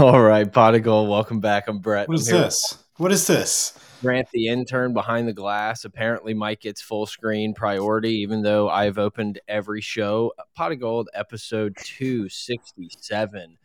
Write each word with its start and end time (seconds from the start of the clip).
All 0.02 0.22
right, 0.22 0.50
Pot 0.50 0.74
of 0.74 0.82
Gold, 0.82 1.10
welcome 1.10 1.40
back. 1.40 1.68
I'm 1.68 1.78
Brett. 1.78 2.08
What 2.08 2.18
is 2.18 2.26
this? 2.26 2.78
What 2.96 3.12
is 3.12 3.26
this? 3.26 3.78
Grant, 4.00 4.30
the 4.32 4.46
intern 4.46 4.94
behind 4.94 5.28
the 5.28 5.34
glass. 5.34 5.84
Apparently, 5.84 6.32
Mike 6.32 6.62
gets 6.62 6.80
full 6.80 7.04
screen 7.04 7.52
priority, 7.52 8.14
even 8.14 8.40
though 8.40 8.70
I've 8.70 8.96
opened 8.96 9.40
every 9.46 9.82
show. 9.82 10.32
Pot 10.54 10.72
of 10.72 10.80
Gold, 10.80 11.10
episode 11.12 11.76
267. 11.84 13.58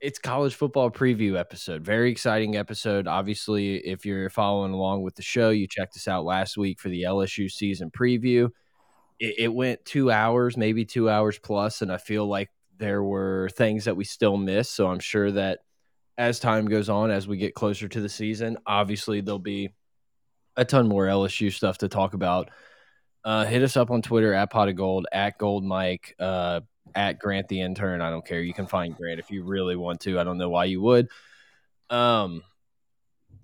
It's 0.00 0.20
college 0.20 0.54
football 0.54 0.88
preview 0.88 1.36
episode. 1.36 1.82
Very 1.84 2.12
exciting 2.12 2.54
episode. 2.56 3.08
Obviously, 3.08 3.78
if 3.78 4.06
you're 4.06 4.30
following 4.30 4.72
along 4.72 5.02
with 5.02 5.16
the 5.16 5.22
show, 5.22 5.50
you 5.50 5.66
checked 5.66 5.96
us 5.96 6.06
out 6.06 6.24
last 6.24 6.56
week 6.56 6.78
for 6.78 6.90
the 6.90 7.02
LSU 7.02 7.50
season 7.50 7.90
preview. 7.90 8.50
It, 9.18 9.34
it 9.36 9.52
went 9.52 9.84
two 9.84 10.12
hours, 10.12 10.56
maybe 10.56 10.84
two 10.84 11.10
hours 11.10 11.40
plus, 11.40 11.82
and 11.82 11.90
I 11.90 11.96
feel 11.96 12.28
like 12.28 12.50
there 12.78 13.02
were 13.02 13.50
things 13.56 13.86
that 13.86 13.96
we 13.96 14.04
still 14.04 14.36
missed. 14.36 14.76
So 14.76 14.86
I'm 14.86 15.00
sure 15.00 15.32
that 15.32 15.58
as 16.18 16.38
time 16.38 16.66
goes 16.66 16.88
on, 16.88 17.10
as 17.10 17.26
we 17.26 17.36
get 17.36 17.54
closer 17.54 17.88
to 17.88 18.00
the 18.00 18.08
season, 18.08 18.58
obviously 18.66 19.20
there'll 19.20 19.38
be 19.38 19.70
a 20.56 20.64
ton 20.64 20.88
more 20.88 21.06
LSU 21.06 21.52
stuff 21.52 21.78
to 21.78 21.88
talk 21.88 22.14
about. 22.14 22.50
Uh, 23.24 23.44
hit 23.44 23.62
us 23.62 23.76
up 23.76 23.90
on 23.90 24.02
Twitter 24.02 24.34
at 24.34 24.50
pot 24.50 24.68
of 24.68 24.76
gold, 24.76 25.06
at 25.12 25.38
gold 25.38 25.64
mike, 25.64 26.14
uh, 26.18 26.60
at 26.94 27.18
Grant 27.18 27.48
the 27.48 27.60
intern. 27.60 28.00
I 28.00 28.10
don't 28.10 28.26
care. 28.26 28.42
You 28.42 28.52
can 28.52 28.66
find 28.66 28.96
Grant 28.96 29.20
if 29.20 29.30
you 29.30 29.44
really 29.44 29.76
want 29.76 30.00
to. 30.00 30.18
I 30.18 30.24
don't 30.24 30.38
know 30.38 30.50
why 30.50 30.64
you 30.66 30.82
would. 30.82 31.08
Um, 31.88 32.42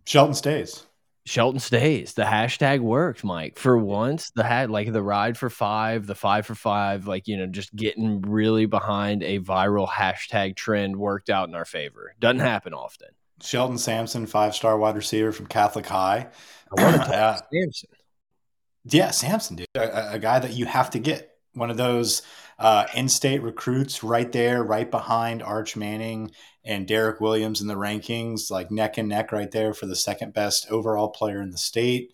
Shelton 0.05 0.35
stays. 0.35 0.85
Shelton 1.29 1.61
stays. 1.61 2.15
The 2.15 2.23
hashtag 2.23 2.81
worked, 2.81 3.23
Mike. 3.23 3.59
For 3.59 3.77
once, 3.77 4.31
the 4.31 4.43
had 4.43 4.71
like 4.71 4.93
the 4.93 5.03
ride 5.03 5.37
for 5.37 5.51
five, 5.51 6.07
the 6.07 6.15
five 6.15 6.47
for 6.47 6.55
five, 6.55 7.07
like 7.07 7.29
you 7.29 7.37
know, 7.37 7.47
just 7.47 7.75
getting 7.77 8.23
really 8.23 8.65
behind 8.65 9.23
a 9.23 9.39
viral 9.39 9.87
hashtag 9.87 10.57
trend 10.57 10.97
worked 10.97 11.29
out 11.29 11.49
in 11.49 11.55
our 11.55 11.67
favor. 11.67 12.15
Doesn't 12.19 12.41
happen 12.41 12.73
often. 12.73 13.09
Shelton 13.43 13.77
Sampson, 13.79 14.27
five 14.27 14.55
star 14.55 14.79
wide 14.79 14.97
receiver 14.97 15.31
from 15.31 15.47
Catholic 15.47 15.87
High. 15.87 16.29
I 16.77 16.83
want 16.83 16.97
to 16.97 17.03
uh, 17.15 17.39
Sampson. 17.53 17.91
Yeah, 18.87 19.11
Sampson, 19.11 19.57
dude, 19.57 19.67
a, 19.75 20.15
a, 20.15 20.19
guy 20.19 20.39
that 20.39 20.53
you 20.55 20.65
have 20.65 20.91
to 20.91 20.99
get. 20.99 21.31
One 21.53 21.71
of 21.71 21.77
those 21.77 22.23
uh, 22.59 22.87
in-state 22.95 23.43
recruits, 23.43 24.03
right 24.03 24.31
there, 24.33 24.63
right 24.63 24.91
behind 24.91 25.43
Arch 25.43 25.77
Manning 25.77 26.33
and 26.65 26.87
Derek 26.87 27.21
Williams 27.21 27.61
in 27.61 27.69
the 27.69 27.75
rankings, 27.75 28.51
like 28.51 28.71
neck 28.71 28.99
and 28.99 29.09
neck 29.09 29.33
right 29.33 29.51
there 29.51 29.73
for 29.73 29.87
the 29.87 29.97
second 29.97 30.35
best 30.35 30.71
overall 30.71 31.09
player 31.09 31.41
in 31.41 31.51
the 31.51 31.59
state. 31.59 32.13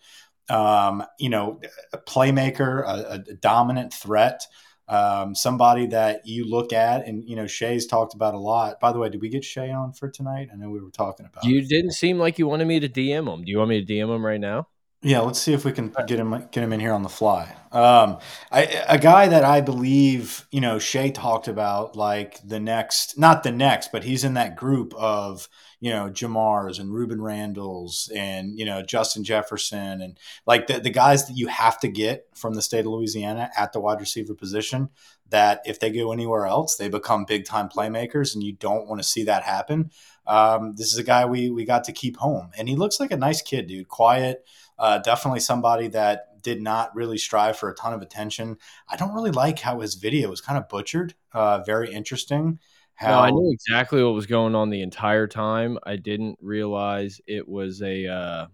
Um, 0.50 1.02
you 1.18 1.30
know, 1.30 1.60
a 1.92 1.98
playmaker, 1.98 2.84
a, 2.86 3.22
a 3.30 3.34
dominant 3.34 3.94
threat, 3.94 4.46
um, 4.86 5.34
somebody 5.34 5.86
that 5.86 6.26
you 6.26 6.44
look 6.44 6.74
at, 6.74 7.06
and 7.06 7.26
you 7.26 7.36
know, 7.36 7.46
Shay's 7.46 7.86
talked 7.86 8.14
about 8.14 8.34
a 8.34 8.38
lot. 8.38 8.80
By 8.80 8.92
the 8.92 8.98
way, 8.98 9.08
did 9.08 9.22
we 9.22 9.30
get 9.30 9.44
Shay 9.44 9.70
on 9.70 9.94
for 9.94 10.10
tonight? 10.10 10.48
I 10.52 10.56
know 10.56 10.68
we 10.68 10.80
were 10.80 10.90
talking 10.90 11.24
about. 11.24 11.44
You 11.44 11.66
didn't 11.66 11.92
seem 11.92 12.18
like 12.18 12.38
you 12.38 12.46
wanted 12.46 12.66
me 12.66 12.80
to 12.80 12.88
DM 12.88 13.32
him. 13.32 13.44
Do 13.44 13.50
you 13.50 13.58
want 13.58 13.70
me 13.70 13.82
to 13.82 13.92
DM 13.92 14.14
him 14.14 14.24
right 14.24 14.40
now? 14.40 14.68
Yeah, 15.04 15.20
let's 15.20 15.38
see 15.38 15.52
if 15.52 15.66
we 15.66 15.72
can 15.72 15.92
get 16.06 16.18
him 16.18 16.30
get 16.50 16.64
him 16.64 16.72
in 16.72 16.80
here 16.80 16.94
on 16.94 17.02
the 17.02 17.10
fly. 17.10 17.54
Um, 17.72 18.20
I, 18.50 18.62
a 18.88 18.98
guy 18.98 19.28
that 19.28 19.44
I 19.44 19.60
believe 19.60 20.46
you 20.50 20.62
know 20.62 20.78
Shay 20.78 21.10
talked 21.10 21.46
about, 21.46 21.94
like 21.94 22.40
the 22.42 22.58
next, 22.58 23.18
not 23.18 23.42
the 23.42 23.52
next, 23.52 23.92
but 23.92 24.02
he's 24.02 24.24
in 24.24 24.32
that 24.34 24.56
group 24.56 24.94
of 24.94 25.46
you 25.78 25.90
know 25.90 26.08
Jamars 26.08 26.80
and 26.80 26.90
Reuben 26.90 27.18
Randles 27.18 28.10
and 28.16 28.58
you 28.58 28.64
know 28.64 28.80
Justin 28.80 29.24
Jefferson 29.24 30.00
and 30.00 30.18
like 30.46 30.68
the 30.68 30.80
the 30.80 30.88
guys 30.88 31.26
that 31.26 31.36
you 31.36 31.48
have 31.48 31.78
to 31.80 31.88
get 31.88 32.26
from 32.34 32.54
the 32.54 32.62
state 32.62 32.86
of 32.86 32.92
Louisiana 32.92 33.50
at 33.58 33.74
the 33.74 33.80
wide 33.80 34.00
receiver 34.00 34.34
position. 34.34 34.88
That 35.28 35.60
if 35.66 35.80
they 35.80 35.90
go 35.90 36.12
anywhere 36.12 36.46
else, 36.46 36.76
they 36.76 36.88
become 36.88 37.26
big 37.26 37.44
time 37.44 37.68
playmakers, 37.68 38.34
and 38.34 38.42
you 38.42 38.54
don't 38.54 38.86
want 38.88 39.02
to 39.02 39.08
see 39.08 39.24
that 39.24 39.42
happen. 39.42 39.90
Um, 40.26 40.74
this 40.76 40.92
is 40.94 40.98
a 40.98 41.04
guy 41.04 41.26
we 41.26 41.50
we 41.50 41.66
got 41.66 41.84
to 41.84 41.92
keep 41.92 42.16
home, 42.16 42.52
and 42.56 42.70
he 42.70 42.74
looks 42.74 42.98
like 42.98 43.10
a 43.10 43.18
nice 43.18 43.42
kid, 43.42 43.66
dude. 43.66 43.88
Quiet 43.88 44.46
uh, 44.78 44.98
definitely 44.98 45.40
somebody 45.40 45.88
that 45.88 46.42
did 46.42 46.60
not 46.60 46.94
really 46.94 47.18
strive 47.18 47.56
for 47.56 47.70
a 47.70 47.74
ton 47.74 47.92
of 47.92 48.02
attention. 48.02 48.58
I 48.88 48.96
don't 48.96 49.14
really 49.14 49.30
like 49.30 49.58
how 49.58 49.80
his 49.80 49.94
video 49.94 50.30
was 50.30 50.40
kind 50.40 50.58
of 50.58 50.68
butchered. 50.68 51.14
Uh, 51.32 51.60
very 51.64 51.92
interesting. 51.92 52.60
How 52.94 53.10
no, 53.10 53.18
I 53.20 53.30
knew 53.30 53.50
exactly 53.52 54.04
what 54.04 54.14
was 54.14 54.26
going 54.26 54.54
on 54.54 54.70
the 54.70 54.82
entire 54.82 55.26
time. 55.26 55.78
I 55.82 55.96
didn't 55.96 56.38
realize 56.40 57.20
it 57.26 57.48
was 57.48 57.82
a. 57.82 58.06
Uh, 58.06 58.46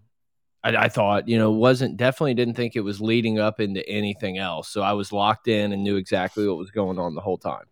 I, 0.63 0.75
I 0.75 0.89
thought, 0.89 1.27
you 1.27 1.37
know, 1.37 1.51
wasn't 1.51 1.97
definitely 1.97 2.33
didn't 2.33 2.55
think 2.55 2.75
it 2.75 2.81
was 2.81 3.01
leading 3.01 3.39
up 3.39 3.59
into 3.59 3.87
anything 3.87 4.39
else. 4.39 4.69
So 4.69 4.81
I 4.81 4.93
was 4.93 5.11
locked 5.11 5.47
in 5.47 5.73
and 5.73 5.83
knew 5.83 5.95
exactly 5.95 6.47
what 6.47 6.57
was 6.57 6.71
going 6.71 6.97
on 6.97 7.13
the 7.13 7.21
whole 7.21 7.37
time. 7.37 7.65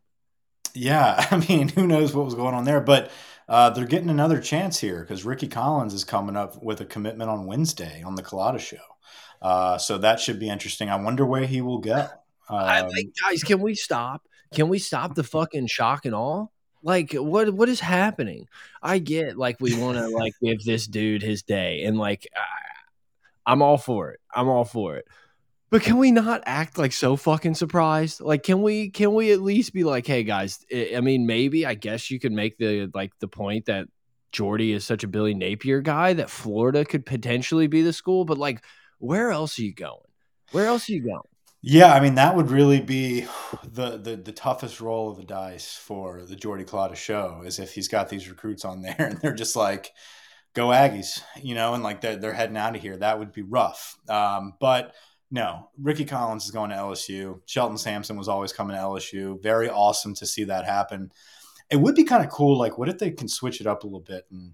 Yeah, 0.75 1.25
I 1.31 1.37
mean, 1.37 1.69
who 1.69 1.87
knows 1.87 2.13
what 2.13 2.25
was 2.25 2.35
going 2.35 2.53
on 2.53 2.65
there? 2.65 2.81
But 2.81 3.11
uh, 3.49 3.71
they're 3.71 3.85
getting 3.85 4.11
another 4.11 4.39
chance 4.39 4.79
here 4.79 5.01
because 5.01 5.25
Ricky 5.25 5.47
Collins 5.47 5.93
is 5.93 6.03
coming 6.03 6.35
up 6.35 6.61
with 6.61 6.81
a 6.81 6.85
commitment 6.85 7.29
on 7.31 7.47
Wednesday 7.47 8.03
on 8.03 8.15
the 8.15 8.21
Culotta 8.21 8.59
Show. 8.59 8.77
Uh, 9.41 9.77
so 9.77 9.97
that 9.97 10.19
should 10.19 10.39
be 10.39 10.49
interesting. 10.49 10.89
I 10.89 10.95
wonder 10.97 11.25
where 11.25 11.45
he 11.45 11.61
will 11.61 11.79
go. 11.79 12.07
Um, 12.47 12.59
I 12.59 12.81
think, 12.81 13.13
guys, 13.21 13.43
can 13.43 13.59
we 13.59 13.73
stop? 13.73 14.21
Can 14.53 14.69
we 14.69 14.79
stop 14.79 15.15
the 15.15 15.23
fucking 15.23 15.67
shock 15.67 16.05
and 16.05 16.13
all? 16.13 16.51
Like, 16.83 17.13
what 17.13 17.53
what 17.53 17.69
is 17.69 17.79
happening? 17.79 18.47
I 18.81 18.99
get 18.99 19.37
like 19.37 19.57
we 19.59 19.79
want 19.79 19.97
to 19.97 20.07
like 20.07 20.33
give 20.41 20.63
this 20.63 20.87
dude 20.87 21.23
his 21.23 21.43
day, 21.43 21.83
and 21.83 21.97
like 21.97 22.27
I, 22.35 23.51
I'm 23.51 23.61
all 23.61 23.77
for 23.77 24.11
it. 24.11 24.19
I'm 24.33 24.47
all 24.47 24.63
for 24.63 24.97
it. 24.97 25.05
But 25.71 25.83
can 25.83 25.97
we 25.97 26.11
not 26.11 26.41
act 26.45 26.77
like 26.77 26.93
so 26.93 27.15
fucking 27.15 27.53
surprised? 27.53 28.21
Like, 28.21 28.43
can 28.43 28.61
we 28.61 28.89
can 28.89 29.13
we 29.13 29.31
at 29.31 29.41
least 29.41 29.73
be 29.73 29.83
like, 29.83 30.07
hey 30.07 30.23
guys? 30.23 30.65
I 30.73 30.99
mean, 31.01 31.27
maybe 31.27 31.65
I 31.65 31.75
guess 31.75 32.09
you 32.09 32.19
could 32.19 32.31
make 32.31 32.57
the 32.57 32.89
like 32.93 33.11
the 33.19 33.27
point 33.27 33.65
that 33.65 33.87
Jordy 34.31 34.73
is 34.73 34.85
such 34.85 35.03
a 35.03 35.07
Billy 35.07 35.33
Napier 35.33 35.81
guy 35.81 36.13
that 36.13 36.29
Florida 36.29 36.85
could 36.85 37.05
potentially 37.05 37.67
be 37.67 37.81
the 37.81 37.93
school, 37.93 38.25
but 38.25 38.37
like, 38.37 38.63
where 38.97 39.31
else 39.31 39.57
are 39.59 39.63
you 39.63 39.73
going? 39.73 39.97
Where 40.51 40.65
else 40.65 40.89
are 40.89 40.93
you 40.93 41.03
going? 41.03 41.21
Yeah, 41.61 41.93
I 41.93 41.99
mean 41.99 42.15
that 42.15 42.35
would 42.35 42.51
really 42.51 42.81
be 42.81 43.27
the 43.63 43.97
the, 43.97 44.15
the 44.15 44.31
toughest 44.31 44.79
roll 44.79 45.11
of 45.11 45.17
the 45.17 45.25
dice 45.25 45.75
for 45.75 46.23
the 46.23 46.35
Jordy 46.35 46.63
Culotta 46.63 46.95
show 46.95 47.43
is 47.45 47.59
if 47.59 47.73
he's 47.73 47.89
got 47.89 48.09
these 48.09 48.29
recruits 48.29 48.65
on 48.65 48.81
there 48.83 48.95
and 48.97 49.17
they're 49.19 49.33
just 49.33 49.55
like, 49.55 49.91
"Go 50.53 50.67
Aggies," 50.67 51.21
you 51.41 51.55
know, 51.55 51.73
and 51.73 51.83
like 51.83 52.01
they're, 52.01 52.15
they're 52.15 52.33
heading 52.33 52.57
out 52.57 52.75
of 52.75 52.81
here. 52.81 52.97
That 52.97 53.19
would 53.19 53.33
be 53.33 53.41
rough. 53.41 53.97
Um, 54.07 54.53
but 54.59 54.93
no, 55.31 55.69
Ricky 55.77 56.05
Collins 56.05 56.45
is 56.45 56.51
going 56.51 56.71
to 56.71 56.75
LSU. 56.75 57.39
Shelton 57.45 57.77
Sampson 57.77 58.17
was 58.17 58.27
always 58.27 58.51
coming 58.51 58.75
to 58.75 58.81
LSU. 58.81 59.41
Very 59.41 59.69
awesome 59.69 60.15
to 60.15 60.25
see 60.25 60.45
that 60.45 60.65
happen. 60.65 61.11
It 61.69 61.77
would 61.77 61.95
be 61.95 62.03
kind 62.03 62.23
of 62.23 62.31
cool. 62.31 62.57
Like, 62.57 62.77
what 62.77 62.89
if 62.89 62.97
they 62.97 63.11
can 63.11 63.27
switch 63.27 63.61
it 63.61 63.67
up 63.67 63.83
a 63.83 63.87
little 63.87 63.99
bit 63.99 64.25
and 64.31 64.53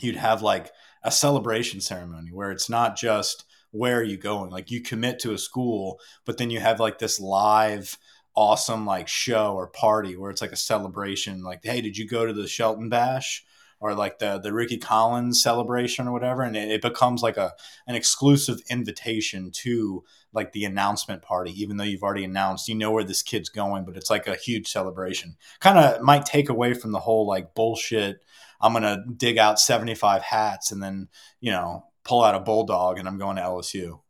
you'd 0.00 0.16
have 0.16 0.42
like 0.42 0.70
a 1.02 1.10
celebration 1.10 1.80
ceremony 1.80 2.30
where 2.30 2.52
it's 2.52 2.70
not 2.70 2.96
just 2.96 3.44
where 3.72 3.98
are 3.98 4.04
you 4.04 4.16
going? 4.16 4.50
Like, 4.50 4.70
you 4.70 4.80
commit 4.80 5.18
to 5.20 5.32
a 5.32 5.38
school, 5.38 5.98
but 6.24 6.38
then 6.38 6.50
you 6.50 6.60
have 6.60 6.78
like 6.78 6.98
this 6.98 7.18
live, 7.18 7.98
awesome 8.36 8.86
like 8.86 9.08
show 9.08 9.54
or 9.54 9.66
party 9.66 10.16
where 10.16 10.30
it's 10.30 10.42
like 10.42 10.52
a 10.52 10.56
celebration. 10.56 11.42
Like, 11.42 11.60
hey, 11.64 11.80
did 11.80 11.96
you 11.96 12.06
go 12.06 12.26
to 12.26 12.32
the 12.32 12.46
Shelton 12.46 12.88
Bash? 12.88 13.44
Or 13.80 13.94
like 13.94 14.18
the 14.18 14.38
the 14.38 14.52
Ricky 14.52 14.78
Collins 14.78 15.42
celebration 15.42 16.08
or 16.08 16.12
whatever, 16.12 16.42
and 16.42 16.56
it, 16.56 16.70
it, 16.70 16.82
becomes 16.82 17.22
like 17.22 17.36
a 17.36 17.52
an 17.86 17.94
exclusive 17.94 18.60
invitation 18.70 19.50
to 19.62 20.04
like 20.32 20.52
the 20.52 20.64
announcement 20.64 21.22
party, 21.22 21.52
even 21.60 21.76
though 21.76 21.84
you've 21.84 22.02
already 22.02 22.24
announced, 22.24 22.68
you 22.68 22.74
know 22.74 22.90
where 22.90 23.04
this 23.04 23.22
kid's 23.22 23.48
going, 23.48 23.84
but 23.84 23.96
it's 23.96 24.10
like 24.10 24.26
a 24.26 24.36
huge 24.36 24.68
celebration. 24.68 25.36
Kind 25.60 25.78
of 25.78 26.02
might 26.02 26.24
take 26.24 26.48
away 26.48 26.74
from 26.74 26.92
the 26.92 27.00
whole 27.00 27.26
like 27.26 27.54
bullshit. 27.54 28.22
I'm 28.60 28.72
gonna 28.72 29.04
dig 29.16 29.38
out 29.38 29.60
75 29.60 30.22
hats 30.22 30.72
and 30.72 30.82
then 30.82 31.08
you 31.40 31.50
know 31.50 31.84
pull 32.04 32.22
out 32.22 32.34
a 32.34 32.40
bulldog 32.40 32.98
and 32.98 33.08
I'm 33.08 33.18
going 33.18 33.36
to 33.36 33.42
LSU. 33.42 34.00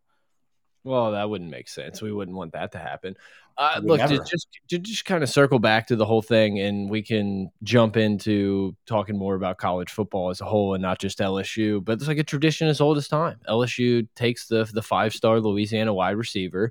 Well, 0.85 1.13
that 1.13 1.29
wouldn't 1.29 1.51
make 1.51 1.69
sense. 1.69 2.01
We 2.01 2.13
wouldn't 2.13 2.37
want 2.37 2.53
that 2.53 2.73
to 2.73 2.79
happen. 2.79 3.17
Uh, 3.59 3.81
look, 3.83 4.01
to 4.01 4.19
just 4.19 4.49
to 4.69 4.79
just 4.79 5.05
kind 5.07 5.23
of 5.23 5.31
circle 5.31 5.59
back 5.59 5.87
to 5.87 5.97
the 5.97 6.05
whole 6.05 6.21
thing, 6.21 6.61
and 6.61 6.91
we 6.91 7.03
can 7.03 7.51
jump 7.63 7.97
into 7.97 8.77
talking 8.87 9.17
more 9.17 9.35
about 9.35 9.57
college 9.57 9.91
football 9.91 10.29
as 10.29 10.43
a 10.43 10.45
whole, 10.45 10.75
and 10.75 10.83
not 10.83 10.99
just 10.99 11.21
LSU. 11.21 11.83
But 11.83 11.95
it's 11.95 12.09
like 12.09 12.19
a 12.19 12.25
tradition 12.25 12.69
as 12.69 12.83
old 12.83 12.99
as 12.99 13.09
time. 13.09 13.41
LSU 13.49 14.07
takes 14.15 14.47
the 14.47 14.65
the 14.75 14.83
five 14.83 15.15
star 15.15 15.41
Louisiana 15.41 15.95
wide 15.95 16.17
receiver, 16.17 16.71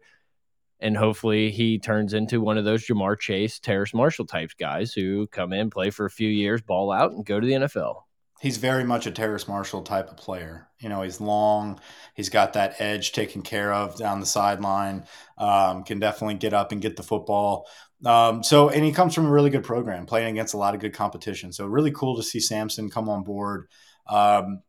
and 0.79 0.95
hopefully 0.95 1.49
he 1.49 1.79
turns 1.79 2.13
into 2.13 2.39
one 2.39 2.57
of 2.57 2.65
those 2.65 2.85
Ja'Marr 2.85 3.19
Chase, 3.19 3.59
Terrace 3.59 3.93
Marshall 3.93 4.27
types 4.27 4.53
guys 4.53 4.93
who 4.93 5.25
come 5.27 5.53
in, 5.53 5.71
play 5.71 5.89
for 5.89 6.05
a 6.05 6.11
few 6.11 6.29
years, 6.29 6.61
ball 6.61 6.91
out, 6.91 7.13
and 7.13 7.25
go 7.25 7.39
to 7.39 7.47
the 7.47 7.53
NFL 7.53 8.03
he's 8.41 8.57
very 8.57 8.83
much 8.83 9.07
a 9.07 9.11
Terrace 9.11 9.47
Marshall 9.47 9.81
type 9.81 10.09
of 10.09 10.17
player. 10.17 10.67
You 10.79 10.89
know, 10.89 11.01
he's 11.01 11.21
long, 11.21 11.79
he's 12.13 12.29
got 12.29 12.53
that 12.53 12.75
edge 12.79 13.11
taken 13.11 13.41
care 13.41 13.73
of 13.73 13.97
down 13.97 14.19
the 14.19 14.25
sideline, 14.25 15.05
um, 15.37 15.83
can 15.83 15.99
definitely 15.99 16.35
get 16.35 16.53
up 16.53 16.71
and 16.71 16.81
get 16.81 16.97
the 16.97 17.03
football. 17.03 17.67
Um, 18.05 18.43
so, 18.43 18.69
and 18.69 18.83
he 18.83 18.91
comes 18.91 19.15
from 19.15 19.25
a 19.25 19.31
really 19.31 19.49
good 19.49 19.63
program, 19.63 20.05
playing 20.05 20.31
against 20.31 20.53
a 20.53 20.57
lot 20.57 20.75
of 20.75 20.81
good 20.81 20.93
competition. 20.93 21.53
So, 21.53 21.65
really 21.65 21.91
cool 21.91 22.17
to 22.17 22.23
see 22.23 22.39
Sampson 22.39 22.89
come 22.89 23.09
on 23.09 23.23
board. 23.23 23.67
Um, 24.07 24.61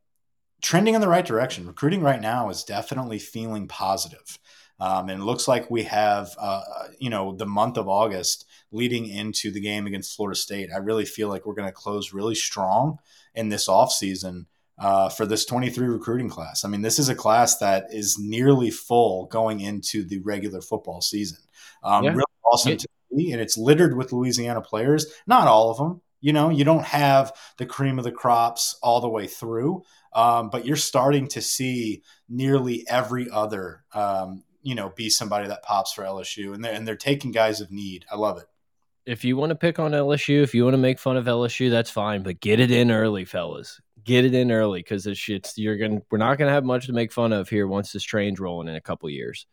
trending 0.62 0.94
in 0.94 1.00
the 1.00 1.08
right 1.08 1.26
direction. 1.26 1.66
Recruiting 1.66 2.00
right 2.00 2.20
now 2.20 2.48
is 2.48 2.64
definitely 2.64 3.18
feeling 3.18 3.68
positive. 3.68 4.38
Um, 4.78 5.08
and 5.08 5.22
it 5.22 5.24
looks 5.24 5.48
like 5.48 5.70
we 5.70 5.84
have, 5.84 6.34
uh, 6.38 6.62
you 6.98 7.08
know, 7.08 7.34
the 7.34 7.46
month 7.46 7.78
of 7.78 7.88
August 7.88 8.46
leading 8.70 9.06
into 9.06 9.50
the 9.50 9.60
game 9.60 9.86
against 9.86 10.14
Florida 10.14 10.38
State. 10.38 10.70
I 10.72 10.78
really 10.78 11.06
feel 11.06 11.28
like 11.28 11.46
we're 11.46 11.54
going 11.54 11.68
to 11.68 11.72
close 11.72 12.12
really 12.12 12.34
strong 12.34 12.98
in 13.36 13.50
this 13.50 13.68
offseason 13.68 14.46
uh, 14.78 15.08
for 15.08 15.26
this 15.26 15.44
23 15.44 15.86
recruiting 15.86 16.28
class. 16.28 16.64
I 16.64 16.68
mean, 16.68 16.82
this 16.82 16.98
is 16.98 17.08
a 17.08 17.14
class 17.14 17.58
that 17.58 17.86
is 17.90 18.18
nearly 18.18 18.70
full 18.70 19.26
going 19.26 19.60
into 19.60 20.04
the 20.04 20.18
regular 20.20 20.60
football 20.60 21.00
season. 21.00 21.38
Um, 21.82 22.04
yeah. 22.04 22.10
Really 22.10 22.24
awesome 22.44 22.72
yeah. 22.72 22.78
to 22.78 22.88
see, 23.12 23.32
and 23.32 23.40
it's 23.40 23.56
littered 23.56 23.96
with 23.96 24.12
Louisiana 24.12 24.60
players. 24.60 25.06
Not 25.26 25.48
all 25.48 25.70
of 25.70 25.78
them. 25.78 26.02
You 26.20 26.32
know, 26.32 26.50
you 26.50 26.64
don't 26.64 26.84
have 26.84 27.32
the 27.58 27.66
cream 27.66 27.98
of 27.98 28.04
the 28.04 28.10
crops 28.10 28.76
all 28.82 29.00
the 29.00 29.08
way 29.08 29.26
through, 29.26 29.82
um, 30.12 30.48
but 30.50 30.64
you're 30.64 30.74
starting 30.74 31.28
to 31.28 31.42
see 31.42 32.02
nearly 32.28 32.84
every 32.88 33.30
other, 33.30 33.84
um, 33.92 34.42
you 34.62 34.74
know, 34.74 34.92
be 34.96 35.08
somebody 35.08 35.46
that 35.46 35.62
pops 35.62 35.92
for 35.92 36.02
LSU, 36.02 36.54
and 36.54 36.64
they're 36.64 36.72
and 36.72 36.88
they're 36.88 36.96
taking 36.96 37.32
guys 37.32 37.60
of 37.60 37.70
need. 37.70 38.06
I 38.10 38.16
love 38.16 38.38
it 38.38 38.46
if 39.06 39.24
you 39.24 39.36
want 39.36 39.50
to 39.50 39.56
pick 39.56 39.78
on 39.78 39.92
LSU, 39.92 40.42
if 40.42 40.54
you 40.54 40.64
want 40.64 40.74
to 40.74 40.78
make 40.78 40.98
fun 40.98 41.16
of 41.16 41.24
LSU, 41.24 41.70
that's 41.70 41.90
fine, 41.90 42.22
but 42.22 42.40
get 42.40 42.60
it 42.60 42.70
in 42.70 42.90
early, 42.90 43.24
fellas 43.24 43.80
get 44.06 44.24
it 44.24 44.34
in 44.34 44.50
early 44.50 44.80
because 44.80 45.04
this 45.04 45.18
shit's 45.18 45.58
you're 45.58 45.76
gonna 45.76 46.00
we're 46.10 46.18
not 46.18 46.38
gonna 46.38 46.52
have 46.52 46.64
much 46.64 46.86
to 46.86 46.92
make 46.92 47.12
fun 47.12 47.32
of 47.32 47.48
here 47.48 47.66
once 47.66 47.92
this 47.92 48.04
train's 48.04 48.40
rolling 48.40 48.68
in 48.68 48.76
a 48.76 48.80
couple 48.80 49.10
years. 49.10 49.46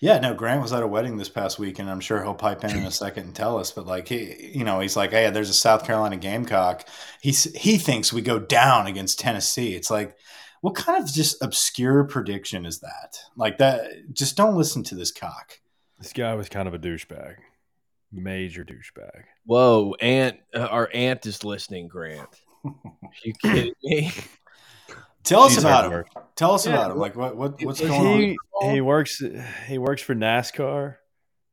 Yeah, 0.00 0.18
no, 0.18 0.34
Grant 0.34 0.60
was 0.60 0.72
at 0.72 0.82
a 0.82 0.86
wedding 0.88 1.16
this 1.16 1.28
past 1.28 1.58
week, 1.58 1.78
and 1.78 1.88
I'm 1.88 2.00
sure 2.00 2.20
he'll 2.20 2.34
pipe 2.34 2.64
in 2.64 2.76
in 2.76 2.84
a 2.84 2.90
second 2.90 3.26
and 3.26 3.34
tell 3.34 3.58
us. 3.58 3.70
But 3.70 3.86
like 3.86 4.08
he, 4.08 4.50
you 4.54 4.64
know, 4.64 4.80
he's 4.80 4.96
like, 4.96 5.12
hey, 5.12 5.30
there's 5.30 5.50
a 5.50 5.54
South 5.54 5.84
Carolina 5.84 6.16
Gamecock. 6.16 6.88
He's 7.20 7.44
he 7.54 7.78
thinks 7.78 8.12
we 8.12 8.22
go 8.22 8.40
down 8.40 8.86
against 8.86 9.20
Tennessee. 9.20 9.74
It's 9.74 9.90
like, 9.90 10.16
what 10.62 10.74
kind 10.74 11.00
of 11.00 11.12
just 11.12 11.40
obscure 11.42 12.04
prediction 12.04 12.66
is 12.66 12.80
that? 12.80 13.18
Like 13.36 13.58
that, 13.58 14.12
just 14.12 14.36
don't 14.36 14.56
listen 14.56 14.82
to 14.84 14.94
this 14.94 15.12
cock. 15.12 15.60
This 16.00 16.12
guy 16.12 16.34
was 16.34 16.48
kind 16.48 16.66
of 16.66 16.74
a 16.74 16.78
douchebag, 16.80 17.36
major 18.12 18.64
douchebag. 18.64 19.24
Whoa, 19.44 19.94
aunt, 20.00 20.38
uh, 20.54 20.60
our 20.60 20.88
aunt 20.92 21.24
is 21.26 21.44
listening, 21.44 21.88
Grant 21.88 22.28
you 23.24 23.32
kidding 23.34 23.74
me? 23.82 24.12
Tell 25.24 25.42
us 25.42 25.58
about 25.58 25.92
him. 25.92 26.04
Tell 26.34 26.52
us 26.52 26.66
yeah. 26.66 26.74
about 26.74 26.90
him. 26.92 26.98
Like 26.98 27.16
what, 27.16 27.36
what 27.36 27.62
what's 27.62 27.80
going 27.80 28.20
he, 28.20 28.36
on? 28.60 28.74
He 28.74 28.80
works 28.80 29.22
he 29.66 29.78
works 29.78 30.02
for 30.02 30.14
NASCAR. 30.14 30.96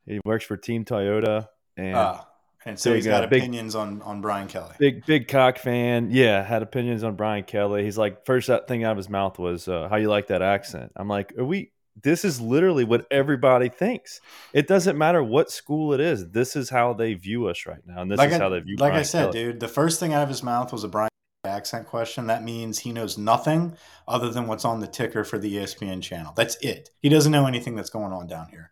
He 0.05 0.19
works 0.25 0.45
for 0.45 0.57
Team 0.57 0.85
Toyota 0.85 1.47
and 1.77 1.95
uh, 1.95 2.21
and 2.65 2.79
so 2.79 2.91
big, 2.91 2.97
he's 2.97 3.05
got 3.05 3.23
uh, 3.23 3.27
opinions 3.27 3.73
big, 3.73 3.81
on 3.81 4.01
on 4.01 4.21
Brian 4.21 4.47
Kelly. 4.47 4.73
Big 4.79 5.05
big 5.05 5.27
cock 5.27 5.59
fan. 5.59 6.09
Yeah, 6.11 6.43
had 6.43 6.63
opinions 6.63 7.03
on 7.03 7.15
Brian 7.15 7.43
Kelly. 7.43 7.83
He's 7.83 7.97
like 7.97 8.25
first 8.25 8.49
thing 8.67 8.83
out 8.83 8.91
of 8.91 8.97
his 8.97 9.09
mouth 9.09 9.37
was 9.37 9.67
uh, 9.67 9.87
how 9.87 9.97
you 9.97 10.09
like 10.09 10.27
that 10.27 10.41
accent. 10.41 10.91
I'm 10.95 11.07
like, 11.07 11.33
are 11.37 11.45
we 11.45 11.71
this 12.03 12.25
is 12.25 12.39
literally 12.39 12.83
what 12.83 13.05
everybody 13.11 13.69
thinks. 13.69 14.21
It 14.53 14.67
doesn't 14.67 14.97
matter 14.97 15.23
what 15.23 15.51
school 15.51 15.93
it 15.93 15.99
is. 15.99 16.29
This 16.29 16.55
is 16.55 16.69
how 16.69 16.93
they 16.93 17.13
view 17.13 17.47
us 17.47 17.65
right 17.65 17.81
now, 17.85 18.01
and 18.01 18.11
this 18.11 18.17
like 18.17 18.29
is 18.29 18.35
I, 18.35 18.39
how 18.39 18.49
they 18.49 18.59
view. 18.59 18.75
Like 18.77 18.91
Brian 18.91 18.99
I 18.99 19.03
said, 19.03 19.31
Kelly. 19.31 19.45
dude, 19.45 19.59
the 19.59 19.67
first 19.67 19.99
thing 19.99 20.13
out 20.13 20.23
of 20.23 20.29
his 20.29 20.43
mouth 20.43 20.71
was 20.71 20.83
a 20.83 20.87
Brian 20.87 21.09
accent 21.45 21.87
question. 21.87 22.27
That 22.27 22.43
means 22.43 22.79
he 22.79 22.91
knows 22.91 23.17
nothing 23.17 23.75
other 24.07 24.29
than 24.29 24.47
what's 24.47 24.65
on 24.65 24.79
the 24.79 24.87
ticker 24.87 25.23
for 25.23 25.37
the 25.37 25.55
ESPN 25.55 26.01
channel. 26.01 26.33
That's 26.35 26.57
it. 26.57 26.89
He 27.01 27.09
doesn't 27.09 27.31
know 27.31 27.47
anything 27.47 27.75
that's 27.75 27.89
going 27.89 28.11
on 28.11 28.27
down 28.27 28.47
here. 28.49 28.71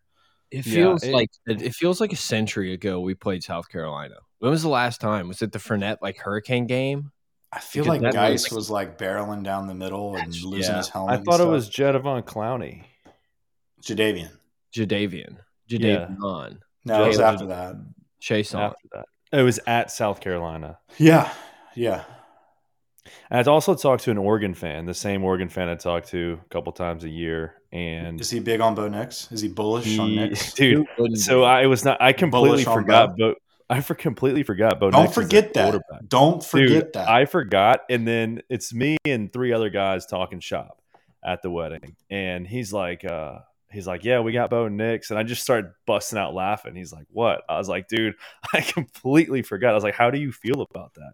It 0.50 0.62
feels 0.62 1.04
yeah, 1.04 1.10
it, 1.10 1.14
like 1.14 1.30
it 1.46 1.76
feels 1.76 2.00
like 2.00 2.14
a 2.14 2.18
century 2.18 2.74
ago 2.74 3.02
we 3.02 3.16
played 3.16 3.44
South 3.44 3.68
Carolina. 3.70 4.16
When 4.40 4.52
was 4.52 4.62
the 4.62 4.70
last 4.70 5.02
time? 5.02 5.28
Was 5.28 5.42
it 5.42 5.52
the 5.52 5.60
Fournette 5.60 5.98
like 6.02 6.18
hurricane 6.18 6.68
game? 6.68 7.12
I 7.52 7.60
feel 7.60 7.84
because 7.84 8.02
like 8.02 8.14
Guice 8.14 8.52
was 8.52 8.70
like 8.70 8.98
barreling 8.98 9.44
down 9.44 9.68
the 9.68 9.76
middle 9.76 10.16
and 10.16 10.34
losing 10.42 10.72
yeah. 10.72 10.78
his 10.78 10.90
helmet. 10.90 11.20
I 11.20 11.24
thought 11.24 11.40
it 11.40 11.48
was 11.48 11.70
Jadeveon 11.70 12.24
Clowney. 12.24 12.84
Jadavian. 13.88 14.32
Jadavian. 14.74 15.38
Jadavian. 15.70 16.18
Yeah. 16.22 16.50
No, 16.86 17.06
it 17.06 17.08
was 17.08 17.20
after 17.20 17.48
that. 17.48 17.76
Chase 18.20 18.54
After 18.54 18.88
that. 18.94 19.06
It 19.32 19.44
was 19.44 19.60
at 19.68 19.92
South 19.92 20.22
Carolina. 20.22 20.80
Yeah. 20.98 21.32
Yeah. 21.76 22.04
And 23.30 23.40
I'd 23.40 23.48
also 23.48 23.76
talked 23.76 24.04
to 24.04 24.12
an 24.12 24.18
Oregon 24.18 24.54
fan, 24.54 24.86
the 24.86 24.94
same 24.94 25.24
Oregon 25.24 25.50
fan 25.50 25.70
I 25.70 25.76
talked 25.76 26.10
to 26.10 26.40
a 26.46 26.50
couple 26.50 26.72
times 26.74 27.04
a 27.04 27.10
year. 27.10 27.56
And 27.72 28.20
is 28.20 28.30
he 28.30 28.40
big 28.40 28.62
on 28.62 28.76
Bo 28.76 28.88
Nix? 28.88 29.32
Is 29.32 29.42
he 29.42 29.48
bullish 29.48 29.86
he, 29.86 30.00
on 30.00 30.16
Nix? 30.16 30.54
Dude, 30.56 30.88
so 31.14 31.44
I 31.44 31.68
was 31.68 31.84
not. 31.84 32.02
I 32.02 32.14
completely 32.14 32.64
forgot. 32.64 33.18
Bo, 33.18 33.36
I 33.70 33.82
for 33.82 33.96
completely 33.96 34.44
forgot. 34.44 34.80
Bo 34.80 34.90
Don't 34.92 35.04
Nix 35.04 35.14
forget 35.14 35.54
that. 35.54 35.82
Don't 36.08 36.44
forget 36.44 36.70
Dude, 36.86 36.94
that. 36.94 37.10
I 37.10 37.26
forgot. 37.26 37.82
And 37.90 38.08
then 38.08 38.42
it's 38.50 38.74
me 38.74 38.98
and 39.06 39.32
three 39.32 39.52
other 39.52 39.70
guys 39.70 40.06
talking 40.06 40.40
shop 40.40 40.82
at 41.24 41.42
the 41.42 41.50
wedding, 41.50 41.96
and 42.10 42.48
he's 42.48 42.72
like, 42.72 43.04
uh, 43.04 43.40
he's 43.72 43.88
like, 43.88 44.04
"Yeah, 44.04 44.20
we 44.20 44.32
got 44.32 44.50
Bo 44.50 44.68
Nix," 44.68 45.10
and 45.10 45.20
I 45.20 45.24
just 45.24 45.42
started 45.42 45.72
busting 45.86 46.18
out 46.18 46.34
laughing. 46.34 46.76
He's 46.76 46.94
like, 46.94 47.08
"What?" 47.10 47.42
I 47.50 47.58
was 47.58 47.70
like, 47.70 47.88
"Dude, 47.88 48.16
I 48.54 48.62
completely 48.62 49.42
forgot." 49.42 49.72
I 49.72 49.76
was 49.76 49.84
like, 49.84 49.96
"How 49.96 50.12
do 50.12 50.20
you 50.20 50.32
feel 50.32 50.62
about 50.62 50.94
that?" 50.96 51.14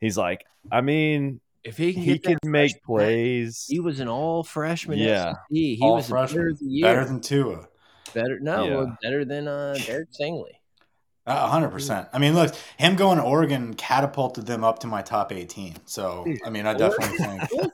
He's 0.00 0.18
like, 0.18 0.44
"I 0.70 0.80
mean, 0.80 1.40
if 1.64 1.76
he 1.76 1.92
can, 1.92 2.02
he 2.02 2.18
can 2.18 2.38
make 2.44 2.82
plays, 2.82 3.66
he 3.68 3.80
was 3.80 4.00
an 4.00 4.08
all 4.08 4.42
freshman. 4.42 4.98
Yeah, 4.98 5.32
SEC. 5.32 5.38
he 5.50 5.78
all 5.80 5.96
was 5.96 6.08
freshman. 6.08 6.56
better 6.80 7.04
than 7.04 7.20
Tua. 7.20 7.68
Better 8.14 8.38
no, 8.40 8.64
yeah. 8.64 8.94
better 9.02 9.24
than 9.24 9.48
uh, 9.48 9.74
Derek 9.86 10.08
Stingley. 10.12 10.52
A 11.24 11.46
hundred 11.46 11.70
percent. 11.70 12.08
I 12.12 12.18
mean, 12.18 12.34
look, 12.34 12.52
him 12.78 12.96
going 12.96 13.18
to 13.18 13.24
Oregon 13.24 13.74
catapulted 13.74 14.44
them 14.44 14.64
up 14.64 14.80
to 14.80 14.88
my 14.88 15.02
top 15.02 15.30
eighteen. 15.30 15.76
So, 15.86 16.26
I 16.44 16.50
mean, 16.50 16.66
I 16.66 16.74
definitely 16.74 17.16
think 17.16 17.72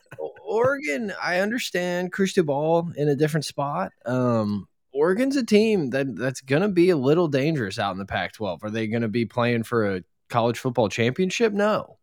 Oregon, 0.48 1.12
I 1.22 1.40
understand 1.40 2.10
Cristobal 2.10 2.90
in 2.96 3.08
a 3.08 3.14
different 3.14 3.44
spot. 3.44 3.92
Um, 4.06 4.66
Oregon's 4.92 5.36
a 5.36 5.44
team 5.44 5.90
that 5.90 6.16
that's 6.16 6.40
going 6.40 6.62
to 6.62 6.68
be 6.68 6.90
a 6.90 6.96
little 6.96 7.28
dangerous 7.28 7.78
out 7.78 7.92
in 7.92 7.98
the 7.98 8.06
Pac-12. 8.06 8.64
Are 8.64 8.70
they 8.70 8.86
going 8.86 9.02
to 9.02 9.08
be 9.08 9.26
playing 9.26 9.64
for 9.64 9.96
a 9.96 10.02
college 10.30 10.58
football 10.58 10.88
championship? 10.88 11.52
No, 11.52 11.98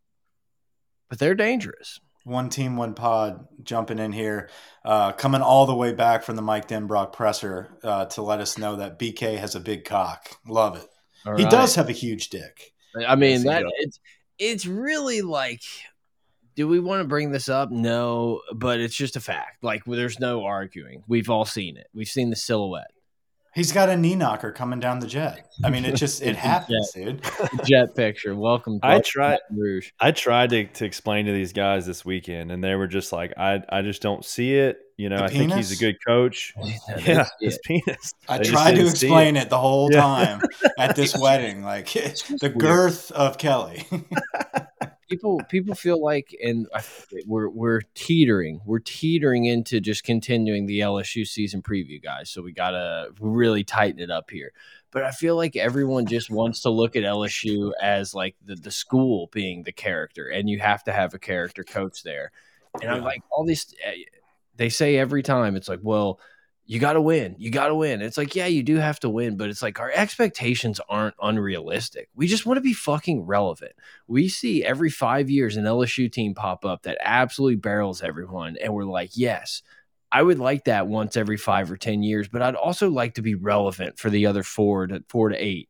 but 1.10 1.18
they're 1.20 1.36
dangerous. 1.36 2.00
One 2.24 2.50
team, 2.50 2.78
one 2.78 2.94
pod, 2.94 3.48
jumping 3.64 4.00
in 4.00 4.12
here, 4.12 4.50
uh, 4.84 5.12
coming 5.12 5.42
all 5.42 5.66
the 5.66 5.76
way 5.76 5.94
back 5.94 6.24
from 6.24 6.36
the 6.36 6.42
Mike 6.42 6.68
Denbrock 6.68 7.14
presser 7.14 7.78
uh, 7.84 8.06
to 8.06 8.22
let 8.22 8.40
us 8.40 8.58
know 8.58 8.78
that 8.78 8.98
BK 8.98 9.38
has 9.38 9.56
a 9.56 9.60
big 9.60 9.86
cock. 9.86 10.30
Love 10.48 10.76
it. 10.78 10.88
All 11.26 11.36
he 11.36 11.44
right. 11.44 11.52
does 11.52 11.76
have 11.76 11.90
a 11.90 11.94
huge 11.94 12.30
dick. 12.30 12.74
I 13.08 13.16
mean, 13.16 13.44
that 13.44 13.64
it's 13.80 14.00
it's 14.38 14.66
really 14.66 15.22
like 15.22 15.62
do 16.56 16.68
we 16.68 16.80
want 16.80 17.02
to 17.02 17.08
bring 17.08 17.32
this 17.32 17.50
up? 17.50 17.72
No, 17.72 18.42
but 18.54 18.80
it's 18.80 18.96
just 18.96 19.16
a 19.16 19.22
fact. 19.22 19.64
Like, 19.64 19.84
there's 19.86 20.20
no 20.20 20.46
arguing. 20.46 21.04
We've 21.08 21.30
all 21.30 21.46
seen 21.46 21.78
it. 21.78 21.88
We've 21.94 22.08
seen 22.08 22.30
the 22.30 22.36
silhouette. 22.36 22.92
He's 23.54 23.72
got 23.72 23.88
a 23.88 23.96
knee 23.96 24.16
knocker 24.16 24.52
coming 24.52 24.82
down 24.82 25.00
the 25.00 25.08
jet. 25.08 25.48
I 25.64 25.70
mean, 25.70 25.86
it 25.86 25.96
just 25.96 26.22
it 26.22 26.36
happens, 26.36 26.92
jet. 26.94 27.06
dude. 27.06 27.66
jet 27.66 27.96
picture. 27.96 28.36
Welcome. 28.36 28.80
I 28.84 29.00
tried. 29.00 29.40
Rouge. 29.50 29.92
I 29.98 30.12
tried 30.12 30.50
to, 30.50 30.66
to 30.66 30.86
explain 30.86 31.26
to 31.28 31.32
these 31.32 31.54
guys 31.54 31.86
this 31.86 32.04
weekend, 32.04 32.52
and 32.52 32.62
they 32.62 32.76
were 32.76 32.88
just 32.88 33.14
like, 33.14 33.32
"I 33.38 33.64
I 33.70 33.82
just 33.82 34.02
don't 34.02 34.26
see 34.26 34.56
it." 34.56 34.80
You 34.98 35.08
know, 35.08 35.20
the 35.20 35.24
I 35.24 35.28
penis? 35.30 35.40
think 35.40 35.54
he's 35.54 35.72
a 35.72 35.82
good 35.82 35.96
coach. 36.06 36.54
yeah, 37.06 37.28
his 37.40 37.58
penis. 37.64 38.14
I, 38.28 38.36
I 38.36 38.40
tried 38.40 38.76
to 38.76 38.88
explain 38.88 39.38
it. 39.38 39.44
it. 39.44 39.50
the 39.50 39.58
whole 39.58 39.90
time 39.90 40.42
at 40.78 40.98
this 40.98 41.18
wedding, 41.20 41.64
like 41.64 41.88
the 41.94 42.54
girth 42.54 43.10
of 43.12 43.38
Kelly 43.38 43.88
people 45.10 45.42
people 45.50 45.76
feel 45.76 46.02
like, 46.02 46.36
and 46.44 46.68
we're 47.26 47.50
we're 47.50 47.82
teetering, 47.94 48.62
we're 48.66 48.80
teetering 48.80 49.46
into 49.46 49.80
just 49.80 50.04
continuing 50.04 50.66
the 50.66 50.80
LSU 50.80 51.28
season 51.28 51.62
preview, 51.62 52.02
guys. 52.02 52.30
So 52.30 52.42
we 52.42 52.52
gotta 52.52 53.10
really 53.20 53.64
tighten 53.64 54.00
it 54.00 54.12
up 54.12 54.30
here. 54.32 54.52
But 54.92 55.04
I 55.04 55.12
feel 55.12 55.36
like 55.36 55.56
everyone 55.56 56.06
just 56.06 56.30
wants 56.30 56.62
to 56.62 56.70
look 56.70 56.96
at 56.96 57.04
LSU 57.04 57.72
as 57.82 58.14
like 58.14 58.36
the 58.46 58.56
the 58.56 58.72
school 58.72 59.30
being 59.32 59.64
the 59.64 59.72
character, 59.72 60.28
and 60.28 60.50
you 60.50 60.60
have 60.60 60.84
to 60.86 60.94
have 60.94 61.14
a 61.14 61.20
character 61.20 61.64
coach 61.64 62.04
there. 62.04 62.32
And 62.82 62.92
I'm 62.92 63.04
like, 63.04 63.22
all 63.32 63.46
these, 63.46 63.74
eh, 63.86 63.94
they 64.58 64.68
say 64.68 64.98
every 64.98 65.24
time, 65.24 65.56
it's 65.56 65.70
like, 65.70 65.80
well 65.82 66.20
you 66.68 66.80
got 66.80 66.94
to 66.94 67.02
win. 67.02 67.36
You 67.38 67.52
got 67.52 67.68
to 67.68 67.76
win. 67.76 68.02
It's 68.02 68.18
like, 68.18 68.36
yeah, 68.36 68.48
you 68.48 68.64
do 68.64 68.78
have 68.78 69.00
to 69.02 69.10
win, 69.10 69.38
but 69.38 69.50
it's 69.50 69.62
like 69.62 69.80
our 69.80 69.92
expectations 69.92 70.82
aren't 70.90 71.16
unrealistic. 71.22 72.10
We 72.16 72.28
just 72.28 72.46
want 72.46 72.58
to 72.58 72.62
be 72.62 72.74
fucking 72.74 73.22
relevant. 73.22 73.74
We 74.08 74.30
see 74.30 74.64
every 74.64 74.90
five 74.90 75.30
years 75.30 75.58
an 75.58 75.66
LSU 75.66 76.12
team 76.12 76.34
pop 76.34 76.66
up 76.66 76.84
that 76.84 76.98
absolutely 77.02 77.58
barrels 77.58 78.02
everyone. 78.02 78.58
And 78.62 78.74
we're 78.74 78.86
like, 78.86 79.12
yes, 79.14 79.62
I 80.12 80.24
would 80.24 80.40
like 80.40 80.66
that 80.66 80.88
once 80.88 81.16
every 81.18 81.38
five 81.38 81.70
or 81.72 81.78
10 81.78 82.02
years, 82.02 82.28
but 82.28 82.42
I'd 82.42 82.56
also 82.56 82.90
like 82.90 83.16
to 83.16 83.22
be 83.22 83.36
relevant 83.36 84.00
for 84.00 84.10
the 84.10 84.26
other 84.26 84.44
four 84.44 84.88
to 84.88 85.04
four 85.08 85.30
to 85.30 85.36
eight. 85.36 85.70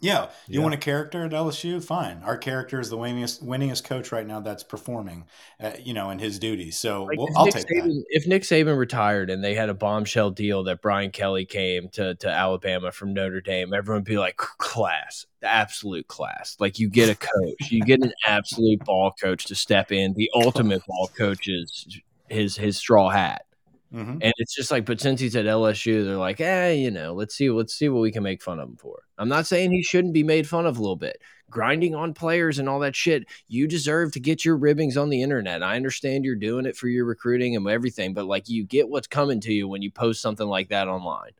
Yeah, 0.00 0.30
you 0.46 0.60
yeah. 0.60 0.62
want 0.62 0.74
a 0.74 0.78
character 0.78 1.24
at 1.24 1.32
LSU? 1.32 1.82
Fine. 1.82 2.22
Our 2.24 2.36
character 2.36 2.78
is 2.78 2.88
the 2.88 2.96
winningest 2.96 3.42
winningest 3.42 3.82
coach 3.82 4.12
right 4.12 4.26
now 4.26 4.38
that's 4.38 4.62
performing, 4.62 5.24
uh, 5.58 5.72
you 5.82 5.92
know, 5.92 6.10
in 6.10 6.20
his 6.20 6.38
duties. 6.38 6.78
So 6.78 7.04
like 7.04 7.18
we'll, 7.18 7.28
I'll 7.36 7.46
Nick 7.46 7.54
take 7.54 7.66
Saban, 7.66 7.84
that. 7.84 8.04
If 8.10 8.26
Nick 8.28 8.42
Saban 8.42 8.78
retired 8.78 9.28
and 9.28 9.42
they 9.42 9.54
had 9.54 9.68
a 9.70 9.74
bombshell 9.74 10.30
deal 10.30 10.62
that 10.64 10.82
Brian 10.82 11.10
Kelly 11.10 11.44
came 11.44 11.88
to 11.90 12.14
to 12.16 12.28
Alabama 12.28 12.92
from 12.92 13.12
Notre 13.12 13.40
Dame, 13.40 13.74
everyone 13.74 14.02
would 14.02 14.08
be 14.08 14.18
like, 14.18 14.36
class, 14.36 15.26
absolute 15.42 16.06
class. 16.06 16.56
Like 16.60 16.78
you 16.78 16.88
get 16.88 17.08
a 17.08 17.16
coach, 17.16 17.70
you 17.72 17.82
get 17.82 18.00
an 18.00 18.12
absolute 18.24 18.84
ball 18.84 19.12
coach 19.20 19.46
to 19.46 19.56
step 19.56 19.90
in. 19.90 20.14
The 20.14 20.30
ultimate 20.32 20.82
ball 20.86 21.10
coach 21.16 21.48
is 21.48 22.00
his 22.28 22.56
his 22.56 22.76
straw 22.76 23.08
hat. 23.08 23.46
Mhm. 23.92 24.18
And 24.20 24.34
it's 24.36 24.54
just 24.54 24.70
like, 24.70 24.84
but 24.84 25.00
since 25.00 25.20
he's 25.20 25.36
at 25.36 25.46
LSU, 25.46 26.04
they're 26.04 26.16
like, 26.16 26.40
eh, 26.40 26.72
you 26.72 26.90
know, 26.90 27.14
let's 27.14 27.34
see, 27.34 27.50
let's 27.50 27.74
see 27.74 27.88
what 27.88 28.02
we 28.02 28.12
can 28.12 28.22
make 28.22 28.42
fun 28.42 28.58
of 28.60 28.68
him 28.68 28.76
for. 28.76 29.02
I'm 29.16 29.28
not 29.28 29.46
saying 29.46 29.72
he 29.72 29.82
shouldn't 29.82 30.14
be 30.14 30.22
made 30.22 30.46
fun 30.46 30.66
of 30.66 30.76
a 30.76 30.80
little 30.80 30.96
bit. 30.96 31.20
Grinding 31.50 31.94
on 31.94 32.12
players 32.12 32.58
and 32.58 32.68
all 32.68 32.80
that 32.80 32.94
shit, 32.94 33.24
you 33.46 33.66
deserve 33.66 34.12
to 34.12 34.20
get 34.20 34.44
your 34.44 34.56
ribbings 34.56 34.98
on 34.98 35.08
the 35.08 35.22
internet. 35.22 35.62
I 35.62 35.76
understand 35.76 36.24
you're 36.24 36.36
doing 36.36 36.66
it 36.66 36.76
for 36.76 36.88
your 36.88 37.06
recruiting 37.06 37.56
and 37.56 37.66
everything, 37.66 38.12
but 38.12 38.26
like 38.26 38.48
you 38.48 38.64
get 38.64 38.88
what's 38.88 39.06
coming 39.06 39.40
to 39.40 39.52
you 39.52 39.66
when 39.66 39.80
you 39.80 39.90
post 39.90 40.20
something 40.20 40.46
like 40.46 40.68
that 40.68 40.88
online. 40.88 41.32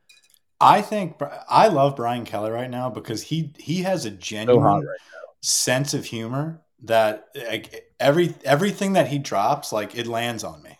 I 0.61 0.81
think 0.83 1.21
I 1.49 1.69
love 1.69 1.97
Brian 1.97 2.25
Kelly 2.25 2.51
right 2.51 2.71
now 2.71 2.91
because 2.91 3.23
he 3.23 3.53
he 3.59 3.83
has 3.83 4.07
a 4.07 4.11
genuine 4.11 4.63
hot 4.63 4.79
right 4.79 4.99
sense 5.41 5.95
of 5.95 6.05
humor 6.05 6.61
that 6.83 7.29
like 7.49 7.93
every 8.01 8.35
everything 8.45 8.95
that 8.95 9.09
he 9.09 9.19
drops 9.19 9.73
like 9.73 9.97
it 9.97 10.07
lands 10.07 10.45
on 10.45 10.63
me 10.63 10.78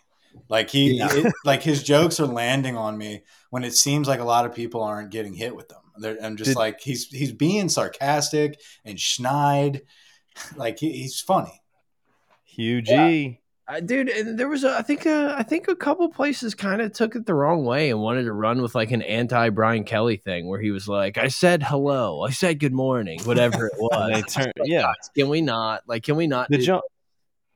like 0.49 0.69
he 0.69 0.97
Yeah. 0.97 1.07
it- 1.11 1.33
like 1.45 1.63
his 1.63 1.83
jokes 1.83 2.19
are 2.19 2.25
landing 2.27 2.75
on 2.75 2.97
me 2.97 3.23
when 3.51 3.63
it 3.63 3.73
seems 3.75 4.07
like 4.07 4.19
a 4.19 4.25
lot 4.25 4.45
of 4.45 4.53
people 4.53 4.81
aren't 4.83 5.11
getting 5.11 5.33
hit 5.33 5.55
with 5.55 5.69
them 5.69 5.81
They're, 5.97 6.17
i'm 6.23 6.35
just 6.37 6.49
Did- 6.51 6.57
like 6.57 6.81
he's 6.81 7.07
he's 7.07 7.31
being 7.31 7.69
sarcastic 7.69 8.59
and 8.85 8.97
schneid 8.97 9.81
like 10.55 10.79
he, 10.79 10.91
he's 10.91 11.19
funny 11.21 11.61
Hugh 12.45 12.81
G. 12.81 13.39
Uh, 13.67 13.79
dude, 13.79 14.09
and 14.09 14.37
there 14.39 14.47
was 14.49 14.63
a, 14.63 14.71
I 14.75 14.81
think 14.81 15.05
uh, 15.05 15.35
I 15.37 15.43
think 15.43 15.67
a 15.67 15.75
couple 15.75 16.09
places 16.09 16.55
kind 16.55 16.81
of 16.81 16.91
took 16.91 17.15
it 17.15 17.27
the 17.27 17.35
wrong 17.35 17.63
way 17.65 17.91
and 17.91 18.01
wanted 18.01 18.23
to 18.23 18.33
run 18.33 18.63
with 18.63 18.73
like 18.73 18.89
an 18.89 19.03
anti 19.03 19.49
Brian 19.49 19.83
Kelly 19.83 20.17
thing 20.17 20.47
where 20.49 20.59
he 20.59 20.71
was 20.71 20.87
like, 20.87 21.19
I 21.19 21.27
said 21.27 21.61
hello, 21.61 22.23
I 22.23 22.31
said 22.31 22.59
good 22.59 22.73
morning, 22.73 23.19
whatever 23.25 23.67
it 23.67 23.73
And 23.91 24.15
they 24.15 24.21
was. 24.23 24.33
turn, 24.33 24.51
yeah. 24.65 24.91
Can 25.15 25.29
we 25.29 25.41
not 25.41 25.83
like? 25.87 26.01
Can 26.01 26.15
we 26.15 26.25
not? 26.25 26.49
Did 26.49 26.61
do- 26.61 26.65
y'all 26.65 26.81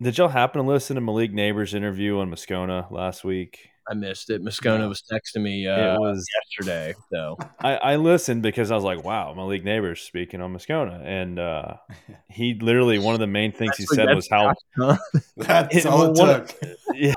did 0.03 0.17
y'all 0.17 0.27
happen 0.27 0.61
to 0.61 0.67
listen 0.67 0.95
to 0.95 1.01
Malik 1.01 1.31
Nabers' 1.33 1.73
interview 1.73 2.19
on 2.19 2.29
Moscona 2.29 2.89
last 2.91 3.23
week? 3.23 3.69
I 3.89 3.95
missed 3.95 4.29
it. 4.29 4.41
Moscona 4.41 4.79
No. 4.79 4.89
was 4.89 5.03
texting 5.11 5.41
me 5.41 5.67
uh, 5.67 5.95
it 5.95 5.99
was 5.99 6.25
yesterday, 6.57 6.93
so 7.11 7.37
I, 7.59 7.75
I 7.75 7.95
listened 7.97 8.41
because 8.41 8.71
I 8.71 8.75
was 8.75 8.83
like, 8.85 9.03
wow, 9.03 9.33
Malik 9.35 9.65
Nabers 9.65 9.97
speaking 9.99 10.39
on 10.39 10.53
Moscona. 10.53 11.03
And 11.05 11.37
uh, 11.37 11.73
he 12.29 12.53
literally 12.53 12.97
one 12.99 13.13
of 13.13 13.19
the 13.19 13.27
main 13.27 13.51
things 13.51 13.75
he 13.75 13.85
said 13.85 14.05
was 14.15 14.29
how 14.29 14.53
Huh? 14.77 14.97
that's 15.37 15.75
It- 15.75 15.85
all 15.85 16.03
it 16.11 16.17
one- 16.17 16.45
took 16.47 16.55
yeah. 16.93 17.13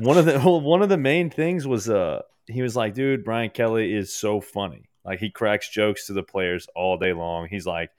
One 0.00 0.18
of 0.18 0.24
the 0.24 0.40
one 0.40 0.82
of 0.82 0.88
the 0.88 0.96
main 0.96 1.30
things 1.30 1.66
was 1.66 1.88
uh 1.88 2.22
he 2.46 2.62
was 2.62 2.74
like, 2.74 2.94
dude, 2.94 3.24
Brian 3.24 3.50
Kelly 3.50 3.94
is 3.94 4.12
so 4.12 4.40
funny. 4.40 4.88
Like 5.04 5.20
he 5.20 5.30
cracks 5.30 5.68
jokes 5.68 6.08
to 6.08 6.12
the 6.12 6.24
players 6.24 6.66
all 6.74 6.98
day 6.98 7.12
long. 7.12 7.46
He's 7.48 7.66
like 7.66 7.90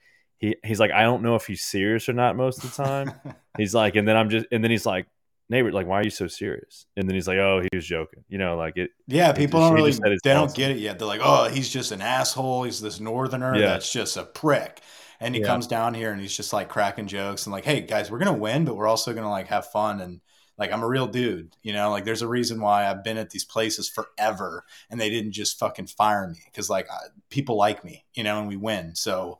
he 0.42 0.56
he's 0.62 0.78
like, 0.78 0.90
I 0.90 1.02
don't 1.04 1.22
know 1.22 1.34
if 1.36 1.46
he's 1.46 1.62
serious 1.62 2.08
or 2.10 2.12
not 2.12 2.36
most 2.36 2.62
of 2.62 2.76
the 2.76 2.84
time. 2.84 3.12
he's 3.56 3.74
like, 3.74 3.96
and 3.96 4.06
then 4.06 4.16
I'm 4.16 4.28
just 4.28 4.46
and 4.52 4.62
then 4.62 4.70
he's 4.70 4.84
like, 4.84 5.06
neighbor, 5.48 5.72
like, 5.72 5.86
why 5.86 6.00
are 6.00 6.04
you 6.04 6.10
so 6.10 6.26
serious? 6.26 6.84
And 6.96 7.08
then 7.08 7.14
he's 7.14 7.26
like, 7.28 7.38
Oh, 7.38 7.60
he 7.62 7.68
was 7.74 7.86
joking. 7.86 8.24
You 8.28 8.36
know, 8.38 8.56
like 8.56 8.76
it 8.76 8.90
yeah 9.06 9.32
people 9.32 9.60
just- 9.60 9.68
don't 9.70 9.74
really 9.76 9.90
just 9.92 10.02
said 10.02 10.12
it's 10.12 10.22
they 10.22 10.34
don't 10.34 10.54
get 10.54 10.70
it 10.72 10.78
yet 10.78 10.98
they're 10.98 11.08
like 11.08 11.20
oh 11.24 11.48
he's 11.48 11.68
just 11.70 11.92
an 11.92 12.02
asshole 12.02 12.64
he's 12.64 12.80
this 12.80 13.00
northerner 13.00 13.54
Yeah. 13.54 13.68
that's 13.68 13.90
just 13.92 14.16
a 14.18 14.24
prick 14.24 14.80
and 15.20 15.34
he 15.34 15.40
Yeah. 15.40 15.46
comes 15.46 15.66
down 15.66 15.94
here 15.94 16.10
and 16.12 16.20
he's 16.20 16.36
just 16.36 16.52
like 16.52 16.68
cracking 16.68 17.06
jokes 17.06 17.46
and 17.46 17.52
like 17.52 17.64
hey 17.64 17.80
guys 17.80 18.10
we're 18.10 18.18
gonna 18.18 18.32
win 18.32 18.64
but 18.64 18.76
we're 18.76 18.88
also 18.88 19.14
gonna 19.14 19.30
like 19.30 19.46
have 19.48 19.66
fun 19.66 20.00
and 20.00 20.20
like 20.58 20.72
i'm 20.72 20.82
a 20.82 20.88
real 20.88 21.06
dude 21.06 21.54
you 21.62 21.72
know 21.72 21.90
like 21.90 22.04
there's 22.04 22.22
a 22.22 22.28
reason 22.28 22.60
why 22.60 22.86
i've 22.88 23.02
been 23.04 23.16
at 23.16 23.30
these 23.30 23.44
places 23.44 23.88
forever 23.88 24.64
and 24.90 25.00
they 25.00 25.10
didn't 25.10 25.32
just 25.32 25.58
fucking 25.58 25.86
fire 25.86 26.26
me 26.28 26.38
because 26.46 26.68
like 26.70 26.88
I, 26.90 26.96
people 27.30 27.56
like 27.56 27.84
me 27.84 28.04
you 28.14 28.22
know 28.24 28.38
and 28.38 28.48
we 28.48 28.56
win 28.56 28.94
so 28.94 29.38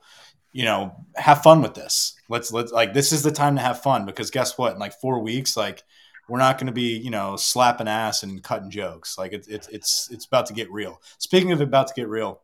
you 0.53 0.65
know 0.65 0.95
have 1.17 1.43
fun 1.43 1.63
with 1.63 1.75
this 1.75 2.15
let's 2.29 2.53
let's 2.53 2.73
like 2.73 2.93
this 2.95 3.13
is 3.13 3.23
the 3.23 3.33
time 3.33 3.57
to 3.57 3.63
have 3.63 3.83
fun 3.83 4.05
because 4.07 4.31
guess 4.31 4.57
what 4.59 4.73
in 4.75 4.79
like 4.79 4.93
four 5.01 5.19
weeks 5.21 5.57
like 5.57 5.83
we're 6.29 6.39
not 6.39 6.57
going 6.59 6.67
to 6.67 6.73
be 6.73 6.97
you 6.99 7.11
know 7.11 7.37
slapping 7.37 7.89
ass 7.89 8.23
and 8.23 8.43
cutting 8.43 8.71
jokes 8.71 9.17
like 9.19 9.33
it's 9.33 9.49
it's 9.49 9.69
it's 9.69 10.09
it's 10.11 10.27
about 10.27 10.47
to 10.47 10.53
get 10.53 10.71
real 10.71 11.01
speaking 11.19 11.53
of 11.53 11.61
about 11.61 11.89
to 11.89 11.95
get 11.95 12.09
real 12.09 12.41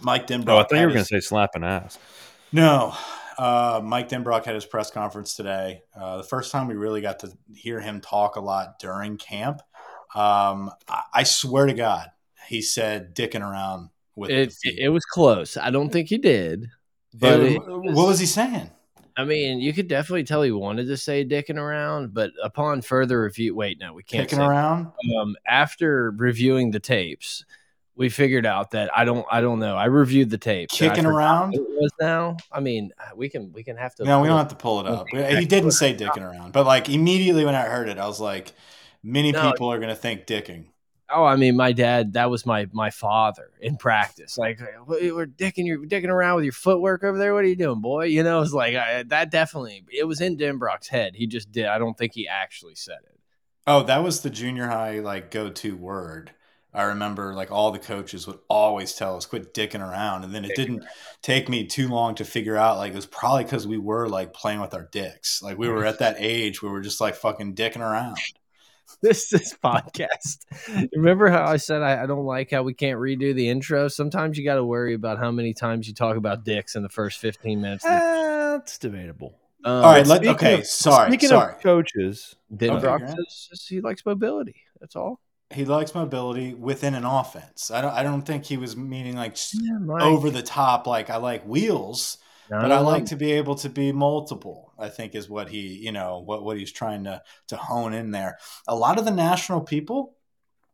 mike 0.00 0.26
denbrock 0.26 0.48
Oh, 0.48 0.58
I 0.58 0.62
thought 0.64 0.78
you 0.80 0.86
were 0.86 0.92
gonna 0.92 1.04
say 1.04 1.20
slapping 1.20 1.64
ass. 1.64 1.98
no. 2.52 2.94
Uh, 3.38 3.80
Mike 3.82 4.10
Denbrock 4.10 4.44
had 4.44 4.54
his 4.54 4.66
press 4.66 4.90
conference 4.90 5.34
today. 5.34 5.82
Uh, 5.98 6.18
the 6.18 6.22
first 6.22 6.52
time 6.52 6.68
we 6.68 6.74
really 6.74 7.00
got 7.00 7.20
to 7.20 7.32
hear 7.54 7.80
him 7.80 8.02
talk 8.02 8.36
a 8.36 8.40
lot 8.40 8.78
during 8.78 9.16
camp. 9.16 9.62
Um, 10.14 10.70
I, 10.86 11.02
I 11.14 11.22
swear 11.22 11.64
to 11.64 11.72
God, 11.72 12.08
he 12.46 12.60
said 12.60 13.16
dicking 13.16 13.40
around 13.40 13.88
with 14.14 14.30
it, 14.30 14.52
feet. 14.52 14.78
it 14.78 14.90
was 14.90 15.04
close. 15.06 15.56
I 15.56 15.70
don't 15.70 15.90
think 15.90 16.10
he 16.10 16.18
did, 16.18 16.66
but 17.14 17.40
It- 17.40 17.52
it 17.56 17.62
what 17.66 18.06
was 18.08 18.18
he 18.18 18.26
saying? 18.26 18.70
I 19.16 19.24
mean, 19.24 19.60
you 19.60 19.74
could 19.74 19.88
definitely 19.88 20.24
tell 20.24 20.40
he 20.42 20.50
wanted 20.52 20.86
to 20.86 20.96
say 20.96 21.22
dicking 21.24 21.58
around, 21.58 22.14
but 22.14 22.30
upon 22.42 22.80
further 22.80 23.22
review, 23.22 23.54
wait, 23.54 23.78
no, 23.78 23.92
we 23.92 24.02
can't. 24.02 24.22
Kicking 24.26 24.38
say 24.38 24.44
around? 24.46 24.90
um, 25.20 25.36
after 25.46 26.12
reviewing 26.12 26.70
the 26.70 26.80
tapes, 26.80 27.44
we 27.94 28.08
figured 28.08 28.46
out 28.46 28.70
that 28.70 28.90
I 28.96 29.04
don't, 29.04 29.26
I 29.30 29.42
don't 29.42 29.58
know. 29.58 29.76
I 29.76 29.84
reviewed 29.84 30.30
the 30.30 30.38
tapes. 30.38 30.80
and 30.80 30.90
Kicking 30.90 31.04
around? 31.04 31.52
It 31.54 31.60
was 31.60 31.92
now. 32.00 32.38
I 32.50 32.60
mean, 32.60 32.90
we 33.14 33.28
can, 33.28 33.52
we 33.52 33.62
can 33.62 33.76
have 33.76 33.94
to. 33.96 34.04
No, 34.04 34.20
we 34.22 34.28
don't 34.28 34.38
have 34.38 34.48
to 34.48 34.54
pull 34.56 34.80
it 34.80 34.86
up. 34.86 35.02
Okay. 35.12 35.38
He 35.38 35.44
didn't 35.44 35.72
say 35.72 35.94
dicking 35.94 36.22
around, 36.22 36.54
but 36.54 36.64
like 36.64 36.88
immediately 36.88 37.44
when 37.44 37.54
I 37.54 37.64
heard 37.66 37.90
it, 37.90 37.98
I 37.98 38.06
was 38.06 38.18
like, 38.18 38.52
many 39.02 39.30
No. 39.32 39.50
people 39.50 39.70
are 39.70 39.76
going 39.76 39.90
to 39.90 39.94
think 39.94 40.24
dicking. 40.26 40.68
Oh, 41.14 41.24
I 41.24 41.36
mean, 41.36 41.56
my 41.56 41.72
dad. 41.72 42.14
That 42.14 42.30
was 42.30 42.46
my 42.46 42.66
my 42.72 42.90
father 42.90 43.50
in 43.60 43.76
practice. 43.76 44.38
Like, 44.38 44.60
we're 44.86 45.26
dicking, 45.26 45.66
you're 45.66 45.84
dicking 45.84 46.08
around 46.08 46.36
with 46.36 46.44
your 46.44 46.52
footwork 46.52 47.04
over 47.04 47.18
there. 47.18 47.34
What 47.34 47.44
are 47.44 47.48
you 47.48 47.56
doing, 47.56 47.80
boy? 47.80 48.06
You 48.06 48.22
know, 48.22 48.40
it's 48.40 48.52
like 48.52 48.74
I, 48.74 49.02
that. 49.04 49.30
Definitely, 49.30 49.84
it 49.92 50.04
was 50.04 50.20
in 50.20 50.36
Denbrock's 50.36 50.88
head. 50.88 51.14
He 51.14 51.26
just 51.26 51.52
did. 51.52 51.66
I 51.66 51.78
don't 51.78 51.96
think 51.96 52.14
he 52.14 52.26
actually 52.28 52.74
said 52.74 52.98
it. 53.04 53.18
Oh, 53.66 53.82
that 53.84 54.02
was 54.02 54.22
the 54.22 54.30
junior 54.30 54.66
high 54.66 55.00
like 55.00 55.30
go 55.30 55.50
to 55.50 55.76
word. 55.76 56.32
I 56.74 56.84
remember 56.84 57.34
like 57.34 57.50
all 57.50 57.70
the 57.70 57.78
coaches 57.78 58.26
would 58.26 58.38
always 58.48 58.94
tell 58.94 59.16
us 59.16 59.26
quit 59.26 59.52
dicking 59.52 59.86
around, 59.86 60.24
and 60.24 60.34
then 60.34 60.44
it 60.44 60.56
didn't 60.56 60.84
take 61.20 61.48
me 61.48 61.66
too 61.66 61.88
long 61.88 62.14
to 62.14 62.24
figure 62.24 62.56
out 62.56 62.78
like 62.78 62.92
it 62.92 62.96
was 62.96 63.04
probably 63.04 63.44
because 63.44 63.66
we 63.66 63.76
were 63.76 64.08
like 64.08 64.32
playing 64.32 64.60
with 64.60 64.72
our 64.72 64.88
dicks. 64.90 65.42
Like 65.42 65.58
we 65.58 65.68
were 65.68 65.84
at 65.84 65.98
that 65.98 66.16
age 66.18 66.62
where 66.62 66.72
we're 66.72 66.80
just 66.80 67.00
like 67.00 67.14
fucking 67.14 67.54
dicking 67.54 67.80
around. 67.80 68.16
this 69.02 69.28
this 69.30 69.54
podcast. 69.54 70.38
Remember 70.94 71.28
how 71.28 71.44
I 71.44 71.56
said 71.56 71.82
I, 71.82 72.02
I 72.02 72.06
don't 72.06 72.24
like 72.24 72.50
how 72.50 72.62
we 72.62 72.74
can't 72.74 72.98
redo 72.98 73.34
the 73.34 73.48
intro? 73.48 73.88
Sometimes 73.88 74.38
you 74.38 74.44
got 74.44 74.56
to 74.56 74.64
worry 74.64 74.94
about 74.94 75.18
how 75.18 75.30
many 75.30 75.54
times 75.54 75.88
you 75.88 75.94
talk 75.94 76.16
about 76.16 76.44
dicks 76.44 76.74
in 76.76 76.82
the 76.82 76.88
first 76.88 77.18
fifteen 77.20 77.60
minutes. 77.60 77.84
That's 77.84 78.76
Uh, 78.76 78.78
debatable. 78.88 79.38
Um, 79.64 79.72
All 79.76 79.82
right, 79.92 80.06
let, 80.06 80.16
Speaking 80.18 80.34
okay, 80.34 80.58
of- 80.60 80.66
sorry, 80.66 81.08
Speaking 81.10 81.28
sorry. 81.28 81.54
of 81.54 81.60
coaches, 81.60 82.34
Denbrock 82.54 82.78
Okay, 82.78 83.04
Grant. 83.04 83.16
says 83.16 83.48
says 83.50 83.66
he 83.68 83.80
likes 83.80 84.04
mobility. 84.04 84.56
That's 84.80 84.96
all. 84.96 85.20
He 85.52 85.64
likes 85.66 85.94
mobility 85.94 86.54
within 86.54 86.94
an 86.94 87.04
offense. 87.04 87.70
I 87.70 87.80
don't. 87.82 87.92
I 87.92 88.02
don't 88.02 88.22
think 88.22 88.44
he 88.44 88.56
was 88.56 88.76
meaning 88.76 89.16
like 89.16 89.36
Yeah, 89.54 89.78
over 90.00 90.30
the 90.30 90.42
top. 90.42 90.86
Like 90.86 91.10
I 91.10 91.16
like 91.18 91.44
wheels, 91.44 92.18
No, 92.52 92.60
but 92.60 92.68
no, 92.68 92.74
I 92.74 92.82
no. 92.82 92.86
like 92.86 93.06
to 93.06 93.16
be 93.16 93.32
able 93.32 93.54
to 93.56 93.70
be 93.70 93.92
multiple. 93.92 94.74
I 94.78 94.90
think 94.90 95.14
is 95.14 95.26
what 95.26 95.48
he, 95.48 95.60
you 95.78 95.90
know, 95.90 96.18
what 96.18 96.44
what 96.44 96.58
he's 96.58 96.70
trying 96.70 97.04
to 97.04 97.22
to 97.48 97.56
hone 97.56 97.94
in 97.94 98.10
there. 98.10 98.36
A 98.68 98.76
lot 98.76 98.98
of 98.98 99.06
the 99.06 99.10
national 99.10 99.62
people, 99.62 100.16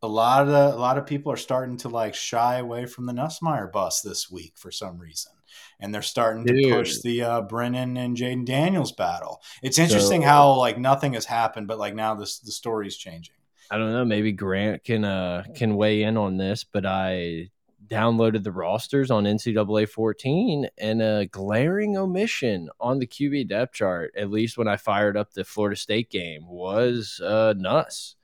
a 0.02 0.08
lot 0.08 0.48
of 0.48 0.74
a 0.74 0.76
lot 0.76 0.98
of 0.98 1.06
people 1.06 1.30
are 1.30 1.36
starting 1.36 1.76
to 1.78 1.88
like 1.88 2.16
shy 2.16 2.56
away 2.56 2.86
from 2.86 3.06
the 3.06 3.12
Nussmeier 3.12 3.70
bus 3.70 4.00
this 4.00 4.28
week 4.28 4.54
for 4.56 4.72
some 4.72 4.98
reason, 4.98 5.30
and 5.78 5.94
they're 5.94 6.02
starting 6.02 6.44
to 6.46 6.70
push 6.72 6.98
the 7.00 7.22
uh, 7.22 7.40
Brennan 7.42 7.96
and 7.96 8.16
Jayden 8.16 8.44
Daniels 8.44 8.90
battle. 8.90 9.40
It's 9.62 9.78
interesting 9.78 10.22
So- 10.22 10.26
how 10.28 10.54
like 10.54 10.78
nothing 10.78 11.12
has 11.12 11.26
happened, 11.26 11.68
but 11.68 11.78
like 11.78 11.94
now 11.94 12.16
this 12.16 12.40
the 12.40 12.50
story's 12.50 12.96
changing. 12.96 13.36
I 13.70 13.78
don't 13.78 13.92
know. 13.92 14.04
Maybe 14.04 14.32
Grant 14.32 14.82
can 14.82 15.04
uh 15.04 15.44
can 15.54 15.76
weigh 15.76 16.02
in 16.02 16.16
on 16.16 16.38
this, 16.38 16.64
but 16.64 16.84
I 16.86 17.50
downloaded 17.88 18.42
the 18.42 18.52
rosters 18.52 19.10
on 19.10 19.24
NCAA 19.24 19.88
14 19.88 20.68
and 20.78 21.02
a 21.02 21.26
glaring 21.26 21.96
omission 21.96 22.68
on 22.80 22.98
the 22.98 23.06
QB 23.06 23.48
depth 23.48 23.74
chart, 23.74 24.12
at 24.16 24.30
least 24.30 24.58
when 24.58 24.68
I 24.68 24.76
fired 24.76 25.16
up 25.16 25.32
the 25.32 25.44
Florida 25.44 25.76
State 25.76 26.10
game, 26.10 26.46
was 26.46 27.20
uh 27.24 27.54
Nuss. 27.56 28.14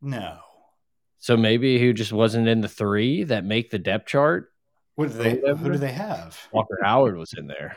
No. 0.00 0.38
So 1.18 1.36
maybe 1.36 1.78
he 1.78 1.92
just 1.92 2.12
wasn't 2.12 2.48
in 2.48 2.60
the 2.60 2.68
three 2.68 3.24
that 3.24 3.44
make 3.44 3.70
the 3.70 3.78
depth 3.78 4.06
chart. 4.06 4.52
What 4.94 5.08
do 5.08 5.14
they? 5.14 5.38
Who 5.38 5.72
do 5.72 5.78
they 5.78 5.92
have? 5.92 6.38
Walker 6.52 6.78
Howard 6.82 7.16
was 7.16 7.32
in 7.32 7.46
there. 7.46 7.76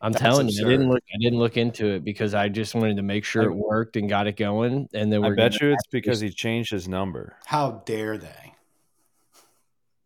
I'm 0.00 0.12
That's 0.12 0.22
telling 0.22 0.48
you, 0.48 0.66
I 0.66 0.68
didn't 0.68 0.90
look. 0.90 1.02
I 1.14 1.18
didn't 1.18 1.38
look 1.38 1.56
into 1.56 1.86
it 1.86 2.04
because 2.04 2.34
I 2.34 2.48
just 2.48 2.74
wanted 2.74 2.96
to 2.96 3.02
make 3.02 3.24
sure 3.24 3.44
it 3.44 3.54
worked 3.54 3.96
and 3.96 4.08
got 4.08 4.26
it 4.26 4.36
going. 4.36 4.88
And 4.92 5.12
then 5.12 5.24
I 5.24 5.28
we're 5.28 5.34
bet 5.34 5.60
you 5.60 5.72
it's 5.72 5.86
because 5.90 6.20
he 6.20 6.30
changed 6.30 6.70
his 6.70 6.86
number. 6.86 7.36
How 7.46 7.82
dare 7.86 8.18
they? 8.18 8.53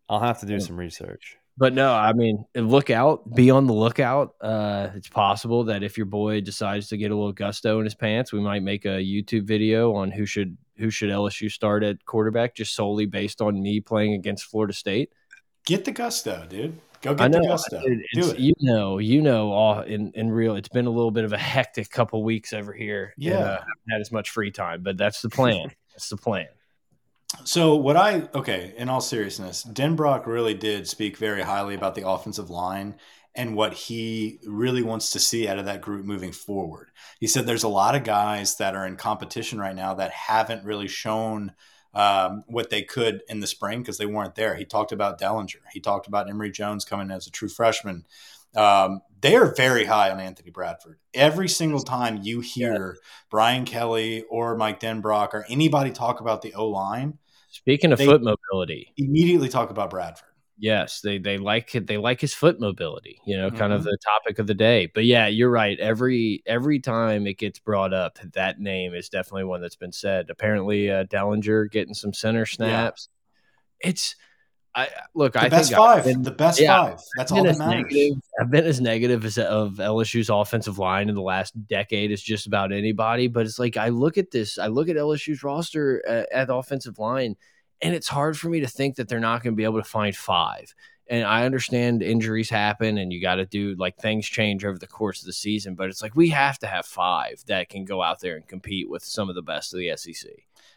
I'll 0.08 0.20
have 0.20 0.40
to 0.40 0.46
do 0.46 0.54
Yeah. 0.54 0.58
some 0.60 0.76
research. 0.76 1.36
But 1.56 1.74
no, 1.74 1.92
I 1.92 2.12
mean, 2.12 2.44
look 2.54 2.88
out, 2.88 3.34
be 3.34 3.50
on 3.50 3.66
the 3.66 3.72
lookout. 3.72 4.34
Uh, 4.40 4.90
it's 4.94 5.08
possible 5.08 5.64
that 5.64 5.82
if 5.82 5.96
your 5.96 6.06
boy 6.06 6.40
decides 6.40 6.86
to 6.88 6.96
get 6.96 7.10
a 7.10 7.16
little 7.16 7.32
gusto 7.32 7.78
in 7.80 7.84
his 7.84 7.96
pants, 7.96 8.32
we 8.32 8.38
might 8.38 8.62
make 8.62 8.84
a 8.84 9.00
YouTube 9.02 9.42
video 9.44 9.92
on 9.94 10.10
who 10.12 10.24
should 10.24 10.56
who 10.76 10.88
should 10.90 11.10
LSU 11.10 11.50
start 11.50 11.82
at 11.82 12.04
quarterback, 12.04 12.54
just 12.54 12.74
solely 12.76 13.06
based 13.06 13.40
on 13.42 13.60
me 13.60 13.80
playing 13.80 14.12
against 14.14 14.44
Florida 14.44 14.72
State. 14.72 15.10
Get 15.66 15.84
the 15.84 15.90
gusto, 15.90 16.46
dude. 16.48 16.78
Go 17.02 17.14
get 17.14 17.24
I 17.24 17.26
know, 17.28 17.40
the 17.40 17.48
gusto. 17.48 17.80
dude, 17.84 18.02
Do 18.14 18.30
it. 18.30 18.38
you 18.38 18.54
know, 18.60 18.98
you 18.98 19.20
know, 19.20 19.50
all 19.50 19.80
in 19.80 20.12
in 20.12 20.30
real. 20.30 20.54
It's 20.54 20.68
been 20.68 20.86
a 20.86 20.90
little 20.90 21.10
bit 21.10 21.24
of 21.24 21.32
a 21.32 21.38
hectic 21.38 21.90
couple 21.90 22.22
weeks 22.22 22.52
over 22.52 22.72
here. 22.72 23.14
and, 23.16 23.24
Yeah. 23.24 23.38
uh, 23.38 23.50
haven't 23.58 23.90
had 23.90 24.00
as 24.00 24.12
much 24.12 24.30
free 24.30 24.52
time, 24.52 24.82
but 24.84 24.96
that's 24.96 25.22
the 25.22 25.28
plan. 25.28 25.72
that's 25.90 26.08
the 26.08 26.16
plan. 26.16 26.46
So 27.44 27.76
what 27.76 27.96
I 27.96 28.28
okay, 28.34 28.74
in 28.76 28.88
all 28.88 29.00
seriousness, 29.00 29.64
Denbrock 29.64 30.26
really 30.26 30.54
did 30.54 30.88
speak 30.88 31.16
very 31.18 31.42
highly 31.42 31.74
about 31.74 31.94
the 31.94 32.08
offensive 32.08 32.50
line 32.50 32.96
and 33.34 33.54
what 33.54 33.72
he 33.72 34.40
really 34.44 34.82
wants 34.82 35.10
to 35.10 35.20
see 35.20 35.46
out 35.46 35.58
of 35.58 35.66
that 35.66 35.80
group 35.80 36.04
moving 36.04 36.32
forward. 36.32 36.90
He 37.20 37.26
said 37.26 37.46
there's 37.46 37.62
a 37.62 37.68
lot 37.68 37.94
of 37.94 38.02
guys 38.02 38.56
that 38.56 38.74
are 38.74 38.86
in 38.86 38.96
competition 38.96 39.60
right 39.60 39.76
now 39.76 39.94
that 39.94 40.10
haven't 40.10 40.64
really 40.64 40.88
shown 40.88 41.52
um, 41.94 42.44
what 42.48 42.70
they 42.70 42.82
could 42.82 43.22
in 43.28 43.40
the 43.40 43.46
spring 43.46 43.80
because 43.80 43.98
they 43.98 44.06
weren't 44.06 44.34
there. 44.34 44.56
He 44.56 44.64
talked 44.64 44.92
about 44.92 45.20
Dellinger. 45.20 45.60
He 45.72 45.80
talked 45.80 46.06
about 46.06 46.28
Emery 46.28 46.50
Jones 46.50 46.84
coming 46.84 47.10
as 47.10 47.26
a 47.26 47.30
true 47.30 47.48
freshman. 47.48 48.06
Um, 48.56 49.02
they 49.20 49.34
are 49.36 49.54
very 49.54 49.84
high 49.84 50.10
on 50.10 50.20
Anthony 50.20 50.50
Bradford. 50.50 50.98
Every 51.14 51.48
single 51.48 51.80
time 51.80 52.20
you 52.22 52.40
hear 52.40 52.94
yeah. 52.94 53.08
Brian 53.30 53.64
Kelly 53.64 54.24
or 54.30 54.56
Mike 54.56 54.80
Denbrock 54.80 55.34
or 55.34 55.44
anybody 55.48 55.90
talk 55.90 56.20
about 56.20 56.42
the 56.42 56.54
O 56.54 56.68
line, 56.68 57.18
speaking 57.50 57.92
of 57.92 57.98
foot 57.98 58.22
mobility, 58.22 58.92
immediately 58.96 59.48
talk 59.48 59.70
about 59.70 59.90
Bradford. 59.90 60.28
Yes, 60.60 61.00
they 61.02 61.18
they 61.18 61.38
like 61.38 61.74
it. 61.74 61.86
They 61.86 61.98
like 61.98 62.20
his 62.20 62.34
foot 62.34 62.58
mobility. 62.58 63.20
You 63.24 63.36
know, 63.36 63.50
kind 63.50 63.72
mm-hmm. 63.72 63.74
of 63.74 63.84
the 63.84 63.96
topic 64.04 64.38
of 64.40 64.48
the 64.48 64.54
day. 64.54 64.90
But 64.92 65.04
yeah, 65.04 65.28
you're 65.28 65.50
right. 65.50 65.78
Every 65.78 66.42
every 66.46 66.80
time 66.80 67.26
it 67.26 67.38
gets 67.38 67.60
brought 67.60 67.94
up, 67.94 68.18
that 68.34 68.60
name 68.60 68.92
is 68.92 69.08
definitely 69.08 69.44
one 69.44 69.60
that's 69.60 69.76
been 69.76 69.92
said. 69.92 70.30
Apparently, 70.30 70.90
uh, 70.90 71.04
Dellinger 71.04 71.70
getting 71.70 71.94
some 71.94 72.12
center 72.12 72.44
snaps. 72.44 73.08
Yeah. 73.82 73.90
It's 73.90 74.16
I 74.74 74.88
look. 75.14 75.32
The 75.32 75.42
I 75.42 75.48
best 75.48 75.70
think 75.70 75.78
five. 75.78 76.04
Been, 76.04 76.22
the 76.22 76.30
best 76.30 76.60
yeah, 76.60 76.90
five. 76.90 77.00
That's 77.16 77.32
all 77.32 77.42
that 77.44 77.58
matters. 77.58 77.84
Negative, 77.92 78.22
I've 78.40 78.50
been 78.50 78.64
as 78.64 78.80
negative 78.80 79.24
as 79.24 79.38
of 79.38 79.74
LSU's 79.74 80.30
offensive 80.30 80.78
line 80.78 81.08
in 81.08 81.14
the 81.14 81.22
last 81.22 81.54
decade 81.68 82.12
as 82.12 82.22
just 82.22 82.46
about 82.46 82.72
anybody. 82.72 83.28
But 83.28 83.46
it's 83.46 83.58
like 83.58 83.76
I 83.76 83.88
look 83.88 84.18
at 84.18 84.30
this. 84.30 84.58
I 84.58 84.66
look 84.68 84.88
at 84.88 84.96
LSU's 84.96 85.42
roster 85.42 86.02
uh, 86.06 86.12
at, 86.32 86.48
at 86.48 86.48
offensive 86.50 86.98
line 86.98 87.36
and 87.80 87.94
it's 87.94 88.08
hard 88.08 88.38
for 88.38 88.48
me 88.48 88.60
to 88.60 88.66
think 88.66 88.96
that 88.96 89.08
they're 89.08 89.20
not 89.20 89.42
going 89.42 89.52
to 89.54 89.56
be 89.56 89.64
able 89.64 89.80
to 89.80 89.88
find 89.88 90.14
five. 90.16 90.74
And 91.10 91.24
I 91.24 91.44
understand 91.44 92.02
injuries 92.02 92.50
happen 92.50 92.98
and 92.98 93.12
you 93.12 93.22
got 93.22 93.36
to 93.36 93.46
do 93.46 93.74
like 93.76 93.96
things 93.96 94.26
change 94.26 94.64
over 94.64 94.78
the 94.78 94.86
course 94.86 95.20
of 95.20 95.26
the 95.26 95.32
season, 95.32 95.74
but 95.74 95.88
it's 95.88 96.02
like 96.02 96.14
we 96.14 96.28
have 96.30 96.58
to 96.58 96.66
have 96.66 96.84
five 96.84 97.42
that 97.46 97.70
can 97.70 97.84
go 97.84 98.02
out 98.02 98.20
there 98.20 98.36
and 98.36 98.46
compete 98.46 98.90
with 98.90 99.02
some 99.02 99.28
of 99.28 99.34
the 99.34 99.42
best 99.42 99.72
of 99.72 99.78
the 99.78 99.96
SEC. 99.96 100.30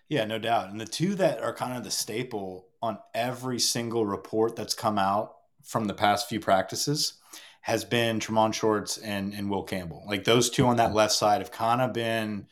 Yeah, 0.08 0.26
no 0.26 0.40
doubt. 0.40 0.70
And 0.70 0.80
the 0.80 0.86
two 0.86 1.16
that 1.16 1.42
are 1.42 1.54
kind 1.54 1.78
of 1.78 1.84
the 1.84 1.92
staple 1.92 2.68
on 2.82 2.98
every 3.14 3.60
single 3.60 4.06
report 4.06 4.56
that's 4.56 4.74
come 4.74 4.98
out 4.98 5.36
from 5.64 5.86
the 5.86 5.94
past 5.94 6.28
few 6.28 6.40
practices 6.40 7.14
has 7.62 7.86
been 7.86 8.20
Tremont 8.20 8.56
Shorts 8.56 8.98
and, 8.98 9.34
and 9.34 9.50
Will 9.50 9.64
Campbell. 9.64 10.04
Like 10.08 10.24
those 10.24 10.50
two 10.50 10.66
on 10.66 10.78
that 10.78 10.88
mm-hmm. 10.88 10.98
left 10.98 11.14
side 11.14 11.42
have 11.42 11.52
kind 11.52 11.82
of 11.82 11.94
been 11.94 12.48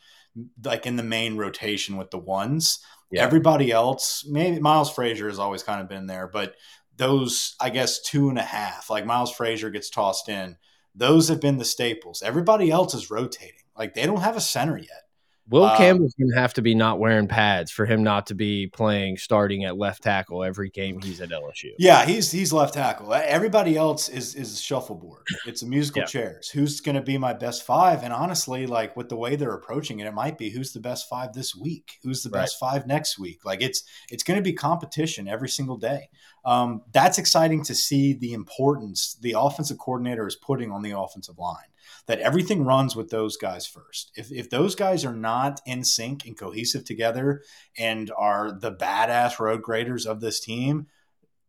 like 0.64 0.86
in 0.86 0.96
the 0.96 1.04
main 1.04 1.36
rotation 1.36 1.98
with 1.98 2.12
the 2.12 2.20
ones. 2.20 2.80
Yeah. 3.12 3.24
Everybody 3.24 3.72
else, 3.72 4.24
maybe 4.30 4.60
Miles 4.60 4.92
Frazier 4.92 5.28
has 5.28 5.40
always 5.40 5.64
kind 5.64 5.82
of 5.82 5.90
been 5.90 6.06
there, 6.06 6.28
but 6.28 6.56
those, 6.96 7.56
I 7.60 7.72
guess, 7.72 8.00
two 8.02 8.30
and 8.30 8.38
a 8.38 8.44
half, 8.44 8.90
like 8.90 9.06
Miles 9.06 9.32
Frazier 9.32 9.72
gets 9.72 9.90
tossed 9.90 10.30
in, 10.30 10.58
those 10.94 11.30
have 11.30 11.42
been 11.42 11.58
the 11.58 11.66
staples. 11.66 12.22
Everybody 12.22 12.70
else 12.70 12.94
is 12.94 13.10
rotating. 13.10 13.64
Like 13.76 13.96
they 13.96 14.06
don't 14.06 14.22
have 14.22 14.38
a 14.38 14.42
center 14.42 14.78
yet. 14.78 15.09
Will 15.50 15.66
um, 15.66 15.78
Campbell's 15.78 16.14
gonna 16.14 16.40
have 16.40 16.54
to 16.56 16.62
be 16.62 16.76
not 16.76 17.00
wearing 17.00 17.28
pads 17.28 17.72
for 17.72 17.86
him 17.86 18.04
not 18.04 18.28
to 18.28 18.36
be 18.36 18.68
playing 18.68 19.18
starting 19.18 19.66
at 19.66 19.78
left 19.78 20.04
tackle 20.04 20.44
every 20.44 20.70
game 20.70 21.02
he's 21.02 21.22
at 21.22 21.30
LSU. 21.30 21.72
Yeah, 21.80 22.06
he's 22.06 22.32
he's 22.32 22.54
left 22.54 22.76
tackle. 22.76 23.14
Everybody 23.14 23.76
else 23.76 24.10
is 24.10 24.36
is 24.36 24.62
shuffleboard. 24.62 25.24
It's 25.48 25.64
a 25.64 25.66
musical 25.66 26.02
yeah. 26.02 26.08
chairs. 26.08 26.50
Who's 26.50 26.82
gonna 26.82 27.02
be 27.02 27.18
my 27.18 27.34
best 27.34 27.66
five? 27.66 28.04
And 28.04 28.14
honestly, 28.14 28.68
like 28.68 28.96
with 28.96 29.10
the 29.10 29.16
way 29.16 29.36
they're 29.36 29.56
approaching 29.56 30.00
it, 30.00 30.06
it 30.06 30.14
might 30.14 30.38
be 30.38 30.50
who's 30.50 30.72
the 30.72 30.80
best 30.80 31.10
five 31.10 31.34
this 31.34 31.56
week, 31.56 31.98
who's 32.04 32.22
the 32.22 32.30
right. 32.30 32.42
best 32.42 32.60
five 32.60 32.86
next 32.86 33.18
week. 33.18 33.44
Like 33.44 33.62
it's 33.62 33.84
it's 34.12 34.24
gonna 34.24 34.44
be 34.44 34.54
competition 34.54 35.28
every 35.28 35.50
single 35.50 35.78
day. 35.78 36.10
Um, 36.46 36.84
that's 36.92 37.18
exciting 37.18 37.64
to 37.66 37.76
see 37.76 38.14
the 38.14 38.34
importance 38.34 39.18
the 39.22 39.36
offensive 39.38 39.78
coordinator 39.80 40.28
is 40.28 40.36
putting 40.36 40.72
on 40.72 40.84
the 40.84 40.92
offensive 40.92 41.38
line 41.38 41.66
that 42.10 42.20
everything 42.22 42.66
runs 42.66 42.96
with 42.96 43.12
those 43.12 43.38
guys 43.38 43.68
first. 43.68 44.12
If, 44.16 44.32
if 44.32 44.50
those 44.50 44.74
guys 44.74 45.06
are 45.06 45.16
not 45.16 45.62
in 45.68 45.84
sync 45.84 46.26
and 46.26 46.36
cohesive 46.36 46.84
together 46.84 47.44
and 47.78 48.12
are 48.18 48.52
the 48.52 48.72
badass 48.72 49.38
road 49.38 49.62
graders 49.62 50.08
of 50.08 50.20
this 50.20 50.40
team, 50.40 50.88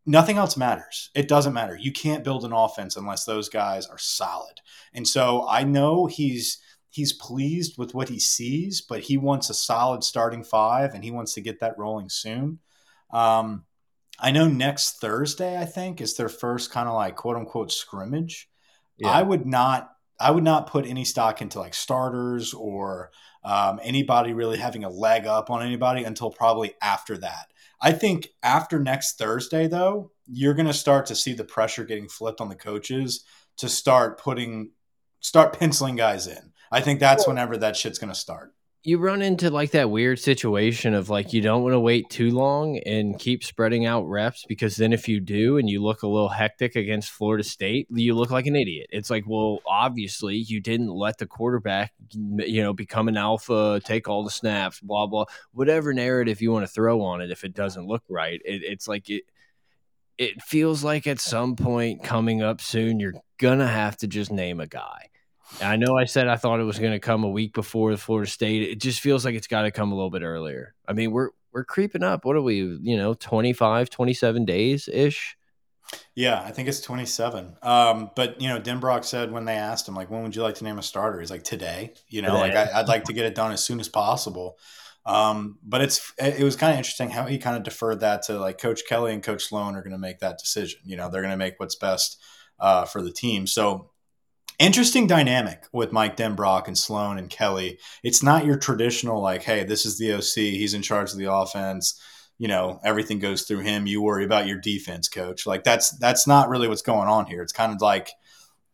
nothing 0.05 0.37
else 0.37 0.59
matters. 0.59 1.09
It 1.15 1.29
doesn't 1.29 1.55
matter. 1.55 1.79
You 1.81 1.93
can't 1.93 2.23
build 2.23 2.45
an 2.45 2.53
offense 2.53 2.95
unless 2.95 3.25
those 3.25 3.49
guys 3.49 3.87
are 3.87 3.97
solid. 3.97 4.61
And 4.93 5.09
so 5.09 5.49
I 5.49 5.65
know 5.65 6.05
he's 6.05 6.59
he's 6.91 7.15
pleased 7.15 7.79
with 7.79 7.95
what 7.95 8.11
he 8.11 8.21
sees, 8.21 8.83
but 8.83 9.01
he 9.01 9.17
wants 9.17 9.49
a 9.49 9.55
solid 9.55 10.05
starting 10.05 10.45
five 10.45 10.93
and 10.93 11.03
he 11.03 11.11
wants 11.11 11.33
to 11.35 11.41
get 11.41 11.61
that 11.61 11.79
rolling 11.79 12.11
soon. 12.11 12.59
Um, 13.11 13.65
I 14.19 14.31
know 14.31 14.47
next 14.47 15.01
Thursday, 15.01 15.57
I 15.57 15.65
think, 15.65 16.03
is 16.03 16.19
their 16.19 16.29
first 16.29 16.71
kind 16.71 16.87
of 16.87 16.95
like 16.95 17.17
quote 17.17 17.37
unquote 17.37 17.73
scrimmage. 17.73 18.47
Yeah. 18.99 19.09
I 19.09 19.23
would 19.23 19.47
not 19.47 19.91
I 20.21 20.31
would 20.31 20.45
not 20.45 20.67
put 20.67 20.87
any 20.87 21.05
stock 21.05 21.41
into 21.41 21.59
like 21.59 21.75
starters 21.75 22.53
or 22.53 23.11
um, 23.43 23.81
anybody 23.83 24.33
really 24.35 24.59
having 24.59 24.85
a 24.85 24.91
leg 24.91 25.27
up 25.27 25.51
on 25.51 25.63
anybody 25.63 26.05
until 26.05 26.31
probably 26.31 26.75
after 26.83 27.17
that. 27.19 27.47
I 27.81 27.93
think 27.93 28.29
after 28.43 28.79
next 28.79 29.17
Thursday, 29.17 29.67
though, 29.67 30.13
you're 30.27 30.55
going 30.55 30.67
to 30.67 30.75
start 30.75 31.07
to 31.07 31.15
see 31.15 31.33
the 31.33 31.45
pressure 31.45 31.85
getting 31.85 32.09
flipped 32.09 32.41
on 32.41 32.51
the 32.51 32.55
coaches 32.55 33.25
to 33.57 33.69
start 33.69 34.21
putting, 34.21 34.73
start 35.21 35.59
penciling 35.59 35.97
guys 35.97 36.27
in. 36.27 36.53
I 36.71 36.83
think 36.83 37.01
that's 37.01 37.27
whenever 37.27 37.57
that 37.57 37.77
shit's 37.77 37.99
going 37.99 38.13
to 38.13 38.19
start 38.19 38.53
you 38.83 38.97
run 38.97 39.21
into 39.21 39.51
like 39.51 39.73
that 39.73 39.91
weird 39.91 40.19
situation 40.19 40.95
of 40.95 41.11
like 41.11 41.35
you 41.35 41.43
don't 41.43 41.63
want 41.63 41.75
to 41.75 41.81
wait 41.81 42.09
too 42.09 42.31
long 42.31 42.79
and 42.79 43.19
keep 43.19 43.45
spreading 43.45 43.85
out 43.85 44.09
reps 44.09 44.47
because 44.49 44.77
then 44.77 44.95
if 44.95 45.07
you 45.07 45.21
do 45.21 45.59
and 45.59 45.69
you 45.69 45.83
look 45.83 46.03
a 46.03 46.09
little 46.09 46.31
hectic 46.31 46.77
against 46.77 47.11
Florida 47.11 47.45
State, 47.45 47.89
you 47.91 48.15
look 48.15 48.31
like 48.31 48.47
an 48.47 48.57
idiot. 48.57 48.87
It's 48.91 49.11
like, 49.11 49.25
well, 49.27 49.59
obviously 49.67 50.37
you 50.37 50.61
didn't 50.61 50.89
let 50.89 51.19
the 51.19 51.27
quarterback, 51.27 51.93
you 52.11 52.63
know, 52.63 52.73
become 52.73 53.09
an 53.09 53.19
alpha, 53.19 53.83
take 53.85 54.09
all 54.09 54.25
the 54.25 54.31
snaps, 54.31 54.81
blah 54.81 55.07
blah, 55.07 55.27
whatever 55.53 55.93
narrative 55.93 56.41
you 56.41 56.51
want 56.51 56.67
to 56.67 56.73
throw 56.73 57.03
on 57.03 57.21
it. 57.21 57.31
If 57.31 57.45
it 57.45 57.53
doesn't 57.53 57.87
look 57.87 58.03
right, 58.09 58.41
it, 58.47 58.63
it's 58.63 58.89
like 58.89 59.11
it. 59.11 59.25
It 60.17 60.43
feels 60.43 60.85
like 60.85 61.07
at 61.07 61.19
some 61.19 61.57
point 61.57 62.03
coming 62.03 62.43
up 62.43 62.61
soon, 62.61 63.01
you're 63.01 63.15
gonna 63.39 63.67
have 63.67 63.97
to 63.99 64.07
just 64.07 64.31
name 64.31 64.61
a 64.61 64.67
guy 64.67 65.11
I 65.61 65.77
know 65.77 65.97
I 65.97 66.05
said 66.05 66.29
I 66.29 66.37
thought 66.37 66.61
it 66.61 66.65
was 66.65 66.79
going 66.79 66.93
to 66.93 66.99
come 66.99 67.25
a 67.25 67.29
week 67.29 67.53
before 67.53 67.91
the 67.91 67.99
Florida 67.99 68.31
State. 68.31 68.63
It 68.63 68.81
just 68.81 69.01
feels 69.01 69.25
like 69.25 69.35
it's 69.35 69.47
got 69.47 69.63
to 69.63 69.71
come 69.71 69.93
a 69.93 69.95
little 69.95 70.11
bit 70.11 70.23
earlier. 70.23 70.75
I 70.87 70.93
mean, 70.93 71.11
we're 71.11 71.31
we're 71.53 71.65
creeping 71.65 72.03
up. 72.03 72.25
What 72.25 72.37
are 72.37 72.43
we, 72.43 72.59
you 72.83 72.97
know, 72.97 73.15
25, 73.15 73.91
27 73.91 74.45
days 74.45 74.89
ish? 74.89 75.37
Yeah, 76.15 76.41
I 76.41 76.53
think 76.53 76.69
it's 76.69 76.81
27. 76.81 77.57
Um, 77.63 78.11
but, 78.15 78.41
you 78.41 78.49
know, 78.49 78.61
Denbrock 78.61 79.05
said 79.05 79.33
when 79.33 79.45
they 79.45 79.57
asked 79.57 79.89
him, 79.89 79.97
like, 79.97 80.11
when 80.11 80.23
would 80.23 80.37
you 80.37 80.43
like 80.43 80.55
to 80.57 80.65
name 80.65 80.79
a 80.79 80.83
starter? 80.83 81.19
He's 81.19 81.31
like, 81.31 81.43
today. 81.43 81.95
You 82.09 82.23
know, 82.23 82.41
today. 82.41 82.55
like, 82.55 82.73
I, 82.73 82.81
would 82.81 82.89
like 82.89 83.05
to 83.05 83.13
get 83.13 83.27
it 83.27 83.35
done 83.35 83.51
as 83.51 83.65
soon 83.65 83.81
as 83.81 83.89
possible. 83.89 84.59
Um, 85.07 85.59
but 85.65 85.81
it's 85.81 86.13
it 86.19 86.45
was 86.45 86.57
kind 86.57 86.73
of 86.73 86.79
interesting 86.79 87.09
how 87.09 87.25
he 87.25 87.39
kind 87.39 87.57
of 87.57 87.63
deferred 87.63 88.01
that 88.01 88.23
to 88.25 88.39
like 88.39 88.59
Coach 88.59 88.83
Kelly 88.87 89.15
and 89.15 89.23
Coach 89.23 89.47
Sloan 89.47 89.75
are 89.75 89.83
going 89.83 89.93
to 89.93 89.99
make 89.99 90.19
that 90.19 90.39
decision. 90.39 90.81
You 90.85 90.97
know, 90.97 91.09
they're 91.09 91.23
going 91.23 91.33
to 91.33 91.39
make 91.39 91.59
what's 91.59 91.75
best 91.75 92.21
uh, 92.61 92.85
for 92.85 93.01
the 93.01 93.11
team. 93.11 93.47
So 93.47 93.90
interesting 94.61 95.07
dynamic 95.09 95.65
with 95.73 95.91
Mike 95.91 96.17
Denbrock 96.17 96.69
and 96.69 96.79
Sloan 96.79 97.19
and 97.19 97.29
Kelly. 97.29 97.79
It's 98.05 98.23
not 98.23 98.45
your 98.45 98.59
traditional 98.59 99.21
like, 99.21 99.43
hey, 99.43 99.65
this 99.65 99.85
is 99.85 99.99
the 99.99 100.13
OC, 100.13 100.55
he's 100.55 100.75
in 100.75 100.83
charge 100.83 101.11
of 101.11 101.19
the 101.19 101.33
offense. 101.33 102.01
You 102.39 102.49
know, 102.49 102.81
everything 102.85 103.19
goes 103.19 103.43
through 103.43 103.61
him. 103.61 103.87
You 103.87 104.01
worry 104.01 104.25
about 104.25 104.47
your 104.47 104.59
defense, 104.59 105.09
coach. 105.09 105.47
Like 105.47 105.65
that's 105.65 105.91
that's 105.99 106.27
not 106.27 106.49
really 106.49 106.69
what's 106.69 106.81
going 106.81 107.09
on 107.09 107.27
here. 107.27 107.43
It's 107.43 107.53
kind 107.53 107.73
of 107.75 107.83
like 107.83 108.11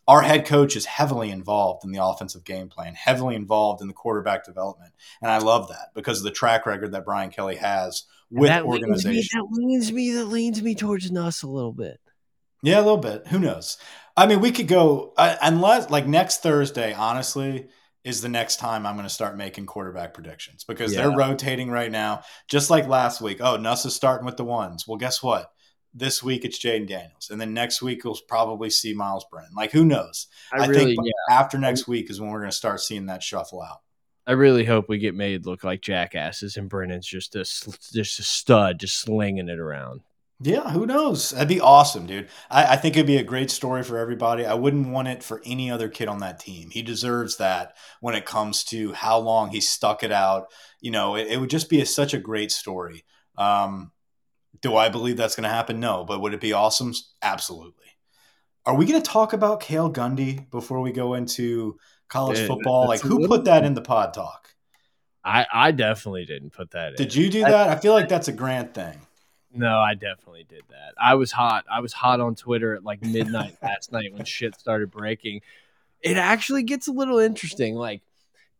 our 0.06 0.22
head 0.22 0.46
coach 0.46 0.76
is 0.76 0.84
heavily 0.84 1.30
involved 1.30 1.84
in 1.84 1.90
the 1.90 2.04
offensive 2.04 2.44
game 2.44 2.68
plan, 2.68 2.94
heavily 2.94 3.34
involved 3.34 3.80
in 3.80 3.88
the 3.88 3.94
quarterback 3.94 4.44
development, 4.44 4.92
and 5.20 5.32
I 5.32 5.38
love 5.38 5.68
that 5.68 5.88
because 5.94 6.18
of 6.18 6.24
the 6.24 6.30
track 6.30 6.64
record 6.64 6.92
that 6.92 7.04
Brian 7.04 7.30
Kelly 7.30 7.56
has 7.56 8.04
with 8.30 8.48
that 8.48 8.62
organization. 8.62 9.12
Leans 9.12 9.32
me, 9.32 9.40
that 9.40 9.46
leans 9.50 9.92
me. 9.92 10.12
That 10.12 10.26
leans 10.26 10.62
me 10.62 10.74
towards 10.76 11.10
Nuss 11.10 11.42
a 11.42 11.48
little 11.48 11.72
bit. 11.72 11.98
Yeah, 12.62 12.78
a 12.78 12.82
little 12.82 12.96
bit. 12.98 13.26
Who 13.28 13.40
knows? 13.40 13.78
I 14.16 14.26
mean, 14.26 14.40
we 14.40 14.50
could 14.50 14.68
go 14.68 15.12
uh, 15.16 15.36
unless 15.42 15.90
like 15.90 16.06
next 16.06 16.42
Thursday. 16.42 16.92
Honestly, 16.94 17.68
is 18.06 18.20
the 18.20 18.28
next 18.28 18.56
time 18.56 18.86
I'm 18.86 18.94
going 18.94 19.06
to 19.06 19.12
start 19.12 19.36
making 19.36 19.66
quarterback 19.66 20.14
predictions 20.14 20.62
because 20.62 20.94
yeah. 20.94 21.02
they're 21.02 21.16
rotating 21.16 21.70
right 21.70 21.90
now, 21.90 22.22
just 22.48 22.70
like 22.70 22.86
last 22.86 23.20
week. 23.20 23.38
Oh, 23.40 23.56
Nuss 23.56 23.84
is 23.84 23.96
starting 23.96 24.24
with 24.24 24.36
the 24.36 24.44
ones. 24.44 24.86
Well, 24.86 24.96
guess 24.96 25.24
what? 25.24 25.50
This 25.92 26.22
week 26.22 26.44
it's 26.44 26.58
Jayden 26.58 26.86
Daniels, 26.86 27.30
and 27.30 27.40
then 27.40 27.52
next 27.52 27.82
week 27.82 28.04
we'll 28.04 28.18
probably 28.28 28.70
see 28.70 28.94
Myles 28.94 29.26
Brennan. 29.30 29.50
Like, 29.56 29.72
who 29.72 29.84
knows? 29.84 30.28
I, 30.52 30.64
I 30.64 30.66
really, 30.66 30.94
think 30.94 30.98
yeah. 31.02 31.36
after 31.36 31.58
next 31.58 31.88
week 31.88 32.08
is 32.08 32.20
when 32.20 32.30
we're 32.30 32.40
going 32.40 32.50
to 32.50 32.56
start 32.56 32.80
seeing 32.80 33.06
that 33.06 33.22
shuffle 33.22 33.62
out. 33.62 33.80
I 34.26 34.32
really 34.32 34.64
hope 34.64 34.88
we 34.88 34.98
get 34.98 35.14
made 35.14 35.46
look 35.46 35.64
like 35.64 35.80
jackasses, 35.82 36.56
and 36.56 36.68
Brennan's 36.68 37.06
just 37.06 37.34
a 37.34 37.40
just 37.40 38.20
a 38.20 38.22
stud, 38.22 38.78
just 38.78 39.00
slinging 39.00 39.48
it 39.48 39.58
around. 39.58 40.02
Yeah, 40.38 40.70
who 40.70 40.84
knows? 40.84 41.30
That'd 41.30 41.48
be 41.48 41.60
awesome, 41.60 42.06
dude. 42.06 42.28
I, 42.50 42.74
I, 42.74 42.76
think 42.76 42.94
it'd 42.94 43.06
be 43.06 43.16
a 43.16 43.24
great 43.24 43.50
story 43.50 43.82
for 43.82 43.96
everybody. 43.96 44.44
I 44.44 44.52
wouldn't 44.52 44.88
want 44.88 45.08
it 45.08 45.22
for 45.22 45.40
any 45.46 45.70
other 45.70 45.88
kid 45.88 46.08
on 46.08 46.18
that 46.18 46.40
team. 46.40 46.68
He 46.70 46.82
deserves 46.82 47.38
that 47.38 47.74
when 48.00 48.14
it 48.14 48.26
comes 48.26 48.62
to 48.64 48.92
how 48.92 49.18
long 49.18 49.48
he 49.48 49.62
stuck 49.62 50.02
it 50.02 50.12
out. 50.12 50.48
You 50.80 50.90
know, 50.90 51.16
it, 51.16 51.28
it 51.28 51.40
would 51.40 51.48
just 51.48 51.70
be 51.70 51.80
a, 51.80 51.86
such 51.86 52.12
a 52.12 52.18
great 52.18 52.52
story. 52.52 53.04
Um, 53.38 53.92
do 54.60 54.76
I 54.76 54.90
believe 54.90 55.16
that's 55.16 55.36
going 55.36 55.48
to 55.48 55.54
happen? 55.54 55.80
No, 55.80 56.04
but 56.04 56.20
would 56.20 56.34
it 56.34 56.40
be 56.40 56.52
awesome? 56.52 56.92
Absolutely. 57.22 57.86
Are 58.66 58.74
we 58.74 58.84
going 58.84 59.00
to 59.00 59.10
talk 59.10 59.32
about 59.32 59.60
Cale 59.60 59.90
Gundy 59.90 60.50
before 60.50 60.80
we 60.80 60.92
go 60.92 61.14
into 61.14 61.78
college 62.08 62.40
Yeah, 62.40 62.48
football? 62.48 62.86
Like, 62.86 63.00
who 63.00 63.26
put 63.26 63.44
that 63.44 63.64
in 63.64 63.72
the 63.72 63.80
pod 63.80 64.12
talk? 64.12 64.48
I, 65.24 65.46
I 65.52 65.70
definitely 65.72 66.26
didn't 66.26 66.50
put 66.52 66.72
that 66.72 66.90
in. 66.90 66.94
Did 66.96 67.14
you 67.14 67.30
do 67.30 67.40
that? 67.40 67.68
I 67.68 67.76
feel 67.76 67.92
like 67.92 68.08
that's 68.08 68.28
a 68.28 68.32
Grant 68.32 68.74
thing. 68.74 69.05
No, 69.56 69.78
I 69.80 69.94
definitely 69.94 70.44
did 70.48 70.62
that. 70.68 70.94
I 71.00 71.14
was 71.14 71.32
hot. 71.32 71.64
I 71.70 71.80
was 71.80 71.92
hot 71.92 72.20
on 72.20 72.34
Twitter 72.34 72.74
at 72.74 72.84
like 72.84 73.02
midnight 73.02 73.56
last 73.62 73.92
night 73.92 74.12
when 74.12 74.24
shit 74.24 74.54
started 74.58 74.90
breaking. 74.90 75.40
It 76.00 76.16
actually 76.16 76.62
gets 76.62 76.88
a 76.88 76.92
little 76.92 77.18
interesting. 77.18 77.74
Like, 77.74 78.02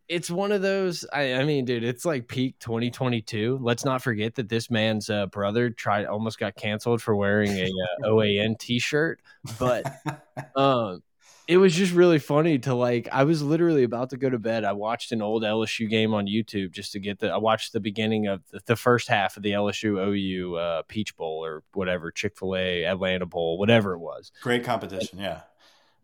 it's 0.08 0.30
one 0.30 0.52
of 0.52 0.62
those. 0.62 1.04
I, 1.12 1.34
I 1.34 1.44
mean, 1.44 1.64
dude, 1.64 1.84
it's 1.84 2.04
like 2.04 2.28
peak 2.28 2.58
2022. 2.60 3.58
Let's 3.60 3.84
not 3.84 4.02
forget 4.02 4.36
that 4.36 4.48
this 4.48 4.70
man's 4.70 5.10
uh, 5.10 5.26
brother 5.26 5.70
tried 5.70 6.06
almost 6.06 6.38
got 6.38 6.54
canceled 6.56 7.02
for 7.02 7.14
wearing 7.14 7.50
a 7.50 7.66
uh, 7.66 8.08
OAN 8.08 8.58
T-shirt, 8.58 9.20
but 9.58 9.84
um 10.56 11.02
it 11.48 11.58
was 11.58 11.74
just 11.74 11.92
really 11.92 12.18
funny 12.18 12.58
to 12.58 12.74
like 12.74 13.08
i 13.12 13.24
was 13.24 13.42
literally 13.42 13.84
about 13.84 14.10
to 14.10 14.16
go 14.16 14.28
to 14.28 14.38
bed 14.38 14.64
i 14.64 14.72
watched 14.72 15.12
an 15.12 15.22
old 15.22 15.42
lsu 15.42 15.88
game 15.88 16.14
on 16.14 16.26
youtube 16.26 16.70
just 16.70 16.92
to 16.92 16.98
get 16.98 17.18
the 17.18 17.28
i 17.28 17.36
watched 17.36 17.72
the 17.72 17.80
beginning 17.80 18.26
of 18.26 18.42
the, 18.50 18.60
the 18.66 18.76
first 18.76 19.08
half 19.08 19.36
of 19.36 19.42
the 19.42 19.52
lsu 19.52 19.98
ou 19.98 20.54
uh, 20.56 20.82
peach 20.88 21.16
bowl 21.16 21.44
or 21.44 21.62
whatever 21.74 22.10
chick-fil-a 22.10 22.84
atlanta 22.84 23.26
bowl 23.26 23.58
whatever 23.58 23.94
it 23.94 23.98
was 23.98 24.32
Great 24.42 24.64
competition. 24.64 25.18
Yeah. 25.18 25.40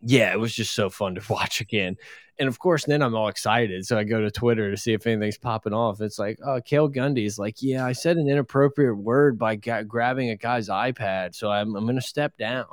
yeah 0.00 0.33
it 0.33 0.40
was 0.40 0.55
just 0.55 0.74
so 0.74 0.90
fun 0.90 1.14
to 1.14 1.22
watch 1.33 1.61
again 1.61 1.96
and 2.38 2.48
of 2.48 2.59
course 2.59 2.85
then 2.85 3.02
i'm 3.02 3.14
all 3.14 3.28
excited 3.28 3.85
so 3.85 3.98
i 3.98 4.05
go 4.05 4.20
to 4.20 4.31
twitter 4.31 4.70
to 4.70 4.76
see 4.76 4.92
if 4.92 5.07
anything's 5.07 5.38
popping 5.38 5.74
off 5.74 6.00
it's 6.00 6.18
like 6.18 6.38
oh 6.44 6.61
cale 6.64 6.88
gundy 6.88 7.26
is 7.26 7.38
like 7.38 7.57
yeah 7.61 7.85
i 7.85 7.92
said 7.92 8.16
an 8.16 8.28
inappropriate 8.28 8.96
word 8.96 9.38
by 9.38 9.57
grabbing 9.57 10.31
a 10.31 10.37
guy's 10.37 10.68
ipad 10.68 11.35
so 11.35 11.50
i'm, 11.50 11.74
I'm 11.74 11.85
going 11.85 11.96
to 11.96 12.00
step 12.02 12.37
down 12.38 12.66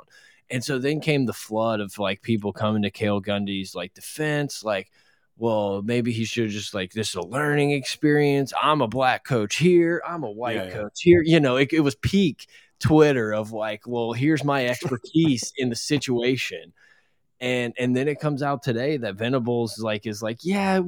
and 0.50 0.64
so 0.64 0.78
then 0.78 1.00
came 1.00 1.26
the 1.26 1.32
flood 1.32 1.80
of 1.80 1.98
like 1.98 2.22
people 2.22 2.52
coming 2.52 2.82
to 2.82 2.90
Cale 2.90 3.20
Gundy's 3.22 3.74
like 3.74 3.94
defense, 3.94 4.64
like, 4.64 4.90
well, 5.36 5.82
maybe 5.82 6.12
he 6.12 6.24
should 6.24 6.50
just 6.50 6.74
like 6.74 6.92
this 6.92 7.10
is 7.10 7.14
a 7.16 7.22
learning 7.22 7.70
experience. 7.72 8.52
I'm 8.60 8.80
a 8.82 8.88
black 8.88 9.24
coach 9.24 9.56
here, 9.56 10.02
I'm 10.06 10.22
a 10.24 10.30
white 10.30 10.56
Yeah, 10.56 10.64
yeah. 10.64 10.70
coach 10.74 11.00
here. 11.02 11.22
You 11.24 11.40
know, 11.40 11.56
it, 11.56 11.72
it 11.72 11.80
was 11.80 11.94
peak 11.96 12.46
Twitter 12.80 13.32
of 13.32 13.52
like, 13.52 13.82
well, 13.86 14.12
here's 14.12 14.44
my 14.44 14.66
expertise 14.66 15.52
in 15.56 15.68
the 15.70 15.76
situation. 15.76 16.72
And 17.40 17.74
and 17.78 17.96
then 17.96 18.08
it 18.08 18.20
comes 18.20 18.42
out 18.42 18.62
today 18.62 18.98
that 18.98 19.16
Venables 19.16 19.78
like 19.78 20.06
is 20.06 20.22
like, 20.22 20.38
yeah, 20.42 20.80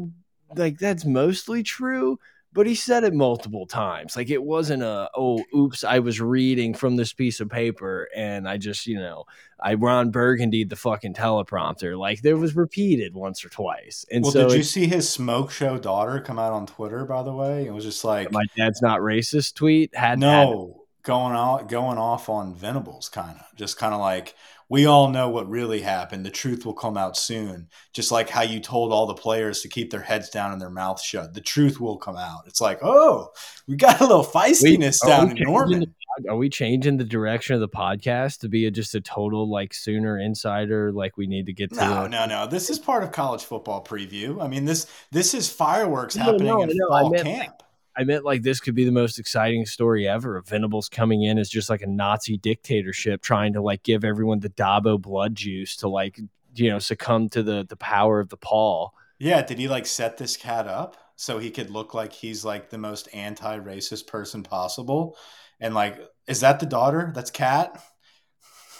like 0.56 0.78
that's 0.78 1.04
mostly 1.04 1.62
true, 1.62 2.18
but 2.52 2.66
he 2.66 2.74
said 2.74 3.04
it 3.04 3.14
multiple 3.14 3.66
times. 3.66 4.16
Like 4.16 4.30
it 4.30 4.42
wasn't 4.42 4.82
a 4.82 5.10
oh 5.16 5.42
oops, 5.54 5.84
I 5.84 6.00
was 6.00 6.20
reading 6.20 6.74
from 6.74 6.96
this 6.96 7.12
piece 7.12 7.40
of 7.40 7.48
paper 7.48 8.08
and 8.14 8.48
I 8.48 8.58
just, 8.58 8.86
you 8.86 8.98
know, 8.98 9.24
I 9.60 9.74
Ron 9.74 10.10
Burgundy 10.10 10.64
the 10.64 10.76
fucking 10.76 11.14
teleprompter. 11.14 11.98
Like 11.98 12.22
there 12.22 12.36
was 12.36 12.54
repeated 12.54 13.14
once 13.14 13.44
or 13.44 13.48
twice. 13.48 14.04
And 14.10 14.22
Well, 14.22 14.32
so 14.32 14.48
did 14.48 14.56
you 14.56 14.62
see 14.62 14.86
his 14.86 15.08
smoke 15.08 15.50
show 15.50 15.78
daughter 15.78 16.20
come 16.20 16.38
out 16.38 16.52
on 16.52 16.66
Twitter? 16.66 17.04
By 17.04 17.22
the 17.22 17.32
way, 17.32 17.66
it 17.66 17.72
was 17.72 17.84
just 17.84 18.04
like 18.04 18.30
my 18.32 18.44
dad's 18.56 18.82
not 18.82 19.00
racist 19.00 19.54
tweet 19.54 19.94
had 19.94 20.10
had- 20.10 20.18
no 20.18 20.78
going 21.02 21.34
out 21.34 21.68
going 21.68 21.98
off 21.98 22.28
on 22.28 22.54
Venables, 22.54 23.08
kind 23.08 23.38
of 23.38 23.56
just 23.56 23.78
kind 23.78 23.94
of 23.94 24.00
like 24.00 24.34
we 24.72 24.86
all 24.86 25.10
know 25.10 25.28
what 25.28 25.50
really 25.50 25.82
happened. 25.82 26.24
The 26.24 26.30
truth 26.30 26.64
will 26.64 26.72
come 26.72 26.96
out 26.96 27.14
soon. 27.14 27.68
Just 27.92 28.10
like 28.10 28.30
how 28.30 28.40
you 28.40 28.58
told 28.58 28.90
all 28.90 29.04
the 29.06 29.12
players 29.12 29.60
to 29.60 29.68
keep 29.68 29.90
their 29.90 30.00
heads 30.00 30.30
down 30.30 30.50
and 30.50 30.58
their 30.58 30.70
mouths 30.70 31.02
shut. 31.02 31.34
The 31.34 31.42
truth 31.42 31.78
will 31.78 31.98
come 31.98 32.16
out. 32.16 32.44
It's 32.46 32.58
like, 32.58 32.78
oh, 32.82 33.32
we 33.68 33.76
got 33.76 34.00
a 34.00 34.06
little 34.06 34.24
feistiness 34.24 35.04
are 35.04 35.08
down 35.08 35.36
in 35.36 35.42
Norman. 35.44 35.80
the 35.80 35.88
are 36.30 36.36
we 36.36 36.48
changing 36.48 36.96
the 36.96 37.04
direction 37.04 37.54
of 37.54 37.60
the 37.60 37.68
podcast 37.68 38.40
to 38.40 38.48
be 38.48 38.64
a, 38.64 38.70
just 38.70 38.94
a 38.94 39.02
total 39.02 39.50
like 39.50 39.74
sooner 39.74 40.18
insider? 40.18 40.90
Like 40.90 41.18
we 41.18 41.26
need 41.26 41.44
to 41.46 41.52
get 41.52 41.68
to 41.74 41.76
No, 41.76 42.02
the- 42.04 42.08
no, 42.08 42.24
no. 42.24 42.46
This 42.46 42.70
is 42.70 42.78
part 42.78 43.02
of 43.02 43.12
college 43.12 43.44
football 43.44 43.84
preview. 43.84 44.42
I 44.42 44.48
mean 44.48 44.64
this 44.64 44.86
this 45.10 45.34
is 45.34 45.50
fireworks 45.50 46.16
No, 46.16 46.22
happening 46.24 46.46
no, 46.46 46.62
in 46.62 46.70
no, 46.72 46.94
I 46.96 47.00
fall 47.02 47.10
meant, 47.10 47.24
camp. 47.24 47.62
I 47.96 48.04
meant 48.04 48.24
like 48.24 48.42
this 48.42 48.60
could 48.60 48.74
be 48.74 48.84
the 48.84 48.92
most 48.92 49.18
exciting 49.18 49.66
story 49.66 50.08
ever. 50.08 50.36
Of 50.36 50.48
Venables 50.48 50.88
coming 50.88 51.22
in 51.24 51.38
as 51.38 51.48
just 51.50 51.68
like 51.70 51.82
a 51.82 51.86
Nazi 51.86 52.36
dictatorship, 52.38 53.20
trying 53.22 53.52
to 53.52 53.60
like 53.60 53.82
give 53.82 54.04
everyone 54.04 54.40
the 54.40 54.48
Dabo 54.50 55.00
blood 55.00 55.34
juice 55.34 55.76
to 55.78 55.88
like 55.88 56.18
you 56.54 56.70
know 56.70 56.78
succumb 56.78 57.28
to 57.30 57.42
the 57.42 57.66
the 57.68 57.76
power 57.76 58.18
of 58.20 58.28
the 58.30 58.36
paw. 58.36 58.88
Yeah, 59.18 59.42
did 59.42 59.58
he 59.58 59.68
like 59.68 59.86
set 59.86 60.16
this 60.18 60.36
cat 60.36 60.66
up 60.66 60.96
so 61.16 61.38
he 61.38 61.50
could 61.50 61.70
look 61.70 61.94
like 61.94 62.12
he's 62.12 62.44
like 62.44 62.70
the 62.70 62.78
most 62.78 63.08
anti-racist 63.12 64.06
person 64.06 64.42
possible? 64.42 65.16
And 65.60 65.74
like, 65.74 66.00
is 66.26 66.40
that 66.40 66.58
the 66.60 66.66
daughter? 66.66 67.12
That's 67.14 67.30
Cat. 67.30 67.80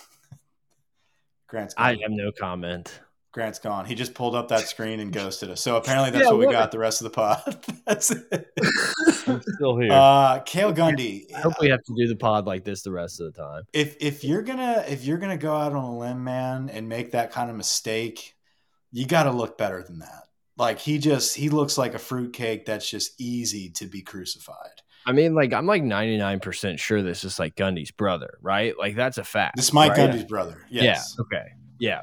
Grant's 1.46 1.74
gone. 1.74 1.86
I 1.86 1.90
have 2.02 2.10
no 2.10 2.32
comment. 2.32 3.00
Grant's 3.30 3.58
gone. 3.58 3.86
He 3.86 3.94
just 3.94 4.14
pulled 4.14 4.34
up 4.34 4.48
that 4.48 4.68
screen 4.68 5.00
and 5.00 5.12
ghosted 5.12 5.48
us. 5.50 5.60
So 5.62 5.76
apparently 5.76 6.10
that's 6.10 6.24
Yeah, 6.24 6.30
what 6.30 6.38
we 6.38 6.46
what- 6.46 6.52
got 6.52 6.70
the 6.72 6.78
rest 6.78 7.00
of 7.00 7.04
the 7.04 7.10
pod. 7.10 7.64
that's 7.86 8.10
it. 8.10 8.50
I'm 9.26 9.42
still 9.42 9.78
here. 9.78 9.92
Uh, 9.92 10.40
Cale 10.40 10.72
Gundy. 10.72 11.32
I 11.34 11.40
hope 11.40 11.54
we 11.60 11.68
have 11.68 11.82
to 11.84 11.94
do 11.96 12.08
the 12.08 12.16
pod 12.16 12.46
like 12.46 12.64
this 12.64 12.82
the 12.82 12.92
rest 12.92 13.20
of 13.20 13.32
the 13.32 13.42
time. 13.42 13.62
if 13.72 13.96
if 14.00 14.24
you're 14.24 14.42
gonna 14.42 14.84
if 14.88 15.04
you're 15.04 15.18
gonna 15.18 15.36
go 15.36 15.54
out 15.54 15.72
on 15.72 15.84
a 15.84 15.98
limb, 15.98 16.24
man, 16.24 16.68
and 16.68 16.88
make 16.88 17.12
that 17.12 17.32
kind 17.32 17.50
of 17.50 17.56
mistake, 17.56 18.34
you 18.90 19.06
got 19.06 19.24
to 19.24 19.30
look 19.30 19.56
better 19.58 19.82
than 19.82 20.00
that. 20.00 20.24
Like 20.56 20.78
he 20.78 20.98
just 20.98 21.34
he 21.34 21.48
looks 21.48 21.78
like 21.78 21.94
a 21.94 21.98
fruitcake 21.98 22.66
that's 22.66 22.88
just 22.88 23.20
easy 23.20 23.70
to 23.70 23.86
be 23.86 24.02
crucified. 24.02 24.82
I 25.04 25.12
mean, 25.12 25.34
like 25.34 25.52
I'm 25.52 25.66
like 25.66 25.82
99% 25.82 26.78
sure 26.78 27.02
this 27.02 27.24
is 27.24 27.38
like 27.38 27.56
Gundy's 27.56 27.90
brother, 27.90 28.38
right? 28.40 28.78
Like 28.78 28.94
that's 28.94 29.18
a 29.18 29.24
fact. 29.24 29.56
This 29.56 29.72
Mike 29.72 29.96
right? 29.96 30.10
Gundy's 30.10 30.24
brother. 30.24 30.64
Yes. 30.70 31.16
Yeah. 31.18 31.22
Okay. 31.22 31.48
Yeah. 31.78 32.02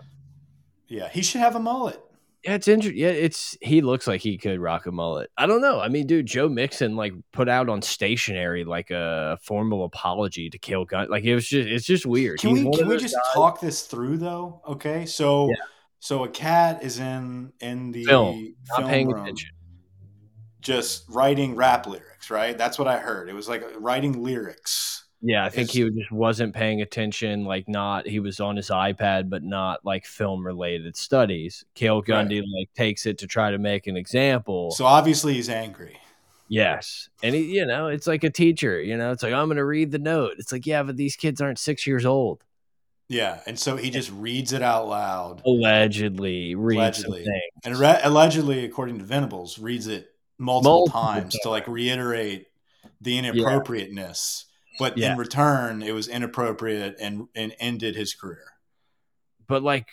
Yeah. 0.87 1.09
He 1.09 1.21
should 1.21 1.41
have 1.41 1.55
a 1.55 1.59
mullet. 1.59 2.01
Yeah, 2.45 2.55
it's 2.55 2.67
interesting. 2.69 3.01
Yeah, 3.01 3.09
it's 3.09 3.57
he 3.61 3.81
looks 3.81 4.07
like 4.07 4.21
he 4.21 4.37
could 4.37 4.59
rock 4.61 4.85
a 4.85 4.91
mullet. 4.93 5.29
I 5.37 5.45
don't 5.45 5.61
know. 5.61 5.79
I 5.81 5.89
mean, 5.89 6.07
dude, 6.07 6.25
Joe 6.25 6.47
Mixon 6.47 6.95
like 6.95 7.11
put 7.33 7.49
out 7.49 7.67
on 7.67 7.81
stationary 7.81 8.63
like 8.63 8.91
a 8.91 9.37
formal 9.43 9.83
apology 9.83 10.49
to 10.49 10.57
Kale 10.57 10.85
Gun. 10.85 11.09
Like 11.09 11.25
it 11.25 11.35
was 11.35 11.47
just 11.47 11.67
it's 11.67 11.85
just 11.85 12.05
weird. 12.05 12.39
Can 12.39 12.55
He's 12.55 12.65
we 12.65 12.77
can 12.77 12.87
we 12.87 12.97
just 12.97 13.13
guys- 13.15 13.33
talk 13.33 13.59
this 13.59 13.81
through 13.83 14.17
though? 14.19 14.61
Okay. 14.65 15.05
So 15.05 15.49
Yeah. 15.49 15.55
so 15.99 16.23
a 16.23 16.29
cat 16.29 16.81
is 16.81 16.99
in 16.99 17.51
in 17.59 17.91
the 17.91 18.05
Film, 18.05 18.55
not 18.69 18.87
paying 18.87 19.09
room 19.09 19.23
attention. 19.23 19.49
just 20.61 21.05
writing 21.09 21.55
rap 21.55 21.87
lyrics, 21.87 22.29
right? 22.29 22.57
That's 22.57 22.79
what 22.79 22.87
I 22.87 22.99
heard. 22.99 23.27
It 23.29 23.33
was 23.33 23.49
like 23.49 23.63
writing 23.77 24.23
lyrics. 24.23 25.05
Yeah, 25.21 25.43
I 25.43 25.49
think 25.49 25.71
he 25.71 25.89
just 25.89 26.11
wasn't 26.11 26.55
paying 26.55 26.81
attention. 26.81 27.43
Like, 27.43 27.67
not 27.67 28.07
he 28.07 28.19
was 28.19 28.39
on 28.39 28.55
his 28.55 28.69
iPad, 28.69 29.29
but 29.29 29.43
not 29.43 29.83
like 29.83 30.05
film 30.05 30.45
related 30.45 30.95
studies. 30.95 31.65
Cale 31.75 32.01
Gundy 32.01 32.41
like 32.41 32.73
takes 32.73 33.05
it 33.05 33.17
to 33.17 33.27
try 33.27 33.51
to 33.51 33.57
make 33.57 33.87
an 33.87 33.97
example. 33.97 34.71
So 34.71 34.85
obviously 34.85 35.33
he's 35.33 35.49
angry. 35.49 35.97
yes, 36.47 37.09
and 37.21 37.35
he, 37.35 37.53
you 37.53 37.65
know, 37.65 37.87
it's 37.87 38.07
like 38.07 38.23
a 38.23 38.29
teacher. 38.29 38.81
You 38.81 38.95
know, 38.95 39.11
it's 39.11 39.21
like 39.21 39.33
I'm 39.33 39.47
going 39.47 39.57
to 39.57 39.65
read 39.65 39.91
the 39.91 39.99
note. 39.99 40.35
It's 40.37 40.51
like, 40.53 40.65
yeah, 40.65 40.83
but 40.83 40.95
these 40.95 41.15
kids 41.17 41.41
aren't 41.41 41.59
six 41.59 41.85
years 41.85 42.05
old. 42.05 42.43
Yeah, 43.09 43.41
and 43.45 43.57
so 43.59 43.75
he 43.75 43.89
just 43.89 44.11
reads 44.11 44.53
it 44.53 44.61
out 44.61 44.87
loud. 44.87 45.41
Allegedly, 45.45 46.55
reads 46.55 47.03
Allegedly. 47.03 47.25
And 47.65 47.75
re- 47.77 47.99
allegedly, 48.03 48.63
according 48.65 48.99
to 48.99 49.03
Venables, 49.03 49.57
reads 49.59 49.87
it 49.87 50.11
multiple, 50.37 50.87
Multiple 50.87 51.01
times 51.01 51.35
to 51.39 51.49
like 51.49 51.67
reiterate 51.67 52.45
the 53.01 53.17
inappropriateness. 53.17 54.45
But 54.79 54.97
Yeah. 54.97 55.11
in 55.11 55.17
return, 55.19 55.81
it 55.83 55.91
was 55.93 56.07
inappropriate 56.07 56.95
and 56.99 57.27
and 57.35 57.53
ended 57.59 57.95
his 57.95 58.13
career. 58.15 58.45
but 59.47 59.61
like 59.63 59.87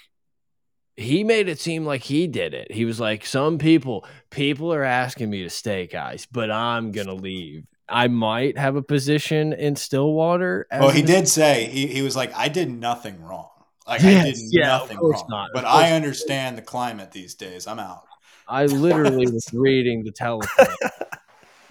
he 0.98 1.24
made 1.24 1.46
it 1.48 1.60
seem 1.60 1.84
like 1.84 2.02
he 2.04 2.26
did 2.26 2.54
it. 2.54 2.72
He 2.72 2.86
was 2.86 2.98
like, 2.98 3.26
some 3.26 3.58
people, 3.58 4.06
people 4.30 4.72
are 4.72 4.82
asking 4.82 5.28
me 5.28 5.42
to 5.42 5.50
stay, 5.50 5.86
guys, 5.86 6.26
but 6.30 6.50
I'm 6.50 6.90
gonna 6.92 7.12
leave. 7.14 7.64
I 7.88 8.08
might 8.08 8.56
have 8.56 8.76
a 8.76 8.82
position 8.82 9.52
in 9.52 9.76
Stillwater. 9.76 10.66
Well, 10.72 10.88
he 10.90 11.02
did 11.02 11.28
say 11.28 11.66
he, 11.66 11.86
he 11.86 12.00
was 12.02 12.16
like, 12.16 12.34
I 12.34 12.48
did 12.48 12.70
nothing 12.70 13.22
wrong. 13.22 13.50
Like 13.86 14.02
I 14.02 14.22
did 14.24 14.36
yeah, 14.50 14.68
nothing 14.68 14.98
wrong. 14.98 15.26
not, 15.28 15.50
But 15.52 15.64
I 15.66 15.92
understand 15.92 16.56
the 16.58 16.62
climate 16.62 17.12
these 17.12 17.34
days. 17.34 17.66
I'm 17.66 17.78
out. 17.78 18.04
I 18.48 18.64
literally 18.66 19.30
was 19.30 19.48
reading 19.52 20.02
the 20.02 20.12
telephone, 20.12 20.66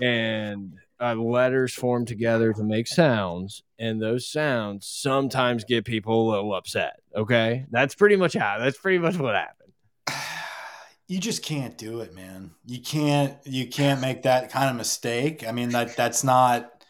and 0.01 0.73
uh, 1.06 1.15
letters 1.15 1.74
form 1.74 2.06
together 2.06 2.54
to 2.54 2.63
make 2.63 2.88
sounds, 2.88 3.63
and 3.78 4.02
those 4.02 4.28
sounds 4.28 4.88
sometimes 4.88 5.63
get 5.63 5.86
people 5.86 6.30
a 6.30 6.32
little 6.32 6.54
upset. 6.54 7.00
Okay, 7.15 7.65
that's 7.72 7.96
pretty 7.96 8.15
much 8.15 8.34
how. 8.34 8.58
That's 8.60 8.78
pretty 8.78 9.00
much 9.00 9.18
what 9.18 9.36
happened. 9.36 9.74
You 11.08 11.20
just 11.20 11.44
can't 11.44 11.78
do 11.78 12.00
it, 12.00 12.15
man. 12.15 12.50
You 12.65 12.82
can't 12.82 13.38
you 13.46 13.68
can't 13.68 14.02
make 14.02 14.24
that 14.24 14.50
kind 14.50 14.72
of 14.72 14.76
mistake. 14.76 15.48
I 15.48 15.52
mean 15.52 15.70
that 15.70 15.96
that's 15.96 16.24
not 16.24 16.84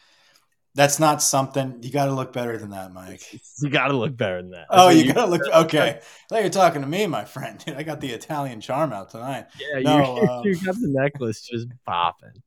that's 0.74 1.00
not 1.02 1.22
something 1.22 1.80
you 1.82 1.92
got 1.92 2.06
to 2.06 2.14
look 2.14 2.32
better 2.32 2.58
than 2.58 2.70
that, 2.70 2.94
Mike. 2.94 3.22
You 3.62 3.70
got 3.70 3.88
to 3.88 3.98
look 3.98 4.16
better 4.16 4.42
than 4.42 4.52
that. 4.52 4.68
Oh, 4.70 4.90
you 4.90 5.14
gotta 5.14 5.32
look 5.32 5.42
okay. 5.54 6.00
I 6.00 6.02
thought 6.30 6.42
you're 6.42 6.50
talking 6.50 6.82
to 6.82 6.88
me, 6.88 7.08
my 7.08 7.24
friend. 7.24 7.58
Dude, 7.58 7.76
I 7.78 7.84
got 7.84 8.02
the 8.02 8.12
Italian 8.12 8.60
charm 8.62 8.92
out 8.92 9.10
tonight. 9.10 9.48
Yeah, 9.60 9.80
No, 9.82 10.16
you, 10.22 10.30
um, 10.30 10.46
you 10.46 10.56
got 10.56 10.76
the 10.76 10.90
necklace 10.90 11.42
just 11.42 11.68
popping. 11.86 12.42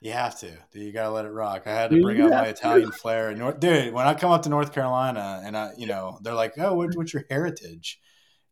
You 0.00 0.12
have 0.12 0.38
to. 0.40 0.52
You 0.72 0.92
gotta 0.92 1.10
let 1.10 1.24
it 1.24 1.30
rock. 1.30 1.62
I 1.66 1.72
had 1.72 1.90
to 1.90 2.00
bring 2.02 2.20
out 2.20 2.30
my 2.30 2.46
Italian 2.46 2.92
flair. 2.92 3.34
North, 3.34 3.60
dude, 3.60 3.94
when 3.94 4.06
I 4.06 4.14
come 4.14 4.30
up 4.30 4.42
to 4.42 4.48
North 4.48 4.72
Carolina 4.72 5.42
and 5.44 5.56
I, 5.56 5.72
you 5.76 5.86
know, 5.86 6.18
they're 6.22 6.34
like, 6.34 6.54
"Oh, 6.58 6.74
what, 6.74 6.94
what's 6.94 7.14
your 7.14 7.24
heritage?" 7.30 8.00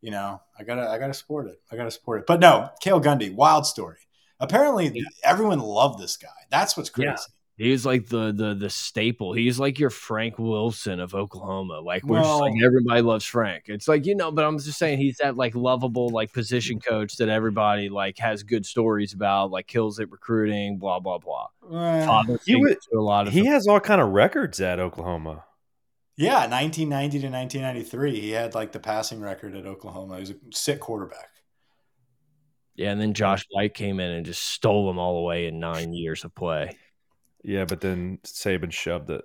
You 0.01 0.11
know, 0.11 0.41
I 0.59 0.65
gotta, 0.65 0.89
I 0.89 0.99
gotta 0.99 1.15
support 1.15 1.47
it. 1.47 1.61
I 1.71 1.77
gotta 1.77 1.91
support 1.91 2.21
it. 2.21 2.27
But 2.27 2.41
no, 2.41 2.71
Cale 2.81 3.01
Gundy, 3.01 3.35
wild 3.35 3.67
story. 3.67 3.99
Apparently, 4.41 4.91
yeah. 4.95 5.03
everyone 5.23 5.61
loved 5.61 5.99
this 5.99 6.17
guy. 6.17 6.29
That's 6.51 6.77
what's 6.77 6.91
crazy. 6.91 7.09
Yeah. 7.09 7.17
He's 7.57 7.87
like 7.87 8.09
the 8.09 8.33
the 8.33 8.55
the 8.55 8.69
staple. 8.69 9.33
He's 9.33 9.61
like 9.61 9.79
your 9.79 9.91
Frank 9.91 10.41
Wilson 10.41 10.99
of 10.99 11.15
Oklahoma. 11.15 11.81
Like 11.81 12.05
we're 12.05 12.21
well, 12.21 12.41
like 12.41 12.55
everybody 12.65 13.01
loves 13.01 13.25
Frank. 13.25 13.65
It's 13.69 13.87
like 13.87 14.07
you 14.07 14.17
know, 14.17 14.33
but 14.33 14.45
I'm 14.45 14.59
just 14.59 14.77
saying 14.77 14.99
he's 14.99 15.19
that 15.19 15.37
like 15.37 15.55
lovable 15.55 16.09
like 16.09 16.33
position 16.33 16.81
coach 16.81 17.17
that 17.19 17.29
everybody 17.29 17.89
like 17.89 18.19
has 18.19 18.43
good 18.43 18.67
stories 18.67 19.13
about. 19.13 19.53
Like 19.53 19.69
kills 19.69 20.01
at 20.01 20.11
recruiting, 20.11 20.79
blah 20.79 20.99
blah 20.99 21.19
blah. 21.19 21.47
Uh, 21.73 22.37
he 22.45 22.57
would, 22.57 22.77
a 22.93 22.97
lot 22.99 23.29
of 23.29 23.33
he 23.33 23.47
has 23.47 23.69
all 23.69 23.79
kind 23.79 24.01
of 24.01 24.09
records 24.09 24.61
at 24.61 24.81
Oklahoma. 24.81 25.45
Yeah, 26.17 26.47
1990 26.49 27.21
to 27.21 27.29
1993, 27.29 28.21
he 28.21 28.31
had 28.31 28.55
like 28.55 28.73
the 28.73 28.81
passing 28.81 29.21
record 29.21 29.55
at 29.55 29.67
Oklahoma. 29.67 30.15
He 30.15 30.21
was 30.21 30.31
a 30.31 30.37
sick 30.53 30.81
quarterback. 30.81 31.29
Yeah, 32.75 32.91
and 32.91 33.01
then 33.01 33.15
Josh 33.15 33.45
White 33.51 33.75
came 33.75 34.01
in 34.01 34.11
and 34.11 34.27
just 34.27 34.43
stole 34.43 34.89
them 34.89 34.99
all 34.99 35.19
away 35.19 35.47
in 35.47 35.61
nine 35.61 35.93
years 35.93 36.25
of 36.25 36.35
play. 36.35 36.77
Yeah, 37.45 37.67
but 37.67 37.83
then 37.83 38.19
Saban 38.25 38.73
shoved 38.73 39.11
it. 39.11 39.23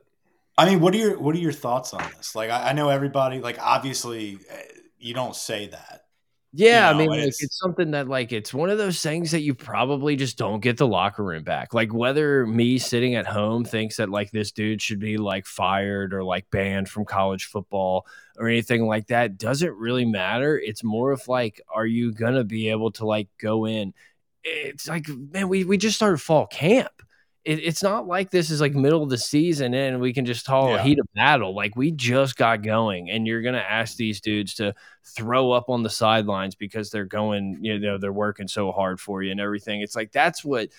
I 0.58 0.66
mean, 0.66 0.82
what 0.82 0.94
are 0.94 0.98
your 0.98 1.18
what 1.18 1.34
are 1.36 1.40
your 1.40 1.54
thoughts 1.54 1.94
on 1.94 2.04
this? 2.18 2.36
Like, 2.36 2.50
I, 2.50 2.70
I 2.70 2.74
know 2.74 2.90
everybody. 2.90 3.40
Like, 3.40 3.58
obviously, 3.60 4.38
eh, 4.50 4.64
you 5.00 5.14
don't 5.14 5.36
say 5.36 5.68
that. 5.68 6.04
Yeah, 6.52 6.90
you 6.90 6.94
know, 6.94 7.00
I 7.00 7.02
mean, 7.02 7.10
like, 7.12 7.28
it's, 7.28 7.44
it's, 7.44 7.60
something 7.60 7.92
that 7.92 8.10
like 8.10 8.34
it's 8.34 8.54
one 8.54 8.70
of 8.70 8.78
those 8.78 9.02
things 9.02 9.32
that 9.32 9.42
you 9.42 9.54
probably 9.54 10.18
just 10.18 10.38
don't 10.38 10.60
get 10.60 10.76
the 10.78 10.88
locker 10.88 11.24
room 11.24 11.44
back. 11.44 11.74
Like 11.74 11.94
whether 11.94 12.46
me 12.46 12.78
sitting 12.78 13.16
at 13.16 13.26
home 13.26 13.64
thinks 13.64 13.98
that 13.98 14.10
like 14.10 14.32
this 14.32 14.52
dude 14.52 14.82
should 14.82 15.00
be 15.00 15.18
like 15.18 15.46
fired 15.46 16.14
or 16.14 16.24
like 16.24 16.50
banned 16.50 16.90
from 16.90 17.06
college 17.06 17.46
football 17.46 18.06
or 18.38 18.50
anything 18.50 18.86
like 18.86 19.08
that 19.08 19.38
doesn't 19.38 19.74
really 19.76 20.06
matter. 20.06 20.60
It's 20.60 20.84
more 20.84 21.12
of 21.12 21.26
like, 21.28 21.62
are 21.74 21.86
you 21.86 22.12
gonna 22.12 22.44
be 22.44 22.70
able 22.70 22.92
to 22.94 23.06
like 23.06 23.30
go 23.38 23.66
in? 23.66 23.94
It's 24.44 24.90
like, 24.90 25.08
man, 25.08 25.48
we 25.48 25.64
we 25.64 25.78
just 25.78 25.96
started 25.96 26.18
fall 26.18 26.48
camp 26.48 26.92
it, 27.46 27.60
it's 27.60 27.82
not 27.82 28.08
like 28.08 28.32
this 28.32 28.50
is 28.50 28.62
like 28.62 28.74
middle 28.74 29.02
of 29.02 29.10
the 29.10 29.18
season 29.18 29.74
and 29.74 30.02
we 30.02 30.14
can 30.14 30.26
just 30.26 30.46
call 30.46 30.70
yeah. 30.70 30.76
a 30.76 30.84
heat 30.84 31.00
of 31.00 31.08
battle. 31.16 31.56
Like 31.56 31.76
we 31.76 31.92
just 31.92 32.36
got 32.36 32.62
going, 32.62 33.10
and 33.10 33.26
you're 33.26 33.42
gonna 33.42 33.58
ask 33.58 33.96
these 33.96 34.22
dudes 34.22 34.56
to 34.56 34.74
throw 35.04 35.52
up 35.52 35.70
on 35.70 35.84
the 35.84 35.90
sidelines 35.90 36.56
because 36.56 36.90
they're 36.90 37.06
going, 37.06 37.60
you 37.62 37.80
know, 37.80 37.98
they're 37.98 38.12
working 38.12 38.48
so 38.48 38.72
hard 38.72 39.00
for 39.00 39.24
you 39.24 39.32
and 39.32 39.40
everything. 39.40 39.82
It's 39.82 39.96
like 39.96 40.12
that's 40.12 40.44
what 40.44 40.70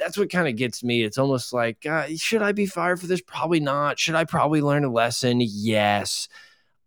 that's 0.00 0.18
what 0.18 0.30
kind 0.30 0.48
of 0.48 0.56
gets 0.56 0.82
me. 0.82 1.02
It's 1.04 1.18
almost 1.18 1.52
like, 1.52 1.86
uh, 1.86 2.06
should 2.16 2.42
I 2.42 2.52
be 2.52 2.66
fired 2.66 3.00
for 3.00 3.06
this? 3.06 3.20
Probably 3.20 3.60
not. 3.60 3.98
Should 3.98 4.14
I 4.14 4.24
probably 4.24 4.62
learn 4.62 4.84
a 4.84 4.90
lesson? 4.90 5.40
Yes. 5.40 6.26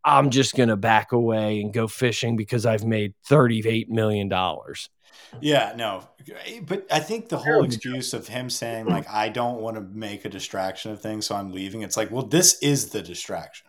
I'm 0.03 0.31
just 0.31 0.55
going 0.55 0.69
to 0.69 0.75
back 0.75 1.13
away 1.13 1.61
and 1.61 1.71
go 1.71 1.87
fishing 1.87 2.35
because 2.35 2.65
I've 2.65 2.83
made 2.83 3.13
$38 3.29 3.87
million. 3.87 4.29
Yeah, 5.41 5.73
no, 5.75 6.07
eh, 6.45 6.61
but 6.65 6.85
I 6.91 6.99
think 6.99 7.29
the 7.29 7.37
whole 7.37 7.63
excuse 7.63 8.13
of 8.13 8.27
him 8.27 8.49
saying 8.49 8.85
like 8.85 9.09
I 9.09 9.29
don't 9.29 9.61
want 9.61 9.75
to 9.75 9.81
make 9.81 10.25
a 10.25 10.29
distraction 10.29 10.91
of 10.91 11.01
things, 11.01 11.25
so 11.25 11.35
I'm 11.35 11.51
leaving. 11.51 11.81
It's 11.81 11.97
like, 11.97 12.11
well, 12.11 12.25
this 12.25 12.59
is 12.61 12.89
the 12.89 13.01
distraction. 13.01 13.67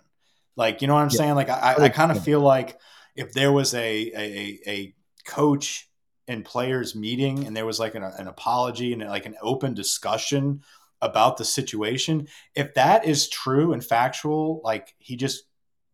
Like, 0.56 0.82
you 0.82 0.88
know 0.88 0.94
what 0.94 1.02
I'm 1.02 1.10
yeah. 1.10 1.18
saying? 1.18 1.34
Like, 1.34 1.48
I, 1.48 1.74
I 1.78 1.88
kind 1.88 2.12
of 2.12 2.22
feel 2.22 2.40
like 2.40 2.78
if 3.16 3.32
there 3.32 3.52
was 3.52 3.74
a 3.74 4.12
a, 4.16 4.60
a 4.66 4.94
coach 5.26 5.88
and 6.26 6.44
players 6.44 6.94
meeting 6.94 7.46
and 7.46 7.56
there 7.56 7.66
was 7.66 7.78
like 7.78 7.94
an, 7.94 8.02
an 8.02 8.28
apology 8.28 8.92
and 8.92 9.02
like 9.02 9.26
an 9.26 9.36
open 9.42 9.74
discussion 9.74 10.62
about 11.02 11.36
the 11.36 11.44
situation, 11.44 12.28
if 12.54 12.74
that 12.74 13.04
is 13.04 13.28
true 13.28 13.72
and 13.72 13.84
factual, 13.84 14.60
like 14.64 14.94
he 14.98 15.16
just 15.16 15.44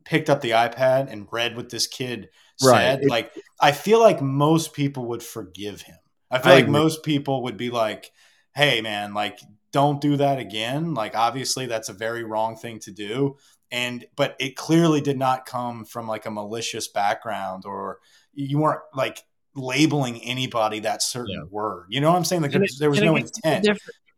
picked 0.04 0.30
up 0.30 0.40
the 0.40 0.50
iPad 0.50 1.10
and 1.10 1.28
read 1.30 1.56
with 1.56 1.70
this 1.70 1.86
kid 1.86 2.28
said, 2.60 3.00
right. 3.00 3.08
like 3.08 3.32
I 3.60 3.72
feel 3.72 4.00
like 4.00 4.20
most 4.20 4.72
people 4.72 5.06
would 5.06 5.22
forgive 5.22 5.82
him. 5.82 5.96
I 6.30 6.38
feel 6.38 6.52
I 6.52 6.54
like 6.56 6.64
agree. 6.64 6.72
most 6.72 7.02
people 7.02 7.42
would 7.44 7.56
be 7.56 7.70
like, 7.70 8.10
"Hey, 8.54 8.80
man, 8.80 9.14
like 9.14 9.40
don't 9.72 10.00
do 10.00 10.16
that 10.16 10.38
again." 10.38 10.94
Like 10.94 11.16
obviously 11.16 11.66
that's 11.66 11.88
a 11.88 11.94
very 11.94 12.24
wrong 12.24 12.56
thing 12.56 12.78
to 12.80 12.92
do, 12.92 13.36
and 13.70 14.04
but 14.16 14.36
it 14.38 14.56
clearly 14.56 15.00
did 15.00 15.18
not 15.18 15.46
come 15.46 15.84
from 15.84 16.06
like 16.06 16.26
a 16.26 16.30
malicious 16.30 16.88
background 16.88 17.64
or 17.66 17.98
you 18.32 18.58
weren't 18.58 18.80
like 18.94 19.24
labeling 19.54 20.22
anybody 20.22 20.80
that 20.80 21.02
certain 21.02 21.42
yeah. 21.42 21.48
word. 21.50 21.86
You 21.88 22.00
know 22.00 22.10
what 22.10 22.16
I'm 22.16 22.24
saying? 22.24 22.42
Like 22.42 22.52
there, 22.52 22.62
there 22.78 22.90
was 22.90 23.00
no 23.00 23.16
intent. 23.16 23.66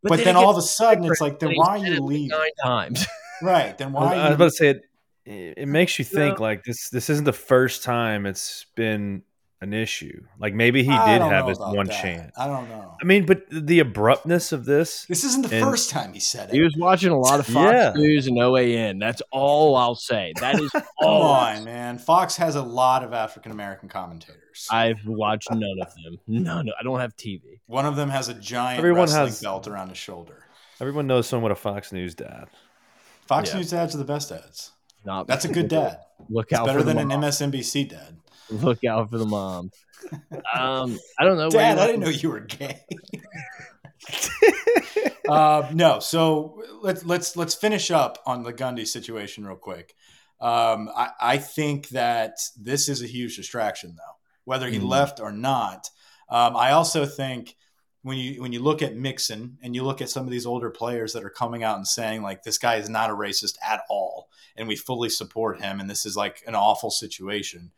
But, 0.03 0.09
but 0.11 0.17
then, 0.17 0.27
then 0.27 0.37
all 0.37 0.51
of 0.51 0.57
a 0.57 0.63
sudden, 0.63 1.05
it's 1.05 1.21
like, 1.21 1.39
then 1.39 1.55
why 1.55 1.79
are 1.79 1.87
you 1.87 2.01
leaving? 2.01 2.29
Nine 2.29 2.51
times. 2.61 3.07
right. 3.41 3.77
Then 3.79 3.93
why? 3.93 4.15
I 4.17 4.29
was 4.31 4.35
about 4.35 4.45
to 4.47 4.51
say 4.51 4.69
it 4.71 4.83
it 5.25 5.69
makes 5.69 5.99
you 5.99 6.05
think 6.05 6.39
no. 6.39 6.43
like 6.43 6.65
this 6.65 6.91
this 6.91 7.09
isn't 7.11 7.25
the 7.25 7.33
first 7.33 7.83
time 7.83 8.27
it's 8.27 8.67
been 8.75 9.23
an 9.63 9.73
issue. 9.73 10.25
Like 10.41 10.55
maybe 10.55 10.83
he 10.83 10.91
did 10.91 11.23
have 11.23 11.47
his 11.47 11.59
one 11.59 11.87
that. 11.87 12.03
chance. 12.03 12.33
I 12.37 12.49
don't 12.49 12.69
know. 12.69 12.97
I 13.01 13.05
mean, 13.05 13.25
but 13.25 13.45
the 13.49 13.79
abruptness 13.79 14.51
of 14.51 14.65
this. 14.65 15.07
This 15.07 15.23
isn't 15.23 15.43
the 15.43 15.61
first 15.61 15.89
time 15.89 16.13
he 16.13 16.19
said 16.21 16.49
it. 16.49 16.55
He 16.57 16.63
was 16.63 16.75
watching 16.77 17.11
a 17.11 17.19
lot 17.19 17.39
of 17.39 17.47
Fox 17.47 17.73
yeah. 17.73 17.93
News 17.95 18.27
and 18.27 18.37
OAN. 18.39 18.99
That's 18.99 19.23
all 19.31 19.77
I'll 19.77 19.95
say. 19.95 20.33
That 20.41 20.61
is 20.61 20.71
all. 21.01 21.53
Come 21.53 21.59
on, 21.59 21.65
man. 21.65 21.99
Fox 21.99 22.37
has 22.37 22.57
a 22.57 22.63
lot 22.63 23.05
of 23.05 23.13
African 23.13 23.53
American 23.53 23.89
commentators. 23.89 24.67
I've 24.69 25.07
watched 25.07 25.51
none 25.51 25.79
of 25.81 25.95
them. 25.95 26.19
No, 26.27 26.61
no, 26.63 26.73
I 26.79 26.83
don't 26.83 26.99
have 26.99 27.17
TV. 27.17 27.61
One 27.67 27.87
of 27.87 27.95
them 27.95 28.11
has 28.11 28.29
a 28.29 28.35
giant 28.35 28.79
everyone 28.79 29.09
has, 29.09 29.41
belt 29.41 29.69
around 29.69 29.91
his 29.91 29.99
shoulder. 29.99 30.45
Everyone 30.81 31.07
knows 31.07 31.29
someone 31.29 31.51
with 31.51 31.59
a 31.59 31.61
Fox 31.61 31.93
News 31.93 32.17
dad. 32.17 32.49
Fox 33.27 33.51
yeah. 33.51 33.59
News 33.59 33.71
dads 33.71 33.95
are 33.95 33.99
the 33.99 34.05
best 34.05 34.29
dads. 34.29 34.73
Not 35.05 35.27
that's 35.27 35.45
a 35.45 35.49
good 35.49 35.69
dad. 35.69 35.99
Look 36.29 36.53
it's 36.53 36.61
out 36.61 36.67
better 36.67 36.83
than 36.83 36.99
an 36.99 37.09
MSNBC 37.09 37.89
dad. 37.89 38.17
Look 38.51 38.85
out 38.85 39.11
for 39.11 39.19
the 39.19 39.27
mom. 39.27 39.71
um, 40.55 40.99
I 41.19 41.25
don't 41.25 41.37
know. 41.37 41.51
Dad, 41.51 41.79
I 41.79 41.87
didn't 41.87 42.01
know 42.01 42.09
you 42.09 42.31
were 42.31 42.41
gay. 42.41 42.81
uh, 45.29 45.69
no, 45.73 46.01
so 46.01 46.63
let's 46.83 47.05
let's 47.05 47.37
let's 47.37 47.55
finish 47.55 47.91
up 47.91 48.19
on 48.27 48.43
the 48.43 48.53
Gundy 48.53 48.87
situation 48.87 49.47
real 49.47 49.57
quick. 49.57 49.95
Um, 50.41 50.91
I, 50.95 51.11
I, 51.21 51.39
think 51.39 51.91
that 51.91 52.37
this 52.61 52.89
is 52.89 53.01
a 53.01 53.07
huge 53.07 53.37
distraction, 53.37 53.95
though, 53.97 54.17
whether 54.45 54.69
he 54.69 54.81
mm. 54.81 54.89
left 54.89 55.21
or 55.21 55.31
not. 55.31 55.89
Um, 56.29 56.57
I 56.57 56.73
also 56.73 57.07
think 57.07 57.55
when 58.03 58.19
you 58.19 58.43
when 58.43 58.53
you 58.53 58.61
look 58.61 58.83
at 58.83 58.97
Mixon 58.97 59.59
and 59.63 59.75
you 59.75 59.85
look 59.85 60.01
at 60.01 60.11
some 60.11 60.25
of 60.25 60.31
these 60.31 60.47
older 60.47 60.71
players 60.71 61.13
that 61.13 61.25
are 61.25 61.31
coming 61.31 61.63
out 61.63 61.77
and 61.77 61.87
saying 61.87 62.23
like 62.23 62.43
this 62.43 62.59
guy 62.59 62.77
is 62.77 62.89
not 62.89 63.11
a 63.11 63.15
racist 63.15 63.57
at 63.65 63.83
all, 63.89 64.29
and 64.57 64.69
we 64.69 64.77
fully 64.77 65.09
support 65.09 65.61
him, 65.61 65.81
and 65.81 65.89
this 65.89 66.05
is 66.05 66.17
like 66.17 66.43
an 66.47 66.55
awful 66.55 66.91
situation 66.91 67.73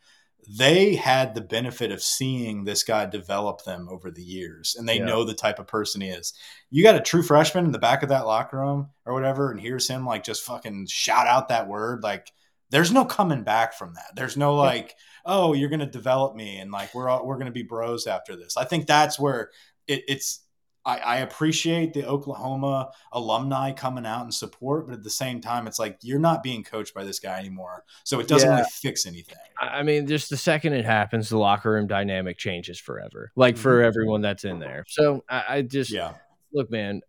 they 0.48 0.94
had 0.94 1.34
the 1.34 1.40
benefit 1.40 1.90
of 1.90 2.02
seeing 2.02 2.64
this 2.64 2.82
guy 2.82 3.06
develop 3.06 3.64
them 3.64 3.88
over 3.90 4.10
the 4.10 4.22
years 4.22 4.76
and 4.78 4.88
they 4.88 4.98
yeah. 4.98 5.04
know 5.04 5.24
the 5.24 5.34
type 5.34 5.58
of 5.58 5.66
person 5.66 6.00
he 6.00 6.08
is. 6.08 6.34
You 6.70 6.82
got 6.82 6.96
a 6.96 7.00
true 7.00 7.22
freshman 7.22 7.64
in 7.64 7.72
the 7.72 7.78
back 7.78 8.02
of 8.02 8.10
that 8.10 8.26
locker 8.26 8.58
room 8.58 8.90
or 9.06 9.14
whatever, 9.14 9.50
and 9.50 9.60
hears 9.60 9.88
him 9.88 10.04
like 10.06 10.24
just 10.24 10.42
fucking 10.42 10.86
shout 10.88 11.26
out 11.26 11.48
that 11.48 11.68
word. 11.68 12.02
Like, 12.02 12.30
there's 12.70 12.92
no 12.92 13.04
coming 13.04 13.44
back 13.44 13.74
from 13.74 13.94
that. 13.94 14.16
There's 14.16 14.36
no 14.36 14.56
like, 14.56 14.94
oh, 15.24 15.52
you're 15.52 15.68
gonna 15.68 15.86
develop 15.86 16.34
me 16.34 16.58
and 16.58 16.70
like 16.70 16.94
we're 16.94 17.08
all, 17.08 17.26
we're 17.26 17.38
gonna 17.38 17.50
be 17.50 17.62
bros 17.62 18.06
after 18.06 18.36
this. 18.36 18.56
I 18.56 18.64
think 18.64 18.86
that's 18.86 19.18
where 19.18 19.50
it, 19.86 20.04
it's 20.08 20.40
I, 20.86 20.98
I, 20.98 21.16
appreciate 21.18 21.94
the 21.94 22.06
Oklahoma 22.06 22.90
alumni 23.12 23.72
coming 23.72 24.04
out 24.04 24.22
and 24.22 24.34
support, 24.34 24.86
but 24.86 24.94
at 24.94 25.02
the 25.02 25.10
same 25.10 25.40
time, 25.40 25.66
it's 25.66 25.78
like 25.78 25.98
you're 26.02 26.18
not 26.18 26.42
being 26.42 26.62
coached 26.62 26.92
by 26.92 27.04
this 27.04 27.18
guy 27.18 27.38
anymore, 27.38 27.84
so 28.04 28.20
it 28.20 28.28
doesn't 28.28 28.50
yeah. 28.50 28.56
really 28.56 28.68
fix 28.70 29.06
anything. 29.06 29.38
I 29.58 29.82
mean, 29.82 30.06
just 30.06 30.28
the 30.28 30.36
second 30.36 30.74
it 30.74 30.84
happens, 30.84 31.30
the 31.30 31.38
locker 31.38 31.70
room 31.70 31.86
dynamic 31.86 32.36
changes 32.36 32.78
forever, 32.78 33.32
like 33.34 33.56
for 33.56 33.78
mm-hmm. 33.78 33.86
everyone 33.86 34.20
that's 34.20 34.44
in 34.44 34.58
there. 34.58 34.84
So 34.88 35.24
I, 35.28 35.44
I 35.48 35.62
just 35.62 35.90
yeah. 35.90 36.14
look, 36.52 36.70
man. 36.70 37.00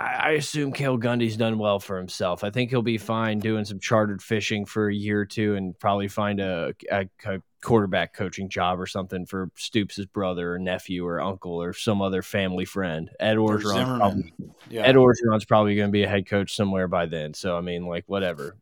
I, 0.00 0.30
assume 0.32 0.72
Cale 0.72 0.96
Gundy's 0.96 1.36
done 1.36 1.58
well 1.58 1.80
for 1.80 1.96
himself. 1.96 2.44
I 2.44 2.50
think 2.50 2.70
he'll 2.70 2.82
be 2.82 2.98
fine 2.98 3.40
doing 3.40 3.64
some 3.64 3.80
chartered 3.80 4.22
fishing 4.22 4.64
for 4.64 4.88
a 4.88 4.94
year 4.94 5.20
or 5.20 5.24
two, 5.24 5.56
and 5.56 5.76
probably 5.76 6.06
find 6.06 6.38
a, 6.38 6.72
a, 6.90 7.08
a 7.24 7.42
quarterback 7.62 8.14
coaching 8.14 8.48
job 8.48 8.78
or 8.78 8.86
something 8.86 9.26
for 9.26 9.50
Stoops' 9.56 10.04
brother 10.06 10.54
or 10.54 10.58
nephew 10.58 11.04
or 11.04 11.20
uncle 11.20 11.60
or 11.60 11.72
some 11.72 12.00
other 12.00 12.22
family 12.22 12.64
friend. 12.64 13.10
Ed 13.18 13.36
probably, 13.36 14.32
yeah. 14.70 14.82
Ed 14.82 14.94
Orgeron's 14.94 15.44
probably 15.44 15.74
going 15.74 15.88
to 15.88 15.92
be 15.92 16.04
a 16.04 16.08
head 16.08 16.26
coach 16.26 16.54
somewhere 16.54 16.86
by 16.86 17.06
then. 17.06 17.34
So 17.34 17.56
I 17.56 17.60
mean, 17.60 17.84
like 17.84 18.04
whatever. 18.06 18.56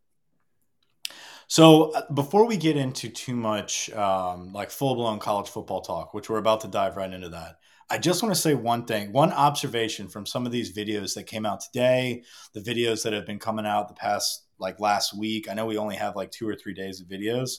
So 1.49 1.93
uh, 1.93 2.11
before 2.13 2.47
we 2.47 2.57
get 2.57 2.77
into 2.77 3.09
too 3.09 3.37
much 3.37 3.91
um, 3.91 4.53
like 4.53 4.71
full 4.71 4.95
blown 4.95 5.19
college 5.19 5.49
football 5.49 5.83
talk, 5.83 6.15
which 6.15 6.31
we're 6.31 6.39
about 6.39 6.63
to 6.63 6.69
dive 6.69 6.97
right 6.97 7.13
into 7.13 7.29
that, 7.31 7.59
I 7.89 7.99
just 7.99 8.23
want 8.23 8.35
to 8.35 8.41
say 8.41 8.55
one 8.55 8.85
thing, 8.85 9.13
one 9.13 9.33
observation 9.33 10.09
from 10.09 10.27
some 10.27 10.45
of 10.45 10.51
these 10.53 10.77
videos 10.77 11.15
that 11.15 11.25
came 11.25 11.47
out 11.47 11.61
today, 11.61 12.25
the 12.53 12.61
videos 12.61 13.05
that 13.05 13.13
have 13.13 13.27
been 13.27 13.39
coming 13.39 13.65
out 13.67 13.89
the 13.89 13.95
past 13.95 14.45
like 14.59 14.81
last 14.81 15.17
week. 15.17 15.49
I 15.49 15.55
know 15.55 15.67
we 15.67 15.79
only 15.79 15.97
have 15.97 16.17
like 16.17 16.31
two 16.33 16.49
or 16.49 16.57
three 16.57 16.75
days 16.75 17.01
of 17.01 17.07
videos 17.07 17.59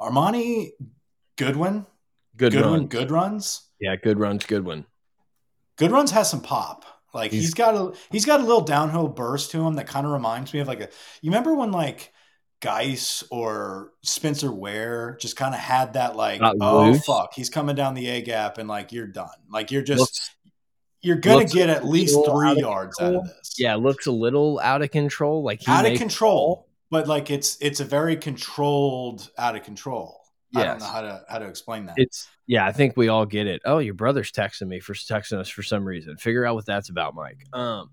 Armoni 0.00 0.70
Goodwin. 1.36 1.86
Good 2.36 2.52
Goodwin, 2.52 2.72
runs. 2.72 2.88
good 2.88 3.10
runs. 3.10 3.62
Yeah, 3.80 3.96
good 3.96 4.18
runs, 4.18 4.44
Goodwin. 4.44 4.86
Good 5.76 5.92
runs 5.92 6.10
has 6.10 6.28
some 6.30 6.40
pop. 6.40 6.84
Like 7.12 7.30
He's- 7.30 7.44
he's 7.44 7.54
got 7.54 7.74
a 7.76 7.92
he's 8.10 8.24
got 8.26 8.40
a 8.40 8.42
little 8.42 8.60
downhill 8.62 9.06
burst 9.06 9.52
to 9.52 9.64
him 9.64 9.74
that 9.74 9.86
kind 9.86 10.04
of 10.04 10.12
reminds 10.12 10.52
me 10.52 10.58
of 10.60 10.66
like 10.66 10.80
a 10.80 10.88
you 11.22 11.30
remember 11.30 11.54
when 11.54 11.70
like 11.70 12.12
Guice 12.64 13.22
or 13.30 13.92
Spencer 14.02 14.50
Ware 14.50 15.18
just 15.20 15.36
kind 15.36 15.54
of 15.54 15.60
had 15.60 15.92
that 15.92 16.16
like 16.16 16.40
oh 16.42 16.86
loose. 16.86 17.04
fuck 17.04 17.34
he's 17.34 17.50
coming 17.50 17.76
down 17.76 17.92
the 17.92 18.08
A 18.08 18.22
gap 18.22 18.56
and 18.56 18.66
like 18.66 18.90
you're 18.90 19.06
done 19.06 19.28
like 19.50 19.70
you're 19.70 19.82
just 19.82 20.00
Looks- 20.00 20.30
you're 21.02 21.16
gonna 21.16 21.44
get 21.44 21.68
at 21.68 21.84
least 21.84 22.16
out 22.16 22.24
three 22.32 22.52
of 22.52 22.56
yards 22.56 22.98
out 22.98 23.14
of 23.16 23.24
this 23.26 23.56
Yeah, 23.58 23.74
looks 23.74 24.06
a 24.06 24.10
little 24.12 24.58
out 24.60 24.80
of 24.80 24.90
control. 24.90 25.42
Like 25.42 25.60
he 25.60 25.70
out 25.70 25.84
of 25.84 25.98
control 25.98 26.66
but 26.90 27.06
like 27.06 27.30
it's 27.30 27.58
it's 27.60 27.80
a 27.80 27.84
very 27.84 28.16
controlled 28.16 29.28
out 29.36 29.56
of 29.56 29.62
control 29.62 30.22
I 30.56 30.64
don't 30.64 30.78
know 30.80 30.86
how 30.86 31.00
to 31.02 31.22
how 31.28 31.38
to 31.40 31.46
explain 31.46 31.84
that 31.86 31.96
It's 31.98 32.26
yeah, 32.46 32.66
I 32.66 32.72
think 32.72 32.96
we 32.96 33.08
all 33.08 33.24
get 33.26 33.46
it. 33.46 33.62
Oh, 33.64 33.78
your 33.78 33.94
brother's 33.94 34.30
texting 34.30 34.68
me 34.68 34.78
for 34.78 34.92
texting 34.94 35.38
us 35.38 35.48
for 35.48 35.62
some 35.62 35.82
reason. 35.84 36.18
Figure 36.18 36.44
out 36.44 36.54
what 36.54 36.66
that's 36.66 36.90
about, 36.90 37.14
Mike. 37.14 37.38
Um, 37.54 37.90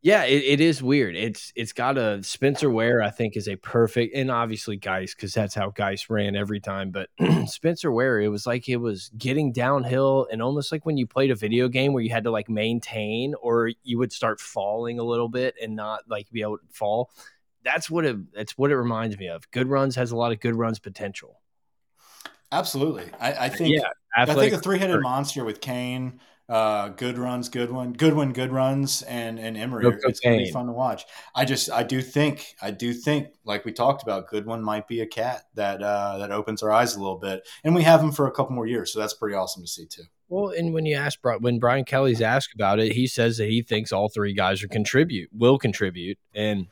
yeah, 0.00 0.24
it, 0.24 0.44
it 0.44 0.60
is 0.60 0.80
weird. 0.80 1.16
It's 1.16 1.52
it's 1.56 1.72
got 1.72 1.98
a 1.98 2.22
Spencer 2.22 2.70
Ware. 2.70 3.02
I 3.02 3.10
think 3.10 3.36
is 3.36 3.48
a 3.48 3.56
perfect, 3.56 4.14
and 4.14 4.30
obviously 4.30 4.76
Guice 4.76 5.12
because 5.12 5.34
that's 5.34 5.56
how 5.56 5.70
Guice 5.70 6.08
ran 6.08 6.36
every 6.36 6.60
time. 6.60 6.92
But 6.92 7.10
Spencer 7.46 7.90
Ware, 7.90 8.20
it 8.20 8.28
was 8.28 8.46
like 8.46 8.68
it 8.68 8.76
was 8.76 9.10
getting 9.18 9.50
downhill, 9.50 10.28
and 10.30 10.40
almost 10.40 10.70
like 10.70 10.86
when 10.86 10.96
you 10.96 11.06
played 11.06 11.32
a 11.32 11.34
video 11.34 11.66
game 11.68 11.92
where 11.92 12.02
you 12.02 12.10
had 12.10 12.24
to 12.24 12.30
like 12.30 12.48
maintain, 12.48 13.34
or 13.42 13.72
you 13.82 13.98
would 13.98 14.12
start 14.12 14.40
falling 14.40 15.00
a 15.00 15.04
little 15.04 15.28
bit 15.28 15.56
and 15.60 15.74
not 15.74 16.02
like 16.08 16.30
be 16.30 16.42
able 16.42 16.58
to 16.58 16.64
fall. 16.70 17.10
That's 17.64 17.90
what 17.90 18.04
it. 18.04 18.32
That's 18.32 18.56
what 18.56 18.70
it 18.70 18.76
reminds 18.76 19.18
me 19.18 19.28
of. 19.28 19.50
Good 19.50 19.66
runs 19.66 19.96
has 19.96 20.12
a 20.12 20.16
lot 20.16 20.30
of 20.30 20.38
good 20.38 20.54
runs 20.54 20.78
potential. 20.78 21.40
absolutely 22.52 23.10
I, 23.20 23.46
I 23.46 23.48
think 23.48 23.74
yeah, 23.74 23.88
I 24.16 24.26
think 24.26 24.52
a 24.52 24.58
three-headed 24.58 25.00
monster 25.00 25.44
with 25.44 25.60
Cain, 25.60 26.20
uh, 26.48 26.88
good 26.88 27.18
runs, 27.18 27.48
Goodwin, 27.50 27.92
good 27.92 28.14
one, 28.14 28.32
good 28.32 28.52
runs, 28.52 29.02
and 29.02 29.38
and 29.38 29.56
Emery. 29.56 29.82
No 29.84 29.92
it's 30.04 30.20
gonna 30.20 30.38
be 30.38 30.50
fun 30.50 30.66
to 30.66 30.72
watch. 30.72 31.04
I 31.34 31.44
just, 31.44 31.70
I 31.70 31.82
do 31.82 32.00
think, 32.00 32.54
I 32.62 32.70
do 32.70 32.94
think, 32.94 33.28
like 33.44 33.64
we 33.64 33.72
talked 33.72 34.02
about, 34.02 34.28
Goodwin 34.28 34.62
might 34.62 34.88
be 34.88 35.00
a 35.00 35.06
cat 35.06 35.42
that 35.54 35.82
uh, 35.82 36.18
that 36.18 36.30
opens 36.30 36.62
our 36.62 36.72
eyes 36.72 36.96
a 36.96 37.00
little 37.00 37.18
bit, 37.18 37.46
and 37.64 37.74
we 37.74 37.82
have 37.82 38.00
him 38.00 38.12
for 38.12 38.26
a 38.26 38.30
couple 38.30 38.54
more 38.54 38.66
years, 38.66 38.92
so 38.92 38.98
that's 38.98 39.14
pretty 39.14 39.36
awesome 39.36 39.62
to 39.62 39.68
see 39.68 39.86
too. 39.86 40.04
Well, 40.30 40.50
and 40.50 40.72
when 40.72 40.86
you 40.86 40.96
ask 40.96 41.18
when 41.40 41.58
Brian 41.58 41.84
Kelly's 41.84 42.22
asked 42.22 42.54
about 42.54 42.78
it, 42.80 42.92
he 42.92 43.06
says 43.06 43.36
that 43.38 43.48
he 43.48 43.62
thinks 43.62 43.92
all 43.92 44.08
three 44.08 44.32
guys 44.32 44.62
are 44.62 44.68
contribute 44.68 45.28
will 45.32 45.58
contribute, 45.58 46.18
and 46.34 46.66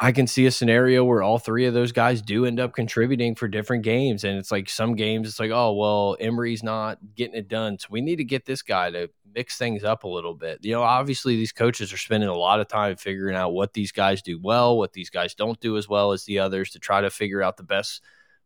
I 0.00 0.12
can 0.12 0.28
see 0.28 0.46
a 0.46 0.50
scenario 0.52 1.04
where 1.04 1.22
all 1.22 1.38
three 1.38 1.66
of 1.66 1.74
those 1.74 1.90
guys 1.90 2.22
do 2.22 2.46
end 2.46 2.60
up 2.60 2.72
contributing 2.72 3.34
for 3.34 3.48
different 3.48 3.82
games, 3.82 4.22
and 4.22 4.38
it's 4.38 4.52
like 4.52 4.68
some 4.68 4.94
games 4.94 5.28
it's 5.28 5.40
like 5.40 5.50
oh 5.50 5.72
well 5.72 6.16
Emery's 6.20 6.62
not 6.62 6.98
getting 7.16 7.34
it 7.34 7.48
done, 7.48 7.78
so 7.78 7.88
we 7.90 8.00
need 8.00 8.16
to 8.16 8.24
get 8.24 8.44
this 8.44 8.62
guy 8.62 8.90
to 8.90 9.10
mix 9.34 9.58
things 9.58 9.84
up 9.84 10.04
a 10.04 10.08
little 10.08 10.34
bit. 10.34 10.60
You 10.62 10.72
know, 10.72 10.82
obviously 10.82 11.36
these 11.36 11.52
coaches 11.52 11.92
are 11.92 11.98
spending 11.98 12.28
a 12.28 12.36
lot 12.36 12.60
of 12.60 12.68
time 12.68 12.96
figuring 12.96 13.36
out 13.36 13.52
what 13.52 13.74
these 13.74 13.92
guys 13.92 14.22
do 14.22 14.38
well, 14.40 14.78
what 14.78 14.92
these 14.92 15.10
guys 15.10 15.34
don't 15.34 15.58
do 15.60 15.76
as 15.76 15.88
well 15.88 16.12
as 16.12 16.24
the 16.24 16.38
others 16.38 16.70
to 16.70 16.78
try 16.78 17.00
to 17.00 17.10
figure 17.10 17.42
out 17.42 17.56
the 17.56 17.62
best 17.62 18.02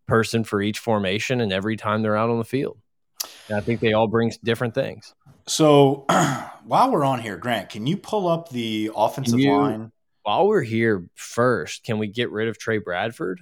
person 0.07 0.45
for 0.45 0.61
each 0.61 0.79
formation 0.79 1.41
and 1.41 1.53
every 1.53 1.77
time 1.77 2.03
they're 2.03 2.17
out 2.17 2.31
on 2.31 2.38
the 2.38 2.45
field. 2.45 2.79
And 3.49 3.57
I 3.57 3.61
think 3.61 3.81
they 3.81 3.93
all 3.93 4.09
bring 4.09 4.33
different 4.43 4.75
things. 4.75 5.15
So 5.47 6.07
while 6.65 6.91
we're 6.91 7.05
on 7.05 7.21
here, 7.21 7.37
Grant, 7.37 7.69
can 7.69 7.87
you 7.87 7.97
pull 7.97 8.29
up 8.29 8.49
the 8.49 8.91
offensive 8.95 9.38
you- 9.38 9.53
line? 9.53 9.93
While 10.23 10.47
we're 10.47 10.63
here, 10.63 11.05
first, 11.15 11.85
can 11.85 11.99
we 11.99 12.07
get 12.07 12.31
rid 12.31 12.49
of 12.49 12.59
Trey 12.59 12.79
Bradford? 12.79 13.41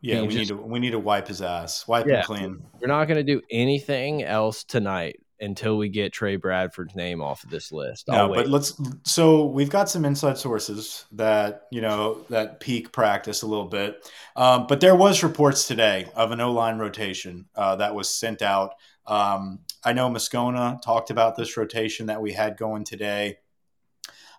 Yeah, 0.00 0.22
we 0.22 0.28
need 0.28 0.48
to 0.48 0.56
we 0.56 0.78
need 0.78 0.92
to 0.92 0.98
wipe 0.98 1.28
his 1.28 1.42
ass, 1.42 1.86
wipe 1.86 2.06
Yeah. 2.06 2.18
him 2.20 2.24
clean. 2.24 2.62
We're 2.80 2.88
not 2.88 3.04
going 3.06 3.18
to 3.18 3.22
do 3.34 3.42
anything 3.50 4.22
else 4.22 4.64
tonight 4.64 5.20
until 5.40 5.76
we 5.76 5.88
get 5.90 6.12
Trey 6.12 6.36
Bradford's 6.36 6.94
name 6.94 7.20
off 7.20 7.44
of 7.44 7.50
this 7.50 7.70
list. 7.72 8.08
I'll 8.08 8.26
No, 8.26 8.28
wait. 8.28 8.36
but 8.36 8.48
let's. 8.48 8.80
So 9.04 9.44
we've 9.46 9.68
got 9.68 9.90
some 9.90 10.04
inside 10.06 10.38
sources 10.38 11.04
that 11.12 11.62
you 11.70 11.80
know 11.82 12.24
that 12.30 12.60
peak 12.60 12.92
practice 12.92 13.42
a 13.42 13.46
little 13.46 13.66
bit, 13.66 14.08
um, 14.36 14.66
but 14.68 14.80
there 14.80 14.96
was 14.96 15.22
reports 15.22 15.66
today 15.66 16.06
of 16.14 16.30
an 16.30 16.40
O 16.40 16.52
line 16.52 16.78
rotation 16.78 17.46
uh, 17.54 17.76
that 17.76 17.94
was 17.94 18.08
sent 18.08 18.40
out. 18.40 18.74
Um, 19.06 19.60
I 19.84 19.92
know 19.92 20.08
Moscona 20.08 20.80
talked 20.80 21.10
about 21.10 21.36
this 21.36 21.56
rotation 21.58 22.06
that 22.06 22.22
we 22.22 22.32
had 22.32 22.56
going 22.56 22.84
today, 22.84 23.38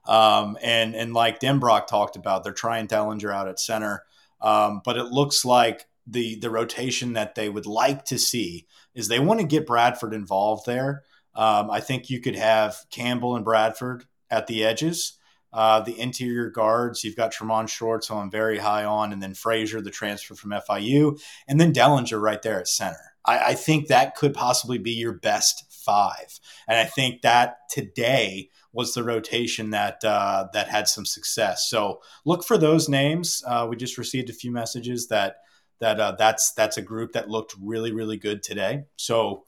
um, 0.05 0.57
and 0.61 0.95
and 0.95 1.13
like 1.13 1.39
Denbrock 1.39 1.87
talked 1.87 2.15
about, 2.15 2.43
they're 2.43 2.53
trying 2.53 2.87
Dellinger 2.87 3.33
out 3.33 3.47
at 3.47 3.59
center, 3.59 4.03
um, 4.41 4.81
but 4.83 4.97
it 4.97 5.05
looks 5.05 5.45
like 5.45 5.87
the 6.07 6.35
the 6.39 6.49
rotation 6.49 7.13
that 7.13 7.35
they 7.35 7.49
would 7.49 7.65
like 7.65 8.05
to 8.05 8.17
see 8.17 8.67
is 8.93 9.07
they 9.07 9.19
want 9.19 9.39
to 9.39 9.45
get 9.45 9.67
Bradford 9.67 10.13
involved 10.13 10.65
there. 10.65 11.03
Um, 11.35 11.69
I 11.69 11.79
think 11.79 12.09
you 12.09 12.19
could 12.19 12.35
have 12.35 12.77
Campbell 12.89 13.35
and 13.35 13.45
Bradford 13.45 14.05
at 14.29 14.47
the 14.47 14.63
edges. 14.63 15.17
Uh, 15.53 15.81
the 15.81 15.99
interior 15.99 16.49
guards, 16.49 17.03
you've 17.03 17.17
got 17.17 17.33
Tremont 17.33 17.69
Shorts, 17.69 18.07
who 18.07 18.15
I'm 18.15 18.31
very 18.31 18.57
high 18.57 18.85
on, 18.85 19.11
and 19.11 19.21
then 19.21 19.33
Frazier, 19.33 19.81
the 19.81 19.91
transfer 19.91 20.33
from 20.33 20.51
FIU, 20.51 21.21
and 21.45 21.59
then 21.59 21.73
Dellinger 21.73 22.21
right 22.21 22.41
there 22.41 22.59
at 22.59 22.69
center. 22.69 23.15
I, 23.25 23.39
I 23.39 23.53
think 23.55 23.87
that 23.87 24.15
could 24.15 24.33
possibly 24.33 24.77
be 24.77 24.91
your 24.91 25.11
best 25.11 25.65
five, 25.69 26.39
and 26.69 26.79
I 26.79 26.85
think 26.85 27.21
that 27.23 27.57
today 27.69 28.49
was 28.73 28.93
the 28.93 29.03
rotation 29.03 29.71
that 29.71 30.03
uh, 30.03 30.47
that 30.53 30.69
had 30.69 30.87
some 30.87 31.05
success. 31.05 31.69
So 31.69 32.01
look 32.25 32.43
for 32.43 32.57
those 32.57 32.87
names. 32.87 33.43
Uh, 33.45 33.67
we 33.69 33.75
just 33.75 33.97
received 33.97 34.29
a 34.29 34.33
few 34.33 34.51
messages 34.51 35.07
that 35.07 35.37
that 35.79 35.99
uh, 35.99 36.15
that's 36.17 36.53
that's 36.53 36.77
a 36.77 36.81
group 36.81 37.13
that 37.13 37.29
looked 37.29 37.55
really 37.61 37.91
really 37.91 38.17
good 38.17 38.43
today. 38.43 38.83
So 38.95 39.45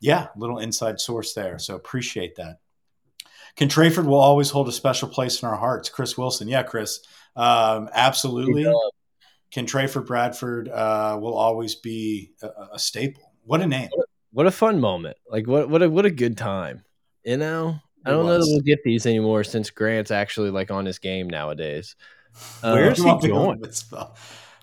yeah, 0.00 0.28
little 0.36 0.58
inside 0.58 1.00
source 1.00 1.32
there. 1.32 1.58
So 1.58 1.74
appreciate 1.74 2.36
that. 2.36 2.58
Ken 3.56 3.68
Trayford 3.68 4.04
will 4.04 4.20
always 4.20 4.50
hold 4.50 4.68
a 4.68 4.72
special 4.72 5.08
place 5.08 5.42
in 5.42 5.48
our 5.48 5.56
hearts. 5.56 5.88
Chris 5.88 6.18
Wilson, 6.18 6.46
yeah, 6.46 6.62
Chris, 6.62 7.00
um, 7.34 7.88
absolutely. 7.92 8.64
Does. 8.64 10.04
Bradford 10.06 10.68
uh, 10.68 11.18
will 11.20 11.34
always 11.34 11.76
be 11.76 12.32
a, 12.42 12.48
a 12.74 12.78
staple. 12.78 13.32
What 13.44 13.62
a 13.62 13.66
name! 13.66 13.88
what 14.32 14.46
a 14.46 14.50
fun 14.50 14.80
moment! 14.80 15.16
Like 15.30 15.46
what 15.46 15.70
what 15.70 15.82
a 15.82 15.88
what 15.88 16.04
a 16.04 16.10
good 16.10 16.36
time. 16.36 16.84
You 17.24 17.38
know, 17.38 17.78
I 18.06 18.10
don't 18.10 18.26
know 18.26 18.38
that 18.38 18.46
we'll 18.46 18.60
get 18.60 18.82
these 18.84 19.04
anymore 19.06 19.44
since 19.44 19.70
Grant's 19.70 20.10
actually 20.10 20.50
like 20.50 20.70
on 20.70 20.86
his 20.86 20.98
game 20.98 21.28
nowadays. 21.28 21.96
Uh, 22.62 22.72
Where's 22.72 22.98
he 22.98 23.04
Come 23.04 23.10
up 23.16 23.22
with 23.22 23.30
going? 23.30 23.62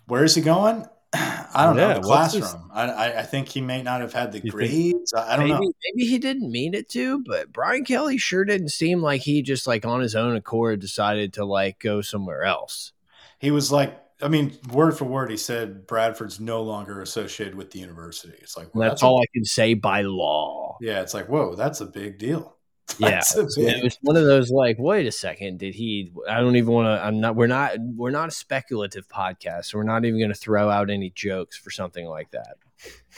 Where 0.07 0.23
is 0.23 0.35
he 0.35 0.41
going? 0.41 0.85
I 1.13 1.65
don't 1.65 1.77
Yeah, 1.77 1.93
know. 1.95 2.01
The 2.01 2.07
what's 2.07 2.33
his- 2.33 2.41
classroom. 2.43 2.69
I, 2.73 2.83
I, 2.83 3.19
I 3.19 3.23
think 3.23 3.47
he 3.47 3.61
may 3.61 3.81
not 3.83 4.01
have 4.01 4.13
had 4.13 4.31
the 4.31 4.37
You 4.39 4.51
think- 4.51 4.53
grades. 4.53 5.13
I, 5.13 5.33
I 5.33 5.35
don't 5.37 5.47
maybe, 5.49 5.65
know. 5.67 5.73
maybe 5.95 6.09
he 6.09 6.17
didn't 6.17 6.51
mean 6.51 6.73
it 6.73 6.89
to, 6.89 7.23
but 7.23 7.51
Brian 7.53 7.85
Kelly 7.85 8.17
sure 8.17 8.45
didn't 8.45 8.69
seem 8.69 9.01
like 9.01 9.21
he 9.21 9.41
just 9.41 9.67
like 9.67 9.85
on 9.85 10.01
his 10.01 10.15
own 10.15 10.35
accord 10.35 10.79
decided 10.79 11.33
to 11.33 11.45
like 11.45 11.79
go 11.79 12.01
somewhere 12.01 12.43
else. 12.43 12.91
He 13.39 13.51
was 13.51 13.71
like, 13.71 13.99
I 14.21 14.27
mean, 14.29 14.57
word 14.71 14.97
for 14.97 15.05
word, 15.05 15.29
he 15.31 15.37
said 15.37 15.85
Bradford's 15.85 16.39
no 16.39 16.61
longer 16.63 17.01
associated 17.01 17.55
with 17.55 17.71
the 17.71 17.79
university. 17.79 18.33
It's 18.39 18.55
like, 18.55 18.73
well, 18.73 18.89
that's 18.89 19.01
a- 19.03 19.05
all 19.05 19.21
I 19.21 19.25
can 19.33 19.43
say 19.45 19.73
by 19.73 20.01
law. 20.01 20.77
Yeah, 20.81 21.01
it's 21.01 21.13
like, 21.13 21.27
whoa, 21.27 21.55
that's 21.55 21.81
a 21.81 21.85
big 21.85 22.17
deal. 22.19 22.55
Yeah, 22.99 23.09
That's 23.11 23.35
a 23.35 23.49
So 23.49 23.61
big- 23.63 23.77
it 23.77 23.83
was 23.83 23.97
one 24.01 24.17
of 24.17 24.25
those 24.25 24.51
like, 24.51 24.77
wait 24.77 25.07
a 25.07 25.11
second, 25.11 25.57
did 25.59 25.73
he? 25.73 26.11
I 26.29 26.39
don't 26.41 26.55
even 26.55 26.71
want 26.73 26.85
to. 26.87 27.03
I'm 27.05 27.19
not. 27.19 27.35
We're 27.35 27.47
not. 27.47 27.73
We're 27.79 28.11
not 28.11 28.27
a 28.29 28.31
speculative 28.31 29.07
podcast, 29.07 29.65
so 29.65 29.77
we're 29.77 29.83
not 29.83 30.05
even 30.05 30.19
going 30.19 30.31
to 30.33 30.37
throw 30.37 30.69
out 30.69 30.89
any 30.89 31.09
jokes 31.09 31.57
for 31.57 31.71
something 31.71 32.05
like 32.05 32.29
that. 32.31 32.57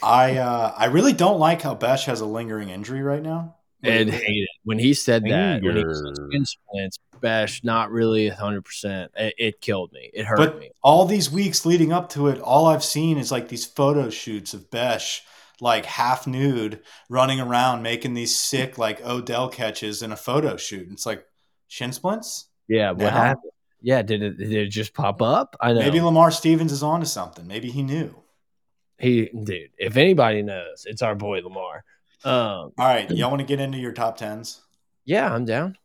I 0.02 0.36
uh, 0.38 0.72
I 0.76 0.86
really 0.86 1.12
don't 1.12 1.38
like 1.40 1.62
how 1.62 1.74
Besh 1.74 2.06
has 2.06 2.20
a 2.20 2.26
lingering 2.26 2.70
injury 2.70 3.02
right 3.02 3.22
now. 3.22 3.56
Ed 3.82 4.08
hated 4.08 4.48
when 4.64 4.78
he 4.78 4.94
said 4.94 5.24
that. 5.24 5.62
When 5.62 5.76
he 5.76 5.82
said 5.82 6.02
Finger. 6.16 6.28
skin 6.30 6.44
splints, 6.46 6.98
Besh, 7.20 7.62
not 7.62 7.90
really 7.90 8.28
100. 8.28 8.64
percent 8.64 9.12
it, 9.16 9.34
it 9.36 9.60
killed 9.60 9.92
me. 9.92 10.10
It 10.14 10.24
hurt 10.26 10.38
But 10.38 10.58
me. 10.58 10.70
all 10.82 11.04
these 11.04 11.30
weeks 11.30 11.66
leading 11.66 11.92
up 11.92 12.08
to 12.10 12.28
it, 12.28 12.40
all 12.40 12.66
I've 12.66 12.84
seen 12.84 13.18
is 13.18 13.30
like 13.30 13.48
these 13.48 13.66
photo 13.66 14.08
shoots 14.10 14.54
of 14.54 14.70
Besh 14.70 15.22
like 15.60 15.86
half 15.86 16.26
nude 16.26 16.80
running 17.08 17.40
around 17.40 17.82
making 17.82 18.14
these 18.14 18.38
sick 18.38 18.78
like 18.78 19.04
Odell 19.04 19.48
catches 19.48 20.02
in 20.02 20.12
a 20.12 20.16
photo 20.16 20.56
shoot. 20.56 20.88
It's 20.90 21.06
like 21.06 21.24
shin 21.68 21.92
splints. 21.92 22.48
Yeah, 22.68 22.90
what 22.90 23.00
now. 23.00 23.10
happened? 23.10 23.52
Yeah, 23.80 24.02
did 24.02 24.22
it? 24.22 24.38
Did 24.38 24.52
it 24.52 24.68
just 24.68 24.94
pop 24.94 25.22
up? 25.22 25.56
I 25.60 25.72
know. 25.72 25.80
Maybe 25.80 26.00
Lamar 26.00 26.30
Stevens 26.30 26.72
is 26.72 26.82
onto 26.82 27.06
something. 27.06 27.46
Maybe 27.46 27.70
he 27.70 27.82
knew. 27.82 28.14
he, 28.98 29.30
dude. 29.44 29.70
If 29.78 29.96
anybody 29.96 30.42
knows, 30.42 30.84
it's 30.86 31.02
our 31.02 31.14
boy 31.14 31.40
Lamar. 31.42 31.84
Um, 32.24 32.32
All 32.32 32.72
right, 32.78 33.08
y'all 33.10 33.30
want 33.30 33.40
to 33.40 33.46
get 33.46 33.60
into 33.60 33.78
your 33.78 33.92
top 33.92 34.16
tens? 34.16 34.60
yeah, 35.04 35.32
I'm 35.32 35.44
down. 35.44 35.76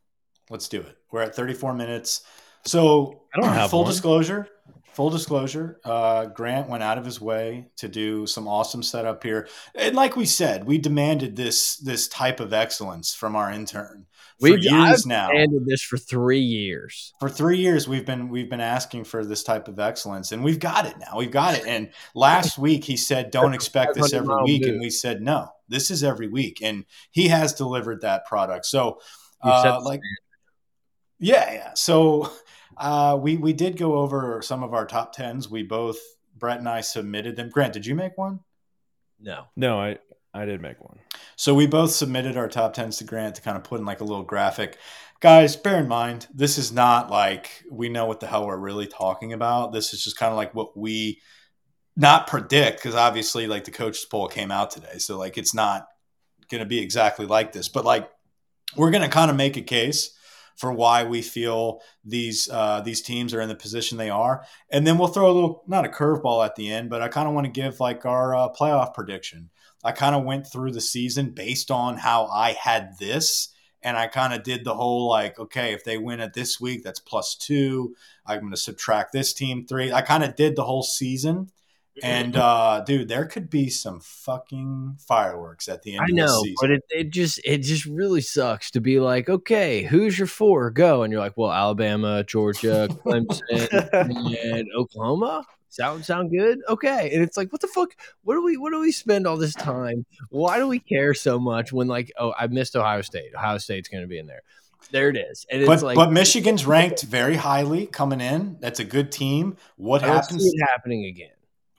Let's 0.50 0.68
do 0.68 0.80
it. 0.80 0.96
We're 1.12 1.22
at 1.22 1.36
34 1.36 1.74
minutes. 1.74 2.22
So 2.64 3.22
I 3.34 3.40
don't 3.40 3.52
have 3.52 3.70
full 3.70 3.82
one. 3.82 3.90
disclosure, 3.90 4.48
full 4.94 5.10
disclosure, 5.10 5.80
uh, 5.84 6.26
Grant 6.26 6.68
went 6.68 6.82
out 6.82 6.98
of 6.98 7.04
his 7.04 7.20
way 7.20 7.68
to 7.76 7.88
do 7.88 8.26
some 8.26 8.46
awesome 8.46 8.82
setup 8.82 9.22
here, 9.22 9.48
and 9.74 9.94
like 9.94 10.16
we 10.16 10.26
said, 10.26 10.64
we 10.64 10.78
demanded 10.78 11.36
this 11.36 11.76
this 11.76 12.08
type 12.08 12.40
of 12.40 12.52
excellence 12.52 13.14
from 13.14 13.36
our 13.36 13.50
intern 13.50 14.06
for 14.42 14.50
We've 14.50 14.64
years 14.64 15.02
I've 15.02 15.06
now. 15.06 15.28
demanded 15.28 15.66
this 15.66 15.82
for 15.82 15.96
three 15.96 16.40
years. 16.40 17.12
For 17.20 17.28
three 17.28 17.58
years, 17.58 17.86
we've 17.86 18.04
been 18.04 18.28
we've 18.28 18.50
been 18.50 18.60
asking 18.60 19.04
for 19.04 19.24
this 19.24 19.44
type 19.44 19.68
of 19.68 19.78
excellence, 19.78 20.32
and 20.32 20.42
we've 20.42 20.58
got 20.58 20.84
it 20.84 20.96
now. 20.98 21.16
We've 21.16 21.30
got 21.30 21.54
it. 21.54 21.64
And 21.66 21.90
last 22.14 22.58
week 22.58 22.84
he 22.84 22.96
said, 22.96 23.30
"Don't 23.30 23.54
expect 23.54 23.94
this 23.94 24.12
every 24.12 24.42
week," 24.42 24.66
and 24.66 24.80
we 24.80 24.90
said, 24.90 25.22
"No, 25.22 25.48
this 25.68 25.92
is 25.92 26.02
every 26.02 26.26
week," 26.26 26.60
and 26.60 26.84
he 27.12 27.28
has 27.28 27.52
delivered 27.52 28.00
that 28.00 28.26
product. 28.26 28.66
So, 28.66 29.00
uh, 29.42 29.80
like, 29.84 30.00
yeah, 31.20 31.52
yeah. 31.52 31.70
So 31.74 32.32
uh, 32.82 33.16
we 33.16 33.36
we 33.36 33.52
did 33.52 33.76
go 33.76 33.98
over 33.98 34.42
some 34.42 34.64
of 34.64 34.74
our 34.74 34.84
top 34.84 35.12
tens. 35.12 35.48
We 35.48 35.62
both 35.62 35.98
Brett 36.36 36.58
and 36.58 36.68
I 36.68 36.80
submitted 36.80 37.36
them. 37.36 37.48
Grant, 37.48 37.72
did 37.72 37.86
you 37.86 37.94
make 37.94 38.18
one? 38.18 38.40
No. 39.20 39.44
No, 39.56 39.78
I 39.80 39.98
I 40.34 40.44
did 40.46 40.60
make 40.60 40.80
one. 40.80 40.98
So 41.36 41.54
we 41.54 41.68
both 41.68 41.92
submitted 41.92 42.36
our 42.36 42.48
top 42.48 42.74
tens 42.74 42.98
to 42.98 43.04
Grant 43.04 43.36
to 43.36 43.42
kind 43.42 43.56
of 43.56 43.62
put 43.62 43.78
in 43.78 43.86
like 43.86 44.00
a 44.00 44.04
little 44.04 44.24
graphic. 44.24 44.78
Guys, 45.20 45.54
bear 45.54 45.78
in 45.78 45.86
mind, 45.86 46.26
this 46.34 46.58
is 46.58 46.72
not 46.72 47.08
like 47.08 47.62
we 47.70 47.88
know 47.88 48.06
what 48.06 48.18
the 48.18 48.26
hell 48.26 48.48
we're 48.48 48.56
really 48.56 48.88
talking 48.88 49.32
about. 49.32 49.72
This 49.72 49.94
is 49.94 50.02
just 50.02 50.16
kind 50.16 50.32
of 50.32 50.36
like 50.36 50.52
what 50.52 50.76
we 50.76 51.20
not 51.94 52.26
predict 52.26 52.78
because 52.78 52.96
obviously 52.96 53.46
like 53.46 53.62
the 53.62 53.70
coaches 53.70 54.04
poll 54.04 54.26
came 54.26 54.50
out 54.50 54.72
today. 54.72 54.98
So 54.98 55.16
like 55.18 55.38
it's 55.38 55.54
not 55.54 55.86
going 56.50 56.62
to 56.62 56.68
be 56.68 56.80
exactly 56.80 57.26
like 57.26 57.52
this, 57.52 57.68
but 57.68 57.84
like 57.84 58.10
we're 58.76 58.90
going 58.90 59.04
to 59.04 59.08
kind 59.08 59.30
of 59.30 59.36
make 59.36 59.56
a 59.56 59.62
case 59.62 60.16
for 60.56 60.72
why 60.72 61.04
we 61.04 61.22
feel 61.22 61.80
these 62.04 62.48
uh, 62.50 62.80
these 62.80 63.02
teams 63.02 63.34
are 63.34 63.40
in 63.40 63.48
the 63.48 63.54
position 63.54 63.98
they 63.98 64.10
are, 64.10 64.44
and 64.70 64.86
then 64.86 64.98
we'll 64.98 65.08
throw 65.08 65.30
a 65.30 65.32
little 65.32 65.64
not 65.66 65.84
a 65.84 65.88
curveball 65.88 66.44
at 66.44 66.56
the 66.56 66.70
end, 66.70 66.90
but 66.90 67.02
I 67.02 67.08
kind 67.08 67.28
of 67.28 67.34
want 67.34 67.46
to 67.46 67.60
give 67.60 67.80
like 67.80 68.04
our 68.06 68.34
uh, 68.34 68.48
playoff 68.48 68.94
prediction. 68.94 69.50
I 69.84 69.92
kind 69.92 70.14
of 70.14 70.24
went 70.24 70.46
through 70.46 70.72
the 70.72 70.80
season 70.80 71.30
based 71.30 71.70
on 71.70 71.96
how 71.96 72.26
I 72.26 72.52
had 72.52 72.98
this, 72.98 73.48
and 73.82 73.96
I 73.96 74.06
kind 74.06 74.32
of 74.32 74.42
did 74.42 74.64
the 74.64 74.74
whole 74.74 75.08
like, 75.08 75.38
okay, 75.38 75.72
if 75.72 75.84
they 75.84 75.98
win 75.98 76.20
it 76.20 76.34
this 76.34 76.60
week, 76.60 76.84
that's 76.84 77.00
plus 77.00 77.34
two. 77.34 77.94
I'm 78.24 78.40
going 78.40 78.52
to 78.52 78.56
subtract 78.56 79.12
this 79.12 79.32
team 79.32 79.66
three. 79.66 79.92
I 79.92 80.02
kind 80.02 80.22
of 80.22 80.36
did 80.36 80.54
the 80.54 80.64
whole 80.64 80.84
season. 80.84 81.50
And 82.02 82.36
uh, 82.36 82.82
dude, 82.86 83.08
there 83.08 83.26
could 83.26 83.50
be 83.50 83.68
some 83.68 84.00
fucking 84.00 84.96
fireworks 85.06 85.68
at 85.68 85.82
the 85.82 85.96
end. 85.96 86.00
I 86.02 86.04
of 86.04 86.12
know, 86.12 86.42
season. 86.42 86.54
but 86.60 86.70
it, 86.70 86.82
it 86.90 87.10
just 87.10 87.40
it 87.44 87.58
just 87.58 87.84
really 87.86 88.20
sucks 88.20 88.70
to 88.72 88.80
be 88.80 89.00
like, 89.00 89.28
okay, 89.28 89.82
who's 89.82 90.18
your 90.18 90.28
four? 90.28 90.70
Go, 90.70 91.02
and 91.02 91.12
you're 91.12 91.20
like, 91.20 91.36
well, 91.36 91.52
Alabama, 91.52 92.24
Georgia, 92.24 92.88
Clemson, 93.04 93.88
and 94.52 94.68
Oklahoma. 94.76 95.44
Sound 95.68 96.04
sound 96.04 96.30
good? 96.30 96.58
Okay, 96.68 97.10
and 97.14 97.22
it's 97.22 97.36
like, 97.36 97.50
what 97.50 97.62
the 97.62 97.66
fuck? 97.66 97.94
What 98.24 98.34
do 98.34 98.44
we 98.44 98.58
what 98.58 98.72
do 98.72 98.80
we 98.80 98.92
spend 98.92 99.26
all 99.26 99.38
this 99.38 99.54
time? 99.54 100.04
Why 100.28 100.58
do 100.58 100.68
we 100.68 100.78
care 100.78 101.14
so 101.14 101.38
much 101.38 101.72
when 101.72 101.88
like, 101.88 102.12
oh, 102.18 102.34
I 102.38 102.46
missed 102.48 102.76
Ohio 102.76 103.00
State. 103.00 103.34
Ohio 103.34 103.56
State's 103.56 103.88
going 103.88 104.02
to 104.02 104.08
be 104.08 104.18
in 104.18 104.26
there. 104.26 104.42
There 104.90 105.08
it 105.08 105.16
is, 105.16 105.46
and 105.50 105.62
it's 105.62 105.68
but 105.68 105.82
like, 105.82 105.96
but 105.96 106.12
Michigan's 106.12 106.66
ranked 106.66 107.02
very 107.02 107.36
highly 107.36 107.86
coming 107.86 108.20
in. 108.20 108.58
That's 108.60 108.80
a 108.80 108.84
good 108.84 109.10
team. 109.10 109.56
What 109.76 110.02
I 110.02 110.08
happens? 110.08 110.52
happening 110.74 111.06
again. 111.06 111.30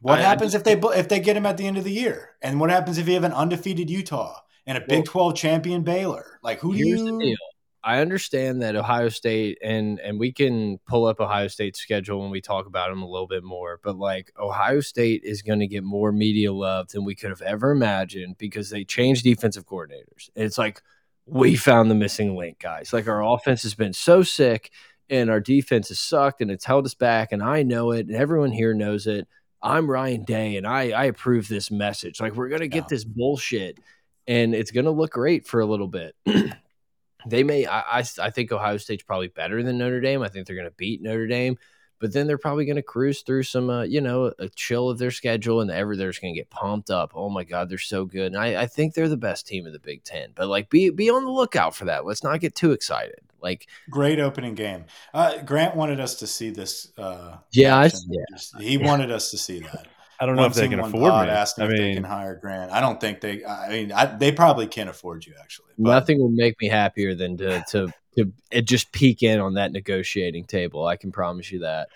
What 0.03 0.19
I- 0.19 0.21
I 0.21 0.25
happens 0.25 0.53
if 0.53 0.63
they 0.63 0.73
if 0.73 1.07
they 1.09 1.19
get 1.19 1.35
him 1.37 1.45
at 1.45 1.57
the 1.57 1.65
end 1.65 1.77
of 1.77 1.83
the 1.83 1.91
year? 1.91 2.31
And 2.41 2.59
what 2.59 2.69
happens 2.69 2.97
if 2.97 3.07
you 3.07 3.13
have 3.15 3.23
an 3.23 3.33
undefeated 3.33 3.89
Utah 3.89 4.39
and 4.67 4.77
a 4.77 4.81
Big 4.81 4.89
Well- 4.99 5.03
Twelve 5.03 5.35
champion 5.35 5.83
Baylor? 5.83 6.39
Like 6.43 6.59
who 6.59 6.73
do 6.73 6.79
you? 6.79 6.97
the 7.05 7.25
deal. 7.25 7.37
I 7.85 7.99
understand 7.99 8.61
that 8.61 8.77
Ohio 8.77 9.09
State 9.09 9.57
and 9.61 9.99
and 9.99 10.17
we 10.19 10.31
can 10.31 10.77
pull 10.87 11.05
up 11.05 11.19
Ohio 11.19 11.47
State's 11.47 11.79
schedule 11.81 12.21
when 12.21 12.31
we 12.31 12.39
talk 12.39 12.65
about 12.65 12.89
them 12.89 13.01
a 13.01 13.07
little 13.09 13.27
bit 13.27 13.43
more, 13.43 13.79
but 13.83 13.97
like 13.97 14.31
Ohio 14.39 14.79
State 14.79 15.23
is 15.25 15.41
going 15.41 15.59
to 15.59 15.67
get 15.67 15.83
more 15.83 16.11
media 16.13 16.53
love 16.53 16.89
than 16.89 17.03
we 17.03 17.15
could 17.15 17.29
have 17.29 17.41
ever 17.41 17.71
imagined 17.71 18.37
because 18.37 18.69
they 18.69 18.85
changed 18.85 19.23
defensive 19.25 19.65
coordinators. 19.65 20.29
And 20.35 20.45
it's 20.45 20.57
like 20.57 20.81
we 21.25 21.55
found 21.57 21.89
the 21.91 21.95
missing 21.95 22.35
link, 22.37 22.59
guys. 22.59 22.93
Like 22.93 23.07
our 23.07 23.21
offense 23.23 23.63
has 23.63 23.75
been 23.75 23.93
so 23.93 24.23
sick 24.23 24.71
and 25.09 25.29
our 25.29 25.41
defense 25.41 25.89
has 25.89 25.99
sucked 25.99 26.39
and 26.41 26.51
it's 26.51 26.65
held 26.65 26.85
us 26.85 26.93
back 26.93 27.33
and 27.33 27.43
I 27.43 27.63
know 27.63 27.91
it 27.91 28.07
and 28.07 28.15
everyone 28.15 28.51
here 28.51 28.73
knows 28.73 29.07
it. 29.07 29.27
I'm 29.64 29.89
Ryan 29.89 30.24
Day 30.26 30.57
and 30.57 30.68
I 30.68 30.91
I 30.91 31.05
approve 31.05 31.47
this 31.47 31.72
message. 31.72 32.20
Like 32.20 32.36
we're 32.36 32.49
going 32.49 32.61
to 32.61 32.68
get 32.68 32.84
Yeah. 32.84 32.88
this 32.89 33.03
bullshit 33.05 33.80
and 34.28 34.53
it's 34.53 34.72
going 34.72 34.86
to 34.86 34.91
look 34.91 35.11
great 35.11 35.47
for 35.47 35.61
a 35.61 35.66
little 35.66 35.88
bit. 35.88 36.16
they 37.26 37.43
may 37.43 37.66
I, 37.66 37.99
I 37.99 38.03
I 38.22 38.30
think 38.30 38.51
Ohio 38.51 38.78
State's 38.78 39.03
probably 39.03 39.30
better 39.30 39.64
than 39.64 39.78
Notre 39.78 40.01
Dame. 40.01 40.22
I 40.22 40.28
think 40.28 40.45
they're 40.45 40.55
going 40.57 40.68
to 40.68 40.76
beat 40.76 41.01
Notre 41.01 41.28
Dame, 41.28 41.57
but 41.99 42.11
then 42.11 42.28
they're 42.28 42.38
probably 42.38 42.66
going 42.66 42.76
to 42.76 42.82
cruise 42.82 43.22
through 43.22 43.43
some 43.43 43.70
uh, 43.70 43.84
you 43.84 44.01
know 44.01 44.34
a 44.39 44.49
chill 44.49 44.89
of 44.89 44.97
their 44.97 45.11
schedule 45.11 45.61
and 45.61 45.72
ever 45.72 45.95
they're 45.95 46.09
just 46.11 46.22
going 46.22 46.34
to 46.34 46.39
get 46.39 46.49
pumped 46.49 46.89
up. 46.89 47.14
Oh 47.16 47.30
my 47.30 47.45
god, 47.45 47.70
they're 47.70 47.78
so 47.78 48.03
good. 48.05 48.34
And 48.34 48.38
I, 48.38 48.64
I 48.64 48.68
think 48.68 48.93
they're 48.93 49.07
the 49.07 49.16
best 49.18 49.47
team 49.47 49.66
of 49.66 49.72
the 49.74 49.80
Big 49.80 50.03
10. 50.03 50.32
But 50.36 50.49
like 50.49 50.70
be 50.70 50.89
be 50.89 51.09
on 51.09 51.24
the 51.24 51.32
lookout 51.32 51.74
for 51.74 51.86
that. 51.86 52.05
Let's 52.05 52.24
not 52.24 52.41
get 52.41 52.53
too 52.55 52.74
excited. 52.74 53.22
Like 53.43 53.67
Great 53.89 54.19
opening 54.19 54.55
game. 54.55 54.85
Uh, 55.13 55.39
Grant 55.43 55.75
wanted 55.75 55.99
us 55.99 56.15
to 56.15 56.27
see 56.27 56.49
this. 56.49 56.91
Uh, 56.97 57.37
Yeah, 57.51 57.75
I- 57.77 57.91
yeah. 58.07 58.21
Just- 58.31 58.59
he 58.59 58.77
wanted 58.77 59.11
us 59.11 59.29
to 59.31 59.37
see 59.37 59.59
that. 59.59 59.87
I 60.19 60.25
don't 60.25 60.35
know 60.35 60.43
One 60.43 60.51
if 60.51 60.55
they 60.55 60.69
can 60.69 60.79
afford 60.79 61.11
pod 61.11 61.27
me. 61.27 61.33
asking 61.33 61.63
I 61.63 61.67
if 61.67 61.71
they 61.71 61.77
can 61.93 61.93
mean, 61.95 62.03
hire 62.03 62.35
Grant. 62.35 62.71
I 62.71 62.79
don't 62.79 63.01
think 63.01 63.19
they. 63.19 63.43
I 63.43 63.69
mean, 63.69 63.91
I, 63.91 64.05
they 64.05 64.31
probably 64.31 64.67
can't 64.67 64.89
afford 64.89 65.25
you 65.25 65.33
actually. 65.41 65.71
But 65.77 65.89
nothing 65.91 66.19
will 66.19 66.29
make 66.29 66.55
me 66.61 66.69
happier 66.69 67.13
than 67.13 67.35
to 67.37 67.63
to 67.71 67.91
to 68.17 68.61
just 68.61 68.91
peek 68.93 69.21
in 69.23 69.41
on 69.41 69.55
that 69.55 69.71
negotiating 69.73 70.45
table. 70.45 70.85
I 70.87 70.95
can 70.95 71.11
promise 71.11 71.51
you 71.51 71.59
that. 71.59 71.89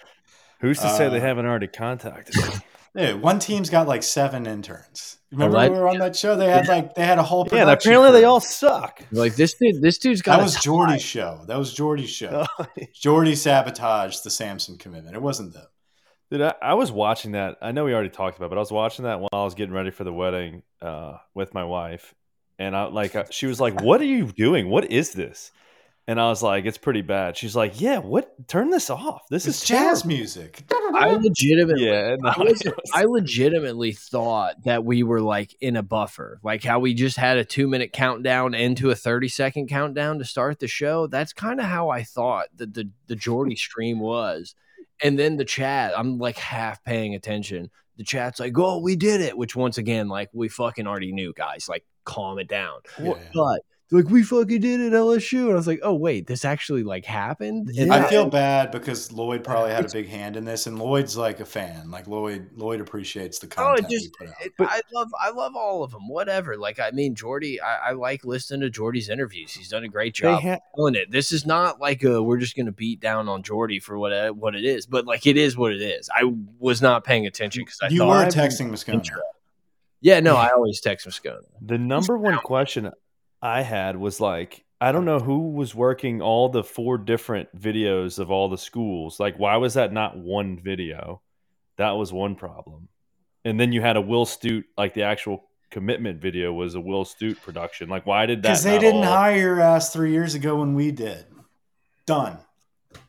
who's 0.60 0.80
to 0.80 0.90
say 0.90 1.08
they 1.10 1.18
uh, 1.18 1.22
haven't 1.22 1.46
already 1.46 1.68
contacted 1.68 2.36
me? 2.36 2.44
Dude, 2.98 3.22
one 3.22 3.38
team's 3.40 3.70
got 3.70 3.88
like 3.88 4.02
seven 4.04 4.46
interns. 4.48 5.17
Remember 5.32 5.58
What? 5.58 5.72
we 5.72 5.78
were 5.78 5.90
on 5.90 5.98
that 6.00 6.16
show? 6.16 6.36
They 6.38 6.50
had 6.50 6.68
like 6.68 6.96
they 6.96 7.04
had 7.06 7.20
a 7.20 7.24
whole. 7.24 7.48
yeah, 7.52 7.62
and 7.62 7.70
apparently 7.70 8.12
they 8.12 8.24
all 8.24 8.40
suck. 8.40 9.02
Like 9.12 9.36
this 9.36 9.56
dude, 9.56 9.82
this 9.82 9.98
dude's 9.98 10.22
got 10.22 10.38
That 10.38 10.40
a 10.42 10.44
was 10.44 10.56
Jordy's 10.56 11.02
show. 11.02 11.44
That 11.48 11.58
was 11.58 11.74
Jordy's 11.74 12.10
show. 12.10 12.46
Jordy 12.94 13.36
sabotaged 13.36 14.24
the 14.24 14.30
Samson 14.32 14.78
commitment. 14.78 15.16
It 15.16 15.22
wasn't 15.22 15.54
them. 15.54 15.66
Dude, 16.32 16.42
I, 16.42 16.54
I 16.62 16.74
was 16.76 16.92
watching 16.92 17.34
that. 17.34 17.58
I 17.62 17.72
know 17.72 17.86
we 17.86 17.94
already 17.94 18.10
talked 18.10 18.38
about, 18.38 18.48
it, 18.48 18.50
but 18.50 18.58
I 18.58 18.62
was 18.62 18.72
watching 18.72 19.04
that 19.06 19.20
while 19.20 19.30
I 19.34 19.44
was 19.44 19.54
getting 19.56 19.74
ready 19.74 19.92
for 19.92 20.04
the 20.04 20.14
wedding 20.14 20.64
uh, 20.82 21.18
with 21.34 21.54
my 21.54 21.64
wife, 21.64 22.14
and 22.60 22.76
I 22.76 22.86
like 22.86 23.16
uh, 23.16 23.26
she 23.30 23.48
was 23.48 23.60
like, 23.60 23.82
"What 23.82 24.00
are 24.02 24.06
you 24.06 24.32
doing? 24.32 24.70
What 24.70 24.92
is 24.92 25.12
this?" 25.12 25.52
And 26.10 26.22
I 26.22 26.30
was 26.30 26.42
like, 26.42 26.66
"It's 26.66 26.78
pretty 26.78 27.02
bad." 27.02 27.36
She's 27.36 27.54
like, 27.56 27.82
"Yeah, 27.82 27.98
what? 27.98 28.48
Turn 28.48 28.70
this 28.70 28.90
off. 28.90 29.24
This 29.30 29.46
It's 29.46 29.62
is 29.62 29.68
jazz 29.68 29.80
terrible." 30.04 30.08
music. 30.08 30.64
I 30.96 31.12
legitimately 31.12 31.86
Yeah, 31.86 32.14
and 32.14 32.24
the 32.24 32.30
I, 32.30 32.40
was- 32.44 32.64
I 32.94 33.04
legitimately 33.04 33.92
thought 33.92 34.64
that 34.64 34.86
we 34.86 35.04
were 35.04 35.20
like 35.22 35.54
in 35.60 35.76
a 35.76 35.84
buffer, 35.84 36.40
like 36.44 36.64
how 36.64 36.80
we 36.80 36.94
just 36.94 37.18
had 37.18 37.38
a 37.38 37.44
two 37.44 37.68
minute 37.68 37.92
countdown 37.92 38.54
into 38.54 38.90
a 38.90 38.96
30 38.96 39.28
second 39.28 39.68
countdown 39.68 40.18
to 40.20 40.26
start 40.26 40.60
the 40.60 40.68
show. 40.68 41.08
That's 41.08 41.34
kind 41.34 41.60
of 41.60 41.66
how 41.66 41.90
I 41.90 42.04
thought 42.04 42.48
that 42.56 42.74
the, 42.74 42.90
the 43.08 43.16
Jordy 43.16 43.56
stream 43.68 44.00
was. 44.00 44.56
And 45.04 45.20
then 45.20 45.36
the 45.36 45.46
chat, 45.46 45.94
I'm 45.96 46.18
like 46.20 46.38
half 46.38 46.84
paying 46.86 47.16
attention. 47.16 47.70
The 47.98 48.04
chat's 48.06 48.40
like, 48.40 48.54
oh, 48.58 48.80
we 48.80 48.96
did 48.96 49.22
it, 49.22 49.38
which 49.38 49.56
once 49.58 49.78
again, 49.78 50.08
like 50.08 50.30
we 50.34 50.48
fucking 50.48 50.88
already 50.88 51.12
knew, 51.12 51.34
guys. 51.36 51.68
Like, 51.68 51.84
calm 52.06 52.40
it 52.40 52.48
down. 52.48 52.80
Yeah. 53.02 53.14
But 53.34 53.62
they're 53.90 54.02
like, 54.02 54.12
we 54.12 54.22
fucking 54.22 54.60
did 54.60 54.82
it, 54.82 54.92
LSU. 54.92 55.44
And 55.44 55.52
I 55.52 55.56
was 55.56 55.66
like, 55.68 55.80
oh, 55.82 55.94
wait, 55.94 56.28
this 56.28 56.44
actually 56.44 56.84
like 56.84 57.06
happened? 57.06 57.70
And 57.78 57.94
I 57.94 58.04
feel 58.10 58.26
bad 58.30 58.70
because 58.72 59.14
Lloyd 59.14 59.46
probably 59.46 59.72
had 59.72 59.86
a 59.86 59.90
big 59.90 60.08
hand 60.10 60.36
in 60.36 60.44
this, 60.44 60.68
and 60.68 60.78
Lloyd's 60.78 61.16
like 61.16 61.40
a 61.40 61.46
fan. 61.46 61.90
Like 61.90 62.06
Lloyd, 62.08 62.50
Lloyd 62.56 62.82
appreciates 62.82 63.40
the 63.40 63.48
Oh, 63.58 63.74
it 63.74 63.84
content 63.84 63.90
just 63.92 64.14
put 64.18 64.28
out. 64.28 64.34
it, 64.42 64.52
I 64.60 64.82
love 64.94 65.08
I 65.22 65.30
love 65.32 65.56
all 65.56 65.84
of 65.84 65.92
them. 65.92 66.10
Whatever. 66.10 66.58
Like 66.58 66.80
I 66.82 66.92
mean, 66.92 67.16
Jordy, 67.16 67.62
I, 67.62 67.90
I 67.90 67.92
like 67.94 68.26
listening 68.26 68.60
to 68.62 68.70
Jordy's 68.70 69.08
interviews. 69.08 69.54
He's 69.54 69.70
done 69.70 69.86
a 69.86 69.88
great 69.88 70.14
job 70.16 70.42
ha- 70.42 70.58
telling 70.76 70.96
it. 70.96 71.10
This 71.10 71.32
is 71.32 71.46
not 71.46 71.80
like 71.80 72.04
a, 72.04 72.22
we're 72.22 72.40
just 72.40 72.58
gonna 72.58 72.74
beat 72.74 73.00
down 73.00 73.30
on 73.30 73.42
Jordy 73.42 73.80
for 73.80 73.98
what 73.98 74.12
it- 74.12 74.36
what 74.36 74.54
it 74.56 74.66
is, 74.66 74.86
but 74.86 75.06
like 75.06 75.26
it 75.26 75.38
is 75.38 75.56
what 75.56 75.72
it 75.72 75.82
is. 75.82 76.10
I 76.14 76.24
was 76.60 76.82
not 76.82 77.06
paying 77.06 77.26
attention 77.26 77.64
because 77.64 77.80
I 77.82 77.88
You 77.88 78.00
thought, 78.00 78.26
were 78.26 78.32
texting 78.32 78.70
Moscona. 78.70 78.96
intro. 78.96 79.22
yeah, 80.02 80.20
no, 80.20 80.36
I 80.36 80.50
always 80.50 80.82
text 80.82 81.08
Moscona. 81.08 81.40
The 81.62 81.78
number 81.78 82.18
one 82.18 82.38
question 82.40 82.92
I 83.42 83.62
had 83.62 83.98
was 83.98 84.20
like, 84.20 84.64
I 84.80 84.92
don't 84.92 85.06
know 85.06 85.20
who 85.20 85.52
was 85.52 85.74
working 85.74 86.22
all 86.22 86.50
the 86.50 86.64
four 86.64 86.98
different 86.98 87.56
videos 87.60 88.20
of 88.20 88.30
all 88.32 88.50
the 88.50 88.58
schools. 88.58 89.20
Like, 89.20 89.38
why 89.38 89.58
was 89.58 89.74
that 89.76 89.92
not 89.94 90.18
one 90.18 90.60
video? 90.60 91.22
That 91.78 91.92
was 91.92 92.14
one 92.14 92.36
problem. 92.36 92.88
And 93.46 93.60
then 93.60 93.72
you 93.72 93.82
had 93.82 93.98
a 93.98 94.02
Will 94.02 94.26
Stute, 94.26 94.66
like 94.78 94.94
the 94.94 95.04
actual 95.04 95.46
commitment 95.70 96.22
video 96.22 96.54
was 96.54 96.76
a 96.76 96.82
Will 96.82 97.06
Stute 97.06 97.42
production. 97.42 97.90
Like, 97.90 98.06
why 98.06 98.26
did 98.26 98.40
that? 98.44 98.50
Because 98.50 98.64
they 98.64 98.74
not 98.74 98.82
didn't 98.82 99.04
all- 99.04 99.14
hire 99.14 99.38
your 99.40 99.62
ass 99.62 99.94
three 99.94 100.12
years 100.12 100.36
ago 100.36 100.58
when 100.58 100.74
we 100.76 100.92
did. 100.92 101.26
Done. 102.06 102.38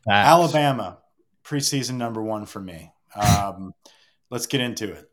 Facts. 0.05 0.29
Alabama, 0.29 0.99
preseason 1.45 1.95
number 1.95 2.23
one 2.23 2.47
for 2.47 2.61
me. 2.61 2.93
Um, 3.15 3.73
let's 4.31 4.47
get 4.47 4.61
into 4.61 4.93
it. 4.93 5.11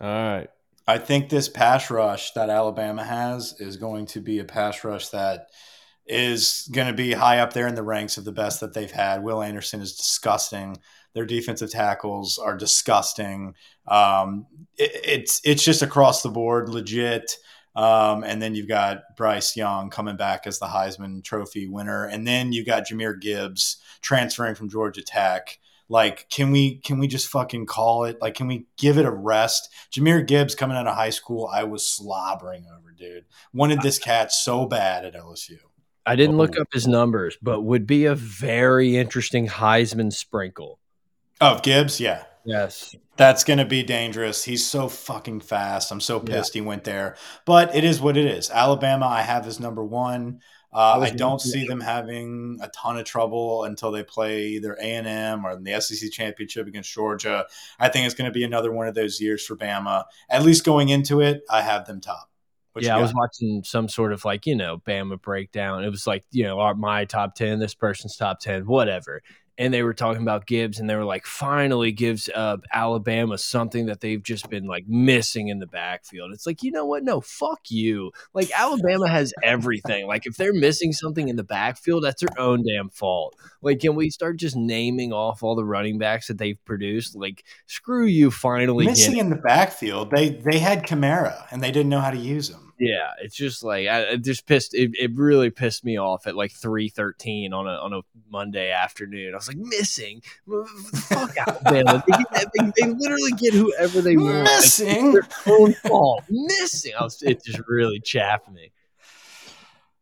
All 0.00 0.08
right. 0.08 0.50
I 0.86 0.98
think 0.98 1.28
this 1.28 1.48
pass 1.48 1.90
rush 1.90 2.32
that 2.32 2.50
Alabama 2.50 3.04
has 3.04 3.54
is 3.60 3.76
going 3.76 4.06
to 4.06 4.20
be 4.20 4.38
a 4.38 4.44
pass 4.44 4.82
rush 4.84 5.08
that 5.08 5.48
is 6.06 6.68
going 6.72 6.88
to 6.88 6.92
be 6.92 7.12
high 7.12 7.38
up 7.38 7.52
there 7.52 7.68
in 7.68 7.74
the 7.74 7.82
ranks 7.82 8.16
of 8.16 8.24
the 8.24 8.32
best 8.32 8.60
that 8.60 8.74
they've 8.74 8.90
had. 8.90 9.22
Will 9.22 9.42
Anderson 9.42 9.80
is 9.80 9.96
disgusting. 9.96 10.76
Their 11.14 11.26
defensive 11.26 11.70
tackles 11.70 12.38
are 12.38 12.56
disgusting. 12.56 13.54
Um, 13.86 14.46
it, 14.76 14.90
it's 15.04 15.40
it's 15.44 15.64
just 15.64 15.82
across 15.82 16.22
the 16.22 16.30
board 16.30 16.68
legit. 16.68 17.36
Um, 17.74 18.22
and 18.22 18.42
then 18.42 18.54
you've 18.54 18.68
got 18.68 19.16
Bryce 19.16 19.56
Young 19.56 19.88
coming 19.88 20.16
back 20.16 20.46
as 20.46 20.58
the 20.58 20.66
Heisman 20.66 21.24
Trophy 21.24 21.66
winner, 21.66 22.04
and 22.04 22.26
then 22.26 22.52
you've 22.52 22.66
got 22.66 22.86
Jahmyr 22.86 23.18
Gibbs 23.18 23.78
transferring 24.02 24.54
from 24.54 24.68
Georgia 24.68 25.02
Tech. 25.02 25.58
Like, 25.92 26.26
can 26.30 26.52
we 26.52 26.76
can 26.76 26.98
we 26.98 27.06
just 27.06 27.28
fucking 27.28 27.66
call 27.66 28.04
it? 28.04 28.16
Like, 28.18 28.34
can 28.34 28.46
we 28.46 28.64
give 28.78 28.96
it 28.96 29.04
a 29.04 29.10
rest? 29.10 29.68
Jahmyr 29.92 30.26
Gibbs 30.26 30.54
coming 30.54 30.74
out 30.74 30.86
of 30.86 30.94
high 30.94 31.10
school, 31.10 31.50
I 31.52 31.64
was 31.64 31.86
slobbering 31.86 32.64
over, 32.74 32.92
dude. 32.92 33.26
Wanted 33.52 33.82
this 33.82 33.98
cat 33.98 34.32
so 34.32 34.64
bad 34.64 35.04
at 35.04 35.14
LSU. 35.14 35.58
I 36.06 36.16
didn't 36.16 36.38
look 36.38 36.58
up 36.58 36.68
his 36.72 36.88
numbers, 36.88 37.36
but 37.42 37.60
would 37.60 37.86
be 37.86 38.06
a 38.06 38.14
very 38.14 38.96
interesting 38.96 39.46
Heisman 39.48 40.14
sprinkle. 40.14 40.78
Of 41.42 41.58
oh, 41.58 41.60
Gibbs, 41.60 42.00
yeah. 42.00 42.24
Yes. 42.46 42.96
That's 43.18 43.44
going 43.44 43.58
to 43.58 43.66
be 43.66 43.82
dangerous. 43.82 44.44
He's 44.44 44.66
so 44.66 44.88
fucking 44.88 45.40
fast. 45.40 45.92
I'm 45.92 46.00
so 46.00 46.18
pissed 46.18 46.54
yeah. 46.54 46.62
he 46.62 46.66
went 46.66 46.84
there. 46.84 47.16
But 47.44 47.76
it 47.76 47.84
is 47.84 48.00
what 48.00 48.16
it 48.16 48.24
is. 48.24 48.50
Alabama, 48.50 49.06
I 49.06 49.20
have 49.20 49.46
as 49.46 49.60
number 49.60 49.84
one. 49.84 50.40
Uh, 50.72 51.00
I, 51.00 51.06
I 51.06 51.10
don't 51.10 51.40
see 51.40 51.66
them 51.66 51.80
having 51.80 52.58
a 52.62 52.68
ton 52.68 52.96
of 52.96 53.04
trouble 53.04 53.64
until 53.64 53.90
they 53.90 54.02
play 54.02 54.44
either 54.48 54.74
A 54.80 54.94
and 54.94 55.06
M 55.06 55.44
or 55.44 55.52
in 55.52 55.64
the 55.64 55.80
SEC 55.80 56.10
championship 56.10 56.66
against 56.66 56.92
Georgia. 56.92 57.46
I 57.78 57.88
think 57.88 58.06
it's 58.06 58.14
going 58.14 58.30
to 58.30 58.34
be 58.34 58.44
another 58.44 58.72
one 58.72 58.88
of 58.88 58.94
those 58.94 59.20
years 59.20 59.44
for 59.44 59.54
Bama. 59.54 60.04
At 60.30 60.42
least 60.42 60.64
going 60.64 60.88
into 60.88 61.20
it, 61.20 61.42
I 61.50 61.60
have 61.60 61.86
them 61.86 62.00
top. 62.00 62.30
What 62.72 62.84
yeah, 62.84 62.96
I 62.96 63.02
was 63.02 63.12
watching 63.14 63.62
some 63.64 63.86
sort 63.86 64.14
of 64.14 64.24
like 64.24 64.46
you 64.46 64.56
know 64.56 64.78
Bama 64.78 65.20
breakdown. 65.20 65.84
It 65.84 65.90
was 65.90 66.06
like 66.06 66.24
you 66.30 66.44
know 66.44 66.72
my 66.74 67.04
top 67.04 67.34
ten, 67.34 67.58
this 67.58 67.74
person's 67.74 68.16
top 68.16 68.40
ten, 68.40 68.64
whatever 68.64 69.20
and 69.58 69.72
they 69.72 69.82
were 69.82 69.94
talking 69.94 70.22
about 70.22 70.46
Gibbs, 70.46 70.80
and 70.80 70.88
they 70.88 70.96
were 70.96 71.04
like, 71.04 71.26
finally 71.26 71.92
gives 71.92 72.28
uh, 72.28 72.56
Alabama 72.72 73.38
something 73.38 73.86
that 73.86 74.00
they've 74.00 74.22
just 74.22 74.48
been 74.48 74.66
like 74.66 74.86
missing 74.88 75.48
in 75.48 75.58
the 75.58 75.66
backfield. 75.66 76.32
It's 76.32 76.46
like, 76.46 76.62
you 76.62 76.70
know 76.70 76.86
what? 76.86 77.04
No, 77.04 77.20
fuck 77.20 77.60
you. 77.68 78.12
Like 78.34 78.50
Alabama 78.56 79.08
has 79.08 79.32
everything. 79.42 80.06
Like 80.06 80.26
if 80.26 80.36
they're 80.36 80.54
missing 80.54 80.92
something 80.92 81.28
in 81.28 81.36
the 81.36 81.44
backfield, 81.44 82.04
that's 82.04 82.20
their 82.20 82.38
own 82.38 82.64
damn 82.66 82.88
fault. 82.90 83.36
Like, 83.60 83.80
can 83.80 83.94
we 83.94 84.10
start 84.10 84.38
just 84.38 84.56
naming 84.56 85.12
off 85.12 85.42
all 85.42 85.54
the 85.54 85.64
running 85.64 85.98
backs 85.98 86.28
that 86.28 86.38
they've 86.38 86.62
produced? 86.64 87.14
Like, 87.14 87.44
screw 87.66 88.06
you. 88.06 88.30
Finally, 88.30 88.86
missing 88.86 89.18
in 89.18 89.30
the 89.30 89.36
backfield. 89.36 90.10
They 90.10 90.30
they 90.30 90.58
had 90.58 90.84
Kamara, 90.84 91.46
and 91.50 91.62
they 91.62 91.70
didn't 91.70 91.90
know 91.90 92.00
how 92.00 92.10
to 92.10 92.18
use 92.18 92.48
him. 92.48 92.71
Yeah, 92.82 93.12
it's 93.22 93.36
just 93.36 93.62
like 93.62 93.86
I, 93.86 94.00
it 94.00 94.24
just 94.24 94.44
pissed. 94.44 94.74
It, 94.74 94.90
it 94.98 95.12
really 95.14 95.50
pissed 95.50 95.84
me 95.84 96.00
off 96.00 96.26
at 96.26 96.34
like 96.34 96.50
three 96.50 96.88
thirteen 96.88 97.52
on 97.52 97.68
a 97.68 97.74
on 97.74 97.92
a 97.92 98.00
Monday 98.28 98.72
afternoon. 98.72 99.34
I 99.34 99.36
was 99.36 99.46
like, 99.46 99.56
missing, 99.56 100.20
fuck 100.92 101.30
Alabama. 101.36 102.02
they, 102.08 102.16
get, 102.16 102.50
they, 102.58 102.72
they, 102.76 102.92
literally 102.92 103.30
get 103.38 103.54
whoever 103.54 104.00
they 104.00 104.16
want. 104.16 104.42
Missing, 104.42 105.12
their 105.12 105.28
own 105.46 105.74
fault. 105.74 106.24
Missing. 106.28 106.94
I 106.98 107.04
was, 107.04 107.22
it 107.22 107.44
just 107.44 107.60
really 107.68 108.00
chaffed 108.00 108.50
me. 108.50 108.72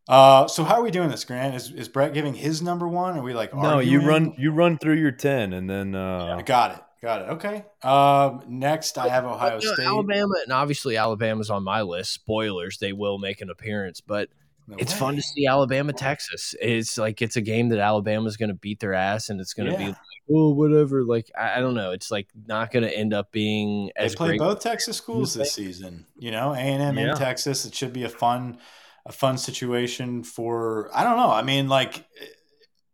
Uh, 0.08 0.48
so 0.48 0.64
how 0.64 0.76
are 0.76 0.82
we 0.82 0.90
doing 0.90 1.10
this, 1.10 1.22
Grant? 1.24 1.54
Is, 1.54 1.70
is 1.72 1.88
Brett 1.90 2.14
giving 2.14 2.32
his 2.32 2.62
number 2.62 2.88
one? 2.88 3.18
Are 3.18 3.22
we 3.22 3.34
like 3.34 3.54
no? 3.54 3.60
Arguing? 3.60 3.90
You 4.02 4.08
run 4.08 4.34
you 4.38 4.52
run 4.52 4.78
through 4.78 4.96
your 4.96 5.12
ten, 5.12 5.52
and 5.52 5.68
then 5.68 5.94
uh, 5.94 6.36
yeah, 6.38 6.42
got 6.42 6.78
it. 6.78 6.82
Got 7.02 7.22
it. 7.22 7.28
Okay. 7.30 7.64
Um, 7.82 8.42
next, 8.46 8.98
I 8.98 9.08
have 9.08 9.24
Ohio 9.24 9.58
well, 9.62 9.74
State, 9.74 9.86
Alabama, 9.86 10.34
and 10.44 10.52
obviously 10.52 10.98
Alabama's 10.98 11.48
on 11.48 11.64
my 11.64 11.80
list. 11.80 12.12
Spoilers: 12.12 12.76
they 12.76 12.92
will 12.92 13.18
make 13.18 13.40
an 13.40 13.48
appearance, 13.48 14.02
but 14.02 14.28
no 14.66 14.76
it's 14.78 14.92
way. 14.92 14.98
fun 14.98 15.16
to 15.16 15.22
see 15.22 15.46
Alabama, 15.46 15.94
Texas. 15.94 16.54
It's 16.60 16.98
like 16.98 17.22
it's 17.22 17.36
a 17.36 17.40
game 17.40 17.70
that 17.70 17.78
Alabama's 17.78 18.36
going 18.36 18.50
to 18.50 18.54
beat 18.54 18.80
their 18.80 18.92
ass, 18.92 19.30
and 19.30 19.40
it's 19.40 19.54
going 19.54 19.66
to 19.66 19.72
yeah. 19.72 19.78
be 19.78 19.86
like, 19.86 19.96
oh, 20.30 20.50
whatever. 20.50 21.02
Like 21.02 21.30
I, 21.38 21.56
I, 21.56 21.60
don't 21.60 21.74
know. 21.74 21.92
It's 21.92 22.10
like 22.10 22.28
not 22.46 22.70
going 22.70 22.82
to 22.82 22.94
end 22.94 23.14
up 23.14 23.32
being 23.32 23.90
as. 23.96 24.12
They 24.12 24.16
play 24.16 24.38
both 24.38 24.60
Texas 24.60 24.98
schools 24.98 25.32
this 25.32 25.52
season. 25.52 26.06
You 26.18 26.32
know, 26.32 26.52
A 26.52 26.58
and 26.58 26.82
M 26.82 26.98
in 26.98 27.16
Texas. 27.16 27.64
It 27.64 27.74
should 27.74 27.94
be 27.94 28.04
a 28.04 28.10
fun, 28.10 28.58
a 29.06 29.12
fun 29.12 29.38
situation 29.38 30.22
for. 30.22 30.90
I 30.94 31.02
don't 31.02 31.16
know. 31.16 31.30
I 31.30 31.40
mean, 31.42 31.68
like 31.68 32.04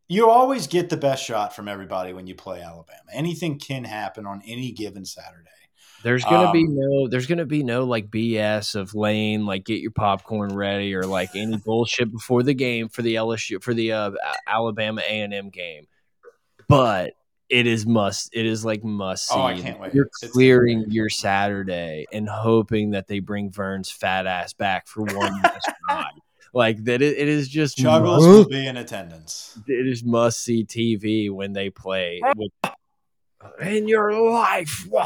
you 0.09 0.31
always 0.31 0.67
get 0.67 0.89
the 0.89 0.97
best 0.97 1.25
shot 1.25 1.55
from 1.55 1.69
everybody 1.69 2.13
when 2.13 2.27
you 2.27 2.35
play 2.35 2.63
Alabama. 2.63 3.01
Anything 3.13 3.59
can 3.59 3.85
happen 3.85 4.27
on 4.27 4.43
any 4.47 4.73
given 4.73 5.05
Saturday. 5.05 5.51
There's 6.03 6.25
gonna 6.25 6.49
um, 6.49 6.53
be 6.53 6.65
no, 6.65 7.09
there's 7.09 7.27
gonna 7.27 7.47
be 7.47 7.63
no 7.63 7.85
like 7.85 8.11
BS 8.11 8.77
of 8.77 8.95
Lane 8.95 9.47
like 9.47 9.65
get 9.65 9.81
your 9.81 9.91
popcorn 9.91 10.55
ready 10.55 10.95
or 10.95 11.03
like 11.03 11.31
any 11.35 11.57
bullshit 11.65 12.13
before 12.13 12.43
the 12.43 12.55
game 12.55 12.89
for 12.89 13.03
the 13.03 13.17
LSU 13.17 13.63
for 13.63 13.75
the 13.75 13.93
uh, 13.93 14.11
Alabama 14.47 15.03
A 15.03 15.21
and 15.23 15.35
M 15.35 15.49
game. 15.49 15.87
But 16.69 17.15
it 17.49 17.67
is 17.67 17.87
must. 17.87 18.31
It 18.33 18.47
is 18.47 18.65
like 18.65 18.85
must 18.85 19.29
see. 19.29 19.35
Oh, 19.35 19.43
I 19.43 19.61
can't 19.61 19.81
wait. 19.81 19.95
You're 19.95 20.11
clearing 20.33 20.85
your 20.89 21.09
Saturday 21.09 22.07
and 22.13 22.29
hoping 22.29 22.91
that 22.91 23.07
they 23.07 23.21
bring 23.21 23.51
Verne's 23.51 23.91
fat 23.91 24.27
ass 24.27 24.53
back 24.53 24.87
for 24.89 25.03
one 25.03 25.15
last 25.43 25.71
ride. 25.89 26.11
Like 26.57 26.85
that, 26.85 27.03
it, 27.03 27.19
it 27.19 27.29
is 27.29 27.51
just 27.51 27.77
Chuggles 27.77 28.17
must, 28.17 28.27
will 28.27 28.49
be 28.49 28.67
in 28.67 28.79
attendance. 28.79 29.59
It 29.69 29.87
is 29.87 30.03
must 30.03 30.43
see 30.43 30.65
TV 30.65 31.31
when 31.31 31.53
they 31.53 31.69
play 31.69 32.23
with, 32.35 32.51
in 33.61 33.87
your 33.87 34.19
life. 34.31 34.89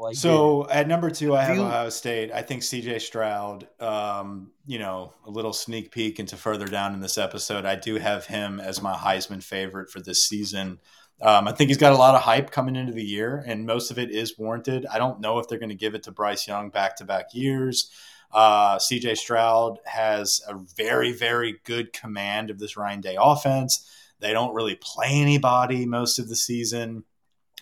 Like 0.00 0.16
so 0.16 0.64
it, 0.64 0.70
at 0.70 0.88
number 0.88 1.10
two, 1.10 1.36
I 1.36 1.42
have 1.42 1.58
Ohio 1.58 1.90
State. 1.90 2.32
I 2.32 2.40
think 2.40 2.62
CJ 2.62 3.02
Stroud. 3.02 3.68
Um, 3.78 4.50
you 4.64 4.78
know, 4.78 5.12
a 5.26 5.30
little 5.30 5.52
sneak 5.52 5.92
peek 5.92 6.18
into 6.18 6.38
further 6.38 6.66
down 6.66 6.94
in 6.94 7.00
this 7.00 7.18
episode. 7.18 7.66
I 7.66 7.76
do 7.76 7.96
have 7.96 8.24
him 8.24 8.60
as 8.60 8.80
my 8.80 8.94
Heisman 8.94 9.42
favorite 9.42 9.90
for 9.90 10.00
this 10.00 10.24
season. 10.24 10.78
Um, 11.20 11.46
I 11.46 11.52
think 11.52 11.68
he's 11.68 11.76
got 11.76 11.92
a 11.92 11.98
lot 11.98 12.14
of 12.14 12.22
hype 12.22 12.50
coming 12.50 12.76
into 12.76 12.94
the 12.94 13.04
year, 13.04 13.44
and 13.46 13.66
most 13.66 13.90
of 13.90 13.98
it 13.98 14.10
is 14.10 14.38
warranted. 14.38 14.86
I 14.90 14.96
don't 14.96 15.20
know 15.20 15.38
if 15.38 15.48
they're 15.48 15.58
going 15.58 15.68
to 15.68 15.74
give 15.74 15.94
it 15.94 16.04
to 16.04 16.12
Bryce 16.12 16.48
Young 16.48 16.70
back 16.70 16.96
to 16.96 17.04
back 17.04 17.26
years. 17.34 17.90
Uh, 18.32 18.76
CJ 18.78 19.16
Stroud 19.16 19.78
has 19.84 20.40
a 20.46 20.54
very, 20.76 21.12
very 21.12 21.60
good 21.64 21.92
command 21.92 22.50
of 22.50 22.58
this 22.58 22.76
Ryan 22.76 23.00
Day 23.00 23.16
offense. 23.20 23.90
They 24.20 24.32
don't 24.32 24.54
really 24.54 24.76
play 24.76 25.08
anybody 25.10 25.86
most 25.86 26.18
of 26.18 26.28
the 26.28 26.36
season. 26.36 27.04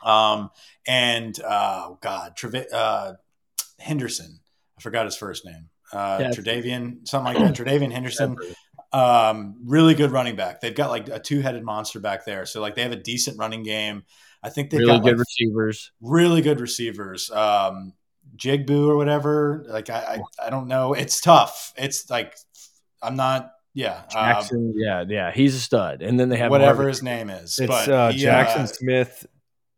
Um, 0.02 0.50
and 0.86 1.38
uh, 1.42 1.94
God, 2.00 2.36
Treve- 2.36 2.72
uh, 2.72 3.14
Henderson, 3.78 4.40
I 4.76 4.80
forgot 4.82 5.06
his 5.06 5.16
first 5.16 5.44
name. 5.44 5.70
Uh. 5.92 6.18
Tredavian, 6.18 7.08
something 7.08 7.34
like 7.34 7.42
that. 7.42 7.54
Tredavian 7.64 7.92
Henderson, 7.92 8.36
um, 8.92 9.56
really 9.64 9.94
good 9.94 10.10
running 10.10 10.36
back. 10.36 10.60
They've 10.60 10.74
got 10.74 10.90
like 10.90 11.08
a 11.08 11.18
two-headed 11.18 11.62
monster 11.62 12.00
back 12.00 12.24
there, 12.24 12.46
so 12.46 12.60
like 12.60 12.74
they 12.74 12.82
have 12.82 12.92
a 12.92 12.96
decent 12.96 13.38
running 13.38 13.62
game. 13.62 14.04
I 14.42 14.50
think 14.50 14.70
they've 14.70 14.80
really 14.80 14.92
got 14.92 15.04
good 15.04 15.18
like, 15.18 15.26
receivers. 15.26 15.92
Really 16.00 16.42
good 16.42 16.60
receivers. 16.60 17.30
Um, 17.30 17.94
Jigbu 18.38 18.88
or 18.88 18.96
whatever. 18.96 19.64
Like 19.68 19.90
I, 19.90 20.20
I, 20.40 20.46
I, 20.46 20.50
don't 20.50 20.68
know. 20.68 20.94
It's 20.94 21.20
tough. 21.20 21.72
It's 21.76 22.08
like 22.08 22.36
I'm 23.02 23.16
not. 23.16 23.52
Yeah, 23.74 24.02
Jackson. 24.10 24.70
Um, 24.70 24.74
yeah, 24.76 25.04
yeah. 25.06 25.30
He's 25.30 25.54
a 25.54 25.60
stud. 25.60 26.02
And 26.02 26.18
then 26.18 26.28
they 26.30 26.38
have 26.38 26.50
whatever 26.50 26.78
Marvin. 26.78 26.88
his 26.88 27.02
name 27.02 27.30
is. 27.30 27.58
It's 27.58 27.68
but 27.68 27.88
uh, 27.88 28.10
he, 28.10 28.18
Jackson 28.18 28.62
uh, 28.62 28.66
Smith, 28.66 29.26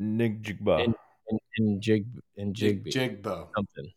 Njigba, 0.00 0.84
and, 0.84 0.94
and, 1.28 1.40
and 1.58 1.80
Jig 1.82 2.06
and 2.36 2.54
Jigby. 2.54 2.92
Jigbo. 2.92 3.48
Something. 3.54 3.92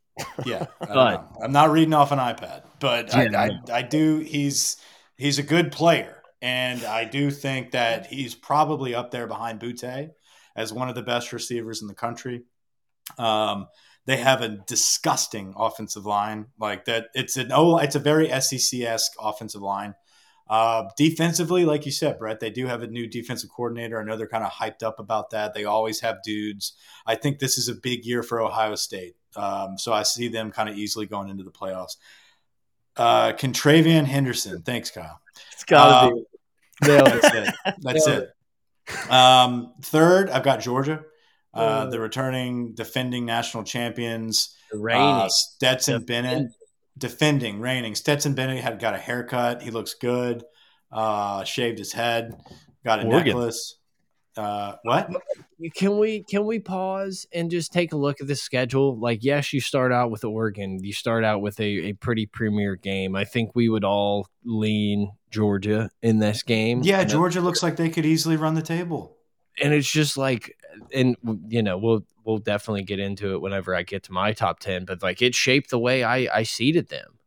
Yeah, 0.46 0.66
I 0.82 1.20
am 1.42 1.52
not 1.52 1.72
reading 1.72 1.94
off 1.94 2.12
an 2.12 2.20
iPad, 2.20 2.64
but 2.80 3.14
yeah, 3.16 3.30
I, 3.40 3.72
I, 3.72 3.78
I 3.78 3.82
do. 3.82 4.20
He's 4.20 4.78
he's 5.18 5.40
a 5.40 5.44
good 5.44 5.72
player, 5.72 6.22
and 6.42 6.84
I 6.84 7.06
do 7.06 7.32
think 7.32 7.72
that 7.72 8.08
he's 8.08 8.36
probably 8.36 8.94
up 8.94 9.12
there 9.12 9.26
behind 9.26 9.60
Boutte 9.60 10.12
as 10.56 10.74
one 10.74 10.90
of 10.90 10.96
the 10.96 11.02
best 11.02 11.34
receivers 11.34 11.82
in 11.82 11.88
the 11.88 11.96
country. 11.96 12.44
Um, 13.18 13.68
they 14.06 14.18
have 14.18 14.42
a 14.42 14.50
disgusting 14.50 15.54
offensive 15.58 16.06
line 16.06 16.48
like 16.60 16.86
that. 16.86 17.08
It's 17.14 17.38
an 17.38 17.52
oh, 17.52 17.78
it's 17.78 17.96
a 17.96 18.00
very 18.00 18.30
SEC 18.42 18.82
esque 18.82 19.14
offensive 19.20 19.62
line. 19.62 19.96
Uh, 20.50 20.90
defensively, 20.98 21.64
like 21.66 21.86
you 21.86 21.92
said, 21.92 22.20
Brett, 22.20 22.40
they 22.40 22.50
do 22.50 22.68
have 22.68 22.84
a 22.84 22.88
new 22.88 23.08
defensive 23.08 23.50
coordinator. 23.50 24.00
I 24.00 24.04
know 24.04 24.18
they're 24.18 24.28
kind 24.28 24.44
of 24.44 24.52
hyped 24.52 24.84
up 24.84 25.00
about 25.00 25.30
that. 25.30 25.54
They 25.54 25.64
always 25.64 26.02
have 26.02 26.22
dudes. 26.22 26.74
I 27.06 27.16
think 27.16 27.40
this 27.40 27.58
is 27.58 27.70
a 27.70 27.76
big 27.76 28.06
year 28.06 28.24
for 28.24 28.42
Ohio 28.42 28.76
State. 28.76 29.16
Um, 29.36 29.78
so 29.78 29.94
I 29.94 30.04
see 30.04 30.28
them 30.28 30.52
kind 30.52 30.70
of 30.70 30.78
easily 30.78 31.06
going 31.06 31.30
into 31.30 31.44
the 31.44 31.52
playoffs. 31.52 31.96
Uh, 32.98 33.32
Contravian 33.32 34.06
Henderson. 34.06 34.62
Thanks, 34.62 34.92
Kyle. 34.92 35.20
It's 35.54 35.64
got 35.64 36.10
to 36.10 36.12
uh, 36.12 36.12
be. 36.82 36.88
That's 36.88 37.34
it. 37.34 37.56
That's 37.82 38.08
it. 38.08 38.30
Um, 39.10 39.74
third, 39.82 40.30
I've 40.30 40.44
got 40.44 40.60
Georgia. 40.60 41.04
Uh, 41.54 41.86
the 41.86 42.00
returning 42.00 42.74
defending 42.74 43.26
national 43.26 43.64
champions, 43.64 44.56
uh, 44.74 45.30
Stetson 45.30 46.02
defending. 46.02 46.32
Bennett, 46.32 46.52
defending, 46.98 47.60
reigning. 47.60 47.94
Stetson 47.96 48.34
Bennett 48.34 48.64
had 48.64 48.80
got 48.80 48.96
a 48.96 48.98
haircut. 48.98 49.62
He 49.62 49.70
looks 49.70 49.94
good. 49.94 50.44
Uh, 50.92 51.44
shaved 51.44 51.78
his 51.78 51.94
head. 51.94 52.34
Got 52.84 53.02
a 53.02 53.06
Oregon. 53.06 53.38
necklace. 53.38 53.78
Uh, 54.36 54.74
what? 54.84 55.10
Can 55.76 56.00
we 56.00 56.24
can 56.24 56.46
we 56.46 56.60
pause 56.60 57.28
and 57.32 57.52
just 57.52 57.72
take 57.72 57.94
a 57.94 57.98
look 57.98 58.20
at 58.20 58.28
the 58.28 58.36
schedule? 58.36 59.00
Like, 59.00 59.24
yes, 59.24 59.54
you 59.54 59.62
start 59.62 59.92
out 59.92 60.10
with 60.10 60.24
Oregon. 60.24 60.80
You 60.84 60.92
start 60.92 61.24
out 61.24 61.42
with 61.42 61.60
a, 61.60 61.90
a 61.90 61.94
pretty 61.94 62.26
premier 62.26 62.76
game. 62.76 63.16
I 63.16 63.26
think 63.26 63.52
we 63.54 63.70
would 63.70 63.84
all 63.84 64.28
lean 64.44 65.12
Georgia 65.30 65.92
in 66.02 66.18
this 66.20 66.42
game. 66.42 66.82
Yeah, 66.84 67.04
Georgia 67.04 67.42
looks 67.42 67.62
like 67.62 67.76
they 67.76 67.90
could 67.90 68.06
easily 68.06 68.36
run 68.36 68.56
the 68.56 68.62
table. 68.64 69.13
And 69.62 69.74
it's 69.74 69.92
just 69.92 70.18
like, 70.18 70.58
and 70.94 71.16
you 71.48 71.64
know, 71.64 71.78
we'll 71.78 72.06
we'll 72.24 72.38
definitely 72.38 72.84
get 72.84 73.00
into 73.00 73.34
it 73.34 73.42
whenever 73.42 73.76
I 73.76 73.84
get 73.84 74.04
to 74.04 74.12
my 74.12 74.34
top 74.34 74.60
ten. 74.60 74.86
But 74.86 75.04
like, 75.04 75.22
it 75.22 75.36
shaped 75.36 75.70
the 75.70 75.80
way 75.80 76.04
I 76.04 76.28
I 76.34 76.44
seeded 76.44 76.90
them. 76.90 77.20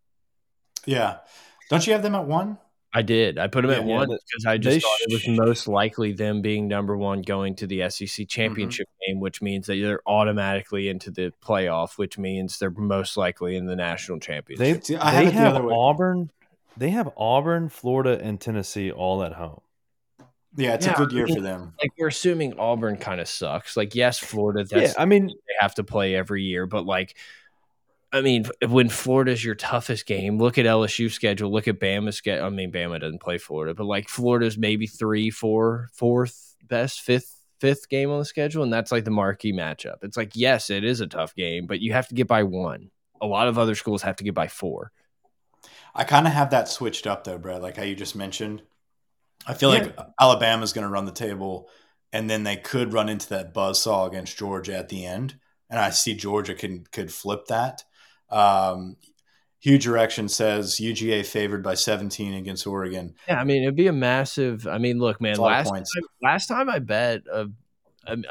Yeah, 0.85 1.19
don't 1.71 1.87
you 1.87 1.93
have 1.93 2.03
them 2.03 2.15
at 2.15 2.27
one? 2.27 2.59
I 2.97 3.03
did. 3.03 3.39
I 3.39 3.49
put 3.49 3.61
them 3.61 3.73
Yeah, 3.73 3.79
at 3.79 3.87
yeah, 3.87 3.95
one 3.95 4.09
because 4.09 4.47
I 4.47 4.57
just 4.57 4.75
they 4.77 4.81
thought 4.81 4.99
it 5.01 5.13
was 5.13 5.29
most 5.29 5.69
likely 5.69 6.13
them 6.13 6.41
being 6.41 6.67
number 6.67 6.97
one 6.97 7.21
going 7.21 7.55
to 7.57 7.67
the 7.67 7.81
SEC 7.91 8.09
mm-hmm. 8.09 8.25
championship 8.25 8.89
game, 9.07 9.21
which 9.21 9.43
means 9.43 9.67
that 9.67 9.75
they're 9.75 10.01
automatically 10.07 10.89
into 10.89 11.11
the 11.11 11.31
playoff, 11.45 11.99
which 11.99 12.17
means 12.17 12.59
they're 12.59 12.71
most 12.71 13.19
likely 13.19 13.55
in 13.57 13.67
the 13.67 13.77
national 13.77 14.19
championship. 14.19 14.85
See, 14.85 14.97
I 14.97 15.11
have 15.11 15.25
they 15.25 15.29
it 15.29 15.33
the 15.33 15.39
have. 15.39 15.67
Auburn. 15.67 16.31
They 16.79 16.91
have 16.91 17.11
Auburn, 17.19 17.69
Florida, 17.69 18.19
and 18.23 18.41
Tennessee 18.41 18.91
all 18.91 19.23
at 19.23 19.35
home. 19.35 19.61
Yeah, 20.57 20.75
it's 20.75 20.87
Yeah, 20.87 20.93
a 20.93 20.95
good 20.95 21.13
year 21.13 21.29
for 21.29 21.41
them. 21.41 21.75
like 21.81 21.93
we're 21.99 22.09
assuming 22.09 22.59
Auburn 22.59 22.97
kind 22.97 23.21
of 23.21 23.29
sucks. 23.29 23.77
Like, 23.77 23.95
yes, 23.95 24.19
Florida, 24.19 24.65
that's 24.65 24.95
yeah, 24.95 24.95
I 24.97 25.05
mean, 25.05 25.27
they 25.29 25.55
have 25.61 25.75
to 25.77 25.85
play 25.85 26.15
every 26.15 26.43
year, 26.45 26.67
but 26.67 26.87
like, 26.87 27.17
I 28.13 28.21
mean, 28.23 28.47
when 28.67 28.89
Florida's 28.89 29.45
your 29.45 29.55
toughest 29.57 30.07
game, 30.07 30.39
look 30.39 30.59
at 30.59 30.67
LSU 30.67 31.11
schedule. 31.11 31.53
Look 31.53 31.69
at 31.69 31.81
Bama's 31.81 32.17
schedule. 32.17 32.47
I 32.47 32.51
mean, 32.51 32.73
Bama 32.73 33.01
doesn't 33.01 33.21
play 33.21 33.39
Florida, 33.39 33.75
but 33.75 33.85
like 33.85 34.09
Florida's 34.09 34.57
maybe 34.57 34.87
three, 34.87 35.31
four, 35.31 35.91
fourth 35.93 36.57
best, 36.65 37.01
fifth, 37.03 37.35
fifth 37.61 37.89
game 37.89 38.11
on 38.11 38.19
the 38.21 38.25
schedule, 38.25 38.63
and 38.63 38.73
that's 38.73 38.93
like 38.93 39.05
the 39.05 39.11
marquee 39.11 39.53
matchup. 39.53 39.97
It's 40.03 40.17
like, 40.17 40.33
yes, 40.35 40.71
it 40.71 40.85
is 40.85 41.01
a 41.01 41.07
tough 41.07 41.35
game, 41.35 41.67
but 41.67 41.81
you 41.81 41.93
have 41.93 42.09
to 42.09 42.15
get 42.15 42.29
by 42.29 42.45
one. 42.45 42.91
A 43.21 43.27
lot 43.27 43.49
of 43.49 43.59
other 43.59 43.75
schools 43.75 44.03
have 44.03 44.17
to 44.17 44.25
get 44.25 44.35
by 44.35 44.49
four. 44.49 44.93
I 45.95 46.05
kind 46.05 46.27
of 46.27 46.33
have 46.33 46.51
that 46.51 46.69
switched 46.69 47.07
up 47.07 47.25
though, 47.25 47.39
Brad. 47.39 47.61
Like 47.63 47.77
how 47.77 47.83
you 47.83 47.95
just 47.97 48.15
mentioned. 48.15 48.63
I 49.47 49.55
feel 49.55 49.69
like 49.69 49.97
Alabama's 50.21 50.73
going 50.73 50.87
to 50.87 50.93
run 50.93 51.05
the 51.05 51.13
table, 51.13 51.69
and 52.13 52.29
then 52.29 52.43
they 52.43 52.57
could 52.57 52.93
run 52.93 53.09
into 53.09 53.29
that 53.31 53.55
buzzsaw 53.55 54.09
against 54.09 54.37
Georgia 54.37 54.77
at 54.77 54.89
the 54.89 55.07
end. 55.07 55.39
And 55.71 55.79
I 55.79 55.91
see 55.91 56.15
Georgia 56.15 56.55
can 56.55 56.85
could 56.91 57.13
flip 57.13 57.47
that. 57.47 57.85
Um, 58.31 58.97
Huge 59.61 59.87
Erection 59.87 60.29
says 60.29 60.79
UGA 60.81 61.25
favored 61.27 61.63
by 61.63 61.75
17 61.75 62.35
against 62.35 62.67
Oregon. 62.67 63.15
Yeah, 63.27 63.41
I 63.41 63.45
mean, 63.45 63.63
it'd 63.63 63.75
be 63.75 63.89
a 63.89 63.93
massive. 63.93 64.67
I 64.67 64.79
mean, 64.79 64.99
look, 64.99 65.21
man, 65.21 65.31
It's 65.31 65.39
a 65.39 65.43
lot 65.43 65.61
of 65.61 65.67
last 65.67 65.93
time, 65.95 66.03
last 66.23 66.47
time 66.47 66.71
I 66.71 66.79
bet, 66.79 67.23
uh, 67.33 67.47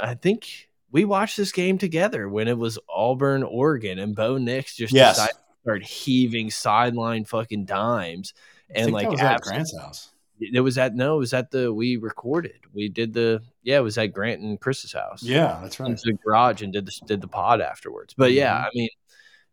I, 0.02 0.14
think 0.14 0.70
we 0.92 1.04
watched 1.04 1.36
this 1.36 1.52
game 1.52 1.78
together 1.78 2.30
when 2.30 2.48
it 2.48 2.58
was 2.58 2.80
Auburn, 2.88 3.44
Oregon, 3.44 4.00
and 4.00 4.16
Bo 4.16 4.38
Nix 4.38 4.76
just 4.76 4.94
Yes. 4.94 5.16
decided 5.16 5.34
to 5.34 5.62
start 5.62 5.84
heaving 5.84 6.52
sideline 6.52 7.26
fucking 7.26 7.66
dimes, 7.66 8.34
and 8.70 8.94
like 8.94 9.08
at 9.20 9.42
Grant's 9.42 9.78
house. 9.78 10.12
It 10.40 10.60
was 10.62 10.78
at 10.78 10.96
no, 10.96 11.16
it 11.16 11.20
was 11.20 11.34
at 11.34 11.52
the 11.52 11.74
we 11.74 11.98
recorded. 11.98 12.60
We 12.74 12.90
did 12.90 13.14
the 13.14 13.42
yeah, 13.64 13.78
it 13.78 13.84
was 13.84 13.98
at 13.98 14.08
Grant 14.08 14.42
and 14.42 14.60
Chris's 14.60 14.94
house. 14.94 15.24
Yeah, 15.24 15.60
that's 15.62 15.80
right. 15.80 15.98
the 15.98 16.18
garage 16.26 16.62
and 16.62 16.74
did 16.74 16.86
the 16.86 16.92
did 17.06 17.22
the 17.22 17.28
pod 17.28 17.62
afterwards. 17.62 18.14
But 18.18 18.32
yeah, 18.34 18.54
Mhm. 18.54 18.64
I 18.66 18.70
mean, 18.74 18.90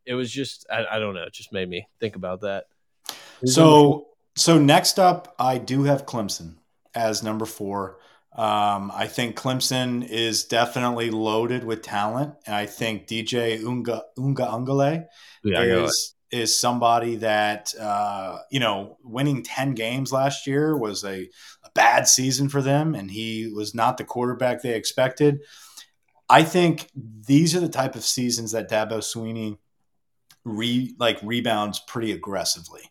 it 0.06 0.14
was 0.14 0.30
just 0.30 0.66
I, 0.70 0.84
I 0.92 0.98
don't 0.98 1.14
know, 1.14 1.22
it 1.22 1.32
just 1.32 1.52
made 1.52 1.68
me 1.68 1.86
think 2.00 2.16
about 2.16 2.40
that. 2.42 2.64
So 3.44 4.08
so 4.36 4.58
next 4.58 4.98
up, 4.98 5.34
I 5.38 5.58
do 5.58 5.84
have 5.84 6.06
Clemson 6.06 6.56
as 6.94 7.22
number 7.22 7.44
four. 7.46 7.98
Um, 8.34 8.90
I 8.94 9.08
think 9.08 9.36
Clemson 9.36 10.08
is 10.08 10.44
definitely 10.44 11.10
loaded 11.10 11.64
with 11.64 11.82
talent, 11.82 12.34
and 12.46 12.54
I 12.56 12.64
think 12.64 13.06
DJ 13.06 13.62
Unga 13.62 14.04
Unga 14.16 14.44
Ungale 14.46 15.06
yeah, 15.44 15.60
is 15.62 16.14
is 16.32 16.58
somebody 16.58 17.16
that 17.16 17.74
uh, 17.78 18.38
you 18.50 18.58
know 18.58 18.96
winning 19.04 19.42
ten 19.42 19.74
games 19.74 20.12
last 20.12 20.46
year 20.46 20.76
was 20.76 21.04
a, 21.04 21.28
a 21.64 21.70
bad 21.74 22.08
season 22.08 22.48
for 22.48 22.62
them, 22.62 22.94
and 22.94 23.10
he 23.10 23.52
was 23.54 23.74
not 23.74 23.98
the 23.98 24.04
quarterback 24.04 24.62
they 24.62 24.74
expected. 24.74 25.40
I 26.28 26.42
think 26.42 26.88
these 26.94 27.54
are 27.54 27.60
the 27.60 27.68
type 27.68 27.94
of 27.94 28.04
seasons 28.04 28.52
that 28.52 28.70
Dabo 28.70 28.98
Swinney 28.98 29.58
re 30.44 30.94
like 30.98 31.18
rebounds 31.22 31.80
pretty 31.80 32.12
aggressively. 32.12 32.82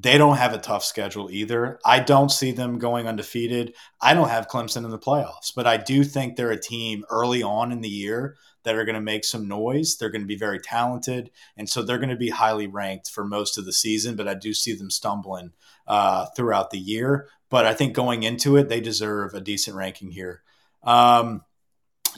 They 0.00 0.18
don't 0.18 0.36
have 0.36 0.52
a 0.52 0.58
tough 0.58 0.84
schedule 0.84 1.28
either. 1.30 1.80
I 1.84 2.00
don't 2.00 2.30
see 2.30 2.52
them 2.52 2.78
going 2.78 3.08
undefeated. 3.08 3.74
I 4.00 4.14
don't 4.14 4.28
have 4.28 4.46
Clemson 4.46 4.84
in 4.84 4.90
the 4.90 4.98
playoffs, 4.98 5.52
but 5.54 5.66
I 5.66 5.76
do 5.76 6.04
think 6.04 6.36
they're 6.36 6.52
a 6.52 6.60
team 6.60 7.04
early 7.10 7.42
on 7.42 7.72
in 7.72 7.80
the 7.80 7.88
year 7.88 8.36
that 8.64 8.74
are 8.74 8.84
going 8.84 8.94
to 8.94 9.00
make 9.00 9.24
some 9.24 9.48
noise. 9.48 9.96
They're 9.96 10.10
going 10.10 10.22
to 10.22 10.26
be 10.26 10.36
very 10.36 10.58
talented, 10.58 11.30
and 11.56 11.68
so 11.68 11.82
they're 11.82 11.98
going 11.98 12.08
to 12.10 12.16
be 12.16 12.30
highly 12.30 12.66
ranked 12.66 13.10
for 13.10 13.24
most 13.24 13.58
of 13.58 13.64
the 13.64 13.72
season. 13.72 14.16
But 14.16 14.28
I 14.28 14.34
do 14.34 14.52
see 14.52 14.74
them 14.74 14.90
stumbling 14.90 15.52
uh, 15.86 16.26
throughout 16.36 16.70
the 16.70 16.78
year. 16.78 17.28
But 17.50 17.66
I 17.66 17.74
think 17.74 17.94
going 17.94 18.22
into 18.22 18.56
it, 18.56 18.68
they 18.68 18.80
deserve 18.80 19.34
a 19.34 19.40
decent 19.40 19.76
ranking 19.76 20.10
here. 20.10 20.42
Um, 20.82 21.42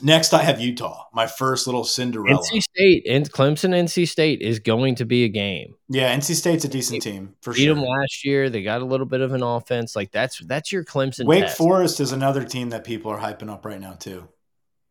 next, 0.03 0.33
I 0.33 0.43
have 0.43 0.59
Utah, 0.59 1.05
my 1.13 1.27
first 1.27 1.67
little 1.67 1.83
Cinderella. 1.83 2.39
NC 2.39 2.61
State 2.61 3.07
and 3.09 3.31
Clemson 3.31 3.69
NC 3.69 4.07
State 4.07 4.41
is 4.41 4.59
going 4.59 4.95
to 4.95 5.05
be 5.05 5.23
a 5.23 5.29
game. 5.29 5.75
yeah, 5.89 6.15
NC 6.15 6.35
State's 6.35 6.65
a 6.65 6.67
decent 6.67 7.01
team 7.01 7.35
for 7.41 7.53
Beat 7.53 7.63
sure. 7.63 7.75
them 7.75 7.83
last 7.83 8.25
year. 8.25 8.49
They 8.49 8.61
got 8.61 8.81
a 8.81 8.85
little 8.85 9.05
bit 9.05 9.21
of 9.21 9.31
an 9.33 9.43
offense. 9.43 9.95
Like 9.95 10.11
that's 10.11 10.39
that's 10.39 10.71
your 10.71 10.83
Clemson. 10.83 11.25
Wake 11.25 11.45
test. 11.45 11.57
Forest 11.57 11.99
is 11.99 12.11
another 12.11 12.43
team 12.43 12.69
that 12.71 12.83
people 12.83 13.11
are 13.11 13.19
hyping 13.19 13.49
up 13.49 13.65
right 13.65 13.79
now 13.79 13.93
too. 13.93 14.27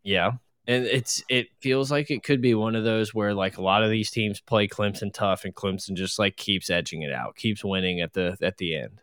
Yeah. 0.02 0.32
And 0.70 0.86
it's 0.86 1.24
it 1.28 1.48
feels 1.58 1.90
like 1.90 2.12
it 2.12 2.22
could 2.22 2.40
be 2.40 2.54
one 2.54 2.76
of 2.76 2.84
those 2.84 3.12
where 3.12 3.34
like 3.34 3.58
a 3.58 3.62
lot 3.62 3.82
of 3.82 3.90
these 3.90 4.08
teams 4.08 4.40
play 4.40 4.68
Clemson 4.68 5.12
tough 5.12 5.44
and 5.44 5.52
Clemson 5.52 5.94
just 5.94 6.16
like 6.16 6.36
keeps 6.36 6.70
edging 6.70 7.02
it 7.02 7.12
out, 7.12 7.34
keeps 7.34 7.64
winning 7.64 8.00
at 8.00 8.12
the 8.12 8.36
at 8.40 8.56
the 8.58 8.76
end. 8.76 9.00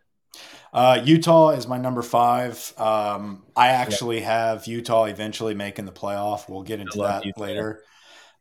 Uh, 0.72 1.01
Utah 1.03 1.49
is 1.49 1.68
my 1.68 1.78
number 1.78 2.01
five. 2.01 2.74
Um, 2.78 3.43
I 3.53 3.70
actually 3.70 4.22
have 4.22 4.65
Utah 4.65 5.05
eventually 5.05 5.55
making 5.55 5.84
the 5.84 5.91
playoff. 5.91 6.47
We'll 6.47 6.63
get 6.63 6.80
into 6.80 6.99
that 6.99 7.26
Utah. 7.26 7.41
later. 7.41 7.84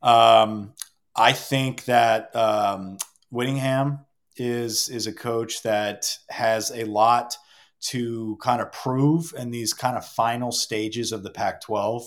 Um, 0.03 0.75
I 1.17 1.33
think 1.33 1.85
that 1.87 2.35
um, 2.37 2.99
Whittingham 3.31 4.07
is 4.37 4.89
is 4.89 5.09
a 5.09 5.13
coach 5.13 5.65
that 5.65 6.17
has 6.31 6.71
a 6.71 6.85
lot 6.85 7.37
to 7.81 8.39
kind 8.41 8.63
of 8.63 8.71
prove 8.71 9.35
in 9.37 9.51
these 9.51 9.75
kind 9.75 9.97
of 9.97 10.07
final 10.07 10.53
stages 10.53 11.11
of 11.11 11.25
the 11.25 11.31
Pac-12. 11.31 12.05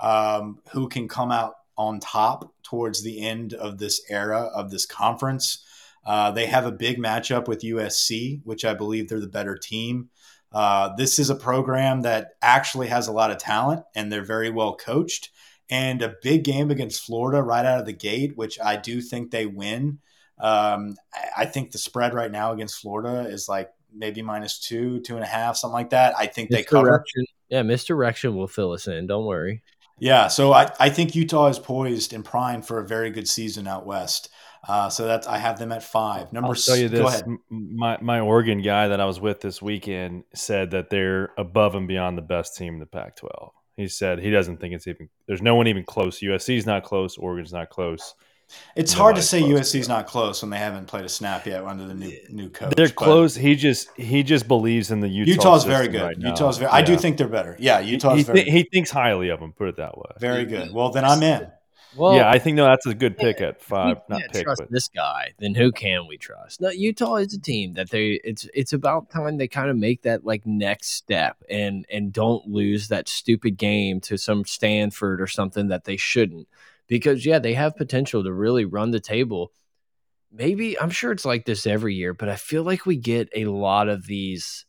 Um, 0.00 0.58
who 0.72 0.88
can 0.88 1.08
come 1.08 1.32
out 1.32 1.54
on 1.76 2.00
top 2.00 2.52
towards 2.62 3.02
the 3.02 3.26
end 3.26 3.54
of 3.54 3.78
this 3.78 4.02
era 4.10 4.42
of 4.54 4.70
this 4.70 4.86
conference? 4.86 5.64
Uh, 6.04 6.30
they 6.30 6.46
have 6.46 6.64
a 6.66 6.72
big 6.72 6.98
matchup 6.98 7.48
with 7.48 7.62
USC, 7.62 8.40
which 8.44 8.64
I 8.64 8.74
believe 8.74 9.08
they're 9.08 9.20
the 9.20 9.26
better 9.26 9.56
team. 9.56 10.10
Uh, 10.52 10.94
this 10.96 11.18
is 11.18 11.28
a 11.28 11.34
program 11.34 12.02
that 12.02 12.30
actually 12.40 12.88
has 12.88 13.08
a 13.08 13.12
lot 13.12 13.30
of 13.30 13.38
talent 13.38 13.84
and 13.94 14.10
they're 14.10 14.24
very 14.24 14.50
well 14.50 14.74
coached. 14.74 15.30
And 15.70 16.00
a 16.00 16.14
big 16.22 16.44
game 16.44 16.70
against 16.70 17.04
Florida 17.04 17.42
right 17.42 17.66
out 17.66 17.80
of 17.80 17.84
the 17.84 17.92
gate, 17.92 18.36
which 18.36 18.58
I 18.58 18.76
do 18.76 19.02
think 19.02 19.30
they 19.30 19.44
win. 19.44 19.98
Um, 20.38 20.94
I- 21.36 21.44
think 21.44 21.72
the 21.72 21.78
spread 21.78 22.14
right 22.14 22.30
now 22.30 22.52
against 22.52 22.80
Florida 22.80 23.28
is 23.28 23.48
like 23.48 23.70
maybe 23.92 24.22
minus 24.22 24.58
two, 24.58 25.00
two 25.00 25.16
and 25.16 25.24
a 25.24 25.28
half, 25.28 25.56
something 25.56 25.74
like 25.74 25.90
that. 25.90 26.14
I 26.16 26.26
think 26.26 26.48
they 26.48 26.62
cover. 26.62 27.04
Yeah, 27.50 27.62
misdirection 27.62 28.34
will 28.34 28.48
fill 28.48 28.72
us 28.72 28.86
in. 28.86 29.06
Don't 29.06 29.26
worry. 29.26 29.62
Yeah, 29.98 30.28
so 30.28 30.52
I, 30.52 30.70
I 30.78 30.90
think 30.90 31.14
Utah 31.14 31.48
is 31.48 31.58
poised 31.58 32.12
and 32.12 32.24
primed 32.24 32.66
for 32.66 32.78
a 32.78 32.86
very 32.86 33.10
good 33.10 33.28
season 33.28 33.66
out 33.66 33.86
west. 33.86 34.30
Uh, 34.66 34.88
so 34.88 35.06
that's 35.06 35.26
I 35.26 35.38
have 35.38 35.58
them 35.58 35.72
at 35.72 35.82
five. 35.82 36.32
Number 36.32 36.48
I'll 36.48 36.54
tell 36.54 36.76
you 36.76 36.88
this: 36.88 37.06
ahead. 37.06 37.26
my 37.48 37.98
my 38.00 38.20
Oregon 38.20 38.60
guy 38.60 38.88
that 38.88 39.00
I 39.00 39.04
was 39.04 39.20
with 39.20 39.40
this 39.40 39.62
weekend 39.62 40.24
said 40.34 40.72
that 40.72 40.90
they're 40.90 41.30
above 41.38 41.74
and 41.74 41.86
beyond 41.86 42.18
the 42.18 42.22
best 42.22 42.56
team 42.56 42.74
in 42.74 42.80
the 42.80 42.86
Pac-12. 42.86 43.50
He 43.76 43.86
said 43.86 44.18
he 44.18 44.30
doesn't 44.30 44.58
think 44.58 44.74
it's 44.74 44.86
even 44.86 45.08
there's 45.26 45.42
no 45.42 45.54
one 45.54 45.68
even 45.68 45.84
close. 45.84 46.20
USC's 46.20 46.66
not 46.66 46.82
close. 46.82 47.16
Oregon's 47.16 47.52
not 47.52 47.70
close. 47.70 48.14
It's 48.76 48.92
hard 48.92 49.16
to 49.16 49.22
say 49.22 49.40
close. 49.40 49.72
USC's 49.72 49.88
not 49.88 50.06
close 50.06 50.42
when 50.42 50.50
they 50.50 50.58
haven't 50.58 50.86
played 50.86 51.04
a 51.04 51.08
snap 51.08 51.46
yet 51.46 51.64
under 51.64 51.86
the 51.86 51.94
new 51.94 52.16
new 52.30 52.48
coach. 52.48 52.74
They're 52.76 52.88
close. 52.88 53.34
He 53.34 53.54
just 53.54 53.90
he 53.96 54.22
just 54.22 54.48
believes 54.48 54.90
in 54.90 55.00
the 55.00 55.08
Utah. 55.08 55.30
Utah's 55.32 55.64
very 55.64 55.88
good. 55.88 56.02
right. 56.02 56.18
Utah's 56.18 56.58
very. 56.58 56.70
I 56.70 56.82
do 56.82 56.96
think 56.96 57.18
they're 57.18 57.28
better. 57.28 57.56
Yeah, 57.58 57.80
he, 57.80 57.92
Utah's 57.92 58.18
he, 58.18 58.22
very 58.22 58.44
thi- 58.44 58.50
he 58.50 58.62
thinks 58.72 58.90
highly 58.90 59.28
of 59.30 59.40
them. 59.40 59.52
Put 59.52 59.68
it 59.68 59.76
that 59.76 59.96
way. 59.96 60.10
very 60.18 60.44
good. 60.44 60.72
Well, 60.72 60.90
then 60.90 61.04
I'm 61.04 61.22
in. 61.22 61.50
Well, 61.96 62.14
yeah, 62.14 62.30
I 62.30 62.38
think 62.38 62.56
no, 62.56 62.64
that's 62.64 62.86
a 62.86 62.94
good 62.94 63.16
pick 63.16 63.40
at 63.40 63.62
five. 63.62 63.98
Not 64.08 64.20
can't 64.20 64.32
pick, 64.32 64.44
trust 64.44 64.60
but 64.60 64.70
this 64.70 64.88
guy, 64.88 65.32
then 65.38 65.54
who 65.54 65.72
can 65.72 66.06
we 66.06 66.18
trust? 66.18 66.60
No, 66.60 66.68
Utah 66.68 67.16
is 67.16 67.32
a 67.34 67.40
team 67.40 67.72
that 67.74 67.90
they 67.90 68.20
it's 68.22 68.46
it's 68.54 68.72
about 68.72 69.10
time 69.10 69.38
they 69.38 69.48
kind 69.48 69.70
of 69.70 69.76
make 69.76 70.02
that 70.02 70.24
like 70.24 70.46
next 70.46 70.90
step 70.90 71.42
and 71.48 71.86
and 71.90 72.12
don't 72.12 72.46
lose 72.46 72.88
that 72.88 73.08
stupid 73.08 73.56
game 73.56 74.00
to 74.02 74.18
some 74.18 74.44
Stanford 74.44 75.20
or 75.20 75.26
something 75.26 75.68
that 75.68 75.84
they 75.84 75.96
shouldn't. 75.96 76.46
Because 76.88 77.24
yeah, 77.24 77.38
they 77.38 77.54
have 77.54 77.76
potential 77.76 78.24
to 78.24 78.32
really 78.32 78.64
run 78.64 78.90
the 78.90 79.00
table. 79.00 79.52
Maybe 80.32 80.78
I'm 80.78 80.90
sure 80.90 81.12
it's 81.12 81.24
like 81.24 81.44
this 81.44 81.66
every 81.66 81.94
year, 81.94 82.12
but 82.14 82.28
I 82.28 82.36
feel 82.36 82.62
like 82.62 82.86
we 82.86 82.96
get 82.96 83.28
a 83.34 83.46
lot 83.46 83.88
of 83.88 84.06
these 84.06 84.66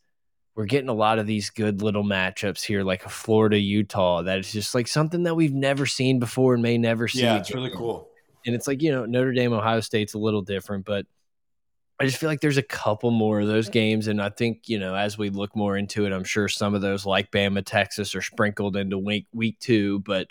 we're 0.60 0.66
getting 0.66 0.88
a 0.88 0.94
lot 0.94 1.18
of 1.18 1.26
these 1.26 1.48
good 1.50 1.80
little 1.80 2.04
matchups 2.04 2.62
here, 2.62 2.82
like 2.82 3.06
a 3.06 3.08
Florida 3.08 3.58
Utah, 3.58 4.22
that 4.22 4.40
is 4.40 4.52
just 4.52 4.74
like 4.74 4.88
something 4.88 5.22
that 5.22 5.34
we've 5.34 5.54
never 5.54 5.86
seen 5.86 6.18
before 6.18 6.54
and 6.54 6.62
may 6.62 6.76
never 6.76 7.08
see. 7.08 7.22
Yeah, 7.22 7.38
it's 7.38 7.50
again 7.50 7.62
really 7.62 7.74
cool. 7.74 8.08
and 8.44 8.54
it's 8.54 8.66
like 8.66 8.82
you 8.82 8.90
know 8.90 9.06
Notre 9.06 9.32
Dame, 9.32 9.52
Ohio 9.52 9.80
State's 9.80 10.14
a 10.14 10.18
little 10.18 10.42
different, 10.42 10.84
but 10.84 11.06
I 11.98 12.04
just 12.04 12.18
feel 12.18 12.28
like 12.28 12.40
there's 12.40 12.56
a 12.56 12.62
couple 12.62 13.10
more 13.10 13.40
of 13.40 13.46
those 13.46 13.68
games, 13.68 14.06
and 14.06 14.20
I 14.20 14.30
think 14.30 14.68
you 14.68 14.78
know 14.78 14.94
as 14.94 15.16
we 15.16 15.30
look 15.30 15.54
more 15.54 15.76
into 15.76 16.04
it, 16.04 16.12
I'm 16.12 16.24
sure 16.24 16.48
some 16.48 16.74
of 16.74 16.82
those 16.82 17.06
like 17.06 17.30
Bama, 17.30 17.62
Texas, 17.64 18.14
are 18.14 18.22
sprinkled 18.22 18.76
into 18.76 18.98
week 18.98 19.28
week 19.32 19.58
two. 19.60 20.00
But 20.00 20.28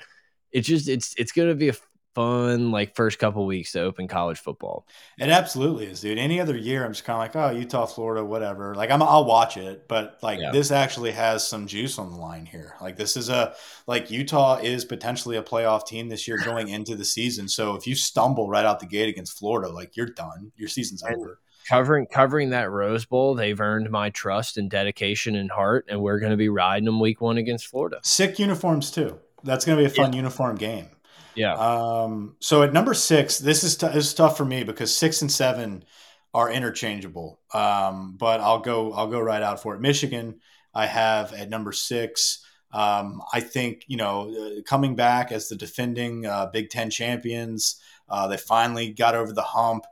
it's 0.51 0.67
just 0.67 0.87
it's 0.87 1.13
it's 1.17 1.31
going 1.31 1.49
to 1.49 1.55
be 1.55 1.69
a 1.69 1.75
fun 2.15 2.71
like 2.71 2.95
first 2.95 3.19
couple 3.19 3.45
weeks 3.45 3.71
to 3.73 3.81
open 3.81 4.07
college 4.07 4.39
football. 4.39 4.85
It 5.17 5.29
absolutely 5.29 5.85
is, 5.85 6.01
dude. 6.01 6.17
Any 6.17 6.41
other 6.41 6.57
year, 6.57 6.83
I'm 6.83 6.91
just 6.91 7.05
kind 7.05 7.15
of 7.15 7.21
like, 7.21 7.35
oh, 7.35 7.57
Utah, 7.57 7.85
Florida, 7.85 8.25
whatever. 8.25 8.75
Like 8.75 8.91
I'm, 8.91 9.01
I'll 9.01 9.25
watch 9.25 9.57
it, 9.57 9.87
but 9.87 10.17
like 10.21 10.39
yeah. 10.39 10.51
this 10.51 10.71
actually 10.71 11.11
has 11.11 11.47
some 11.47 11.67
juice 11.67 11.97
on 11.97 12.11
the 12.11 12.17
line 12.17 12.45
here. 12.45 12.75
Like 12.81 12.97
this 12.97 13.15
is 13.15 13.29
a 13.29 13.53
like 13.87 14.11
Utah 14.11 14.57
is 14.57 14.85
potentially 14.85 15.37
a 15.37 15.43
playoff 15.43 15.85
team 15.85 16.09
this 16.09 16.27
year 16.27 16.37
going 16.43 16.69
into 16.77 16.95
the 16.95 17.05
season. 17.05 17.47
So 17.47 17.75
if 17.75 17.87
you 17.87 17.95
stumble 17.95 18.49
right 18.49 18.65
out 18.65 18.79
the 18.79 18.85
gate 18.85 19.09
against 19.09 19.37
Florida, 19.37 19.69
like 19.69 19.95
you're 19.95 20.07
done. 20.07 20.51
Your 20.57 20.69
season's 20.69 21.03
over 21.03 21.39
covering 21.69 22.07
covering 22.07 22.49
that 22.49 22.71
Rose 22.71 23.05
Bowl, 23.05 23.35
they've 23.35 23.59
earned 23.59 23.89
my 23.91 24.09
trust 24.09 24.57
and 24.57 24.69
dedication 24.69 25.35
and 25.35 25.51
heart, 25.51 25.85
and 25.87 26.01
we're 26.01 26.19
going 26.19 26.31
to 26.31 26.37
be 26.37 26.49
riding 26.49 26.85
them 26.85 26.99
week 26.99 27.21
one 27.21 27.37
against 27.37 27.67
Florida. 27.67 27.99
Sick 28.03 28.39
uniforms 28.39 28.91
too. 28.91 29.19
That's 29.43 29.65
going 29.65 29.77
to 29.77 29.83
be 29.83 29.87
a 29.87 29.93
fun 29.93 30.13
yeah. 30.13 30.17
uniform 30.17 30.55
game. 30.55 30.89
Yeah. 31.35 31.53
Um, 31.53 32.35
so 32.39 32.63
at 32.63 32.73
number 32.73 32.93
six, 32.93 33.39
this 33.39 33.63
is, 33.63 33.77
t- 33.77 33.87
this 33.87 34.07
is 34.07 34.13
tough 34.13 34.35
for 34.35 34.45
me 34.45 34.63
because 34.63 34.95
six 34.95 35.21
and 35.21 35.31
seven 35.31 35.85
are 36.33 36.51
interchangeable. 36.51 37.39
Um, 37.53 38.15
but 38.17 38.39
I'll 38.41 38.59
go 38.59 38.93
I'll 38.93 39.07
go 39.07 39.19
right 39.19 39.41
out 39.41 39.61
for 39.61 39.75
it. 39.75 39.81
Michigan, 39.81 40.39
I 40.73 40.85
have 40.85 41.33
at 41.33 41.49
number 41.49 41.71
six. 41.71 42.45
Um, 42.71 43.21
I 43.33 43.39
think 43.39 43.83
you 43.87 43.97
know 43.97 44.31
uh, 44.31 44.61
coming 44.63 44.95
back 44.95 45.31
as 45.31 45.49
the 45.49 45.55
defending 45.55 46.25
uh, 46.25 46.47
Big 46.47 46.69
Ten 46.69 46.89
champions, 46.89 47.81
uh, 48.07 48.27
they 48.27 48.37
finally 48.37 48.91
got 48.91 49.15
over 49.15 49.33
the 49.33 49.41
hump. 49.41 49.85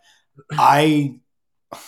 I 0.51 1.19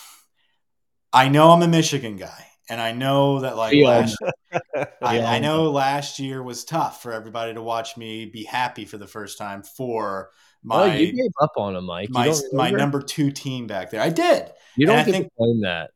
I 1.12 1.28
know 1.28 1.50
I'm 1.50 1.62
a 1.62 1.68
Michigan 1.68 2.16
guy, 2.16 2.46
and 2.70 2.80
I 2.80 2.92
know 2.92 3.40
that 3.40 3.56
like 3.56 3.76
last, 3.84 4.16
I, 5.02 5.20
I, 5.20 5.38
know 5.40 5.72
last 5.72 6.20
year 6.20 6.40
was 6.40 6.64
tough 6.64 7.02
for 7.02 7.12
everybody 7.12 7.52
to 7.52 7.62
watch 7.62 7.96
me 7.96 8.26
be 8.26 8.44
happy 8.44 8.84
for 8.84 8.96
the 8.96 9.08
first 9.08 9.38
time 9.38 9.64
for 9.64 10.30
my. 10.62 10.82
Oh, 10.82 10.94
you 10.94 11.12
gave 11.12 11.32
up 11.42 11.52
on 11.56 11.74
him, 11.74 11.84
Mike. 11.84 12.10
my 12.10 12.32
my 12.52 12.70
number 12.70 13.02
two 13.02 13.32
team 13.32 13.66
back 13.66 13.90
there. 13.90 14.00
I 14.00 14.10
did. 14.10 14.50
You 14.76 14.86
don't 14.86 15.04
think, 15.04 15.26
to 15.26 15.30
claim 15.36 15.62
that. 15.62 15.90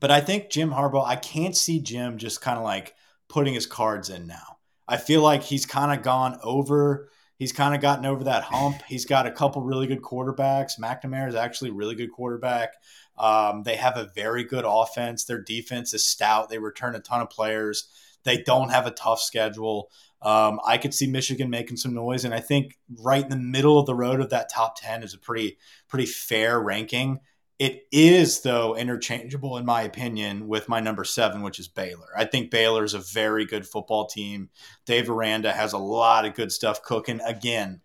But 0.00 0.10
I 0.10 0.20
think 0.20 0.50
Jim 0.50 0.70
Harbaugh. 0.70 1.06
I 1.06 1.16
can't 1.16 1.56
see 1.56 1.80
Jim 1.80 2.18
just 2.18 2.40
kind 2.40 2.58
of 2.58 2.64
like 2.64 2.94
putting 3.28 3.54
his 3.54 3.66
cards 3.66 4.10
in 4.10 4.26
now. 4.26 4.58
I 4.88 4.96
feel 4.96 5.22
like 5.22 5.44
he's 5.44 5.66
kind 5.66 5.96
of 5.96 6.04
gone 6.04 6.40
over. 6.42 7.10
He's 7.36 7.52
kind 7.52 7.76
of 7.76 7.80
gotten 7.80 8.06
over 8.06 8.24
that 8.24 8.42
hump. 8.42 8.82
He's 8.88 9.04
got 9.04 9.28
a 9.28 9.30
couple 9.30 9.62
really 9.62 9.86
good 9.86 10.02
quarterbacks. 10.02 10.80
McNamara 10.80 11.28
is 11.28 11.36
actually 11.36 11.70
a 11.70 11.74
really 11.74 11.94
good 11.94 12.10
quarterback. 12.10 12.70
Um, 13.18 13.62
they 13.64 13.76
have 13.76 13.96
a 13.96 14.10
very 14.14 14.44
good 14.44 14.64
offense. 14.66 15.24
Their 15.24 15.42
defense 15.42 15.92
is 15.92 16.06
stout. 16.06 16.48
They 16.48 16.58
return 16.58 16.94
a 16.94 17.00
ton 17.00 17.20
of 17.20 17.30
players. 17.30 17.88
They 18.24 18.42
don't 18.42 18.70
have 18.70 18.86
a 18.86 18.90
tough 18.90 19.20
schedule. 19.20 19.90
Um, 20.20 20.60
I 20.66 20.78
could 20.78 20.94
see 20.94 21.06
Michigan 21.06 21.50
making 21.50 21.76
some 21.76 21.94
noise, 21.94 22.24
and 22.24 22.34
I 22.34 22.40
think 22.40 22.76
right 22.98 23.22
in 23.22 23.30
the 23.30 23.36
middle 23.36 23.78
of 23.78 23.86
the 23.86 23.94
road 23.94 24.20
of 24.20 24.30
that 24.30 24.50
top 24.50 24.76
ten 24.76 25.02
is 25.02 25.14
a 25.14 25.18
pretty 25.18 25.58
pretty 25.88 26.06
fair 26.06 26.60
ranking. 26.60 27.20
It 27.58 27.86
is 27.90 28.42
though 28.42 28.76
interchangeable 28.76 29.56
in 29.56 29.64
my 29.64 29.82
opinion 29.82 30.46
with 30.46 30.68
my 30.68 30.80
number 30.80 31.04
seven, 31.04 31.42
which 31.42 31.58
is 31.58 31.68
Baylor. 31.68 32.08
I 32.16 32.24
think 32.24 32.50
Baylor 32.50 32.84
is 32.84 32.94
a 32.94 33.00
very 33.00 33.44
good 33.46 33.66
football 33.66 34.06
team. 34.06 34.50
Dave 34.86 35.10
Aranda 35.10 35.52
has 35.52 35.72
a 35.72 35.78
lot 35.78 36.24
of 36.24 36.34
good 36.34 36.52
stuff 36.52 36.82
cooking. 36.82 37.20
Again, 37.24 37.80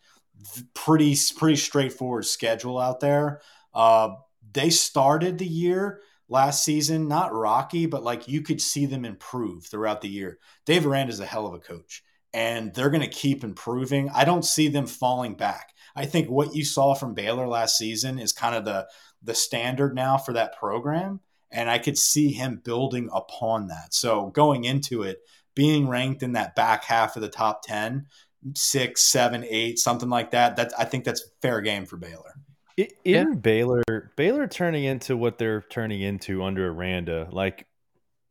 pretty 0.74 1.16
pretty 1.36 1.56
straightforward 1.56 2.26
schedule 2.26 2.80
out 2.80 3.00
there. 3.00 3.42
Uh, 3.74 4.10
they 4.54 4.70
started 4.70 5.38
the 5.38 5.48
year 5.48 6.02
last 6.30 6.64
season 6.64 7.08
not 7.08 7.34
rocky, 7.34 7.86
but 7.86 8.04
like 8.04 8.28
you 8.28 8.42
could 8.42 8.62
see 8.62 8.86
them 8.86 9.06
improve 9.06 9.66
throughout 9.66 10.02
the 10.02 10.10
year. 10.10 10.40
Dave 10.66 10.86
Aranda 10.86 11.12
is 11.12 11.20
a 11.20 11.26
hell 11.26 11.46
of 11.46 11.54
a 11.54 11.60
coach, 11.60 12.04
and 12.34 12.74
they're 12.74 12.90
going 12.90 13.02
to 13.02 13.08
keep 13.08 13.44
improving. 13.44 14.10
I 14.10 14.26
don't 14.26 14.46
see 14.46 14.68
them 14.68 14.88
falling 14.88 15.36
back. 15.36 15.74
I 15.96 16.06
think 16.06 16.30
what 16.30 16.56
you 16.56 16.66
saw 16.66 16.96
from 16.96 17.14
Baylor 17.14 17.48
last 17.48 17.78
season 17.78 18.20
is 18.20 18.34
kind 18.34 18.56
of 18.56 18.66
the 18.66 18.88
the 19.22 19.36
standard 19.36 19.96
now 19.96 20.18
for 20.18 20.34
that 20.34 20.58
program, 20.58 21.20
and 21.52 21.70
I 21.70 21.78
could 21.78 21.98
see 21.98 22.32
him 22.32 22.62
building 22.64 23.10
upon 23.14 23.68
that. 23.68 23.94
So 23.94 24.28
going 24.28 24.66
into 24.66 25.04
it, 25.04 25.20
being 25.56 25.88
ranked 25.88 26.24
in 26.24 26.34
that 26.34 26.56
back 26.56 26.84
half 26.84 27.16
of 27.16 27.22
the 27.22 27.30
top 27.30 27.62
10, 27.64 28.08
six, 28.56 29.02
seven, 29.02 29.46
eight, 29.48 29.80
something 29.80 30.10
like 30.10 30.32
that, 30.32 30.58
that 30.58 30.74
I 30.78 30.86
think 30.86 31.04
that's 31.04 31.30
fair 31.42 31.62
game 31.62 31.86
for 31.86 31.98
Baylor. 31.98 32.36
It, 32.76 32.94
in 33.04 33.30
yeah. 33.30 33.36
Baylor, 33.36 34.12
Baylor 34.16 34.48
turning 34.48 34.84
into 34.84 35.16
what 35.16 35.38
they're 35.38 35.62
turning 35.62 36.02
into 36.02 36.44
under 36.44 36.70
Aranda, 36.70 37.30
like, 37.32 37.68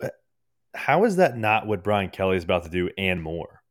uh, 0.03 0.09
how 0.75 1.05
is 1.05 1.17
that 1.17 1.37
not 1.37 1.67
what 1.67 1.85
Brian 1.85 2.11
Kelly 2.11 2.37
is 2.37 2.45
about 2.45 2.65
to 2.65 2.71
do 2.71 2.91
and 2.99 3.23
more? 3.23 3.63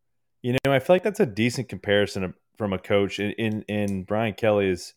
You 0.42 0.58
know, 0.64 0.74
I 0.74 0.80
feel 0.80 0.96
like 0.96 1.04
that's 1.04 1.20
a 1.20 1.26
decent 1.26 1.70
comparison 1.70 2.34
from 2.58 2.74
a 2.74 2.80
coach 2.80 3.20
in 3.20 3.32
in, 3.34 3.62
in 3.64 4.04
Brian 4.04 4.34
Kelly's 4.34 4.94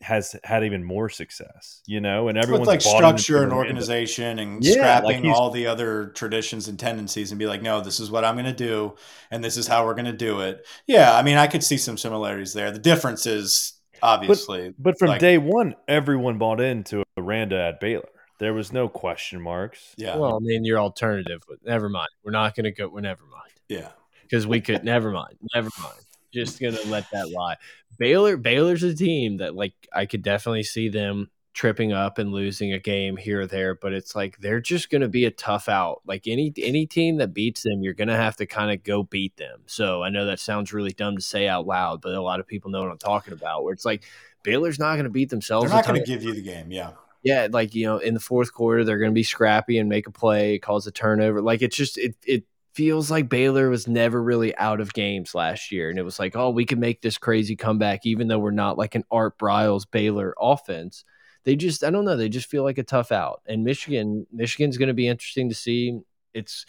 has 0.00 0.36
had 0.44 0.64
even 0.64 0.84
more 0.84 1.08
success, 1.08 1.80
you 1.86 2.00
know, 2.00 2.28
and 2.28 2.36
everyone's 2.36 2.66
like 2.66 2.82
structure 2.82 3.42
and 3.42 3.52
organization 3.52 4.38
and 4.38 4.62
yeah, 4.62 4.72
scrapping 4.72 5.24
like 5.24 5.34
all 5.34 5.50
the 5.50 5.66
other 5.66 6.08
traditions 6.08 6.68
and 6.68 6.78
tendencies 6.78 7.30
and 7.30 7.38
be 7.38 7.46
like, 7.46 7.62
no, 7.62 7.80
this 7.80 8.00
is 8.00 8.10
what 8.10 8.24
I'm 8.24 8.34
going 8.34 8.44
to 8.44 8.52
do, 8.52 8.96
and 9.30 9.42
this 9.42 9.56
is 9.56 9.66
how 9.66 9.86
we're 9.86 9.94
going 9.94 10.04
to 10.04 10.12
do 10.12 10.40
it. 10.40 10.66
Yeah, 10.86 11.16
I 11.16 11.22
mean, 11.22 11.38
I 11.38 11.46
could 11.46 11.64
see 11.64 11.78
some 11.78 11.96
similarities 11.96 12.52
there. 12.52 12.70
The 12.70 12.78
difference 12.78 13.24
is 13.24 13.73
obviously. 14.02 14.68
But, 14.70 14.82
but 14.82 14.98
from 14.98 15.08
like, 15.08 15.20
day 15.20 15.38
one, 15.38 15.74
everyone 15.88 16.38
bought 16.38 16.60
into 16.60 17.02
Aranda 17.16 17.60
at 17.60 17.80
Baylor. 17.80 18.08
There 18.40 18.52
was 18.52 18.72
no 18.72 18.88
question 18.88 19.40
marks. 19.40 19.94
Yeah. 19.96 20.16
Well, 20.16 20.36
I 20.36 20.38
mean, 20.40 20.64
your 20.64 20.78
alternative, 20.78 21.42
but 21.48 21.58
never 21.64 21.88
mind. 21.88 22.08
We're 22.24 22.32
not 22.32 22.54
going 22.54 22.64
to 22.64 22.72
go. 22.72 22.88
We're 22.88 23.00
never 23.00 23.24
mind. 23.24 23.52
Yeah. 23.68 23.90
Because 24.22 24.46
we 24.46 24.60
could. 24.60 24.84
never 24.84 25.10
mind. 25.10 25.38
Never 25.54 25.70
mind. 25.80 26.00
Just 26.32 26.60
gonna 26.60 26.78
let 26.86 27.08
that 27.12 27.30
lie. 27.30 27.56
Baylor. 27.96 28.36
Baylor's 28.36 28.82
a 28.82 28.92
team 28.92 29.36
that, 29.36 29.54
like, 29.54 29.74
I 29.92 30.06
could 30.06 30.22
definitely 30.22 30.64
see 30.64 30.88
them 30.88 31.30
tripping 31.54 31.92
up 31.92 32.18
and 32.18 32.32
losing 32.32 32.72
a 32.72 32.80
game 32.80 33.16
here 33.16 33.42
or 33.42 33.46
there, 33.46 33.74
but 33.74 33.92
it's 33.92 34.14
like 34.14 34.38
they're 34.38 34.60
just 34.60 34.90
going 34.90 35.02
to 35.02 35.08
be 35.08 35.24
a 35.24 35.30
tough 35.30 35.68
out. 35.68 36.02
Like 36.04 36.26
any 36.26 36.52
any 36.58 36.84
team 36.84 37.16
that 37.18 37.32
beats 37.32 37.62
them, 37.62 37.82
you're 37.82 37.94
going 37.94 38.08
to 38.08 38.16
have 38.16 38.36
to 38.36 38.46
kind 38.46 38.72
of 38.72 38.82
go 38.82 39.04
beat 39.04 39.36
them. 39.36 39.60
So 39.66 40.02
I 40.02 40.10
know 40.10 40.26
that 40.26 40.40
sounds 40.40 40.72
really 40.72 40.90
dumb 40.90 41.16
to 41.16 41.22
say 41.22 41.46
out 41.48 41.66
loud, 41.66 42.02
but 42.02 42.14
a 42.14 42.20
lot 42.20 42.40
of 42.40 42.46
people 42.46 42.70
know 42.70 42.82
what 42.82 42.90
I'm 42.90 42.98
talking 42.98 43.32
about. 43.32 43.62
Where 43.62 43.72
it's 43.72 43.84
like 43.84 44.02
Baylor's 44.42 44.80
not 44.80 44.94
going 44.94 45.04
to 45.04 45.10
beat 45.10 45.30
themselves. 45.30 45.70
They're 45.70 45.76
not 45.76 45.86
going 45.86 46.00
to 46.00 46.06
give 46.06 46.24
you 46.24 46.34
the 46.34 46.42
game. 46.42 46.70
Yeah. 46.70 46.90
Yeah, 47.22 47.48
like 47.50 47.74
you 47.74 47.86
know, 47.86 47.96
in 47.96 48.12
the 48.12 48.20
fourth 48.20 48.52
quarter, 48.52 48.84
they're 48.84 48.98
going 48.98 49.10
to 49.10 49.14
be 49.14 49.22
scrappy 49.22 49.78
and 49.78 49.88
make 49.88 50.06
a 50.06 50.10
play, 50.10 50.58
cause 50.58 50.86
a 50.86 50.92
turnover. 50.92 51.40
Like 51.40 51.62
it's 51.62 51.74
just 51.74 51.96
it 51.96 52.16
it 52.26 52.44
feels 52.74 53.10
like 53.10 53.30
Baylor 53.30 53.70
was 53.70 53.88
never 53.88 54.22
really 54.22 54.54
out 54.58 54.80
of 54.80 54.92
games 54.92 55.34
last 55.34 55.72
year. 55.72 55.88
And 55.88 55.98
it 55.98 56.02
was 56.02 56.18
like, 56.18 56.36
oh, 56.36 56.50
we 56.50 56.66
can 56.66 56.80
make 56.80 57.00
this 57.00 57.16
crazy 57.16 57.56
comeback, 57.56 58.04
even 58.04 58.28
though 58.28 58.40
we're 58.40 58.50
not 58.50 58.76
like 58.76 58.94
an 58.94 59.04
Art 59.10 59.38
Briles 59.38 59.86
Baylor 59.90 60.34
offense 60.38 61.04
they 61.44 61.56
just 61.56 61.84
I 61.84 61.90
don't 61.90 62.04
know 62.04 62.16
they 62.16 62.28
just 62.28 62.48
feel 62.48 62.64
like 62.64 62.78
a 62.78 62.82
tough 62.82 63.12
out. 63.12 63.42
And 63.46 63.64
Michigan 63.64 64.26
Michigan's 64.32 64.78
going 64.78 64.88
to 64.88 64.94
be 64.94 65.08
interesting 65.08 65.48
to 65.48 65.54
see. 65.54 66.00
It's 66.32 66.66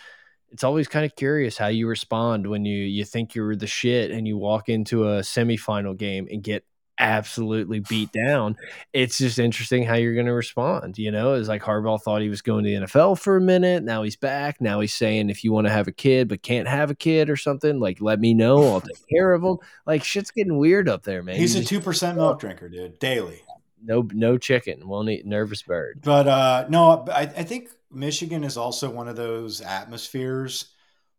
it's 0.52 0.64
always 0.64 0.88
kind 0.88 1.06
of 1.06 1.16
curious 1.16 1.58
how 1.58 1.68
you 1.68 1.88
respond 1.88 2.48
when 2.48 2.66
you 2.66 2.78
you 2.78 3.04
think 3.06 3.36
you're 3.36 3.56
the 3.56 3.68
shit 3.68 4.12
and 4.12 4.28
you 4.28 4.38
walk 4.38 4.70
into 4.70 5.08
a 5.08 5.22
semifinal 5.22 5.98
game 5.98 6.28
and 6.32 6.44
get 6.44 6.64
absolutely 6.98 7.82
beat 7.82 8.10
down. 8.12 8.56
It's 8.94 9.18
just 9.18 9.38
interesting 9.38 9.84
how 9.84 9.96
you're 9.96 10.14
going 10.14 10.28
to 10.28 10.34
respond. 10.34 10.98
You 10.98 11.12
know, 11.12 11.34
it's 11.34 11.50
like 11.50 11.62
Harbaugh 11.62 12.02
thought 12.02 12.22
he 12.22 12.30
was 12.30 12.42
going 12.42 12.64
to 12.64 12.70
the 12.70 12.86
NFL 12.86 13.20
for 13.20 13.36
a 13.36 13.42
minute. 13.42 13.84
Now 13.84 14.04
he's 14.04 14.16
back. 14.16 14.62
Now 14.62 14.80
he's 14.80 14.94
saying 14.94 15.30
if 15.30 15.44
you 15.44 15.52
want 15.52 15.68
to 15.68 15.74
have 15.74 15.90
a 15.90 15.92
kid 15.92 16.30
but 16.30 16.42
can't 16.42 16.68
have 16.68 16.92
a 16.92 16.96
kid 16.96 17.30
or 17.30 17.36
something, 17.36 17.80
like 17.80 18.00
let 18.02 18.20
me 18.20 18.34
know. 18.34 18.74
I'll 18.74 18.82
take 18.82 19.08
care 19.10 19.34
of 19.34 19.44
him. 19.44 19.58
Like 19.86 20.04
shit's 20.04 20.32
getting 20.32 20.58
weird 20.58 20.88
up 20.88 21.04
there, 21.04 21.24
man. 21.24 21.36
He's, 21.36 21.54
he's 21.54 21.66
a 21.66 21.68
two 21.68 21.82
percent 21.82 22.18
milk 22.18 22.40
drinker, 22.40 22.70
dude, 22.70 23.00
daily 23.00 23.42
no 23.86 24.08
no 24.14 24.38
chicken. 24.38 24.88
Won't 24.88 25.10
eat 25.10 25.26
nervous 25.26 25.62
bird. 25.62 26.02
But 26.04 26.28
uh 26.28 26.66
no 26.70 27.06
I, 27.12 27.22
I 27.22 27.44
think 27.44 27.70
michigan 27.92 28.44
is 28.44 28.58
also 28.58 28.90
one 28.90 29.08
of 29.08 29.16
those 29.16 29.62
atmospheres. 29.62 30.68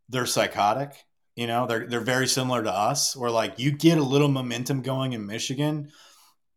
They're 0.09 0.25
psychotic 0.25 0.93
you 1.35 1.45
know? 1.45 1.67
They're 1.67 1.85
they're 1.87 1.99
very 2.01 2.27
similar 2.27 2.63
to 2.63 2.71
us 2.71 3.15
where 3.15 3.31
like 3.31 3.59
you 3.59 3.71
get 3.71 3.99
a 3.99 4.03
little 4.03 4.27
momentum 4.27 4.81
going 4.81 5.13
in 5.13 5.25
michigan 5.25 5.91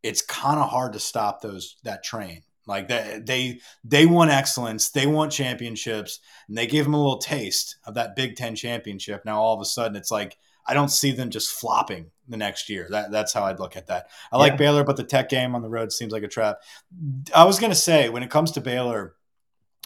it's 0.03 0.23
kind 0.23 0.59
of 0.59 0.69
hard 0.69 0.95
to 0.95 0.99
stop 0.99 1.41
those 1.41 1.77
that 1.85 2.03
train. 2.03 2.43
Like 2.67 2.89
that 2.89 3.27
they 3.27 3.61
they 3.85 4.07
want 4.07 4.31
excellence 4.31 4.91
they 4.91 5.07
want 5.07 5.33
championships 5.33 6.21
and 6.49 6.57
they 6.57 6.67
give 6.67 6.85
them 6.85 6.95
a 6.95 6.99
little 6.99 7.19
taste 7.19 7.77
of 7.85 7.95
that 7.95 8.15
big 8.15 8.37
ten 8.37 8.55
championship. 8.55 9.25
Now 9.25 9.41
all 9.41 9.55
of 9.55 9.61
a 9.61 9.65
sudden 9.65 9.97
it's 9.97 10.11
like 10.11 10.37
I 10.71 10.75
don't 10.75 10.89
see 10.89 11.11
them 11.11 11.31
just 11.31 11.51
flopping 11.51 12.13
the 12.29 12.37
next 12.37 12.69
year. 12.69 12.87
That 12.91 13.11
that's 13.11 13.33
how 13.33 13.43
I'd 13.43 13.59
look 13.59 13.77
at 13.77 13.89
that. 13.89 14.07
I 14.31 14.37
yeah. 14.37 14.39
like 14.39 14.57
Baylor, 14.57 14.85
but 14.85 14.97
the 14.97 15.03
Tech 15.03 15.29
game 15.29 15.57
on 15.57 15.63
the 15.63 15.69
road 15.69 15.91
seems 15.91 16.13
like 16.13 16.23
a 16.23 16.29
trap. 16.29 16.59
I 17.35 17.43
was 17.45 17.59
gonna 17.59 17.75
say 17.75 18.09
when 18.09 18.23
it 18.23 18.31
comes 18.31 18.53
to 18.53 18.61
Baylor, 18.61 19.17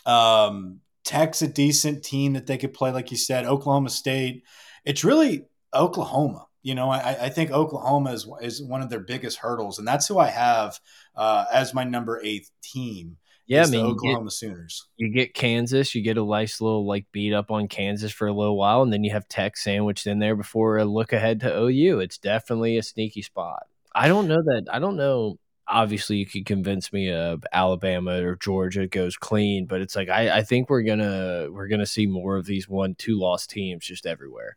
um, 0.04 0.80
Tech's 1.04 1.40
a 1.40 1.48
decent 1.48 2.04
team 2.04 2.34
that 2.34 2.46
they 2.46 2.58
could 2.58 2.74
play, 2.74 2.92
like 2.92 3.10
you 3.10 3.16
said. 3.16 3.46
Oklahoma 3.46 3.88
State, 3.88 4.44
it's 4.84 5.04
really 5.04 5.46
Oklahoma. 5.72 6.46
You 6.62 6.74
know, 6.74 6.90
I, 6.90 7.24
I 7.24 7.28
think 7.30 7.50
Oklahoma 7.50 8.12
is 8.12 8.28
is 8.42 8.62
one 8.62 8.82
of 8.82 8.90
their 8.90 9.00
biggest 9.00 9.38
hurdles, 9.38 9.78
and 9.78 9.88
that's 9.88 10.06
who 10.06 10.18
I 10.18 10.28
have 10.28 10.78
uh, 11.16 11.46
as 11.50 11.72
my 11.72 11.84
number 11.84 12.20
eight 12.22 12.50
team. 12.62 13.16
Yeah, 13.46 13.64
I 13.64 13.66
mean, 13.66 13.84
Oklahoma 13.84 14.24
get, 14.26 14.32
Sooners. 14.32 14.86
you 14.96 15.10
get 15.10 15.34
Kansas, 15.34 15.94
you 15.94 16.02
get 16.02 16.16
a 16.16 16.24
nice 16.24 16.60
little 16.60 16.86
like 16.86 17.06
beat 17.12 17.34
up 17.34 17.50
on 17.50 17.68
Kansas 17.68 18.10
for 18.10 18.26
a 18.26 18.32
little 18.32 18.56
while, 18.56 18.82
and 18.82 18.92
then 18.92 19.04
you 19.04 19.10
have 19.10 19.28
Tech 19.28 19.56
sandwiched 19.56 20.06
in 20.06 20.18
there 20.18 20.34
before 20.34 20.78
a 20.78 20.84
look 20.84 21.12
ahead 21.12 21.40
to 21.40 21.54
OU. 21.54 22.00
It's 22.00 22.16
definitely 22.16 22.78
a 22.78 22.82
sneaky 22.82 23.20
spot. 23.22 23.66
I 23.94 24.08
don't 24.08 24.28
know 24.28 24.42
that. 24.42 24.64
I 24.72 24.78
don't 24.78 24.96
know. 24.96 25.38
Obviously, 25.68 26.16
you 26.16 26.26
could 26.26 26.46
convince 26.46 26.92
me 26.92 27.10
of 27.10 27.44
Alabama 27.52 28.22
or 28.22 28.36
Georgia 28.36 28.86
goes 28.86 29.16
clean, 29.16 29.66
but 29.66 29.80
it's 29.80 29.96
like 29.96 30.08
I, 30.08 30.38
I 30.38 30.42
think 30.42 30.70
we're 30.70 30.82
gonna 30.82 31.48
we're 31.50 31.68
gonna 31.68 31.86
see 31.86 32.06
more 32.06 32.36
of 32.36 32.46
these 32.46 32.68
one 32.68 32.94
two 32.94 33.18
loss 33.18 33.46
teams 33.46 33.84
just 33.84 34.06
everywhere. 34.06 34.56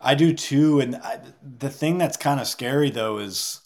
I 0.00 0.14
do 0.14 0.32
too, 0.32 0.80
and 0.80 0.96
I, 0.96 1.20
the 1.42 1.70
thing 1.70 1.98
that's 1.98 2.16
kind 2.16 2.40
of 2.40 2.46
scary 2.46 2.90
though 2.90 3.18
is 3.18 3.60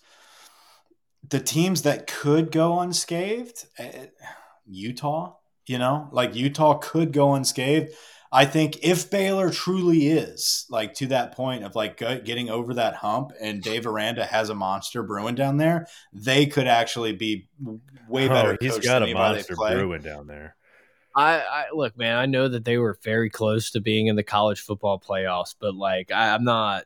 the 1.28 1.40
teams 1.40 1.82
that 1.82 2.06
could 2.06 2.50
go 2.50 2.80
unscathed. 2.80 3.66
eh, 3.78 4.06
Utah, 4.70 5.34
you 5.66 5.78
know, 5.78 6.08
like 6.12 6.34
Utah 6.34 6.74
could 6.74 7.12
go 7.12 7.34
unscathed. 7.34 7.92
I 8.32 8.44
think 8.44 8.84
if 8.84 9.10
Baylor 9.10 9.50
truly 9.50 10.06
is 10.06 10.64
like 10.70 10.94
to 10.94 11.06
that 11.08 11.32
point 11.32 11.64
of 11.64 11.74
like 11.74 11.96
getting 11.96 12.48
over 12.48 12.74
that 12.74 12.94
hump 12.94 13.32
and 13.40 13.60
Dave 13.60 13.86
Aranda 13.86 14.24
has 14.24 14.50
a 14.50 14.54
monster 14.54 15.02
brewing 15.02 15.34
down 15.34 15.56
there, 15.56 15.88
they 16.12 16.46
could 16.46 16.68
actually 16.68 17.12
be 17.12 17.48
way 18.08 18.26
oh, 18.26 18.28
better. 18.28 18.52
Oh, 18.52 18.56
he's 18.60 18.72
coached 18.72 18.84
got 18.84 19.00
than 19.00 19.08
a 19.08 19.14
monster 19.14 19.56
play. 19.56 19.74
brewing 19.74 20.02
down 20.02 20.28
there. 20.28 20.54
I, 21.16 21.40
I 21.40 21.64
look, 21.74 21.98
man. 21.98 22.16
I 22.16 22.26
know 22.26 22.46
that 22.46 22.64
they 22.64 22.78
were 22.78 22.96
very 23.02 23.30
close 23.30 23.72
to 23.72 23.80
being 23.80 24.06
in 24.06 24.14
the 24.14 24.22
college 24.22 24.60
football 24.60 25.00
playoffs, 25.00 25.56
but 25.58 25.74
like 25.74 26.12
I, 26.12 26.34
I'm 26.34 26.44
not. 26.44 26.84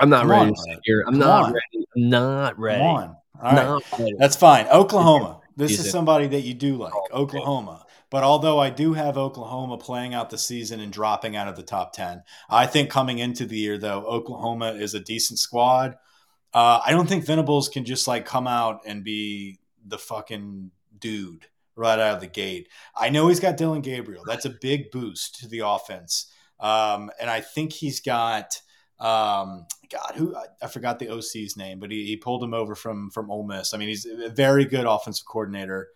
I'm 0.00 0.10
not 0.10 0.22
Come 0.22 0.30
ready 0.32 0.46
on, 0.46 0.54
to 0.54 0.60
sit 0.60 0.80
here. 0.82 1.04
I'm 1.06 1.14
Come 1.14 1.20
not 1.20 1.42
on. 1.44 1.52
ready. 1.52 1.86
I'm 1.96 2.10
not 2.10 2.58
ready. 2.58 2.80
Come 2.80 2.88
on. 2.88 3.16
All 3.40 3.42
right. 3.42 3.54
Not 3.54 3.84
ready. 3.96 4.14
That's 4.18 4.34
fine. 4.34 4.66
Oklahoma. 4.66 5.40
This 5.56 5.72
is 5.72 5.76
Season. 5.78 5.92
somebody 5.92 6.26
that 6.28 6.40
you 6.40 6.54
do 6.54 6.76
like. 6.76 6.92
Oh, 6.94 7.22
Oklahoma. 7.22 7.84
But 8.10 8.22
although 8.22 8.58
I 8.58 8.70
do 8.70 8.92
have 8.92 9.18
Oklahoma 9.18 9.76
playing 9.76 10.14
out 10.14 10.30
the 10.30 10.38
season 10.38 10.80
and 10.80 10.92
dropping 10.92 11.36
out 11.36 11.48
of 11.48 11.56
the 11.56 11.62
top 11.62 11.92
10, 11.92 12.22
I 12.48 12.66
think 12.66 12.90
coming 12.90 13.18
into 13.18 13.44
the 13.44 13.56
year, 13.56 13.78
though, 13.78 14.04
Oklahoma 14.04 14.72
is 14.72 14.94
a 14.94 15.00
decent 15.00 15.38
squad. 15.38 15.96
Uh, 16.52 16.80
I 16.84 16.92
don't 16.92 17.08
think 17.08 17.26
Venables 17.26 17.68
can 17.68 17.84
just 17.84 18.06
like 18.06 18.24
come 18.24 18.46
out 18.46 18.82
and 18.86 19.02
be 19.02 19.58
the 19.84 19.98
fucking 19.98 20.70
dude 20.98 21.46
right 21.76 21.98
out 21.98 22.14
of 22.14 22.20
the 22.20 22.28
gate. 22.28 22.68
I 22.94 23.08
know 23.08 23.28
he's 23.28 23.40
got 23.40 23.56
Dillon 23.56 23.80
Gabriel. 23.80 24.22
That's 24.26 24.44
a 24.44 24.50
big 24.60 24.90
boost 24.92 25.40
to 25.40 25.48
the 25.48 25.60
offense. 25.60 26.30
Um, 26.60 27.10
and 27.20 27.28
I 27.28 27.40
think 27.40 27.72
he's 27.72 28.00
got 28.00 28.60
um, 29.00 29.66
God, 29.90 30.12
who 30.14 30.34
I, 30.36 30.44
I 30.62 30.66
forgot 30.68 30.98
the 30.98 31.08
OC's 31.08 31.56
name, 31.56 31.78
but 31.78 31.90
he, 31.90 32.06
he 32.06 32.16
pulled 32.16 32.42
him 32.42 32.54
over 32.54 32.74
from 32.74 33.10
from 33.10 33.30
Ole 33.30 33.46
Miss. 33.46 33.74
I 33.74 33.78
mean, 33.78 33.88
he's 33.88 34.06
a 34.06 34.28
very 34.30 34.64
good 34.64 34.86
offensive 34.86 35.26
coordinator. 35.26 35.88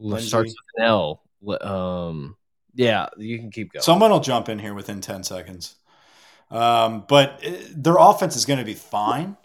Starts 0.00 0.32
Lindsey. 0.32 0.36
with 0.36 0.54
an 0.76 0.84
L. 0.84 1.22
Um, 1.60 2.36
yeah, 2.74 3.08
you 3.16 3.38
can 3.38 3.50
keep 3.50 3.72
going. 3.72 3.82
Someone 3.82 4.10
will 4.10 4.20
jump 4.20 4.48
in 4.48 4.58
here 4.58 4.74
within 4.74 5.00
ten 5.00 5.22
seconds. 5.22 5.76
Um, 6.50 7.04
but 7.08 7.44
uh, 7.44 7.50
their 7.74 7.96
offense 7.98 8.36
is 8.36 8.44
going 8.44 8.58
to 8.58 8.64
be 8.64 8.74
fine. 8.74 9.36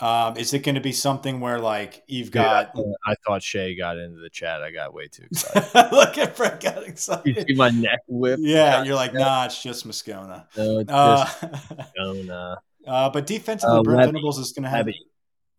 Um, 0.00 0.36
is 0.38 0.54
it 0.54 0.60
going 0.64 0.76
to 0.76 0.80
be 0.80 0.92
something 0.92 1.40
where 1.40 1.58
like 1.58 2.02
you've 2.06 2.30
got? 2.30 2.70
Uh, 2.76 2.82
I 3.06 3.14
thought 3.26 3.42
Shay 3.42 3.74
got 3.76 3.98
into 3.98 4.18
the 4.20 4.30
chat. 4.30 4.62
I 4.62 4.70
got 4.70 4.94
way 4.94 5.08
too 5.08 5.24
excited. 5.30 5.92
Look 5.92 6.16
at 6.18 6.36
Frank 6.36 6.60
got 6.60 6.82
excited. 6.84 7.36
you 7.36 7.42
see 7.48 7.54
my 7.54 7.70
neck 7.70 8.00
whip? 8.08 8.40
Yeah, 8.42 8.82
you're 8.82 8.94
like, 8.94 9.12
nah, 9.14 9.44
it's 9.44 9.62
just 9.62 9.86
Moscona. 9.86 10.46
No, 10.56 10.78
it's 10.78 10.90
Uh, 10.90 11.24
just 11.24 11.92
Jonah. 11.96 12.56
uh, 12.86 13.10
but 13.10 13.26
defensively, 13.26 13.78
Uh, 13.78 13.82
Brent 13.82 14.04
Venables 14.06 14.38
is 14.38 14.52
going 14.52 14.62
to 14.64 14.70
have 14.70 14.86
Lebby. 14.86 14.94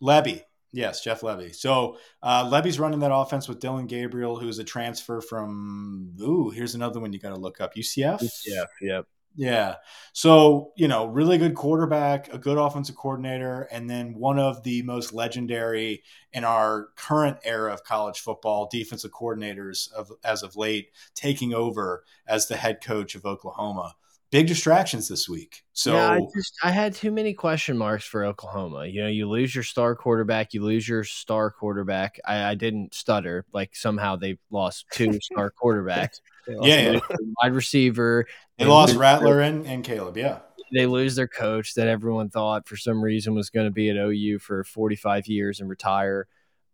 Lebby. 0.02 0.42
Yes, 0.74 1.04
Jeff 1.04 1.20
Lebby. 1.22 1.54
So 1.54 1.98
uh, 2.24 2.46
Lebby's 2.50 2.80
running 2.80 3.02
that 3.02 3.14
offense 3.14 3.48
with 3.50 3.60
Dillon 3.60 3.88
Gabriel, 3.88 4.40
who's 4.40 4.58
a 4.58 4.64
transfer 4.64 5.20
from. 5.22 6.14
Ooh, 6.22 6.50
here's 6.50 6.76
another 6.76 7.00
one 7.02 7.12
you 7.12 7.20
got 7.20 7.30
to 7.36 7.40
look 7.40 7.60
up. 7.60 7.76
UCF. 7.76 8.26
Yeah, 8.46 8.64
yep. 8.82 9.06
Yeah. 9.36 9.76
So, 10.14 10.74
you 10.76 10.88
know, 10.88 11.06
really 11.06 11.38
good 11.38 11.56
quarterback, 11.56 12.34
a 12.34 12.38
good 12.38 12.58
offensive 12.58 12.96
coordinator, 12.96 13.68
and 13.72 13.90
then 13.90 14.14
one 14.14 14.40
of 14.40 14.64
the 14.64 14.82
most 14.84 15.14
legendary 15.14 16.04
in 16.34 16.44
our 16.44 16.90
current 16.96 17.38
era 17.44 17.74
of 17.74 17.84
college 17.84 18.20
football 18.20 18.68
defensive 18.70 19.12
coordinators 19.12 19.92
of 19.94 20.12
as 20.24 20.44
of 20.44 20.58
late 20.58 20.90
taking 21.16 21.54
over 21.54 22.04
as 22.28 22.48
the 22.48 22.58
head 22.58 22.84
coach 22.84 23.16
of 23.16 23.26
Oklahoma. 23.26 23.96
Big 24.32 24.48
distractions 24.48 25.10
this 25.10 25.28
week. 25.28 25.64
So 25.74 25.94
yeah, 25.94 26.12
I 26.12 26.20
just 26.34 26.54
I 26.64 26.72
had 26.72 26.94
too 26.94 27.12
many 27.12 27.34
question 27.34 27.78
marks 27.78 28.06
for 28.06 28.24
Oklahoma. 28.24 28.86
You 28.86 29.04
know, 29.04 29.10
you 29.10 29.28
lose 29.30 29.54
your 29.54 29.64
star 29.66 29.94
quarterback, 29.94 30.54
you 30.54 30.64
lose 30.64 30.88
your 30.88 31.04
star 31.04 31.52
quarterback. 31.52 32.18
I, 32.26 32.52
I 32.52 32.56
didn't 32.56 32.94
stutter. 32.94 33.46
Like 33.54 33.76
somehow 33.76 34.16
they 34.16 34.38
lost 34.50 34.86
two 34.94 35.20
star 35.22 35.54
quarterbacks. 35.62 36.22
Yeah, 36.48 36.92
yeah. 36.92 37.00
wide 37.42 37.54
receiver. 37.54 38.26
they 38.58 38.66
lost 38.66 38.96
Rattler 38.96 39.40
and, 39.42 39.66
and 39.66 39.84
Caleb. 39.84 40.18
Yeah. 40.18 40.40
They 40.74 40.86
lose 40.86 41.16
their 41.16 41.28
coach 41.28 41.74
that 41.74 41.88
everyone 41.88 42.30
thought 42.30 42.68
for 42.68 42.78
some 42.78 43.04
reason 43.04 43.36
was 43.36 43.50
going 43.50 43.66
to 43.68 43.72
be 43.72 43.90
at 43.90 43.98
OU 43.98 44.40
for 44.40 44.64
45 44.64 45.28
years 45.28 45.60
and 45.60 45.70
retire. 45.70 46.28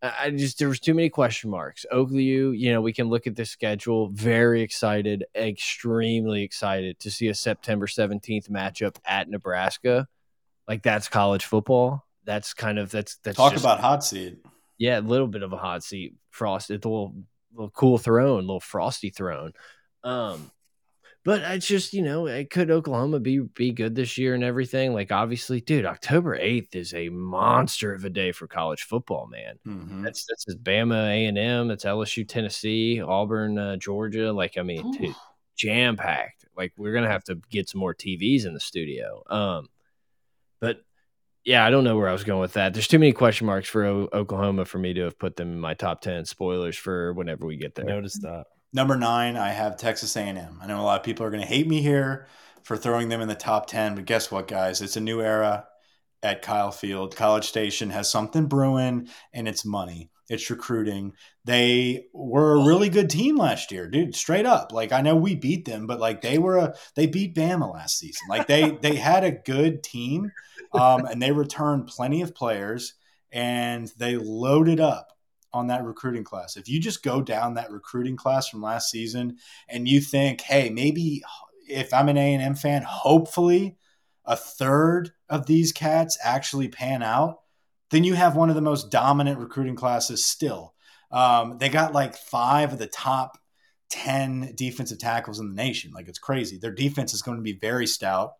I 0.03 0.29
just 0.29 0.59
there 0.59 0.69
was 0.69 0.79
too 0.79 0.93
many 0.93 1.09
question 1.09 1.49
marks. 1.49 1.83
OU, 1.91 2.51
you 2.51 2.71
know, 2.71 2.81
we 2.81 2.93
can 2.93 3.09
look 3.09 3.25
at 3.25 3.35
the 3.35 3.45
schedule. 3.45 4.09
Very 4.09 4.61
excited, 4.61 5.25
extremely 5.35 6.43
excited 6.43 6.99
to 6.99 7.09
see 7.09 7.29
a 7.29 7.33
September 7.33 7.87
17th 7.87 8.49
matchup 8.51 8.95
at 9.05 9.27
Nebraska. 9.29 10.07
Like 10.67 10.83
that's 10.83 11.07
college 11.09 11.45
football. 11.45 12.05
That's 12.25 12.53
kind 12.53 12.77
of 12.77 12.91
that's 12.91 13.17
that's 13.23 13.37
Talk 13.37 13.53
just- 13.53 13.63
about 13.65 13.79
hot 13.79 14.03
seat. 14.03 14.37
yeah, 14.77 14.99
a 14.99 15.01
little 15.01 15.27
bit 15.27 15.41
of 15.41 15.51
a 15.53 15.57
hot 15.57 15.83
seat, 15.83 16.13
frosted, 16.29 16.85
a 16.85 16.87
little, 16.87 17.15
little 17.53 17.69
cool 17.71 17.97
throne, 17.97 18.41
little 18.41 18.59
frosty 18.59 19.09
throne. 19.09 19.53
Um, 20.03 20.51
but 21.25 21.41
it's 21.41 21.67
just 21.67 21.93
you 21.93 22.03
know, 22.03 22.27
it 22.27 22.49
could 22.49 22.71
Oklahoma 22.71 23.19
be 23.19 23.39
be 23.39 23.71
good 23.73 23.95
this 23.95 24.17
year 24.17 24.33
and 24.33 24.43
everything? 24.45 24.93
Like 24.93 25.11
obviously, 25.11 25.59
dude, 25.59 25.85
October 25.85 26.35
eighth 26.35 26.73
is 26.75 26.93
a 26.93 27.09
monster 27.09 27.93
of 27.93 28.05
a 28.05 28.09
day 28.09 28.31
for 28.31 28.47
college 28.47 28.83
football, 28.83 29.27
man. 29.27 29.59
Mhm. 29.67 30.03
That's 30.03 30.25
that's 30.25 30.55
Bama, 30.55 31.07
A 31.09 31.25
and 31.25 31.37
M, 31.37 31.67
that's 31.67 31.83
LSU, 31.83 32.25
Tennessee, 32.25 33.01
Auburn, 33.01 33.57
uh, 33.57 33.75
Georgia. 33.75 34.31
Like 34.31 34.57
I 34.57 34.61
mean, 34.61 34.89
dude, 34.91 35.15
jam 35.57 35.97
packed. 35.97 36.45
Like 36.55 36.71
we're 36.77 36.93
gonna 36.93 37.11
have 37.11 37.25
to 37.25 37.35
get 37.49 37.67
some 37.67 37.79
more 37.79 37.93
TVs 37.93 38.45
in 38.45 38.53
the 38.53 38.59
studio. 38.61 39.21
Um, 39.29 39.67
but 40.61 40.81
yeah, 41.47 41.65
I 41.65 41.69
don't 41.69 41.85
know 41.85 41.95
where 41.95 42.09
I 42.09 42.11
was 42.11 42.25
going 42.25 42.41
with 42.41 42.53
that. 42.53 42.73
There's 42.73 42.89
too 42.89 42.99
many 42.99 43.13
question 43.13 43.47
marks 43.47 43.69
for 43.69 43.85
o 43.85 44.09
Oklahoma 44.11 44.65
for 44.65 44.79
me 44.79 44.93
to 44.93 45.05
have 45.05 45.17
put 45.17 45.37
them 45.37 45.53
in 45.53 45.59
my 45.59 45.73
top 45.73 46.01
ten. 46.01 46.25
Spoilers 46.25 46.75
for 46.75 47.13
whenever 47.13 47.45
we 47.45 47.55
get 47.55 47.73
there. 47.73 47.85
Notice 47.85 48.15
that. 48.19 48.47
Number 48.73 48.97
nine, 48.97 49.37
I 49.37 49.51
have 49.51 49.77
Texas 49.77 50.17
A&M. 50.17 50.59
I 50.61 50.67
know 50.67 50.81
a 50.81 50.83
lot 50.83 50.99
of 50.99 51.05
people 51.05 51.25
are 51.25 51.29
going 51.29 51.41
to 51.41 51.47
hate 51.47 51.65
me 51.65 51.81
here 51.81 52.27
for 52.63 52.75
throwing 52.75 53.07
them 53.07 53.21
in 53.21 53.29
the 53.29 53.33
top 53.33 53.67
10, 53.67 53.95
but 53.95 54.03
guess 54.03 54.29
what, 54.29 54.49
guys? 54.49 54.81
It's 54.81 54.97
a 54.97 55.01
new 55.01 55.21
era 55.21 55.65
at 56.21 56.41
Kyle 56.41 56.71
Field. 56.71 57.15
College 57.15 57.45
Station 57.45 57.91
has 57.91 58.11
something 58.11 58.47
brewing, 58.47 59.07
and 59.31 59.47
it's 59.47 59.63
money. 59.63 60.11
It's 60.29 60.49
recruiting. 60.49 61.13
They 61.45 62.07
were 62.13 62.55
a 62.55 62.65
really 62.65 62.89
good 62.89 63.09
team 63.09 63.37
last 63.37 63.71
year, 63.71 63.87
dude. 63.87 64.15
Straight 64.15 64.45
up, 64.45 64.73
like 64.73 64.91
I 64.91 64.99
know 64.99 65.15
we 65.15 65.35
beat 65.35 65.63
them, 65.63 65.87
but 65.87 66.01
like 66.01 66.21
they 66.21 66.37
were 66.37 66.57
a 66.57 66.75
they 66.95 67.07
beat 67.07 67.33
Bama 67.33 67.73
last 67.73 67.97
season. 67.97 68.27
Like 68.27 68.47
they 68.47 68.71
they 68.81 68.95
had 68.95 69.23
a 69.23 69.31
good 69.31 69.81
team, 69.81 70.29
um, 70.77 71.05
and 71.05 71.21
they 71.21 71.31
returned 71.31 71.87
plenty 71.87 72.21
of 72.21 72.35
players, 72.35 72.93
and 73.31 73.91
they 73.97 74.15
loaded 74.15 74.79
up 74.79 75.11
on 75.53 75.67
that 75.67 75.83
recruiting 75.83 76.23
class. 76.23 76.57
If 76.57 76.69
you 76.69 76.79
just 76.79 77.03
go 77.03 77.21
down 77.21 77.55
that 77.55 77.71
recruiting 77.71 78.15
class 78.15 78.47
from 78.47 78.61
last 78.61 78.91
season 78.91 79.37
and 79.67 79.87
you 79.87 80.01
think, 80.01 80.41
hey, 80.41 80.69
maybe 80.69 81.23
if 81.67 81.93
I'm 81.93 82.09
an 82.09 82.17
A&M 82.17 82.55
fan, 82.55 82.83
hopefully 82.83 83.77
a 84.25 84.35
third 84.35 85.11
of 85.29 85.45
these 85.45 85.71
cats 85.71 86.17
actually 86.23 86.67
pan 86.67 87.01
out, 87.01 87.39
then 87.89 88.03
you 88.03 88.13
have 88.13 88.35
one 88.35 88.49
of 88.49 88.55
the 88.55 88.61
most 88.61 88.91
dominant 88.91 89.39
recruiting 89.39 89.75
classes 89.75 90.23
still. 90.23 90.73
Um, 91.11 91.57
they 91.57 91.69
got 91.69 91.93
like 91.93 92.17
five 92.17 92.73
of 92.73 92.79
the 92.79 92.87
top 92.87 93.37
10 93.89 94.53
defensive 94.55 94.99
tackles 94.99 95.39
in 95.39 95.47
the 95.47 95.55
nation. 95.55 95.91
Like 95.93 96.09
it's 96.09 96.19
crazy. 96.19 96.57
Their 96.57 96.71
defense 96.71 97.13
is 97.13 97.21
going 97.21 97.37
to 97.37 97.43
be 97.43 97.57
very 97.57 97.87
stout. 97.87 98.33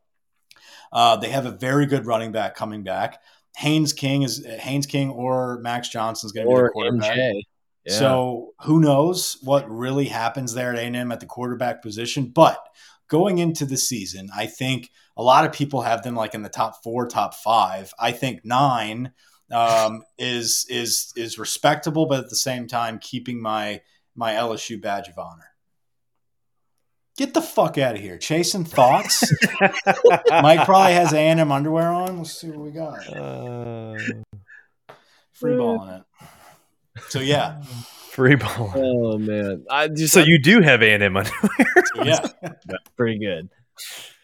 Uh, 0.92 1.16
they 1.18 1.30
have 1.30 1.46
a 1.46 1.52
very 1.52 1.86
good 1.86 2.06
running 2.06 2.32
back 2.32 2.56
coming 2.56 2.84
back. 2.84 3.22
Haynes 3.58 3.94
King 3.94 4.22
is 4.22 4.46
Haynes 4.46 4.86
King 4.86 5.10
or 5.10 5.60
Max 5.62 5.90
Johnson 5.90 6.28
is 6.28 6.32
going 6.32 6.48
to 6.48 6.56
be 6.56 6.62
the 6.62 6.70
quarterback. 6.70 7.18
Yeah. 7.86 7.94
So 8.00 8.54
who 8.64 8.80
knows 8.80 9.38
what 9.42 9.70
really 9.70 10.06
happens 10.06 10.54
there 10.54 10.74
at 10.74 10.80
A&M 10.80 11.12
at 11.12 11.22
the 11.22 11.26
quarterback 11.26 11.82
position? 11.82 12.28
But 12.28 12.62
going 13.08 13.38
into 13.38 13.66
the 13.66 13.78
season, 13.78 14.30
I 14.36 14.46
think 14.46 14.92
a 15.16 15.24
lot 15.24 15.46
of 15.46 15.54
people 15.54 15.82
have 15.82 16.04
them 16.04 16.16
like 16.16 16.36
in 16.36 16.44
the 16.44 16.50
top 16.50 16.84
four, 16.84 17.08
top 17.08 17.34
five. 17.34 17.94
I 17.98 18.12
think 18.12 18.44
nine 18.44 19.14
um, 19.52 20.04
is 20.18 20.66
is 20.70 21.14
is 21.16 21.40
respectable, 21.40 22.06
but 22.06 22.20
at 22.20 22.30
the 22.30 22.36
same 22.36 22.68
time 22.68 23.00
keeping 23.00 23.42
my 23.42 23.82
my 24.16 24.34
LSU 24.34 24.82
badge 24.82 25.08
of 25.08 25.18
honor. 25.18 25.48
Get 27.18 27.34
the 27.34 27.42
fuck 27.42 27.80
out 27.80 27.96
of 27.96 28.02
here, 28.02 28.18
chasing 28.18 28.64
thoughts. 28.64 29.32
Mike 30.30 30.66
probably 30.66 30.94
has 30.94 31.14
A&M 31.14 31.52
underwear 31.52 31.92
on. 31.92 32.20
Let's 32.20 32.40
see 32.40 32.50
what 32.50 32.60
we 32.60 32.72
got. 32.72 33.08
Uh, 33.12 33.96
Free 35.34 35.58
balling 35.58 35.90
it. 35.96 36.04
So 37.10 37.20
yeah, 37.20 37.62
Free 38.12 38.36
ball. 38.36 38.72
Oh 38.76 39.18
man, 39.18 39.66
I 39.70 39.88
just 39.88 40.14
So 40.14 40.22
you 40.22 40.42
do 40.42 40.62
have 40.62 40.82
A 40.82 40.94
and 40.94 41.04
M 41.04 41.18
underwear. 41.18 41.50
Yeah. 42.04 42.26
pretty 42.98 43.20
good. 43.20 43.50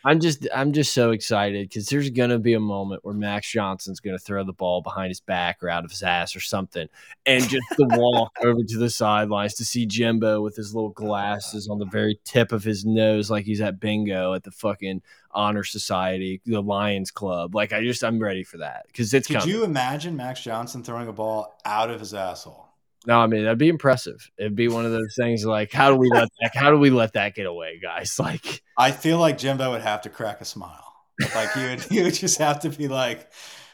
I'm 0.05 0.19
just 0.19 0.47
I'm 0.53 0.73
just 0.73 0.93
so 0.93 1.11
excited 1.11 1.69
because 1.69 1.87
there's 1.87 2.09
gonna 2.09 2.39
be 2.39 2.53
a 2.53 2.59
moment 2.59 3.05
where 3.05 3.13
Max 3.13 3.49
Johnson's 3.49 3.99
gonna 3.99 4.19
throw 4.19 4.43
the 4.43 4.53
ball 4.53 4.81
behind 4.81 5.09
his 5.09 5.21
back 5.21 5.63
or 5.63 5.69
out 5.69 5.85
of 5.85 5.91
his 5.91 6.03
ass 6.03 6.35
or 6.35 6.41
something, 6.41 6.87
and 7.25 7.47
just 7.47 7.65
the 7.77 7.87
walk 7.97 8.33
over 8.43 8.61
to 8.67 8.77
the 8.77 8.89
sidelines 8.89 9.53
to 9.55 9.65
see 9.65 9.85
Jimbo 9.85 10.41
with 10.41 10.55
his 10.55 10.75
little 10.75 10.89
glasses 10.89 11.69
on 11.69 11.79
the 11.79 11.85
very 11.85 12.19
tip 12.25 12.51
of 12.51 12.63
his 12.63 12.83
nose, 12.85 13.31
like 13.31 13.45
he's 13.45 13.61
at 13.61 13.79
bingo 13.79 14.33
at 14.33 14.43
the 14.43 14.51
fucking 14.51 15.01
honor 15.31 15.63
society, 15.63 16.41
the 16.45 16.61
Lions 16.61 17.09
Club. 17.11 17.55
Like 17.55 17.71
I 17.71 17.81
just 17.81 18.03
I'm 18.03 18.19
ready 18.19 18.43
for 18.43 18.57
that 18.57 18.85
because 18.87 19.13
it's 19.13 19.27
Could 19.27 19.37
coming. 19.39 19.55
you 19.55 19.63
imagine 19.63 20.17
Max 20.17 20.41
Johnson 20.41 20.83
throwing 20.83 21.07
a 21.07 21.13
ball 21.13 21.57
out 21.65 21.89
of 21.89 21.99
his 22.01 22.13
asshole? 22.13 22.62
No, 23.05 23.19
I 23.19 23.27
mean 23.27 23.43
that'd 23.43 23.57
be 23.57 23.69
impressive. 23.69 24.29
It'd 24.37 24.55
be 24.55 24.67
one 24.67 24.85
of 24.85 24.91
those 24.91 25.15
things 25.15 25.45
like 25.45 25.71
how 25.71 25.89
do 25.89 25.95
we 25.95 26.09
let 26.09 26.29
that 26.41 26.55
how 26.55 26.69
do 26.71 26.77
we 26.77 26.89
let 26.89 27.13
that 27.13 27.35
get 27.35 27.45
away, 27.45 27.79
guys? 27.81 28.17
Like 28.23 28.61
I 28.77 28.91
feel 28.91 29.17
like 29.17 29.37
Jimbo 29.37 29.71
would 29.71 29.81
have 29.81 30.01
to 30.03 30.09
crack 30.09 30.39
a 30.39 30.45
smile. 30.45 30.93
Like 31.35 31.51
he 31.51 31.61
would, 31.63 31.81
he 31.81 32.01
would 32.01 32.13
just 32.13 32.37
have 32.37 32.61
to 32.61 32.69
be 32.69 32.87
like, 32.87 33.29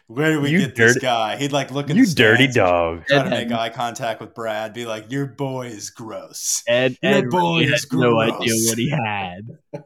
"Where 0.07 0.31
do 0.31 0.41
we 0.41 0.49
You 0.49 0.59
get 0.59 0.75
this 0.75 0.97
guy?" 0.97 1.37
He'd 1.37 1.51
like 1.51 1.71
look 1.71 1.89
at 1.89 1.95
you 1.95 2.05
the 2.05 2.15
dirty 2.15 2.47
dog. 2.47 3.05
Try 3.07 3.23
to 3.23 3.25
Ed 3.25 3.49
make 3.49 3.51
eye 3.51 3.69
contact 3.69 4.21
with 4.21 4.33
Brad. 4.33 4.73
Be 4.73 4.85
like, 4.85 5.11
"Your 5.11 5.27
boy 5.27 5.67
is 5.67 5.89
gross." 5.89 6.63
Ed, 6.67 6.97
Your 7.03 7.13
Ed 7.13 7.29
boy 7.29 7.37
really 7.37 7.65
had 7.65 7.73
is 7.75 7.87
no 7.91 8.19
idea 8.19 8.53
what 8.67 8.77
he 8.77 8.89
had. 8.89 9.41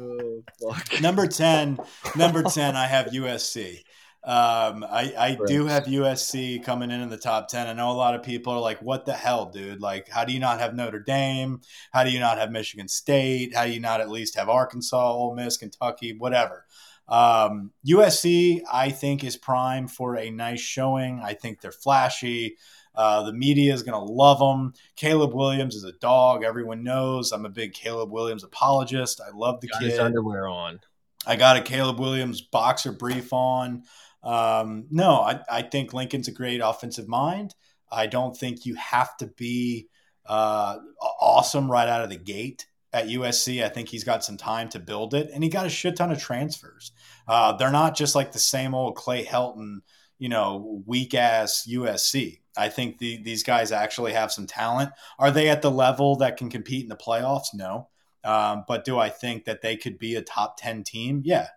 oh, 0.00 0.42
fuck. 0.60 1.00
Number 1.00 1.26
ten, 1.26 1.78
number 2.16 2.42
ten. 2.42 2.74
I 2.74 2.86
have 2.86 3.06
USC. 3.06 3.82
Um, 4.28 4.84
I, 4.84 5.14
I 5.18 5.38
do 5.46 5.64
have 5.64 5.84
USC 5.84 6.62
coming 6.62 6.90
in 6.90 7.00
in 7.00 7.08
the 7.08 7.16
top 7.16 7.48
ten. 7.48 7.66
I 7.66 7.72
know 7.72 7.90
a 7.90 7.92
lot 7.92 8.14
of 8.14 8.22
people 8.22 8.52
are 8.52 8.60
like, 8.60 8.82
"What 8.82 9.06
the 9.06 9.14
hell, 9.14 9.46
dude? 9.46 9.80
Like, 9.80 10.06
how 10.10 10.26
do 10.26 10.34
you 10.34 10.38
not 10.38 10.60
have 10.60 10.74
Notre 10.74 11.00
Dame? 11.00 11.62
How 11.92 12.04
do 12.04 12.10
you 12.10 12.20
not 12.20 12.36
have 12.36 12.50
Michigan 12.50 12.88
State? 12.88 13.56
How 13.56 13.64
do 13.64 13.70
you 13.70 13.80
not 13.80 14.02
at 14.02 14.10
least 14.10 14.36
have 14.36 14.50
Arkansas, 14.50 15.12
Ole 15.12 15.34
Miss, 15.34 15.56
Kentucky, 15.56 16.14
whatever?" 16.18 16.66
Um, 17.08 17.72
USC, 17.86 18.60
I 18.70 18.90
think, 18.90 19.24
is 19.24 19.38
prime 19.38 19.88
for 19.88 20.18
a 20.18 20.28
nice 20.28 20.60
showing. 20.60 21.22
I 21.24 21.32
think 21.32 21.62
they're 21.62 21.72
flashy. 21.72 22.58
Uh, 22.94 23.22
the 23.22 23.32
media 23.32 23.72
is 23.72 23.82
going 23.82 23.98
to 23.98 24.12
love 24.12 24.40
them. 24.40 24.74
Caleb 24.94 25.32
Williams 25.32 25.74
is 25.74 25.84
a 25.84 25.92
dog. 25.92 26.44
Everyone 26.44 26.84
knows 26.84 27.32
I'm 27.32 27.46
a 27.46 27.48
big 27.48 27.72
Caleb 27.72 28.10
Williams 28.10 28.44
apologist. 28.44 29.22
I 29.26 29.34
love 29.34 29.62
the 29.62 29.68
Got 29.68 29.80
kid. 29.80 29.90
his 29.92 29.98
underwear 29.98 30.48
on. 30.48 30.80
I 31.26 31.36
got 31.36 31.56
a 31.56 31.62
Caleb 31.62 31.98
Williams 31.98 32.42
boxer 32.42 32.92
brief 32.92 33.32
on. 33.32 33.84
Um, 34.22 34.86
no, 34.90 35.20
I, 35.20 35.40
I 35.50 35.62
think 35.62 35.92
Lincoln's 35.92 36.28
a 36.28 36.32
great 36.32 36.60
offensive 36.62 37.08
mind. 37.08 37.54
I 37.90 38.06
don't 38.06 38.36
think 38.36 38.66
you 38.66 38.74
have 38.74 39.16
to 39.18 39.26
be 39.26 39.88
uh, 40.26 40.76
awesome 41.20 41.70
right 41.70 41.88
out 41.88 42.02
of 42.02 42.10
the 42.10 42.16
gate 42.16 42.66
at 42.92 43.06
USC. 43.08 43.64
I 43.64 43.68
think 43.68 43.88
he's 43.88 44.04
got 44.04 44.24
some 44.24 44.36
time 44.36 44.68
to 44.70 44.78
build 44.78 45.14
it, 45.14 45.30
and 45.32 45.42
he 45.42 45.50
got 45.50 45.66
a 45.66 45.70
shit 45.70 45.96
ton 45.96 46.12
of 46.12 46.18
transfers. 46.18 46.92
Uh, 47.26 47.52
they're 47.52 47.70
not 47.70 47.96
just 47.96 48.14
like 48.14 48.32
the 48.32 48.38
same 48.38 48.74
old 48.74 48.96
Clay 48.96 49.24
Helton, 49.24 49.78
you 50.18 50.28
know, 50.28 50.82
weak 50.86 51.14
ass 51.14 51.66
USC. 51.70 52.40
I 52.56 52.68
think 52.68 52.98
the, 52.98 53.22
these 53.22 53.42
guys 53.42 53.72
actually 53.72 54.12
have 54.12 54.32
some 54.32 54.46
talent. 54.46 54.90
Are 55.18 55.30
they 55.30 55.48
at 55.48 55.62
the 55.62 55.70
level 55.70 56.16
that 56.16 56.36
can 56.36 56.50
compete 56.50 56.82
in 56.82 56.88
the 56.88 56.96
playoffs? 56.96 57.54
No. 57.54 57.88
Um, 58.24 58.64
but 58.66 58.84
do 58.84 58.98
I 58.98 59.10
think 59.10 59.44
that 59.44 59.62
they 59.62 59.76
could 59.76 59.98
be 59.98 60.16
a 60.16 60.22
top 60.22 60.56
10 60.58 60.82
team? 60.82 61.22
Yeah. 61.24 61.48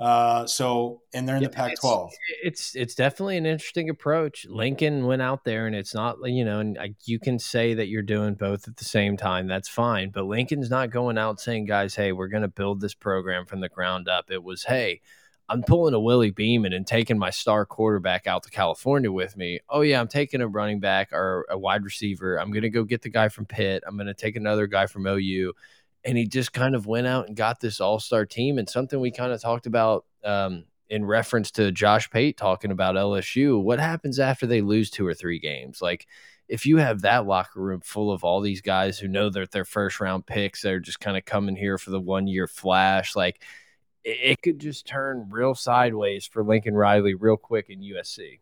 Uh, 0.00 0.46
so, 0.46 1.02
and 1.12 1.28
they're 1.28 1.36
in 1.36 1.42
the 1.42 1.50
Yeah, 1.50 1.54
Pac 1.54 1.72
it's- 1.72 1.80
12. 1.80 2.10
It's 2.42 2.74
it's 2.74 2.94
definitely 2.94 3.36
an 3.36 3.44
interesting 3.44 3.90
approach. 3.90 4.46
Lincoln 4.48 5.04
went 5.06 5.20
out 5.20 5.44
there, 5.44 5.66
and 5.66 5.76
it's 5.76 5.94
not 5.94 6.16
you 6.24 6.44
know, 6.44 6.60
and 6.60 6.78
I- 6.78 6.94
you 7.04 7.18
can 7.18 7.38
say 7.38 7.74
that 7.74 7.88
you're 7.88 8.00
doing 8.02 8.34
both 8.34 8.66
at 8.66 8.76
the 8.78 8.84
same 8.84 9.16
time. 9.18 9.46
That's 9.46 9.68
fine, 9.68 10.08
but 10.10 10.24
Lincoln's 10.24 10.70
not 10.70 10.90
going 10.90 11.18
out 11.18 11.38
saying, 11.38 11.66
"Guys, 11.66 11.94
hey, 11.94 12.12
we're 12.12 12.28
going 12.28 12.42
to 12.42 12.48
build 12.48 12.80
this 12.80 12.94
program 12.94 13.44
from 13.44 13.60
the 13.60 13.68
ground 13.68 14.08
up." 14.08 14.30
It 14.30 14.42
was, 14.42 14.64
"Hey, 14.64 15.02
I'm 15.50 15.62
pulling 15.64 15.94
a 15.94 16.00
Willie 16.00 16.30
Beamen 16.30 16.72
and 16.72 16.86
taking 16.86 17.18
my 17.18 17.30
star 17.30 17.66
quarterback 17.66 18.26
out 18.26 18.44
to 18.44 18.50
California 18.50 19.10
with 19.12 19.36
me. 19.36 19.58
Oh 19.68 19.80
yeah, 19.82 20.00
I'm 20.00 20.08
taking 20.08 20.40
a 20.40 20.48
running 20.48 20.80
back 20.80 21.12
or 21.12 21.44
a 21.50 21.58
wide 21.58 21.84
receiver. 21.84 22.40
I'm 22.40 22.52
going 22.52 22.62
to 22.62 22.70
go 22.70 22.84
get 22.84 23.02
the 23.02 23.10
guy 23.10 23.28
from 23.28 23.46
Pitt. 23.46 23.82
I'm 23.86 23.96
going 23.96 24.06
to 24.06 24.14
take 24.14 24.36
another 24.36 24.66
guy 24.66 24.86
from 24.86 25.06
OU." 25.06 25.52
And 26.04 26.16
he 26.16 26.26
just 26.26 26.52
kind 26.52 26.74
of 26.74 26.86
went 26.86 27.06
out 27.06 27.28
and 27.28 27.36
got 27.36 27.60
this 27.60 27.80
all-star 27.80 28.24
team 28.24 28.58
and 28.58 28.68
something 28.68 28.98
we 28.98 29.10
kind 29.10 29.32
of 29.32 29.40
talked 29.40 29.66
about 29.66 30.06
um, 30.24 30.64
in 30.88 31.04
reference 31.04 31.50
to 31.52 31.70
Josh 31.70 32.10
Pate 32.10 32.36
talking 32.36 32.70
about 32.70 32.96
LSU. 32.96 33.62
What 33.62 33.78
happens 33.78 34.18
after 34.18 34.46
they 34.46 34.62
lose 34.62 34.90
two 34.90 35.06
or 35.06 35.14
three 35.14 35.38
games? 35.38 35.82
Like 35.82 36.06
if 36.48 36.66
you 36.66 36.78
have 36.78 37.02
that 37.02 37.26
locker 37.26 37.60
room 37.60 37.80
full 37.80 38.10
of 38.10 38.24
all 38.24 38.40
these 38.40 38.60
guys 38.60 38.98
who 38.98 39.08
know 39.08 39.30
that 39.30 39.52
they're 39.52 39.64
first 39.64 40.00
round 40.00 40.26
picks, 40.26 40.62
they're 40.62 40.80
just 40.80 41.00
kind 41.00 41.16
of 41.16 41.24
coming 41.24 41.54
here 41.54 41.78
for 41.78 41.90
the 41.90 42.00
one 42.00 42.26
year 42.26 42.48
flash, 42.48 43.14
like 43.14 43.42
it, 44.04 44.18
it 44.22 44.42
could 44.42 44.58
just 44.58 44.86
turn 44.86 45.28
real 45.30 45.54
sideways 45.54 46.26
for 46.26 46.42
Lincoln 46.42 46.74
Riley 46.74 47.14
real 47.14 47.36
quick 47.36 47.70
in 47.70 47.80
USC. 47.80 48.40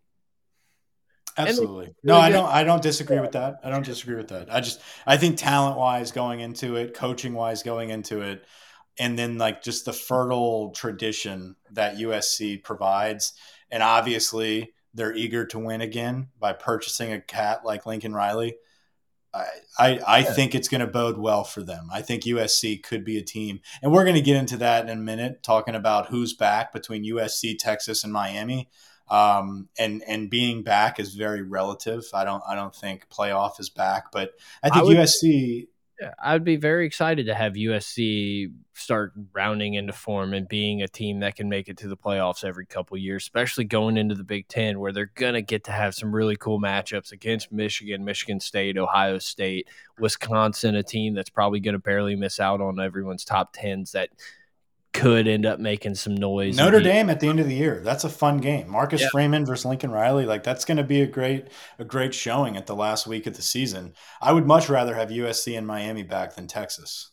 Absolutely. 1.39 1.95
No, 2.03 2.17
I 2.17 2.31
don't. 2.31 2.49
I 2.49 2.65
don't 2.65 2.83
disagree 2.83 3.21
with 3.21 3.33
that. 3.33 3.61
I 3.63 3.71
don't 3.71 3.85
disagree 3.85 4.17
with 4.17 4.29
that. 4.29 4.53
I 4.53 4.61
just 4.61 4.81
I 5.07 5.17
think 5.17 5.37
talent 5.37 5.79
wise 5.79 6.11
going 6.11 6.41
into 6.41 6.77
it, 6.77 6.95
coaching 6.95 7.35
wise 7.35 7.63
going 7.63 7.91
into 7.91 8.21
it, 8.23 8.45
and 8.99 9.19
then 9.19 9.39
like 9.39 9.63
just 9.63 9.85
the 9.85 9.93
fertile 9.93 10.71
tradition 10.73 11.57
that 11.73 11.97
USC 11.97 12.63
provides, 12.63 13.35
and 13.71 13.83
obviously 13.83 14.75
they're 14.95 15.15
eager 15.15 15.47
to 15.47 15.59
win 15.59 15.81
again 15.81 16.29
by 16.39 16.53
purchasing 16.53 17.13
a 17.13 17.21
cat 17.21 17.65
like 17.65 17.87
Lincoln 17.87 18.15
Riley. 18.15 18.57
I 19.33 19.47
I, 19.79 20.01
I 20.07 20.23
think 20.23 20.55
it's 20.55 20.69
going 20.69 20.81
to 20.81 20.87
bode 20.87 21.19
well 21.19 21.45
for 21.45 21.63
them. 21.63 21.89
I 21.93 22.03
think 22.03 22.25
USC 22.25 22.83
could 22.83 23.05
be 23.05 23.19
a 23.19 23.23
team, 23.23 23.61
and 23.83 23.93
we're 23.93 24.05
going 24.05 24.17
to 24.17 24.23
get 24.23 24.37
into 24.37 24.57
that 24.57 24.89
in 24.89 24.91
a 24.91 25.01
minute, 25.01 25.43
talking 25.43 25.75
about 25.77 26.09
who's 26.09 26.35
back 26.35 26.73
between 26.73 27.05
USC, 27.05 27.57
Texas, 27.59 28.03
and 28.03 28.13
Miami 28.13 28.69
um, 29.11 29.69
and 29.79 30.03
and 30.07 30.31
being 30.31 30.63
back 30.63 31.01
is 31.01 31.15
very 31.15 31.43
relative. 31.43 32.05
I 32.13 32.25
don't 32.25 32.43
I 32.49 32.55
don't 32.55 32.75
think 32.75 33.09
playoff 33.09 33.61
is 33.61 33.71
back, 33.71 34.13
but 34.13 34.33
I 34.63 34.71
think 34.71 34.83
I 34.83 34.83
would- 34.85 34.97
USC. 34.97 35.69
I'd 36.23 36.45
be 36.45 36.55
very 36.55 36.87
excited 36.87 37.27
to 37.27 37.35
have 37.35 37.55
USC 37.55 38.53
start 38.73 39.13
rounding 39.33 39.75
into 39.75 39.93
form 39.93 40.33
and 40.33 40.47
being 40.47 40.81
a 40.81 40.87
team 40.87 41.19
that 41.21 41.35
can 41.35 41.49
make 41.49 41.69
it 41.69 41.79
to 41.79 41.89
the 41.89 41.97
playoffs 41.97 42.45
every 42.45 42.67
couple 42.67 42.97
years, 42.97 43.25
especially 43.25 43.65
going 43.65 43.97
into 43.97 44.15
the 44.15 44.23
Big 44.23 44.47
Ten, 44.47 44.79
where 44.79 44.93
they're 44.93 45.11
gonna 45.17 45.43
get 45.43 45.65
to 45.65 45.73
have 45.73 45.97
some 45.97 46.15
really 46.15 46.37
cool 46.37 46.61
matchups 46.61 47.11
against 47.11 47.51
Michigan, 47.51 48.05
Michigan 48.05 48.39
State, 48.39 48.79
Ohio 48.79 49.19
State, 49.19 49.67
Wisconsin, 49.99 50.77
a 50.77 50.85
team 50.85 51.15
that's 51.15 51.31
probably 51.31 51.59
gonna 51.59 51.81
barely 51.81 52.15
miss 52.15 52.39
out 52.39 52.61
on 52.61 52.79
everyone's 52.79 53.25
top 53.25 53.51
tens 53.53 53.91
that 53.91 54.11
could 54.99 55.29
end 55.29 55.47
up 55.47 55.59
making 55.61 55.95
some 55.95 56.15
noise. 56.17 56.57
Notre 56.57 56.81
Dame 56.81 57.09
at 57.11 57.21
the 57.21 57.29
end 57.29 57.41
of 57.41 57.47
the 57.47 57.55
year. 57.55 57.81
That's 57.85 58.05
a 58.05 58.09
fun 58.09 58.39
game. 58.39 58.69
Marcus 58.69 59.01
Yeah. 59.01 59.09
Freeman 59.11 59.45
versus 59.47 59.65
Lincoln 59.65 59.91
Riley. 59.91 60.27
Like 60.27 60.43
that's 60.43 60.65
going 60.65 60.77
to 60.79 60.85
be 60.85 61.01
a 61.03 61.07
great 61.07 61.49
a 61.79 61.85
great 61.85 62.15
showing 62.15 62.57
at 62.57 62.67
the 62.67 62.75
last 62.77 63.07
week 63.07 63.27
of 63.27 63.35
the 63.37 63.43
season. 63.43 63.95
I 64.21 64.33
would 64.33 64.47
much 64.47 64.69
rather 64.69 64.95
have 64.95 65.11
USC 65.11 65.57
and 65.57 65.67
Miami 65.67 66.03
back 66.03 66.35
than 66.35 66.47
Texas. 66.47 67.11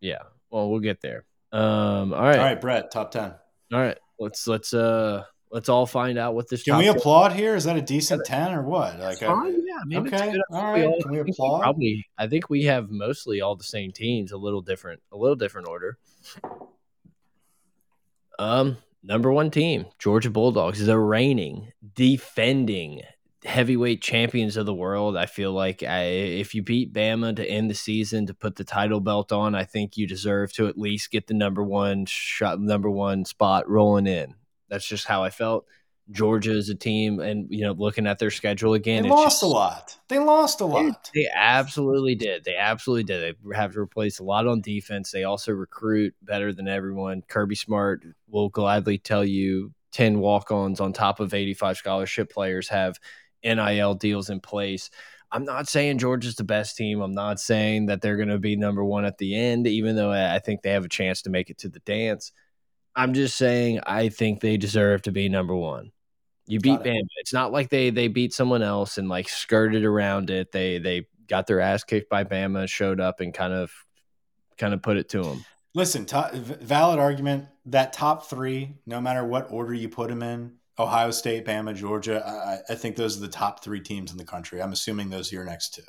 Yeah. 0.00 0.22
Well, 0.50 0.70
we'll 0.70 0.80
get 0.80 1.00
there. 1.00 1.24
Um. 1.52 2.12
All 2.12 2.22
right. 2.22 2.38
All 2.38 2.44
right, 2.44 2.60
Brett, 2.60 2.90
top 2.90 3.10
ten. 3.10 3.34
All 3.72 3.80
right. 3.80 3.98
Let's 4.18 4.46
let's 4.46 4.72
uh 4.74 5.24
let's 5.50 5.68
all 5.68 5.86
find 5.86 6.18
out 6.18 6.34
what 6.34 6.48
this. 6.48 6.62
Can 6.64 6.78
we 6.78 6.88
applaud 6.88 7.32
here? 7.32 7.54
Is 7.54 7.64
that 7.64 7.76
a 7.76 7.82
decent 7.82 8.24
ten 8.24 8.52
or 8.52 8.62
what? 8.62 8.98
Like, 8.98 9.22
I- 9.22 9.48
yeah, 9.48 9.80
I 9.80 9.84
mean, 9.86 10.06
it's 10.06 10.12
okay, 10.14 10.34
all 10.50 10.72
we 10.74 10.84
all- 10.84 11.00
Can 11.02 11.10
we 11.12 11.20
applaud? 11.20 11.62
Probably. 11.62 12.04
I 12.18 12.26
think 12.28 12.50
we 12.50 12.64
have 12.64 12.90
mostly 12.90 13.40
all 13.40 13.54
the 13.56 13.64
same 13.64 13.92
teams, 13.92 14.32
a 14.32 14.36
little 14.36 14.60
different, 14.62 15.00
a 15.12 15.16
little 15.16 15.36
different 15.36 15.68
order. 15.68 15.98
Um, 18.38 18.78
number 19.02 19.32
one 19.32 19.50
team, 19.50 19.86
Georgia 19.98 20.30
Bulldogs, 20.30 20.84
the 20.84 20.98
reigning, 20.98 21.72
defending 21.94 23.02
heavyweight 23.44 24.00
champions 24.00 24.56
of 24.56 24.66
the 24.66 24.74
world. 24.74 25.16
I 25.16 25.26
feel 25.26 25.52
like 25.52 25.82
I, 25.82 26.04
if 26.04 26.54
you 26.54 26.62
beat 26.62 26.92
Bama 26.92 27.36
to 27.36 27.46
end 27.46 27.70
the 27.70 27.74
season 27.74 28.26
to 28.26 28.34
put 28.34 28.56
the 28.56 28.64
title 28.64 29.00
belt 29.00 29.32
on, 29.32 29.54
I 29.54 29.64
think 29.64 29.96
you 29.96 30.06
deserve 30.06 30.52
to 30.54 30.66
at 30.66 30.78
least 30.78 31.10
get 31.10 31.26
the 31.26 31.34
number 31.34 31.62
one 31.62 32.06
shot, 32.06 32.60
number 32.60 32.90
one 32.90 33.24
spot 33.24 33.68
rolling 33.68 34.06
in. 34.06 34.34
That's 34.68 34.86
just 34.86 35.06
how 35.06 35.22
I 35.22 35.30
felt. 35.30 35.66
Georgia 36.10 36.52
is 36.52 36.68
a 36.68 36.74
team, 36.74 37.20
and 37.20 37.46
you 37.50 37.62
know, 37.62 37.72
looking 37.72 38.06
at 38.06 38.18
their 38.18 38.30
schedule 38.30 38.74
again, 38.74 39.04
they 39.04 39.08
lost 39.08 39.36
just- 39.36 39.42
a 39.42 39.46
lot. 39.46 39.96
They 40.08 40.18
lost 40.18 40.60
a 40.60 40.66
lot. 40.66 41.10
They 41.14 41.26
absolutely 41.34 42.14
did. 42.14 42.44
They 42.44 42.56
absolutely 42.56 43.04
did. 43.04 43.36
They 43.42 43.56
have 43.56 43.72
to 43.72 43.80
replace 43.80 44.18
a 44.18 44.24
lot 44.24 44.46
on 44.46 44.60
defense. 44.60 45.10
They 45.10 45.24
also 45.24 45.52
recruit 45.52 46.14
better 46.22 46.52
than 46.52 46.68
everyone. 46.68 47.22
Kirby 47.26 47.54
Smart 47.54 48.04
will 48.28 48.50
gladly 48.50 48.98
tell 48.98 49.24
you 49.24 49.72
10 49.92 50.18
walk 50.18 50.50
ons 50.50 50.80
on 50.80 50.92
top 50.92 51.20
of 51.20 51.32
85 51.32 51.76
scholarship 51.78 52.30
players 52.30 52.68
have 52.68 52.98
NIL 53.42 53.94
deals 53.94 54.28
in 54.28 54.40
place. 54.40 54.90
I'm 55.30 55.44
not 55.44 55.68
saying 55.68 55.98
Georgia's 55.98 56.36
the 56.36 56.44
best 56.44 56.76
team. 56.76 57.00
I'm 57.00 57.14
not 57.14 57.40
saying 57.40 57.86
that 57.86 58.00
they're 58.02 58.16
going 58.16 58.28
to 58.28 58.38
be 58.38 58.56
number 58.56 58.84
one 58.84 59.04
at 59.04 59.18
the 59.18 59.34
end, 59.34 59.66
even 59.66 59.96
though 59.96 60.12
I 60.12 60.38
think 60.38 60.62
they 60.62 60.70
have 60.70 60.84
a 60.84 60.88
chance 60.88 61.22
to 61.22 61.30
make 61.30 61.50
it 61.50 61.58
to 61.58 61.68
the 61.68 61.80
dance. 61.80 62.30
I'm 62.96 63.14
just 63.14 63.36
saying 63.36 63.80
I 63.86 64.08
think 64.08 64.40
they 64.40 64.56
deserve 64.56 65.02
to 65.02 65.12
be 65.12 65.28
number 65.28 65.54
one. 65.54 65.90
You 66.46 66.60
beat 66.60 66.80
it. 66.80 66.84
Bama. 66.84 67.06
It's 67.16 67.32
not 67.32 67.52
like 67.52 67.70
they 67.70 67.90
they 67.90 68.08
beat 68.08 68.32
someone 68.32 68.62
else 68.62 68.98
and 68.98 69.08
like 69.08 69.28
skirted 69.28 69.84
around 69.84 70.30
it. 70.30 70.52
They 70.52 70.78
they 70.78 71.06
got 71.28 71.46
their 71.46 71.60
ass 71.60 71.84
kicked 71.84 72.10
by 72.10 72.24
Bama, 72.24 72.68
showed 72.68 73.00
up 73.00 73.20
and 73.20 73.32
kind 73.32 73.52
of 73.52 73.72
kind 74.58 74.74
of 74.74 74.82
put 74.82 74.96
it 74.96 75.08
to 75.10 75.22
them. 75.22 75.44
Listen, 75.74 76.06
to, 76.06 76.30
valid 76.32 76.98
argument. 76.98 77.46
That 77.66 77.92
top 77.92 78.28
three, 78.28 78.76
no 78.86 79.00
matter 79.00 79.24
what 79.24 79.50
order 79.50 79.74
you 79.74 79.88
put 79.88 80.10
them 80.10 80.22
in, 80.22 80.52
Ohio 80.78 81.10
State, 81.10 81.44
Bama, 81.46 81.74
Georgia. 81.74 82.22
I, 82.24 82.72
I 82.72 82.76
think 82.76 82.96
those 82.96 83.16
are 83.16 83.20
the 83.20 83.28
top 83.28 83.64
three 83.64 83.80
teams 83.80 84.12
in 84.12 84.18
the 84.18 84.24
country. 84.24 84.62
I'm 84.62 84.72
assuming 84.72 85.08
those 85.08 85.32
are 85.32 85.36
your 85.36 85.44
next 85.44 85.74
two. 85.74 85.82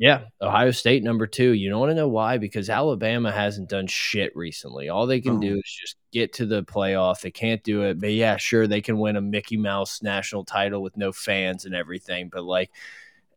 Yeah, 0.00 0.26
Ohio 0.40 0.70
State 0.70 1.02
number 1.02 1.26
two. 1.26 1.52
You 1.54 1.68
don't 1.70 1.80
want 1.80 1.90
to 1.90 1.94
know 1.96 2.06
why? 2.08 2.38
Because 2.38 2.70
Alabama 2.70 3.32
hasn't 3.32 3.68
done 3.68 3.88
shit 3.88 4.34
recently. 4.36 4.88
All 4.88 5.06
they 5.06 5.20
can 5.20 5.40
do 5.40 5.56
Mhm. 5.56 5.58
is 5.58 5.78
just 5.80 5.96
get 6.12 6.32
to 6.34 6.46
the 6.46 6.62
playoff. 6.62 7.20
They 7.20 7.32
can't 7.32 7.62
do 7.64 7.82
it, 7.82 7.98
but 8.00 8.12
yeah, 8.12 8.36
sure, 8.36 8.68
they 8.68 8.80
can 8.80 8.98
win 9.00 9.16
a 9.16 9.20
Mickey 9.20 9.56
Mouse 9.56 10.00
national 10.00 10.44
title 10.44 10.82
with 10.82 10.96
no 10.96 11.10
fans 11.10 11.64
and 11.64 11.74
everything. 11.74 12.28
But 12.28 12.44
like, 12.44 12.70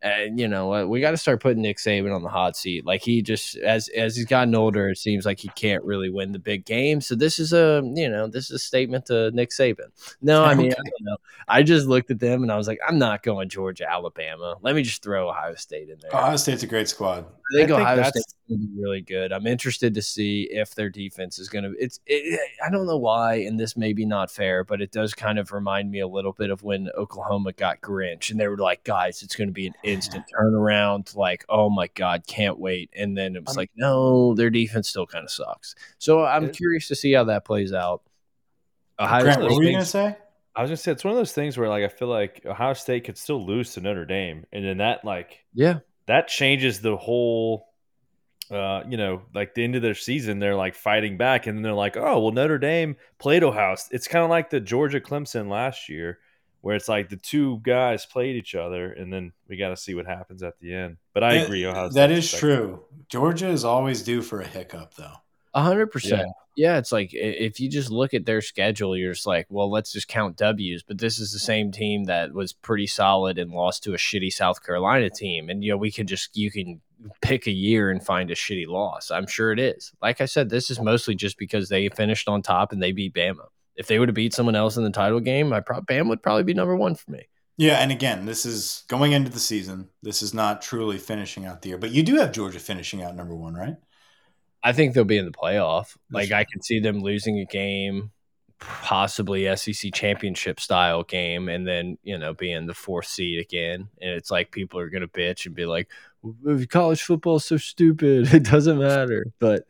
and 0.01 0.39
you 0.39 0.47
know 0.47 0.67
what? 0.67 0.89
We 0.89 0.99
got 1.01 1.11
to 1.11 1.17
start 1.17 1.41
putting 1.41 1.61
Nick 1.61 1.77
Saban 1.77 2.15
on 2.15 2.23
the 2.23 2.29
hot 2.29 2.57
seat. 2.57 2.85
Like 2.85 3.01
he 3.01 3.21
just 3.21 3.55
as 3.57 3.87
as 3.89 4.15
he's 4.15 4.25
gotten 4.25 4.55
older, 4.55 4.89
it 4.89 4.97
seems 4.97 5.25
like 5.25 5.39
he 5.39 5.49
can't 5.49 5.83
really 5.83 6.09
win 6.09 6.31
the 6.31 6.39
big 6.39 6.65
game. 6.65 7.01
So 7.01 7.15
this 7.15 7.37
is 7.39 7.53
a 7.53 7.81
you 7.83 8.09
know 8.09 8.27
this 8.27 8.45
is 8.45 8.51
a 8.51 8.59
statement 8.59 9.05
to 9.07 9.31
Nick 9.31 9.51
Saban. 9.51 9.89
No, 10.21 10.43
I 10.43 10.55
mean 10.55 10.67
I 10.71 10.73
Okay. 10.73 10.75
don't 10.75 11.05
know. 11.05 11.17
I 11.47 11.63
just 11.63 11.87
looked 11.87 12.09
at 12.11 12.19
them 12.19 12.43
and 12.43 12.51
I 12.51 12.57
was 12.57 12.67
like, 12.67 12.79
I'm 12.87 12.97
not 12.97 13.23
going 13.23 13.49
Georgia, 13.49 13.89
Alabama. 13.89 14.55
Let 14.61 14.75
me 14.75 14.83
just 14.83 15.03
throw 15.03 15.29
Ohio 15.29 15.55
State 15.55 15.89
in 15.89 15.97
there. 16.01 16.11
Ohio 16.13 16.35
State's 16.37 16.63
a 16.63 16.67
great 16.67 16.87
squad. 16.89 17.25
I 17.53 17.57
think 17.57 17.71
I 17.71 17.81
Ohio 17.81 17.95
that's- 17.97 18.09
State's 18.11 18.35
going 18.51 18.61
to 18.61 18.67
be 18.67 18.81
really 18.81 19.01
good. 19.01 19.31
I'm 19.31 19.47
interested 19.47 19.93
to 19.95 20.01
see 20.01 20.43
if 20.51 20.75
their 20.75 20.89
defense 20.89 21.39
is 21.39 21.49
going 21.49 21.63
to. 21.63 21.73
It's. 21.79 21.99
It, 22.05 22.39
I 22.65 22.69
don't 22.69 22.85
know 22.85 22.97
why, 22.97 23.35
and 23.35 23.59
this 23.59 23.75
may 23.75 23.93
be 23.93 24.05
not 24.05 24.29
fair, 24.29 24.63
but 24.63 24.81
it 24.81 24.91
does 24.91 25.13
kind 25.13 25.39
of 25.39 25.51
remind 25.51 25.89
me 25.89 25.99
a 25.99 26.07
little 26.07 26.33
bit 26.33 26.49
of 26.51 26.63
when 26.63 26.89
Oklahoma 26.97 27.53
got 27.53 27.81
Grinch, 27.81 28.29
and 28.31 28.39
they 28.39 28.47
were 28.47 28.57
like, 28.57 28.83
"Guys, 28.83 29.23
it's 29.23 29.35
going 29.35 29.47
to 29.47 29.53
be 29.53 29.67
an 29.67 29.73
instant 29.83 30.25
turnaround." 30.37 31.15
Like, 31.15 31.45
oh 31.49 31.69
my 31.69 31.87
god, 31.95 32.27
can't 32.27 32.59
wait! 32.59 32.89
And 32.95 33.17
then 33.17 33.35
it 33.35 33.43
was 33.45 33.55
I'm- 33.55 33.61
like, 33.61 33.71
no, 33.75 34.35
their 34.35 34.49
defense 34.49 34.89
still 34.89 35.07
kind 35.07 35.23
of 35.23 35.31
sucks. 35.31 35.73
So 35.97 36.23
I'm 36.23 36.45
It- 36.45 36.55
curious 36.57 36.87
to 36.89 36.95
see 36.95 37.13
how 37.13 37.23
that 37.25 37.45
plays 37.45 37.73
out. 37.73 38.03
Ohio 38.99 39.23
Grant, 39.23 39.41
what 39.41 39.51
were 39.53 39.63
you 39.63 39.71
going 39.71 39.79
to 39.83 39.85
say? 39.85 40.15
I 40.53 40.61
was 40.61 40.69
gonna 40.69 40.77
say 40.77 40.91
it's 40.91 41.05
one 41.05 41.13
of 41.13 41.17
those 41.17 41.31
things 41.31 41.57
where 41.57 41.69
like 41.69 41.85
I 41.85 41.87
feel 41.87 42.09
like 42.09 42.45
Ohio 42.45 42.73
State 42.73 43.05
could 43.05 43.17
still 43.17 43.45
lose 43.45 43.73
to 43.75 43.81
Notre 43.81 44.05
Dame, 44.05 44.45
and 44.51 44.65
then 44.65 44.79
that 44.79 45.05
like 45.05 45.45
yeah, 45.53 45.79
that 46.07 46.27
changes 46.27 46.81
the 46.81 46.97
whole. 46.97 47.69
Uh, 48.51 48.83
you 48.89 48.97
know, 48.97 49.21
like 49.33 49.53
the 49.55 49.63
end 49.63 49.75
of 49.77 49.81
their 49.81 49.95
season, 49.95 50.39
they're 50.39 50.55
like 50.55 50.75
fighting 50.75 51.15
back, 51.15 51.47
and 51.47 51.57
then 51.57 51.63
they're 51.63 51.73
like, 51.73 51.95
"Oh, 51.95 52.19
well, 52.19 52.31
Notre 52.33 52.57
Dame 52.57 52.97
played 53.17 53.43
Ohio." 53.43 53.75
State. 53.75 53.95
It's 53.95 54.07
kind 54.09 54.23
of 54.25 54.29
like 54.29 54.49
the 54.49 54.59
Georgia 54.59 54.99
Clemson 54.99 55.47
last 55.49 55.87
year, 55.87 56.19
where 56.59 56.75
it's 56.75 56.89
like 56.89 57.07
the 57.07 57.15
two 57.15 57.59
guys 57.63 58.05
played 58.05 58.35
each 58.35 58.53
other, 58.53 58.91
and 58.91 59.11
then 59.11 59.31
we 59.47 59.55
got 59.55 59.69
to 59.69 59.77
see 59.77 59.95
what 59.95 60.05
happens 60.05 60.43
at 60.43 60.59
the 60.59 60.73
end. 60.73 60.97
But 61.13 61.23
I 61.23 61.35
That- 61.35 61.45
agree, 61.45 61.65
Ohio 61.65 61.87
That 61.89 62.09
State's 62.09 62.37
true. 62.37 62.83
Georgia 63.07 63.47
is 63.47 63.63
always 63.63 64.03
due 64.03 64.21
for 64.21 64.41
a 64.41 64.47
hiccup, 64.47 64.95
though. 64.95 65.15
A 65.53 65.61
hundred 65.61 65.87
percent. 65.87 66.29
Yeah. 66.55 66.77
It's 66.77 66.91
like 66.91 67.09
if 67.13 67.59
you 67.59 67.69
just 67.69 67.89
look 67.89 68.13
at 68.13 68.25
their 68.25 68.41
schedule, 68.41 68.95
you're 68.95 69.13
just 69.13 69.25
like, 69.25 69.47
well, 69.49 69.69
let's 69.69 69.91
just 69.91 70.07
count 70.07 70.37
W's. 70.37 70.83
But 70.83 70.97
this 70.97 71.19
is 71.19 71.31
the 71.31 71.39
same 71.39 71.71
team 71.71 72.05
that 72.05 72.33
was 72.33 72.53
pretty 72.53 72.87
solid 72.87 73.37
and 73.37 73.51
lost 73.51 73.83
to 73.83 73.93
a 73.93 73.97
shitty 73.97 74.31
South 74.31 74.63
Carolina 74.65 75.09
team. 75.09 75.49
And 75.49 75.63
you 75.63 75.71
know, 75.71 75.77
we 75.77 75.91
can 75.91 76.07
just 76.07 76.35
you 76.35 76.51
can 76.51 76.81
pick 77.21 77.47
a 77.47 77.51
year 77.51 77.89
and 77.89 78.03
find 78.03 78.29
a 78.31 78.35
shitty 78.35 78.67
loss. 78.67 79.11
I'm 79.11 79.27
sure 79.27 79.51
it 79.51 79.59
is. 79.59 79.91
Like 80.01 80.21
I 80.21 80.25
said, 80.25 80.49
this 80.49 80.69
is 80.69 80.79
mostly 80.79 81.15
just 81.15 81.37
because 81.37 81.69
they 81.69 81.89
finished 81.89 82.27
on 82.27 82.41
top 82.41 82.71
and 82.71 82.81
they 82.81 82.91
beat 82.91 83.13
Bama. 83.13 83.45
If 83.75 83.87
they 83.87 83.99
would 83.99 84.09
have 84.09 84.15
beat 84.15 84.33
someone 84.33 84.55
else 84.55 84.77
in 84.77 84.83
the 84.83 84.91
title 84.91 85.19
game, 85.19 85.53
I 85.53 85.61
probably 85.61 85.95
Bama 85.95 86.09
would 86.09 86.23
probably 86.23 86.43
be 86.43 86.53
number 86.53 86.75
one 86.75 86.95
for 86.95 87.11
me. 87.11 87.27
Yeah, 87.57 87.75
and 87.75 87.91
again, 87.91 88.25
this 88.25 88.45
is 88.45 88.83
going 88.87 89.11
into 89.11 89.29
the 89.29 89.39
season. 89.39 89.89
This 90.01 90.21
is 90.21 90.33
not 90.33 90.61
truly 90.61 90.97
finishing 90.97 91.45
out 91.45 91.61
the 91.61 91.69
year, 91.69 91.77
but 91.77 91.91
you 91.91 92.01
do 92.01 92.15
have 92.15 92.31
Georgia 92.31 92.59
finishing 92.59 93.03
out 93.03 93.15
number 93.15 93.35
one, 93.35 93.53
right? 93.53 93.75
I 94.63 94.73
think 94.73 94.93
they'll 94.93 95.03
be 95.03 95.17
in 95.17 95.25
the 95.25 95.31
playoff. 95.31 95.95
Like 96.11 96.31
I 96.31 96.43
can 96.43 96.61
see 96.61 96.79
them 96.79 96.99
losing 96.99 97.39
a 97.39 97.45
game, 97.45 98.11
possibly 98.59 99.53
SEC 99.55 99.91
championship 99.93 100.59
style 100.59 101.03
game, 101.03 101.49
and 101.49 101.67
then 101.67 101.97
you 102.03 102.17
know 102.17 102.33
being 102.33 102.67
the 102.67 102.73
fourth 102.73 103.07
seed 103.07 103.39
again. 103.39 103.89
And 104.01 104.11
it's 104.11 104.29
like 104.31 104.51
people 104.51 104.79
are 104.79 104.89
gonna 104.89 105.07
bitch 105.07 105.45
and 105.45 105.55
be 105.55 105.65
like, 105.65 105.89
"College 106.69 107.01
football 107.01 107.37
is 107.37 107.45
so 107.45 107.57
stupid. 107.57 108.27
It 108.33 108.43
doesn't 108.43 108.77
matter." 108.77 109.25
But 109.39 109.65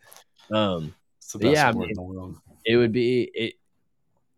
um, 0.52 0.94
It's 1.20 1.32
the 1.34 1.40
best 1.40 1.54
Yeah, 1.54 1.70
I 1.70 1.72
mean- 1.72 1.90
in 1.90 1.96
the 1.96 2.02
world. 2.02 2.36
it 2.66 2.76
would 2.78 2.92
be 2.92 3.24
it. 3.34 3.54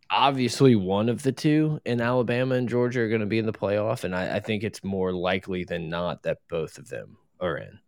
Obviously, 0.09 0.75
one 0.75 1.09
of 1.09 1.23
the 1.23 1.31
two 1.31 1.79
in 1.85 1.99
Alabama 1.99 2.53
and 2.53 2.69
Georgia 2.69 2.99
are 2.99 3.09
going 3.09 3.21
to 3.21 3.25
be 3.25 3.39
in 3.39 3.47
the 3.47 3.53
playoff, 3.53 4.03
and 4.03 4.15
I, 4.15 4.35
I 4.35 4.39
think 4.41 4.63
it's 4.63 4.83
more 4.83 5.11
likely 5.11 5.63
than 5.63 5.89
not 5.89 6.21
that 6.23 6.37
both 6.49 6.77
of 6.77 6.87
them 6.87 7.17
are 7.39 7.57
in. 7.57 7.79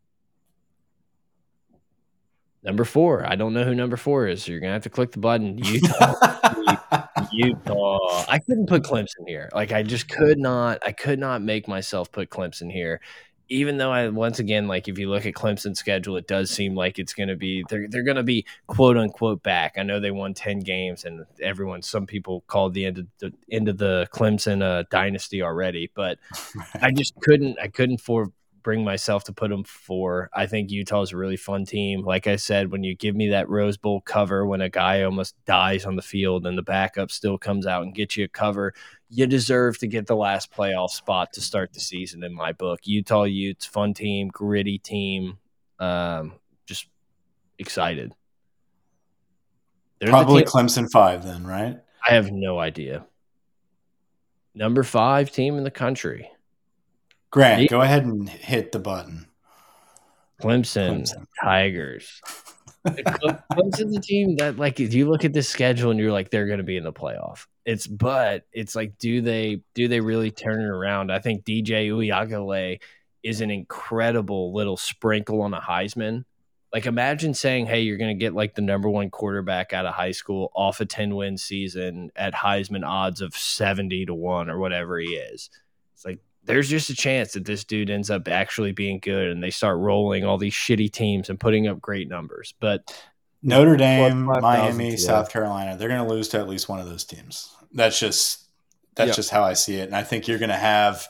Number 2.66 2.84
four, 2.84 3.24
I 3.30 3.36
don't 3.36 3.53
know 3.53 3.63
who 3.63 3.76
number 3.76 3.95
four 3.95 4.28
is. 4.28 4.43
So 4.43 4.51
you're 4.51 4.59
gonna 4.59 4.74
have 4.74 4.84
to 4.84 4.89
click 4.89 5.11
the 5.11 5.20
button. 5.20 5.57
Utah. 5.63 6.16
Utah. 7.32 8.26
I 8.28 8.39
couldn't 8.39 8.68
put 8.68 8.82
Clemson 8.82 9.28
here. 9.28 9.49
Like 9.53 9.72
I 9.72 9.84
just 9.84 10.09
could 10.09 10.39
not. 10.39 10.80
I 10.84 10.91
could 10.91 11.20
not 11.20 11.43
make 11.43 11.68
myself 11.68 12.11
put 12.11 12.32
Clemson 12.32 12.72
here. 12.72 13.01
Even 13.49 13.78
though 13.78 13.91
I 13.91 14.07
once 14.09 14.39
again 14.39 14.68
like 14.68 14.88
if 14.88 14.97
you 14.97 15.11
look 15.11 15.28
at 15.28 15.36
Clemson's 15.36 15.78
schedule, 15.78 16.18
it 16.18 16.28
does 16.28 16.49
seem 16.49 16.74
like 16.74 16.97
it's 16.97 17.13
going 17.13 17.30
to 17.30 17.36
be 17.36 17.63
they're 17.70 17.88
they're 17.88 18.03
going 18.03 18.18
to 18.18 18.24
be 18.24 18.47
quote 18.66 18.97
unquote 18.97 19.43
back. 19.43 19.76
I 19.78 19.84
know 19.84 19.99
they 19.99 20.09
won 20.09 20.34
ten 20.34 20.59
games, 20.59 21.05
and 21.05 21.24
everyone, 21.39 21.84
some 21.84 22.07
people 22.07 22.43
called 22.47 22.74
the 22.74 22.88
end 22.88 22.97
of 22.97 23.07
the 23.20 23.32
end 23.51 23.70
of 23.70 23.78
the 23.78 24.07
Clemson 24.11 24.63
uh, 24.63 24.86
dynasty 24.89 25.43
already. 25.43 25.91
But 25.93 26.18
I 26.82 26.91
just 26.91 27.13
couldn't. 27.22 27.59
I 27.61 27.68
couldn't 27.68 27.99
for 27.99 28.32
bring 28.66 28.84
myself 28.84 29.24
to 29.26 29.32
put 29.32 29.51
them 29.51 29.63
for. 29.63 30.28
I 30.34 30.47
think 30.47 30.72
Utah 30.72 31.03
is 31.03 31.11
a 31.11 31.18
really 31.18 31.38
fun 31.38 31.66
team. 31.66 32.01
Like 32.03 32.26
I 32.26 32.36
said, 32.36 32.72
when 32.72 32.84
you 32.84 32.95
give 32.95 33.16
me 33.16 33.30
that 33.30 33.47
Rose 33.47 33.78
Bowl 33.78 34.01
cover 34.01 34.43
when 34.43 34.59
a 34.59 34.70
guy 34.70 35.03
almost 35.03 35.36
dies 35.45 35.86
on 35.86 35.95
the 35.95 36.01
field 36.01 36.47
and 36.47 36.57
the 36.57 36.63
backup 36.63 37.11
still 37.11 37.38
comes 37.38 37.68
out 37.68 37.84
and 37.84 37.93
gets 37.93 38.18
you 38.18 38.26
a 38.26 38.28
cover, 38.28 38.74
you 39.07 39.28
deserve 39.28 39.78
to 39.78 39.88
get 39.88 40.07
the 40.07 40.16
last 40.16 40.51
playoff 40.51 40.89
spot 40.89 41.32
to 41.34 41.41
start 41.41 41.74
the 41.74 41.80
season. 41.80 42.24
In 42.24 42.34
my 42.34 42.53
book, 42.53 42.80
Utah 42.86 43.26
Utes, 43.26 43.68
fun 43.68 43.93
team, 43.93 44.30
gritty 44.30 44.80
team. 44.80 45.38
Um, 45.78 46.34
just 46.66 46.88
excited. 47.59 48.13
They're 49.99 50.09
Probably 50.09 50.41
team- 50.41 50.49
Clemson 50.49 50.91
five, 50.91 51.24
then, 51.24 51.45
right? 51.45 51.78
I 52.07 52.16
have 52.16 52.32
no 52.32 52.57
idea. 52.57 53.05
Number 54.55 54.82
five 54.82 55.30
team 55.30 55.55
in 55.55 55.63
the 55.63 55.70
country. 55.70 56.32
Grant, 57.36 57.64
Yeah. 57.64 57.68
go 57.68 57.82
ahead 57.82 58.06
and 58.06 58.30
hit 58.30 58.72
the 58.72 58.80
button. 58.80 59.28
Clemson, 60.42 61.02
Clemson. 61.02 61.26
Tigers. 61.44 62.22
Cle- 62.86 63.40
Clemson's 63.52 63.98
a 63.98 63.99
team 63.99 64.38
that, 64.38 64.57
like, 64.57 64.80
if 64.80 64.94
you 64.94 65.10
look 65.10 65.26
at 65.26 65.34
this 65.34 65.49
schedule 65.49 65.91
and 65.91 65.99
you're 65.99 66.14
like, 66.14 66.30
they're 66.30 66.48
going 66.48 66.60
to 66.60 66.64
be 66.64 66.78
in 66.78 66.86
the 66.86 66.94
playoff. 66.94 67.45
It's, 67.66 67.88
but 67.88 68.45
it's 68.53 68.74
like, 68.74 68.98
do 68.99 69.20
they, 69.22 69.62
do 69.74 69.90
they 69.90 69.99
really 69.99 70.32
turn 70.32 70.62
it 70.62 70.68
around? 70.70 71.12
I 71.12 71.20
think 71.20 71.44
DJ 71.44 71.90
Uiagalelei 71.90 72.80
is 73.22 73.41
an 73.41 73.52
incredible 73.52 74.53
little 74.53 74.78
sprinkle 74.78 75.41
on 75.41 75.53
a 75.53 75.60
Heisman. 75.60 76.24
Like, 76.72 76.86
imagine 76.86 77.34
saying, 77.34 77.66
hey, 77.66 77.82
you're 77.82 77.98
going 77.98 78.18
to 78.18 78.20
get 78.20 78.34
like 78.34 78.56
the 78.56 78.62
number 78.62 78.90
one 78.90 79.10
quarterback 79.10 79.74
out 79.74 79.86
of 79.86 79.94
high 79.94 80.12
school 80.12 80.52
off 80.56 80.80
a 80.80 80.86
10 80.86 81.16
win 81.16 81.38
season 81.38 82.12
at 82.16 82.34
Heisman 82.34 82.88
odds 82.88 83.20
of 83.20 83.36
70 83.36 84.06
to 84.06 84.14
1 84.14 84.49
or 84.49 84.57
whatever 84.57 84.99
he 84.99 85.16
is. 85.16 85.49
It's 85.94 86.06
like, 86.06 86.20
there's 86.45 86.69
just 86.69 86.89
a 86.89 86.95
chance 86.95 87.34
that 87.34 87.45
this 87.45 87.63
dude 87.63 87.89
ends 87.89 88.09
up 88.09 88.27
actually 88.27 88.72
being 88.72 88.99
good 88.99 89.30
and 89.30 89.43
they 89.43 89.49
start 89.51 89.77
rolling 89.80 90.23
all 90.26 90.38
these 90.38 90.53
shitty 90.53 90.91
teams 90.91 91.30
and 91.30 91.39
putting 91.39 91.67
up 91.67 91.81
great 91.81 92.07
numbers. 92.07 92.53
But 92.59 92.95
Notre 93.41 93.76
Dame, 93.77 94.26
Plus 94.26 94.38
5,000 94.41 94.41
Miami, 94.41 94.91
today. 94.91 94.97
South 94.97 95.31
Carolina, 95.31 95.76
they're 95.77 95.89
going 95.89 96.05
to 96.07 96.13
lose 96.13 96.30
to 96.30 96.39
at 96.39 96.47
least 96.47 96.69
one 96.69 96.80
of 96.80 96.88
those 96.88 97.03
teams. 97.03 97.55
That's 97.73 97.99
just 97.99 98.43
that's 98.95 99.09
Yeah. 99.09 99.13
just 99.15 99.30
how 99.30 99.43
I 99.43 99.53
see 99.53 99.76
it, 99.76 99.84
and 99.88 99.95
I 99.95 100.03
think 100.03 100.27
you're 100.27 100.38
going 100.39 100.49
to 100.49 100.55
have 100.55 101.05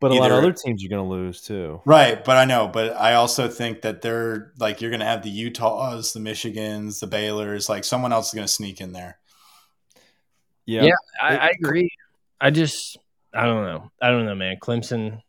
But 0.00 0.12
a 0.12 0.14
lot 0.14 0.30
of 0.30 0.38
other 0.38 0.52
teams 0.52 0.82
you're 0.82 0.88
going 0.90 1.04
to 1.04 1.10
lose 1.10 1.42
too. 1.42 1.82
right. 1.84 2.24
But 2.24 2.36
I 2.36 2.44
know, 2.46 2.68
but 2.68 2.96
I 2.96 3.14
also 3.14 3.48
think 3.48 3.82
that 3.82 4.00
they're 4.00 4.52
like 4.58 4.80
you're 4.80 4.90
going 4.90 5.00
to 5.00 5.06
have 5.06 5.22
the 5.22 5.30
Utahs, 5.30 6.12
the 6.14 6.20
Michigans, 6.20 7.00
the 7.00 7.06
Baylors. 7.08 7.68
Like 7.68 7.84
someone 7.84 8.12
else 8.12 8.28
is 8.28 8.34
going 8.34 8.46
to 8.46 8.52
sneak 8.52 8.80
in 8.80 8.92
there. 8.92 9.18
Yeah. 10.66 10.84
Yeah. 10.84 10.94
I, 11.20 11.36
I 11.36 11.48
agree. 11.48 11.90
I 12.40 12.50
just, 12.50 12.96
I 13.34 13.44
don't 13.44 13.64
know. 13.64 13.90
I 14.00 14.10
don't 14.10 14.26
know, 14.26 14.34
man. 14.34 14.56
Clemson. 14.60 15.20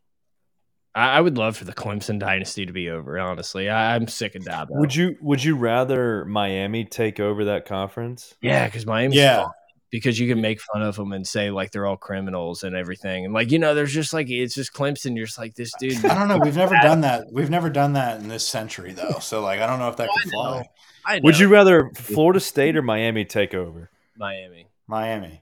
I, 0.95 1.17
I 1.17 1.21
would 1.21 1.37
love 1.37 1.57
for 1.57 1.65
the 1.65 1.73
Clemson 1.73 2.19
dynasty 2.19 2.65
to 2.65 2.73
be 2.73 2.89
over. 2.89 3.19
Honestly, 3.19 3.69
I, 3.69 3.95
I'm 3.95 4.07
sick 4.07 4.35
of 4.35 4.43
Dabo. 4.43 4.67
Would 4.71 4.95
you 4.95 5.17
Would 5.21 5.43
you 5.43 5.55
rather 5.55 6.25
Miami 6.25 6.85
take 6.85 7.19
over 7.19 7.45
that 7.45 7.65
conference? 7.65 8.35
Yeah, 8.41 8.65
because 8.65 8.85
Miami. 8.85 9.15
Yeah. 9.15 9.43
fun. 9.43 9.51
Because 9.91 10.19
you 10.19 10.27
can 10.27 10.39
make 10.39 10.61
fun 10.61 10.83
of 10.83 10.95
them 10.97 11.13
and 11.13 11.25
say 11.25 11.49
like 11.49 11.71
they're 11.71 11.87
all 11.87 11.97
criminals 11.97 12.61
and 12.63 12.75
everything, 12.75 13.25
and 13.25 13.33
like 13.33 13.49
you 13.49 13.57
know, 13.57 13.73
there's 13.73 13.91
just 13.91 14.13
like 14.13 14.29
it's 14.29 14.53
just 14.53 14.71
Clemson. 14.71 15.15
You're 15.17 15.25
just 15.25 15.39
like 15.39 15.55
this 15.55 15.71
dude. 15.79 16.05
I 16.05 16.13
don't 16.13 16.27
know. 16.27 16.37
We've 16.37 16.55
never 16.55 16.75
done 16.81 17.01
that. 17.01 17.25
We've 17.31 17.49
never 17.49 17.71
done 17.71 17.93
that 17.93 18.21
in 18.21 18.27
this 18.27 18.47
century, 18.47 18.93
though. 18.93 19.17
So 19.19 19.41
like, 19.41 19.61
I 19.61 19.65
don't 19.65 19.79
know 19.79 19.89
if 19.89 19.97
that 19.97 20.09
could 20.13 20.31
fly. 20.31 20.69
I 21.05 21.15
know. 21.15 21.21
Would 21.23 21.39
you 21.39 21.47
rather 21.47 21.89
Florida 21.95 22.39
State 22.39 22.77
or 22.77 22.83
Miami 22.83 23.25
take 23.25 23.55
over? 23.55 23.89
Miami? 24.15 24.67
Miami. 24.85 25.41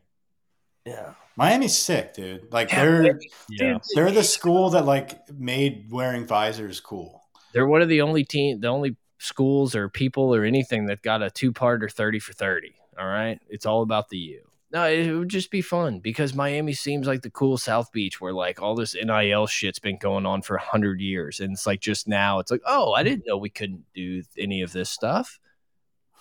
Yeah. 0.85 1.13
Miami's 1.37 1.77
sick, 1.77 2.13
dude. 2.15 2.51
Like 2.51 2.71
Yeah, 2.71 2.83
they're 2.83 3.19
Yeah. 3.49 3.77
they're 3.95 4.11
the 4.11 4.23
school 4.23 4.71
that 4.71 4.85
like 4.85 5.19
made 5.31 5.91
wearing 5.91 6.25
visors 6.25 6.79
cool. 6.79 7.23
They're 7.53 7.67
one 7.67 7.81
of 7.81 7.89
the 7.89 8.01
only 8.01 8.23
team, 8.25 8.59
the 8.59 8.67
only 8.67 8.97
schools 9.19 9.75
or 9.75 9.87
people 9.87 10.33
or 10.35 10.43
anything 10.43 10.87
that 10.87 11.01
got 11.01 11.21
a 11.23 11.29
two 11.29 11.53
part 11.53 11.83
or 11.83 11.89
thirty 11.89 12.19
for 12.19 12.33
thirty. 12.33 12.75
All 12.99 13.07
right, 13.07 13.39
it's 13.49 13.65
all 13.67 13.83
about 13.83 14.09
the 14.09 14.17
U. 14.17 14.41
No, 14.69 14.83
it 14.85 15.09
would 15.13 15.29
just 15.29 15.49
be 15.49 15.61
fun 15.61 15.99
because 15.99 16.33
Miami 16.33 16.73
seems 16.73 17.07
like 17.07 17.21
the 17.21 17.29
cool 17.29 17.57
South 17.57 17.89
Beach 17.93 18.19
where 18.19 18.33
like 18.33 18.61
all 18.61 18.75
this 18.75 18.95
NIL 18.95 19.47
shit's 19.47 19.79
been 19.79 19.97
going 19.97 20.25
on 20.25 20.41
for 20.41 20.55
a 20.57 20.61
hundred 20.61 20.99
years, 20.99 21.39
and 21.39 21.53
it's 21.53 21.65
like 21.65 21.79
just 21.79 22.07
now 22.07 22.39
it's 22.39 22.51
like, 22.51 22.61
oh, 22.65 22.91
I 22.93 23.03
didn't 23.03 23.25
know 23.27 23.37
we 23.37 23.49
couldn't 23.49 23.85
do 23.93 24.23
any 24.37 24.61
of 24.63 24.73
this 24.73 24.89
stuff. 24.89 25.39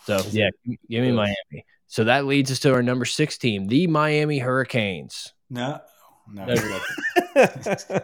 So 0.04 0.20
yeah, 0.30 0.50
give 0.64 1.02
me 1.02 1.10
Miami. 1.10 1.64
So 1.86 2.04
that 2.04 2.26
leads 2.26 2.50
us 2.50 2.58
to 2.60 2.72
our 2.72 2.82
number 2.82 3.04
six 3.04 3.38
team, 3.38 3.66
the 3.68 3.86
Miami 3.86 4.38
Hurricanes. 4.38 5.32
No, 5.50 5.80
no. 6.32 6.44
Notre 6.46 6.80
I 7.36 8.02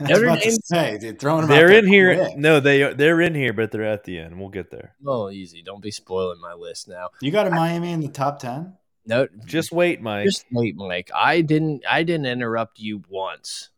Notre 0.00 0.26
Dame- 0.36 0.50
say, 0.62 0.98
dude, 0.98 1.18
throwing 1.18 1.40
them 1.42 1.50
they're 1.50 1.68
there 1.68 1.78
in 1.78 1.86
here. 1.86 2.14
quick. 2.16 2.36
No, 2.36 2.60
they 2.60 2.92
they're 2.94 3.20
in 3.20 3.34
here, 3.34 3.52
but 3.52 3.70
they're 3.72 3.84
at 3.84 4.04
the 4.04 4.18
end. 4.18 4.38
We'll 4.38 4.50
get 4.50 4.70
there. 4.70 4.94
Oh, 5.06 5.30
easy. 5.30 5.62
Don't 5.62 5.82
be 5.82 5.90
spoiling 5.90 6.40
my 6.40 6.52
list 6.54 6.88
now. 6.88 7.08
You 7.20 7.30
got 7.32 7.46
a 7.46 7.50
Miami 7.50 7.92
in 7.92 8.00
the 8.00 8.08
top 8.08 8.38
ten? 8.38 8.74
No, 9.06 9.26
Just 9.46 9.72
wait, 9.72 10.02
Mike. 10.02 10.26
just 10.26 10.44
wait, 10.52 10.76
Mike. 10.76 11.10
I 11.14 11.40
didn't. 11.40 11.82
I 11.88 12.02
didn't 12.02 12.26
interrupt 12.26 12.78
you 12.78 13.02
once. 13.08 13.70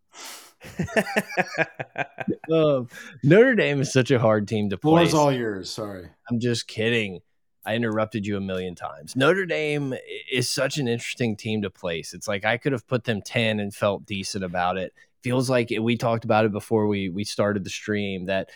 Um, 2.52 2.88
Notre 3.22 3.54
Dame 3.54 3.80
is 3.80 3.92
such 3.92 4.10
a 4.10 4.18
hard 4.18 4.48
team 4.48 4.70
to 4.70 4.76
play. 4.76 4.90
Floor's 5.06 5.14
all 5.14 5.32
yours. 5.32 5.70
Sorry. 5.70 6.08
I'm 6.30 6.40
just 6.40 6.66
kidding. 6.66 7.20
I 7.65 7.74
interrupted 7.74 8.27
you 8.27 8.37
a 8.37 8.41
million 8.41 8.74
times. 8.74 9.15
Notre 9.16 9.47
Dame 9.47 9.95
is 10.32 10.51
such 10.51 10.78
an 10.78 10.89
interesting 10.89 11.37
team 11.37 11.62
to 11.62 11.70
place. 11.70 12.15
It's 12.15 12.28
like 12.28 12.45
I 12.45 12.57
could 12.57 12.73
have 12.73 12.87
put 12.87 13.05
them 13.05 13.20
10 13.23 13.61
and 13.61 13.74
felt 13.74 14.07
decent 14.07 14.45
about 14.45 14.77
it. 14.77 14.95
Feels 15.23 15.51
like 15.51 15.70
we 15.81 15.97
talked 15.97 16.24
about 16.24 16.47
it 16.47 16.53
before 16.53 16.87
we 16.87 17.11
we 17.11 17.24
started 17.24 17.62
the 17.62 17.70
stream 17.70 18.27
that 18.27 18.51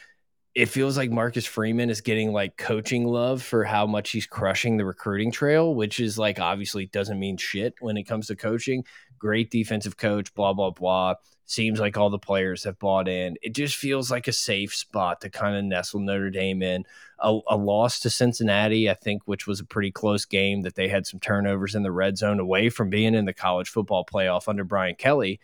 it 0.55 0.67
feels 0.67 0.97
like 0.97 1.11
Marcus 1.11 1.45
Freeman 1.45 1.91
is 1.91 2.01
getting 2.01 2.33
like 2.33 2.57
coaching 2.57 3.05
love 3.05 3.43
for 3.43 3.65
how 3.65 3.87
much 3.87 4.11
he's 4.11 4.27
crushing 4.27 4.77
the 4.77 4.85
recruiting 4.85 5.33
trail, 5.33 5.75
which 5.75 5.99
is 5.99 6.17
like 6.17 6.39
obviously 6.39 6.87
doesn't 6.87 7.19
mean 7.19 7.37
shit 7.37 7.75
when 7.81 7.97
it 7.97 8.05
comes 8.05 8.29
to 8.29 8.37
coaching. 8.37 8.85
Great 9.19 9.51
defensive 9.51 9.97
coach, 9.97 10.35
blah 10.35 10.53
blah 10.53 10.71
blah. 10.71 11.15
Seems 11.47 11.79
like 11.79 11.99
all 11.99 12.09
the 12.09 12.19
players 12.19 12.65
have 12.65 12.79
bought 12.79 13.07
in. 13.07 13.37
It 13.43 13.55
just 13.55 13.77
feels 13.77 14.11
like 14.11 14.29
a 14.29 14.33
safe 14.33 14.75
spot 14.75 15.21
to 15.21 15.31
kind 15.31 15.57
of 15.57 15.65
nestle 15.65 16.01
Notre 16.01 16.31
Dame 16.31 16.63
in 16.63 16.85
a, 17.19 17.39
a 17.49 17.57
loss 17.57 18.01
to 18.01 18.11
Cincinnati, 18.11 18.89
I 18.89 18.95
think, 18.95 19.23
which 19.27 19.47
was 19.47 19.61
a 19.61 19.65
pretty 19.65 19.91
close 19.91 20.25
game 20.25 20.63
that 20.63 20.75
they 20.75 20.89
had 20.89 21.07
some 21.07 21.21
turnovers 21.21 21.75
in 21.75 21.83
the 21.83 21.93
red 21.93 22.17
zone 22.17 22.41
away 22.41 22.71
from 22.71 22.89
being 22.89 23.15
in 23.15 23.27
the 23.27 23.35
college 23.35 23.69
football 23.69 24.07
playoff 24.07 24.49
under 24.49 24.65
Brian 24.65 24.95
Kelly. 24.95 25.39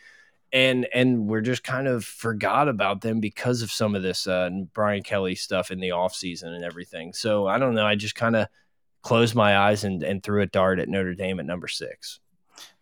And 0.52 0.88
and 0.94 1.28
we're 1.28 1.42
just 1.42 1.62
kind 1.62 1.86
of 1.86 2.04
forgot 2.04 2.68
about 2.68 3.02
them 3.02 3.20
because 3.20 3.62
of 3.62 3.70
some 3.70 3.94
of 3.94 4.02
this 4.02 4.26
uh, 4.26 4.48
Brian 4.72 5.02
Kelly 5.02 5.34
stuff 5.34 5.70
in 5.70 5.80
the 5.80 5.90
offseason 5.90 6.54
and 6.54 6.64
everything. 6.64 7.12
So 7.12 7.46
I 7.46 7.58
don't 7.58 7.74
know. 7.74 7.86
I 7.86 7.94
just 7.94 8.14
kind 8.14 8.36
of 8.36 8.48
closed 9.02 9.34
my 9.34 9.56
eyes 9.56 9.84
and, 9.84 10.02
and 10.02 10.22
threw 10.22 10.42
a 10.42 10.46
dart 10.46 10.78
at 10.78 10.88
Notre 10.88 11.14
Dame 11.14 11.40
at 11.40 11.46
number 11.46 11.68
six. 11.68 12.20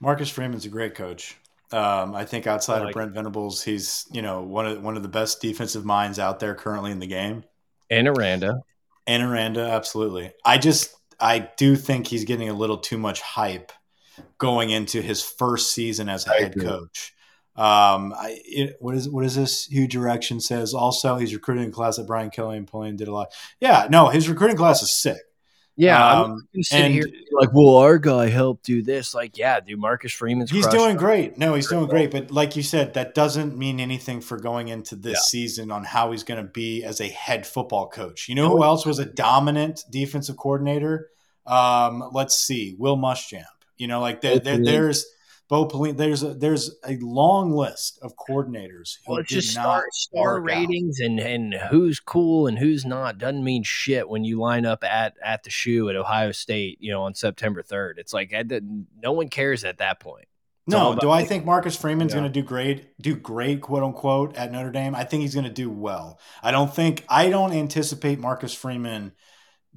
Marcus 0.01 0.29
Freeman's 0.29 0.65
a 0.65 0.69
great 0.69 0.95
coach. 0.95 1.37
Um, 1.71 2.15
I 2.15 2.25
think 2.25 2.47
outside 2.47 2.79
like 2.79 2.89
of 2.89 2.93
Brent 2.95 3.13
Venables, 3.13 3.63
he's 3.63 4.07
you 4.11 4.23
know 4.23 4.43
one 4.43 4.67
of 4.67 4.83
one 4.83 4.97
of 4.97 5.03
the 5.03 5.09
best 5.09 5.41
defensive 5.41 5.85
minds 5.85 6.19
out 6.19 6.41
there 6.41 6.55
currently 6.55 6.91
in 6.91 6.99
the 6.99 7.07
game. 7.07 7.45
And 7.91 8.09
Aranda. 8.09 8.63
And 9.07 9.23
Aranda, 9.23 9.63
absolutely. 9.63 10.33
I 10.45 10.59
just 10.59 10.95
I 11.21 11.51
do 11.57 11.77
think 11.77 12.07
he's 12.07 12.25
getting 12.25 12.49
a 12.49 12.55
little 12.55 12.79
too 12.79 12.99
much 12.99 13.21
hype 13.21 13.73
going 14.39 14.71
into 14.71 15.03
his 15.03 15.23
first 15.23 15.73
season 15.73 16.09
as 16.09 16.27
a 16.27 16.33
I 16.33 16.41
head 16.41 16.53
agree. 16.53 16.67
coach. 16.67 17.15
Um, 17.57 18.15
I, 18.17 18.41
it, 18.45 18.77
what 18.79 18.95
is 18.95 19.09
what 19.09 19.25
is 19.25 19.35
this? 19.35 19.67
Huge 19.67 19.93
direction 19.93 20.41
says 20.41 20.75
also 20.75 21.17
he's 21.17 21.35
recruiting 21.35 21.73
class 21.73 21.97
that 21.97 22.07
Brian 22.07 22.31
Kelly 22.31 22.57
and 22.57 22.71
Polian 22.71 22.97
did 22.97 23.09
a 23.09 23.13
lot. 23.13 23.33
Yeah, 23.61 23.89
no, 23.91 24.09
his 24.09 24.29
recruiting 24.29 24.57
class 24.57 24.81
is 24.81 24.97
sick. 24.97 25.19
Yeah, 25.81 26.05
I'm 26.05 26.19
Um, 26.25 26.31
not 26.31 26.41
gonna 26.53 26.65
sit 26.65 26.81
and 26.81 26.93
here 26.95 27.07
like, 27.33 27.51
well, 27.55 27.77
our 27.77 27.99
guy 27.99 28.29
helped 28.29 28.65
do 28.65 28.83
this. 28.83 29.15
Like, 29.15 29.39
yeah, 29.39 29.61
dude, 29.61 29.79
Marcus 29.79 30.13
Freeman's 30.13 30.51
He's 30.51 30.67
doing 30.67 30.97
it. 30.97 30.99
great. 30.99 31.39
No, 31.39 31.55
he's 31.55 31.69
doing 31.69 31.87
great. 31.87 32.11
But 32.11 32.33
like 32.33 32.57
you 32.57 32.65
said, 32.65 32.95
that 32.95 33.15
doesn't 33.15 33.57
mean 33.57 33.79
anything 33.79 34.21
for 34.21 34.39
going 34.41 34.67
into 34.69 34.97
this 34.97 35.13
Yeah. 35.15 35.21
season 35.29 35.71
on 35.71 35.85
how 35.85 36.11
he's 36.11 36.25
going 36.25 36.45
to 36.45 36.51
be 36.51 36.83
as 36.83 37.01
a 37.01 37.07
head 37.09 37.47
football 37.47 37.89
coach. 37.89 38.29
You 38.29 38.35
know 38.35 38.49
who 38.49 38.65
else 38.65 38.85
was 38.85 38.99
a 38.99 39.05
dominant 39.05 39.85
defensive 39.89 40.37
coordinator? 40.37 41.11
Um, 41.47 42.11
let's 42.13 42.37
see, 42.37 42.75
Will 42.77 42.97
Muschamp. 42.97 43.45
You 43.77 43.87
know, 43.87 44.01
like 44.01 44.21
there, 44.21 44.41
there, 44.41 44.57
Pelini. 44.59 44.65
there's 44.65 45.07
Bo 45.49 45.67
Pelini. 45.67 45.97
There's 45.97 46.23
a, 46.23 46.35
there's 46.35 46.77
a 46.87 46.97
long 46.99 47.53
list 47.53 47.99
of 48.03 48.15
coordinators 48.17 48.99
who 49.07 49.13
Well, 49.13 49.21
it's 49.21 49.31
just 49.31 49.51
star, 49.53 49.85
star 49.93 50.37
out. 50.39 50.45
ratings 50.45 51.01
and, 51.01 51.19
and 51.19 51.55
who's 51.55 52.01
cool 52.01 52.47
and 52.47 52.59
who's 52.59 52.85
not 52.85 53.19
doesn't 53.19 53.43
mean 53.43 53.63
shit 53.63 54.09
when 54.09 54.25
you 54.25 54.39
line 54.39 54.67
up 54.67 54.85
at 54.85 55.15
at 55.25 55.45
the 55.45 55.51
shoe 55.51 55.89
at 55.89 55.97
Ohio 55.97 56.33
State, 56.33 56.79
you 56.81 56.91
know, 56.91 57.03
on 57.05 57.15
September 57.15 57.63
third. 57.63 57.99
It's 57.99 58.13
like 58.13 58.35
I 58.35 58.45
no 59.01 59.13
one 59.13 59.29
cares 59.29 59.65
at 59.65 59.79
that 59.79 60.01
point. 60.01 60.27
It's 60.67 60.73
No, 60.75 60.95
do 60.95 61.11
I 61.11 61.25
think 61.25 61.47
Marcus 61.47 61.77
Freeman's 61.77 62.13
Yeah. 62.13 62.21
going 62.21 62.31
to 62.31 62.41
do 62.43 62.47
great, 62.47 63.01
do 63.01 63.17
great, 63.17 63.63
quote 63.63 63.83
unquote, 63.83 64.37
at 64.37 64.53
Notre 64.53 64.71
Dame? 64.71 64.95
I 64.95 65.05
think 65.05 65.23
he's 65.23 65.33
going 65.33 65.47
to 65.47 65.51
do 65.51 65.71
well. 65.71 66.21
I 66.43 66.51
don't 66.51 66.75
think, 66.75 67.07
I 67.09 67.31
don't 67.31 67.53
anticipate 67.55 68.19
Marcus 68.19 68.53
Freeman 68.53 69.13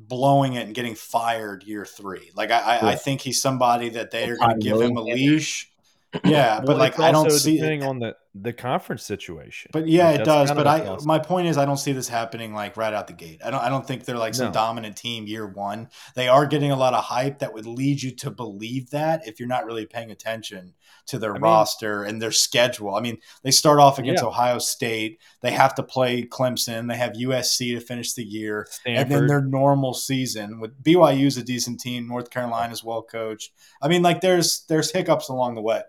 blowing 0.07 0.53
it 0.53 0.65
and 0.65 0.75
getting 0.75 0.95
fired 0.95 1.63
year 1.63 1.85
three. 1.85 2.31
Like, 2.35 2.51
I, 2.51 2.59
I, 2.77 2.89
I 2.91 2.95
think 2.95 3.21
he's 3.21 3.41
somebody 3.41 3.89
that 3.89 4.11
they 4.11 4.29
are 4.29 4.37
going 4.37 4.59
to 4.59 4.63
give 4.63 4.81
him 4.81 4.97
a 4.97 5.01
leash. 5.01 5.67
Yeah, 6.25 6.59
but 6.59 6.75
like, 6.75 6.99
I 6.99 7.13
don't 7.13 7.31
see 7.31 7.55
depending 7.55 7.83
on 7.83 7.99
the 7.99 8.17
the 8.35 8.51
conference 8.51 9.03
situation. 9.03 9.71
But 9.71 9.87
yeah, 9.87 10.11
Like, 10.11 10.19
it 10.19 10.25
does. 10.25 10.51
But 10.51 10.67
I, 10.67 10.79
a 10.79 10.95
I, 10.95 10.97
my 11.05 11.19
point 11.19 11.47
is, 11.47 11.57
I 11.57 11.63
don't 11.63 11.77
see 11.77 11.93
this 11.93 12.09
happening 12.09 12.53
like 12.53 12.75
right 12.75 12.93
out 12.93 13.07
the 13.07 13.13
gate. 13.13 13.39
I 13.45 13.49
don't. 13.49 13.61
I 13.61 13.69
don't 13.69 13.87
think 13.87 14.03
they're 14.03 14.17
like 14.17 14.35
some 14.35 14.47
No. 14.47 14.51
dominant 14.51 14.97
team 14.97 15.25
year 15.25 15.47
one. 15.47 15.87
They 16.15 16.27
are 16.27 16.45
getting 16.45 16.71
a 16.71 16.75
lot 16.75 16.93
of 16.93 17.05
hype 17.05 17.39
that 17.39 17.53
would 17.53 17.65
lead 17.65 18.01
you 18.01 18.11
to 18.17 18.29
believe 18.29 18.89
that 18.89 19.25
if 19.25 19.39
you're 19.39 19.47
not 19.47 19.65
really 19.65 19.85
paying 19.85 20.11
attention 20.11 20.73
to 21.07 21.19
their 21.19 21.31
I 21.31 21.33
mean- 21.33 21.41
roster 21.43 22.03
and 22.03 22.21
their 22.21 22.31
schedule. 22.31 22.95
I 22.95 23.01
mean, 23.01 23.17
they 23.43 23.51
start 23.51 23.79
off 23.79 23.99
against 23.99 24.23
Yeah. 24.23 24.29
Ohio 24.29 24.59
State. 24.59 25.19
They 25.41 25.51
have 25.51 25.75
to 25.75 25.83
play 25.83 26.23
Clemson. 26.23 26.87
They 26.89 26.97
have 26.97 27.13
USC 27.13 27.73
to 27.73 27.79
finish 27.79 28.13
the 28.13 28.23
year, 28.23 28.67
and 28.85 29.11
then 29.11 29.27
their 29.27 29.41
normal 29.41 29.93
season 29.93 30.59
with 30.59 30.81
BYU's 30.83 31.37
a 31.37 31.43
decent 31.43 31.79
team. 31.79 32.07
North 32.07 32.29
Carolina's 32.29 32.83
well 32.83 33.01
coached. 33.01 33.51
I 33.81 33.87
mean, 33.87 34.01
like 34.01 34.21
there's 34.21 34.65
there's 34.69 34.91
hiccups 34.91 35.29
along 35.29 35.55
the 35.55 35.61
way. 35.61 35.81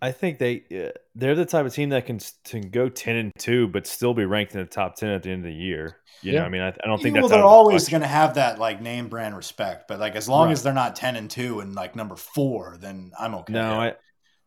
I 0.00 0.10
think 0.10 0.38
they 0.40 0.64
uh, 0.72 0.98
they're 1.14 1.36
the 1.36 1.44
type 1.44 1.64
of 1.64 1.72
team 1.72 1.90
that 1.90 2.06
can 2.06 2.18
can 2.44 2.70
go 2.70 2.88
ten 2.88 3.14
and 3.14 3.32
two, 3.38 3.68
but 3.68 3.86
still 3.86 4.14
be 4.14 4.24
ranked 4.24 4.52
in 4.52 4.58
the 4.60 4.66
top 4.66 4.96
ten 4.96 5.10
at 5.10 5.22
the 5.22 5.30
end 5.30 5.44
of 5.46 5.52
the 5.52 5.56
year. 5.56 5.96
You 6.22 6.32
know, 6.32 6.44
I 6.44 6.48
mean, 6.48 6.60
I, 6.60 6.68
I 6.68 6.86
don't 6.86 7.00
think 7.00 7.14
well, 7.14 7.22
that's 7.28 7.32
they're 7.32 7.44
always 7.44 7.88
going 7.88 8.00
to 8.02 8.08
have 8.08 8.34
that 8.34 8.58
like 8.58 8.80
name 8.82 9.08
brand 9.08 9.36
respect, 9.36 9.86
but 9.88 10.00
like 10.00 10.16
as 10.16 10.28
long 10.28 10.46
Right. 10.46 10.52
as 10.52 10.62
they're 10.64 10.72
not 10.72 10.96
ten 10.96 11.14
and 11.14 11.30
two 11.30 11.60
and 11.60 11.74
like 11.74 11.94
number 11.94 12.16
four, 12.16 12.78
then 12.80 13.12
I'm 13.18 13.34
okay. 13.36 13.52
No, 13.52 13.80
I 13.80 13.94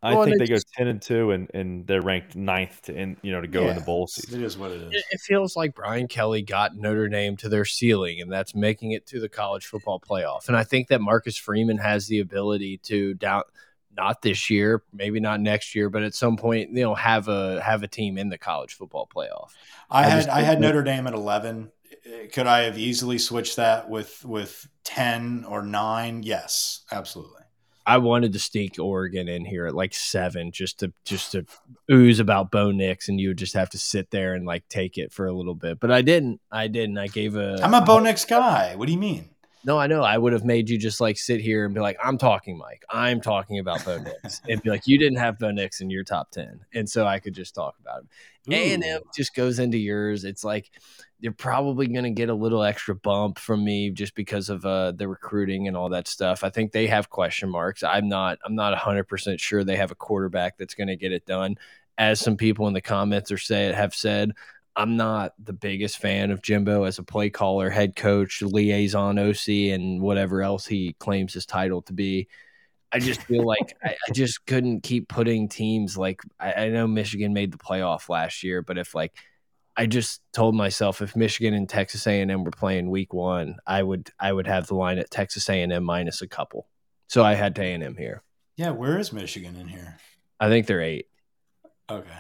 I 0.06 0.14
Well, 0.14 0.26
think 0.26 0.38
they 0.38 0.46
it's 0.54 0.64
go 0.64 0.70
ten 0.78 0.88
and 0.88 1.02
two, 1.02 1.32
and, 1.32 1.50
and 1.56 1.88
they're 1.88 2.02
ranked 2.02 2.36
ninth 2.36 2.84
to 2.84 2.96
in 2.96 3.18
you 3.24 3.32
know 3.32 3.42
to 3.42 3.48
go 3.48 3.68
in 3.68 3.76
the 3.76 3.82
bowl 3.82 4.06
season. 4.06 4.40
It 4.40 4.46
is 4.46 4.56
what 4.56 4.72
it 4.72 4.82
is. 4.82 4.94
It, 4.94 5.04
it 5.10 5.20
feels 5.22 5.56
like 5.56 5.74
Brian 5.74 6.08
Kelly 6.08 6.44
got 6.44 6.76
Notre 6.76 7.08
Dame 7.08 7.36
to 7.38 7.50
their 7.50 7.66
ceiling, 7.66 8.22
and 8.22 8.32
that's 8.32 8.54
making 8.54 8.92
it 8.92 9.08
to 9.08 9.20
the 9.20 9.28
college 9.30 9.66
football 9.66 10.00
playoff. 10.00 10.48
And 10.48 10.56
I 10.56 10.64
think 10.64 10.90
that 10.90 11.02
Marcus 11.02 11.38
Freeman 11.38 11.80
has 11.80 12.06
the 12.08 12.20
ability 12.20 12.78
to 12.84 13.16
down 13.16 13.44
not 13.98 14.22
this 14.22 14.50
year, 14.50 14.84
maybe 14.94 15.20
not 15.20 15.40
next 15.40 15.74
year, 15.74 15.90
but 15.90 16.04
at 16.04 16.14
some 16.14 16.38
point, 16.38 16.70
you 16.70 16.84
know, 16.84 16.94
have 16.94 17.28
a 17.28 17.60
have 17.62 17.82
a 17.82 17.88
team 17.88 18.20
in 18.20 18.30
the 18.30 18.38
college 18.38 18.76
football 18.76 19.10
playoff. 19.14 19.50
I, 19.90 20.02
I 20.02 20.04
had 20.04 20.16
just 20.18 20.30
I 20.30 20.42
had 20.42 20.58
that- 20.58 20.62
Notre 20.62 20.84
Dame 20.84 21.08
at 21.08 21.14
eleven. 21.14 21.72
Eh, 22.06 22.28
could 22.28 22.46
I 22.46 22.62
have 22.64 22.78
easily 22.78 23.18
switched 23.18 23.56
that 23.56 23.90
with 23.90 24.24
with 24.24 24.68
ten 24.84 25.46
or 25.48 25.64
nine? 25.64 26.22
Yes, 26.22 26.82
absolutely. 26.92 27.42
I 27.86 27.98
wanted 27.98 28.34
to 28.34 28.40
sneak 28.40 28.80
Oregon 28.80 29.28
in 29.28 29.46
here 29.46 29.68
at 29.68 29.76
like 29.76 29.94
seven, 29.94 30.52
just 30.52 30.80
to 30.80 30.92
just 31.04 31.34
to 31.34 31.46
ooze 31.92 32.20
about 32.20 32.52
Bo 32.52 32.72
Nix, 32.72 33.10
and 33.10 33.20
you 33.20 33.30
would 33.30 33.38
just 33.38 33.54
have 33.54 33.70
to 33.72 33.78
sit 33.78 34.10
there 34.12 34.34
and 34.34 34.46
like 34.46 34.68
take 34.70 34.98
it 34.98 35.12
for 35.12 35.28
a 35.28 35.34
little 35.34 35.56
bit. 35.56 35.80
But 35.80 35.92
I 35.92 36.02
didn't. 36.02 36.42
I 36.52 36.68
didn't. 36.68 36.98
I 36.98 37.08
gave 37.08 37.36
a. 37.36 37.60
I'm 37.62 37.74
a 37.74 37.82
Bo 37.82 38.00
Nix 38.00 38.26
guy. 38.26 38.76
What 38.76 38.88
do 38.88 38.92
you 38.92 38.98
mean? 39.00 39.30
No, 39.66 39.80
I 39.80 39.88
know. 39.88 40.04
I 40.04 40.16
would 40.16 40.32
have 40.34 40.46
made 40.46 40.70
you 40.70 40.78
just 40.78 41.02
like 41.02 41.18
sit 41.18 41.42
here 41.42 41.66
and 41.66 41.74
be 41.74 41.82
like, 41.82 41.98
"I'm 42.02 42.20
talking, 42.20 42.56
Mike. 42.56 42.84
I'm 42.88 43.20
talking 43.20 43.58
about 43.58 43.84
Bo 43.84 43.98
Nix," 43.98 44.40
and 44.48 44.62
be 44.62 44.70
like, 44.70 44.86
"You 44.86 45.00
didn't 45.00 45.18
have 45.18 45.40
Bo 45.40 45.50
Nix 45.50 45.82
in 45.82 45.90
your 45.90 46.04
top 46.04 46.30
ten, 46.30 46.60
and 46.76 46.88
so 46.88 47.08
I 47.08 47.18
could 47.18 47.34
just 47.34 47.56
talk 47.56 47.76
about 47.80 48.02
him." 48.02 48.10
A 48.54 48.74
and 48.74 48.84
M 48.84 49.02
just 49.16 49.34
goes 49.34 49.58
into 49.58 49.80
yours. 49.80 50.24
It's 50.24 50.44
like 50.44 50.70
you're 51.20 51.32
probably 51.32 51.88
going 51.88 52.04
to 52.04 52.12
get 52.12 52.30
a 52.30 52.34
little 52.36 52.62
extra 52.62 52.94
bump 52.94 53.40
from 53.40 53.64
me 53.64 53.90
just 53.90 54.14
because 54.14 54.50
of 54.50 54.64
uh, 54.68 54.92
the 54.92 55.08
recruiting 55.08 55.68
and 55.68 55.76
all 55.76 55.90
that 55.90 56.08
stuff. 56.08 56.44
I 56.44 56.52
think 56.52 56.72
they 56.72 56.86
have 56.86 57.10
question 57.10 57.50
marks. 57.50 57.82
I'm 57.82 58.08
not. 58.08 58.38
I'm 58.46 58.54
not 58.54 58.74
100 58.74 59.06
percent 59.06 59.40
sure 59.40 59.64
they 59.64 59.78
have 59.78 59.90
a 59.92 59.96
quarterback 59.96 60.60
that's 60.60 60.76
going 60.76 60.90
to 60.90 60.96
get 60.96 61.12
it 61.12 61.26
done. 61.26 61.56
As 61.98 62.20
some 62.20 62.38
people 62.38 62.68
in 62.68 62.74
the 62.74 62.82
comments 62.82 63.32
are 63.32 63.38
say 63.40 63.72
have 63.72 63.96
said, 63.96 64.34
I'm 64.76 64.98
not 64.98 65.34
the 65.42 65.54
biggest 65.54 66.00
fan 66.00 66.32
of 66.32 66.42
Jimbo 66.42 66.84
as 66.84 67.00
a 67.00 67.04
play 67.04 67.30
caller, 67.30 67.70
head 67.70 67.96
coach, 67.96 68.42
liaison, 68.42 69.18
OC, 69.18 69.48
and 69.74 70.02
whatever 70.02 70.42
else 70.42 70.66
he 70.66 70.94
claims 71.00 71.34
his 71.34 71.46
title 71.46 71.82
to 71.84 71.94
be. 71.94 72.28
I 72.92 73.00
just 73.00 73.22
feel 73.24 73.44
like 73.46 73.76
I, 73.84 73.96
I, 74.08 74.12
just 74.14 74.46
couldn't 74.46 74.82
keep 74.82 75.08
putting 75.10 75.50
teams 75.50 75.98
like 75.98 76.22
I, 76.40 76.54
I 76.54 76.70
know 76.70 76.88
Michigan 76.88 77.34
made 77.34 77.52
the 77.52 77.58
playoff 77.58 78.10
last 78.10 78.44
year, 78.44 78.62
but 78.62 78.78
if 78.78 78.96
like 78.96 79.14
I 79.76 79.86
just 79.86 80.22
told 80.32 80.56
myself 80.56 81.02
if 81.02 81.16
Michigan 81.16 81.54
and 81.54 81.68
Texas 81.68 82.08
A&M 82.08 82.44
were 82.44 82.52
playing 82.52 82.90
week 82.90 83.14
one, 83.14 83.58
I 83.68 83.84
would 83.84 84.12
I 84.20 84.32
would 84.32 84.48
have 84.48 84.68
the 84.68 84.76
line 84.76 85.00
at 85.00 85.12
Texas 85.12 85.50
A&M 85.50 85.84
minus 85.84 86.22
a 86.22 86.28
couple. 86.28 86.68
So 87.08 87.24
I 87.24 87.34
had 87.34 87.56
to 87.56 87.64
A&M 87.64 87.98
here. 87.98 88.24
Yeah, 88.56 88.72
where 88.72 88.98
is 88.98 89.12
Michigan 89.12 89.56
in 89.58 89.68
here? 89.68 89.98
I 90.40 90.48
think 90.48 90.66
they're 90.66 90.82
eight. 90.82 91.08
Okay. 91.90 92.18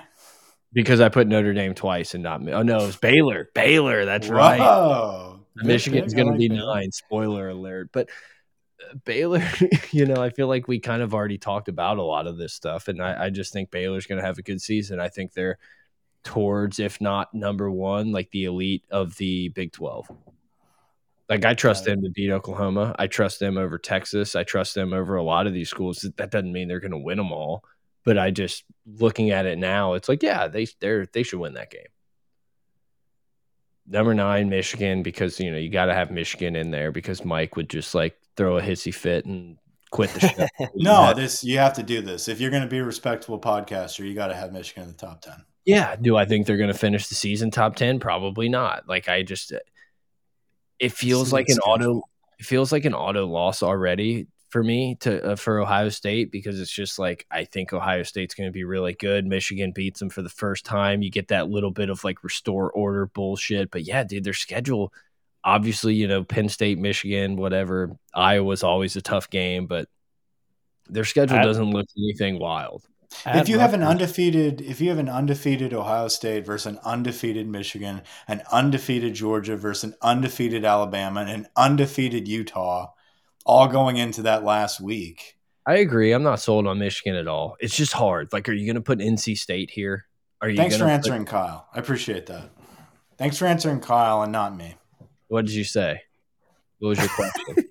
Because 0.76 1.02
I 1.02 1.10
put 1.10 1.27
Notre 1.27 1.53
Dame 1.53 1.73
twice 1.73 2.14
and 2.14 2.22
not 2.22 2.47
oh 2.47 2.61
no, 2.61 2.77
it 2.77 2.85
was 2.85 2.97
Baylor. 2.97 3.49
Baylor, 3.56 4.06
that's 4.06 4.27
Whoa. 4.27 4.35
right. 4.35 5.39
Michigan's 5.65 6.14
going 6.14 6.31
to 6.31 6.38
be 6.38 6.49
nine. 6.49 6.91
Spoiler 6.91 7.49
alert, 7.49 7.89
but 7.91 8.10
uh, 8.81 8.95
Baylor, 9.06 9.41
you 9.91 10.06
know, 10.06 10.22
I 10.22 10.30
feel 10.30 10.47
like 10.47 10.68
we 10.68 10.80
kind 10.80 11.02
of 11.02 11.14
already 11.14 11.38
talked 11.38 11.69
about 11.69 11.97
a 11.97 12.03
lot 12.03 12.27
of 12.27 12.38
this 12.38 12.53
stuff, 12.53 12.89
and 12.89 13.02
I, 13.02 13.26
I 13.26 13.30
just 13.31 13.53
think 13.53 13.72
Baylor's 13.72 14.06
going 14.06 14.19
to 14.19 14.26
have 14.26 14.38
a 14.38 14.43
good 14.43 14.61
season. 14.61 14.99
I 14.99 15.07
think 15.07 15.34
they're 15.34 15.57
towards, 16.26 16.80
if 16.80 16.99
not 16.99 17.34
number 17.34 17.72
one, 17.72 18.11
like 18.11 18.31
the 18.31 18.45
elite 18.45 18.84
of 18.91 19.15
the 19.15 19.49
Big 19.49 19.72
12. 19.72 20.11
Like 21.30 21.45
I 21.45 21.53
trust 21.53 21.85
them 21.85 22.03
to 22.03 22.10
beat 22.10 22.31
Oklahoma. 22.31 22.95
I 22.99 23.07
trust 23.07 23.39
them 23.39 23.57
over 23.57 23.77
Texas. 23.77 24.35
I 24.35 24.43
trust 24.43 24.76
them 24.76 24.93
over 24.93 25.15
a 25.15 25.23
lot 25.23 25.47
of 25.47 25.53
these 25.53 25.69
schools. 25.69 26.06
That 26.18 26.31
doesn't 26.31 26.52
mean 26.52 26.68
they're 26.68 26.80
going 26.80 26.91
to 26.91 26.97
win 26.97 27.18
them 27.18 27.31
all, 27.31 27.64
but 28.06 28.18
I 28.18 28.32
just 28.32 28.64
looking 28.86 29.32
at 29.32 29.45
it 29.45 29.57
now, 29.57 29.94
it's 29.94 30.07
like 30.07 30.23
yeah, 30.23 30.48
they 30.48 30.68
they 30.80 31.06
they 31.11 31.23
should 31.23 31.40
win 31.40 31.53
that 31.56 31.72
game. 31.72 31.82
Number 33.88 34.14
nine, 34.14 34.49
Michigan, 34.49 35.03
because 35.03 35.40
you 35.40 35.52
know 35.52 35.57
you 35.57 35.69
got 35.69 35.86
to 35.86 35.94
have 35.94 36.11
Michigan 36.11 36.56
in 36.56 36.72
there 36.72 36.91
because 36.91 37.26
Mike 37.26 37.56
would 37.56 37.69
just 37.69 37.94
like 37.94 38.18
throw 38.38 38.57
a 38.57 38.61
hissy 38.61 38.94
fit 38.94 39.26
and 39.26 39.57
quit 39.91 40.11
the 40.11 40.19
show. 40.22 40.68
no, 40.76 41.14
this 41.14 41.44
you 41.44 41.57
have 41.57 41.73
to 41.73 41.84
do 41.84 42.02
this 42.02 42.27
if 42.27 42.40
you're 42.40 42.52
going 42.52 42.64
to 42.64 42.69
be 42.69 42.80
a 42.80 42.84
respectable 42.86 43.40
podcaster. 43.40 44.07
You 44.07 44.14
got 44.14 44.27
to 44.27 44.36
have 44.36 44.53
Michigan 44.53 44.84
in 44.84 44.90
the 44.90 44.95
top 44.95 45.22
ten. 45.22 45.44
Yeah. 45.65 45.95
Do 45.95 46.15
I 46.15 46.26
think 46.26 46.45
they're 46.45 46.57
going 46.57 46.72
to 46.72 46.77
finish 46.77 47.07
the 47.07 47.15
season 47.15 47.52
top 47.52 47.76
10? 47.76 47.99
Probably 47.99 48.49
not. 48.49 48.88
Like, 48.88 49.10
I 49.10 49.23
just, 49.23 49.52
it 50.80 50.91
feels 50.91 51.34
like 51.34 51.49
an 51.49 51.57
auto, 51.60 52.03
it 52.40 52.45
feels 52.45 52.72
like 52.72 52.86
an 52.86 52.94
auto 52.94 53.26
loss 53.26 53.64
already 53.64 54.27
for 54.56 54.64
me 54.64 54.95
to, 54.95 55.32
uh, 55.32 55.36
for 55.36 55.60
Ohio 55.60 55.90
State 55.90 56.32
because 56.32 56.61
it's 56.61 56.72
just 56.72 56.98
like, 56.98 57.26
I 57.30 57.44
think 57.44 57.73
Ohio 57.73 58.03
State's 58.03 58.36
going 58.36 58.48
to 58.48 58.53
be 58.53 58.64
really 58.64 58.94
good. 58.94 59.26
Michigan 59.26 59.73
beats 59.73 59.99
them 59.99 60.10
for 60.10 60.22
the 60.22 60.30
first 60.30 60.64
time. 60.64 61.02
You 61.02 61.11
get 61.11 61.27
that 61.27 61.49
little 61.49 61.72
bit 61.72 61.90
of 61.90 62.06
like 62.06 62.23
restore 62.23 62.72
order 62.72 63.06
bullshit. 63.06 63.69
But 63.69 63.84
yeah, 63.84 64.06
dude, 64.06 64.23
their 64.23 64.32
schedule, 64.32 64.94
obviously, 65.44 65.95
you 65.95 66.07
know, 66.07 66.23
Penn 66.23 66.48
State, 66.48 66.80
Michigan, 66.80 67.36
whatever. 67.36 67.98
Iowa's 68.14 68.64
always 68.64 68.95
a 68.95 69.02
tough 69.02 69.30
game, 69.30 69.68
but 69.68 69.90
their 70.88 71.03
schedule 71.03 71.41
doesn't 71.41 71.72
look 71.72 71.88
anything 71.98 72.40
wild 72.40 72.86
if 73.26 73.49
you 73.49 73.60
have 73.60 73.73
an 73.73 73.84
undefeated, 73.84 74.61
if 74.61 74.82
you 74.82 74.90
have 74.90 74.99
an 74.99 75.10
undefeated 75.10 75.73
Ohio 75.73 76.07
State 76.07 76.45
versus 76.45 76.73
an 76.73 76.80
undefeated 76.84 77.48
Michigan, 77.48 78.02
an 78.27 78.41
undefeated 78.52 79.14
Georgia 79.14 79.56
versus 79.56 79.84
an 79.84 79.95
undefeated 80.02 80.65
Alabama, 80.65 81.22
and 81.22 81.30
an 81.30 81.48
undefeated 81.56 82.27
Utah, 82.27 82.94
all 83.45 83.67
going 83.67 83.97
into 83.97 84.23
that 84.23 84.43
last 84.43 84.81
week. 84.81 85.38
I 85.65 85.76
agree. 85.77 86.11
I'm 86.11 86.23
not 86.23 86.39
sold 86.39 86.67
on 86.67 86.80
Michigan 86.80 87.15
at 87.15 87.27
all. 87.27 87.55
It's 87.59 87.76
just 87.76 87.93
hard. 87.93 88.31
Like, 88.31 88.47
are 88.49 88.53
you 88.53 88.65
going 88.65 88.76
to 88.76 88.81
put 88.81 88.99
NC 88.99 89.38
State 89.38 89.72
here? 89.72 90.05
Are 90.41 90.49
you? 90.49 90.57
Thanks 90.57 90.77
for 90.77 90.85
answering, 90.85 91.26
put... 91.26 91.31
Kyle. 91.31 91.67
I 91.73 91.80
appreciate 91.80 92.27
that. 92.27 92.49
Thanks 93.17 93.38
for 93.38 93.45
answering, 93.45 93.80
Kyle, 93.80 94.22
and 94.22 94.31
not 94.31 94.55
me. 94.55 94.76
What 95.27 95.45
did 95.45 95.55
you 95.55 95.63
say? 95.63 96.01
What 96.80 96.89
was 96.89 96.99
your 96.99 97.07
question? 97.09 97.55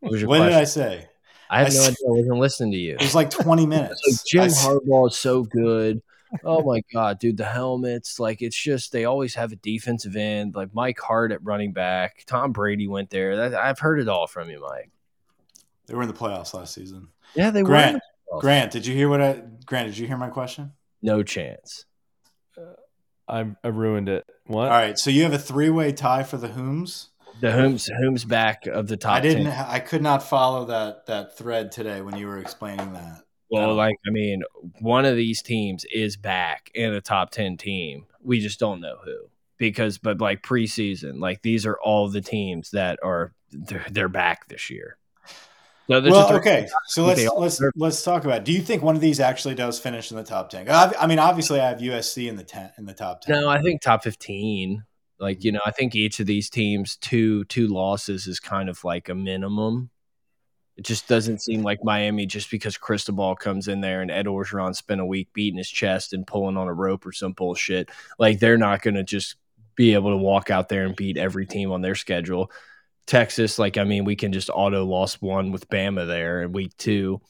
what, 0.00 0.12
was 0.12 0.20
your 0.20 0.28
what 0.28 0.38
question? 0.38 0.52
did 0.52 0.60
I 0.60 0.64
say? 0.64 1.08
I 1.50 1.58
have 1.64 1.68
I, 1.68 1.74
no 1.74 1.80
idea. 1.82 1.96
I 2.06 2.10
wasn't 2.10 2.38
listening 2.38 2.72
to 2.72 2.78
you. 2.78 2.94
It 2.94 3.02
was 3.02 3.14
like 3.14 3.30
20 3.30 3.66
minutes. 3.68 4.00
like 4.06 4.24
Jim 4.26 4.42
I, 4.42 4.46
Harbaugh 4.46 5.08
is 5.08 5.16
so 5.16 5.42
good. 5.42 6.02
Oh 6.42 6.64
my 6.64 6.82
god, 6.92 7.20
dude, 7.20 7.36
the 7.36 7.44
helmets, 7.44 8.18
like 8.18 8.42
it's 8.42 8.60
just 8.60 8.90
they 8.90 9.04
always 9.04 9.36
have 9.36 9.52
a 9.52 9.56
defensive 9.56 10.16
end, 10.16 10.56
like 10.56 10.74
Mike 10.74 10.98
Hart 10.98 11.30
at 11.30 11.44
running 11.44 11.72
back. 11.72 12.24
Tom 12.26 12.50
Brady 12.50 12.88
went 12.88 13.10
there. 13.10 13.36
That, 13.36 13.54
I've 13.54 13.78
heard 13.78 14.00
it 14.00 14.08
all 14.08 14.26
from 14.26 14.50
you, 14.50 14.60
Mike. 14.60 14.90
They 15.86 15.94
were 15.94 16.02
in 16.02 16.08
the 16.08 16.14
playoffs 16.14 16.54
last 16.54 16.74
season. 16.74 17.08
Yeah, 17.34 17.50
they 17.50 17.62
Grant, 17.62 18.00
were. 18.32 18.40
Grant, 18.40 18.72
did 18.72 18.86
you 18.86 18.94
hear 18.94 19.08
what 19.08 19.20
I 19.20 19.42
Grant, 19.66 19.88
did 19.88 19.98
you 19.98 20.06
hear 20.06 20.16
my 20.16 20.28
question? 20.28 20.72
No 21.02 21.22
chance. 21.22 21.84
Uh, 22.56 22.74
I, 23.28 23.46
I 23.62 23.68
ruined 23.68 24.08
it. 24.08 24.24
What? 24.46 24.64
All 24.64 24.78
right, 24.78 24.98
so 24.98 25.10
you 25.10 25.22
have 25.24 25.32
a 25.32 25.38
three-way 25.38 25.92
tie 25.92 26.22
for 26.22 26.36
the 26.36 26.48
Whooms 26.48 27.10
the 27.40 27.52
whom's 27.52 27.86
whom's 27.86 28.24
back 28.24 28.66
of 28.66 28.86
the 28.88 28.96
top. 28.96 29.16
I 29.16 29.20
didn't. 29.20 29.44
10. 29.44 29.66
I 29.68 29.78
could 29.80 30.02
not 30.02 30.22
follow 30.22 30.66
that 30.66 31.06
that 31.06 31.36
thread 31.36 31.72
today 31.72 32.00
when 32.00 32.16
you 32.16 32.26
were 32.26 32.38
explaining 32.38 32.92
that. 32.92 33.22
Well, 33.50 33.70
um, 33.70 33.76
like 33.76 33.96
I 34.06 34.10
mean, 34.10 34.42
one 34.80 35.04
of 35.04 35.16
these 35.16 35.42
teams 35.42 35.84
is 35.92 36.16
back 36.16 36.70
in 36.74 36.92
a 36.92 37.00
top 37.00 37.30
ten 37.30 37.56
team. 37.56 38.06
We 38.22 38.40
just 38.40 38.60
don't 38.60 38.80
know 38.80 38.96
who 39.04 39.28
because, 39.58 39.98
but 39.98 40.20
like 40.20 40.42
preseason, 40.42 41.20
like 41.20 41.42
these 41.42 41.66
are 41.66 41.78
all 41.82 42.08
the 42.08 42.20
teams 42.20 42.70
that 42.70 42.98
are 43.02 43.32
they're, 43.50 43.86
they're 43.90 44.08
back 44.08 44.48
this 44.48 44.70
year. 44.70 44.96
So 45.88 46.00
well, 46.00 46.36
okay. 46.36 46.66
So 46.86 47.04
let's 47.04 47.26
let's 47.36 47.60
let's 47.76 48.02
talk 48.02 48.24
about. 48.24 48.38
It. 48.38 48.44
Do 48.44 48.52
you 48.52 48.62
think 48.62 48.82
one 48.82 48.94
of 48.94 49.02
these 49.02 49.20
actually 49.20 49.54
does 49.54 49.78
finish 49.78 50.10
in 50.10 50.16
the 50.16 50.24
top 50.24 50.48
ten? 50.48 50.66
I 50.68 51.06
mean, 51.06 51.18
obviously, 51.18 51.60
I 51.60 51.68
have 51.68 51.78
USC 51.78 52.26
in 52.28 52.36
the 52.36 52.44
ten 52.44 52.72
in 52.78 52.86
the 52.86 52.94
top 52.94 53.20
ten. 53.20 53.40
No, 53.40 53.48
I 53.48 53.60
think 53.60 53.82
top 53.82 54.02
fifteen. 54.02 54.84
Like, 55.18 55.38
mm-hmm. 55.38 55.46
you 55.46 55.52
know, 55.52 55.60
I 55.66 55.70
think 55.72 55.94
each 55.94 56.20
of 56.20 56.26
these 56.26 56.48
teams 56.48 56.96
two 56.96 57.44
two 57.44 57.68
losses 57.68 58.26
is 58.26 58.40
kind 58.40 58.68
of 58.68 58.82
like 58.82 59.08
a 59.08 59.14
minimum. 59.14 59.90
It 60.76 60.84
just 60.84 61.06
doesn't 61.06 61.42
seem 61.42 61.62
like 61.62 61.84
Miami 61.84 62.26
just 62.26 62.50
because 62.50 62.76
Cristobal 62.76 63.36
comes 63.36 63.68
in 63.68 63.80
there 63.80 64.02
and 64.02 64.10
Ed 64.10 64.26
Orgeron 64.26 64.74
spent 64.74 65.00
a 65.00 65.06
week 65.06 65.28
beating 65.32 65.58
his 65.58 65.70
chest 65.70 66.12
and 66.12 66.26
pulling 66.26 66.56
on 66.56 66.66
a 66.66 66.74
rope 66.74 67.06
or 67.06 67.12
some 67.12 67.32
bullshit. 67.32 67.90
Like 68.18 68.40
they're 68.40 68.58
not 68.58 68.82
going 68.82 68.94
to 68.94 69.04
just 69.04 69.36
be 69.76 69.94
able 69.94 70.10
to 70.10 70.16
walk 70.16 70.50
out 70.50 70.68
there 70.68 70.84
and 70.84 70.96
beat 70.96 71.16
every 71.16 71.46
team 71.46 71.70
on 71.70 71.80
their 71.80 71.94
schedule. 71.94 72.50
Texas, 73.06 73.58
like 73.58 73.76
I 73.78 73.84
mean, 73.84 74.04
we 74.04 74.16
can 74.16 74.32
just 74.32 74.50
auto 74.50 74.84
loss 74.84 75.14
one 75.14 75.52
with 75.52 75.68
Bama 75.68 76.06
there 76.06 76.42
in 76.42 76.52
week 76.52 76.76
two 76.76 77.20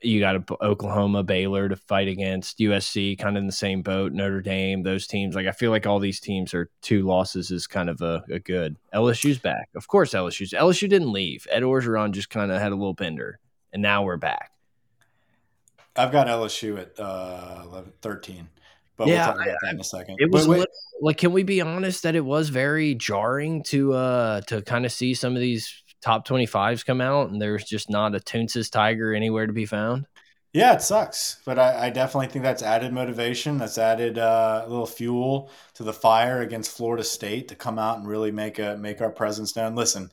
you 0.00 0.20
got 0.20 0.36
a, 0.36 0.64
Oklahoma, 0.64 1.22
Baylor 1.22 1.68
to 1.68 1.76
fight 1.76 2.08
against 2.08 2.58
USC, 2.58 3.18
kind 3.18 3.36
of 3.36 3.42
in 3.42 3.46
the 3.46 3.52
same 3.52 3.82
boat. 3.82 4.12
Notre 4.12 4.40
Dame, 4.40 4.82
those 4.82 5.06
teams. 5.06 5.34
Like 5.34 5.46
I 5.46 5.52
feel 5.52 5.70
like 5.70 5.86
all 5.86 5.98
these 5.98 6.20
teams 6.20 6.54
are 6.54 6.70
two 6.82 7.02
losses 7.02 7.50
is 7.50 7.66
kind 7.66 7.90
of 7.90 8.00
a, 8.00 8.24
a 8.30 8.38
good. 8.38 8.76
LSU's 8.94 9.38
back, 9.38 9.68
of 9.74 9.88
course. 9.88 10.14
LSU's 10.14 10.52
LSU 10.52 10.88
didn't 10.88 11.12
leave. 11.12 11.46
Ed 11.50 11.62
Orgeron 11.62 12.12
just 12.12 12.30
kind 12.30 12.52
of 12.52 12.60
had 12.60 12.72
a 12.72 12.76
little 12.76 12.94
bender, 12.94 13.40
and 13.72 13.82
now 13.82 14.04
we're 14.04 14.16
back. 14.16 14.52
I've 15.96 16.12
got 16.12 16.28
LSU 16.28 16.78
at 16.78 16.98
uh, 17.00 17.62
11, 17.64 17.92
13. 18.02 18.48
But 18.98 19.06
yeah, 19.06 19.28
we'll 19.28 19.36
talk 19.36 19.46
about 19.46 19.48
I, 19.48 19.56
that 19.62 19.74
in 19.74 19.80
a 19.80 19.84
second. 19.84 20.16
It 20.18 20.30
was 20.30 20.48
like, 21.00 21.16
can 21.16 21.32
we 21.32 21.44
be 21.44 21.60
honest 21.60 22.02
that 22.02 22.16
it 22.16 22.24
was 22.24 22.50
very 22.50 22.94
jarring 22.94 23.62
to 23.64 23.94
uh 23.94 24.40
to 24.42 24.60
kind 24.62 24.84
of 24.84 24.92
see 24.92 25.14
some 25.14 25.34
of 25.34 25.40
these 25.40 25.72
top 26.02 26.26
25s 26.26 26.84
come 26.84 27.00
out 27.00 27.30
and 27.30 27.40
there's 27.40 27.64
just 27.64 27.88
not 27.88 28.14
a 28.14 28.20
Toonces 28.20 28.70
Tiger 28.70 29.14
anywhere 29.14 29.46
to 29.46 29.52
be 29.52 29.66
found? 29.66 30.06
Yeah, 30.52 30.72
it 30.72 30.82
sucks, 30.82 31.40
but 31.44 31.58
I, 31.58 31.86
I 31.86 31.90
definitely 31.90 32.28
think 32.28 32.42
that's 32.42 32.62
added 32.62 32.92
motivation. 32.92 33.58
That's 33.58 33.78
added 33.78 34.18
uh, 34.18 34.64
a 34.64 34.68
little 34.68 34.86
fuel 34.86 35.50
to 35.74 35.84
the 35.84 35.92
fire 35.92 36.40
against 36.40 36.76
Florida 36.76 37.04
State 37.04 37.48
to 37.48 37.54
come 37.54 37.78
out 37.78 37.98
and 37.98 38.08
really 38.08 38.32
make 38.32 38.58
a 38.58 38.76
make 38.76 39.00
our 39.00 39.10
presence 39.10 39.54
known. 39.54 39.74
Listen, 39.74 40.10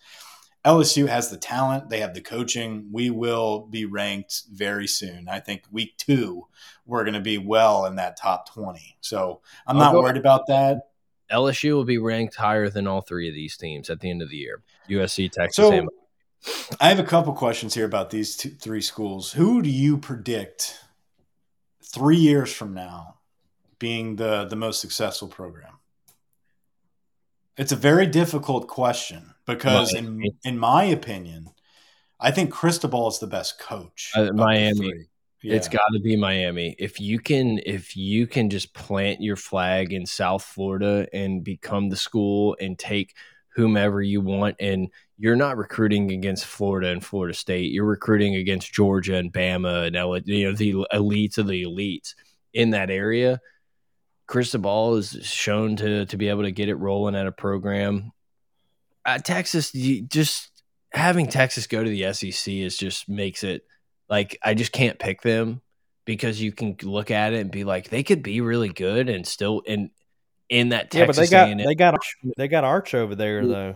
LSU 0.65 1.07
has 1.07 1.29
the 1.29 1.37
talent, 1.37 1.89
they 1.89 1.99
have 1.99 2.13
the 2.13 2.21
coaching. 2.21 2.89
We 2.91 3.11
will 3.11 3.67
be 3.67 3.85
ranked 3.85 4.43
very 4.51 4.87
soon. 4.87 5.29
I 5.29 5.39
think 5.39 5.63
week 5.71 5.95
two, 5.97 6.47
we're 6.85 7.03
going 7.03 7.15
to 7.15 7.19
be 7.19 7.37
well 7.37 7.85
in 7.85 7.95
that 7.95 8.17
top 8.17 8.53
20. 8.53 8.97
So 9.01 9.41
I'm 9.67 9.77
I'll 9.77 9.93
not 9.93 10.01
worried 10.01 10.17
about 10.17 10.47
that. 10.47 10.89
LSU 11.31 11.73
will 11.73 11.85
be 11.85 11.97
ranked 11.97 12.35
higher 12.35 12.69
than 12.69 12.87
all 12.87 13.01
three 13.01 13.27
of 13.27 13.33
these 13.33 13.57
teams 13.57 13.89
at 13.89 13.99
the 13.99 14.09
end 14.09 14.21
of 14.21 14.29
the 14.29 14.37
year. 14.37 14.61
USC, 14.89 15.31
Texas. 15.31 15.55
So, 15.55 15.87
I 16.79 16.89
have 16.89 16.99
a 16.99 17.03
couple 17.03 17.33
questions 17.33 17.73
here 17.73 17.85
about 17.85 18.11
these 18.11 18.37
two, 18.37 18.49
three 18.49 18.81
schools. 18.81 19.33
Who 19.33 19.63
do 19.63 19.69
you 19.69 19.97
predict 19.97 20.79
three 21.83 22.17
years 22.17 22.53
from 22.53 22.75
now 22.75 23.15
being 23.79 24.17
the 24.17 24.45
the 24.45 24.55
most 24.55 24.79
successful 24.79 25.27
program? 25.27 25.79
It's 27.57 27.71
a 27.71 27.77
very 27.77 28.05
difficult 28.05 28.67
question 28.67 29.33
because, 29.47 29.95
in 29.95 30.21
in 30.43 30.59
my 30.59 30.83
opinion, 30.83 31.49
I 32.19 32.31
think 32.31 32.51
Cristobal 32.51 33.07
is 33.07 33.19
the 33.19 33.27
best 33.27 33.57
coach. 33.59 34.11
Uh, 34.15 34.31
Miami. 34.33 35.07
Yeah. 35.45 35.57
It's 35.57 35.67
got 35.67 35.87
to 35.93 35.99
be 35.99 36.15
Miami. 36.15 36.75
If 36.79 36.99
you 36.99 37.19
can, 37.19 37.59
if 37.67 37.95
you 37.95 38.25
can 38.25 38.49
just 38.49 38.73
plant 38.73 39.21
your 39.21 39.35
flag 39.35 39.93
in 39.93 40.07
South 40.07 40.43
Florida 40.43 41.07
and 41.13 41.43
become 41.43 41.89
the 41.89 41.95
school 41.95 42.57
and 42.59 42.79
take 42.79 43.15
whomever 43.49 44.01
you 44.01 44.21
want, 44.21 44.55
and 44.59 44.89
you're 45.19 45.35
not 45.35 45.57
recruiting 45.57 46.11
against 46.11 46.45
Florida 46.45 46.89
and 46.89 47.05
Florida 47.05 47.35
State, 47.35 47.71
you're 47.71 47.85
recruiting 47.85 48.35
against 48.35 48.73
Georgia 48.73 49.17
and 49.17 49.31
Bama 49.31 49.85
and 49.85 50.25
you 50.25 50.49
know 50.49 50.55
the 50.55 50.73
elites 50.91 51.37
of 51.37 51.45
the 51.45 51.63
elites 51.63 52.15
in 52.51 52.71
that 52.71 52.89
area. 52.89 53.39
Cristobal 54.25 54.95
is 54.95 55.11
shown 55.21 55.75
to 55.75 56.07
to 56.07 56.17
be 56.17 56.29
able 56.29 56.41
to 56.41 56.51
get 56.51 56.69
it 56.69 56.75
rolling 56.75 57.13
at 57.13 57.27
a 57.27 57.31
program. 57.31 58.11
Uh, 59.05 59.19
Texas, 59.19 59.71
just 59.71 60.63
having 60.91 61.27
Texas 61.27 61.67
go 61.67 61.83
to 61.83 61.89
the 61.91 62.11
SEC 62.13 62.51
is 62.51 62.75
just 62.75 63.07
makes 63.07 63.43
it 63.43 63.61
Like 64.09 64.37
I 64.43 64.53
just 64.53 64.71
can't 64.71 64.99
pick 64.99 65.21
them 65.21 65.61
because 66.05 66.41
you 66.41 66.51
can 66.51 66.77
look 66.83 67.11
at 67.11 67.33
it 67.33 67.39
and 67.41 67.51
be 67.51 67.63
like 67.63 67.89
they 67.89 68.03
could 68.03 68.23
be 68.23 68.41
really 68.41 68.69
good 68.69 69.09
and 69.09 69.25
still 69.25 69.61
in 69.61 69.91
in 70.49 70.69
that 70.69 70.91
Texas 70.91 70.99
yeah, 70.99 71.05
but 71.05 71.15
they 71.15 71.27
got 71.27 71.47
A&M 71.49 71.67
they 71.67 71.75
got 71.75 71.99
they 72.37 72.47
got 72.47 72.63
Arch 72.63 72.93
over 72.93 73.15
there 73.15 73.45
though. 73.45 73.75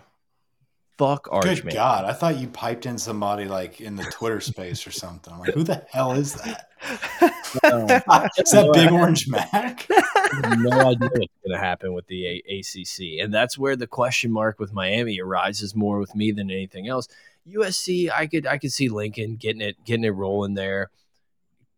fuck 0.98 1.28
Arch 1.32 1.44
Good 1.44 1.66
man. 1.66 1.74
God, 1.74 2.06
I 2.06 2.14
thought 2.14 2.38
you 2.38 2.48
piped 2.48 2.86
in 2.86 2.98
somebody 2.98 3.46
like 3.46 3.82
in 3.82 3.96
the 3.96 4.04
Twitter 4.04 4.40
space 4.40 4.86
or 4.86 4.92
something. 4.92 5.34
I'm 5.34 5.40
like, 5.40 5.54
who 5.54 5.64
the 5.64 5.84
hell 5.90 6.12
is 6.12 6.36
that? 6.36 6.68
Is 8.38 8.52
that 8.52 8.72
Big 8.74 8.92
Orange 8.92 9.28
Mac? 9.28 9.88
no 10.60 10.70
idea 10.70 11.10
what's 11.12 11.34
going 11.44 11.52
to 11.52 11.58
happen 11.58 11.94
with 11.94 12.06
the 12.08 12.28
A- 12.28 12.60
ACC, 12.60 13.24
and 13.24 13.34
that's 13.34 13.58
where 13.58 13.76
the 13.76 13.88
question 13.88 14.32
mark 14.32 14.60
with 14.60 14.72
Miami 14.72 15.20
arises 15.20 15.76
more 15.76 16.00
with 16.00 16.14
me 16.16 16.32
than 16.32 16.52
anything 16.52 16.88
else. 16.88 17.08
USC, 17.56 18.12
I 18.12 18.28
could 18.28 18.48
I 18.48 18.58
could 18.58 18.72
see 18.72 18.90
Lincoln 18.90 19.36
getting 19.36 19.62
it 19.62 19.84
getting 19.86 20.04
it 20.04 20.10
rolling 20.10 20.54
there, 20.54 20.90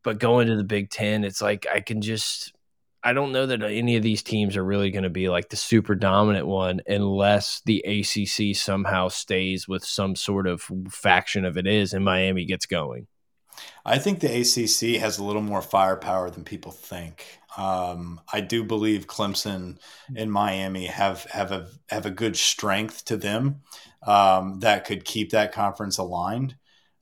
but 0.03 0.19
going 0.19 0.47
to 0.47 0.55
the 0.55 0.63
Big 0.63 0.89
Ten, 0.89 1.23
it's 1.23 1.41
like 1.41 1.65
I 1.73 1.81
can 1.81 2.01
just 2.01 2.53
I 3.03 3.13
don't 3.13 3.31
know 3.31 3.47
that 3.47 3.63
any 3.63 3.95
of 3.95 4.03
these 4.03 4.21
teams 4.21 4.55
are 4.55 4.63
really 4.63 4.91
going 4.91 5.03
to 5.03 5.09
be 5.09 5.27
like 5.27 5.49
the 5.49 5.55
super 5.55 5.95
dominant 5.95 6.45
one 6.45 6.81
unless 6.87 7.61
the 7.65 7.79
ACC 7.79 8.55
somehow 8.55 9.07
stays 9.07 9.67
with 9.67 9.83
some 9.83 10.15
sort 10.15 10.45
of 10.45 10.69
faction 10.89 11.45
of 11.45 11.57
it 11.57 11.65
is 11.65 11.93
and 11.93 12.05
Miami 12.05 12.45
gets 12.45 12.65
going. 12.65 13.07
I 13.85 13.97
think 13.97 14.19
the 14.19 14.27
ACC 14.27 15.01
has 15.01 15.17
a 15.17 15.23
little 15.23 15.41
more 15.41 15.61
firepower 15.61 16.29
than 16.29 16.43
people 16.43 16.71
think. 16.71 17.39
Um, 17.57 18.21
I 18.31 18.39
do 18.41 18.63
believe 18.63 19.07
Clemson 19.07 19.77
and 20.15 20.31
Miami 20.31 20.85
have 20.85 21.25
have 21.25 21.51
a 21.51 21.67
have 21.89 22.05
a 22.05 22.11
good 22.11 22.37
strength 22.37 23.03
to 23.05 23.17
them 23.17 23.61
um, 24.05 24.59
that 24.59 24.85
could 24.85 25.05
keep 25.05 25.31
that 25.31 25.51
conference 25.51 25.97
aligned. 25.97 26.55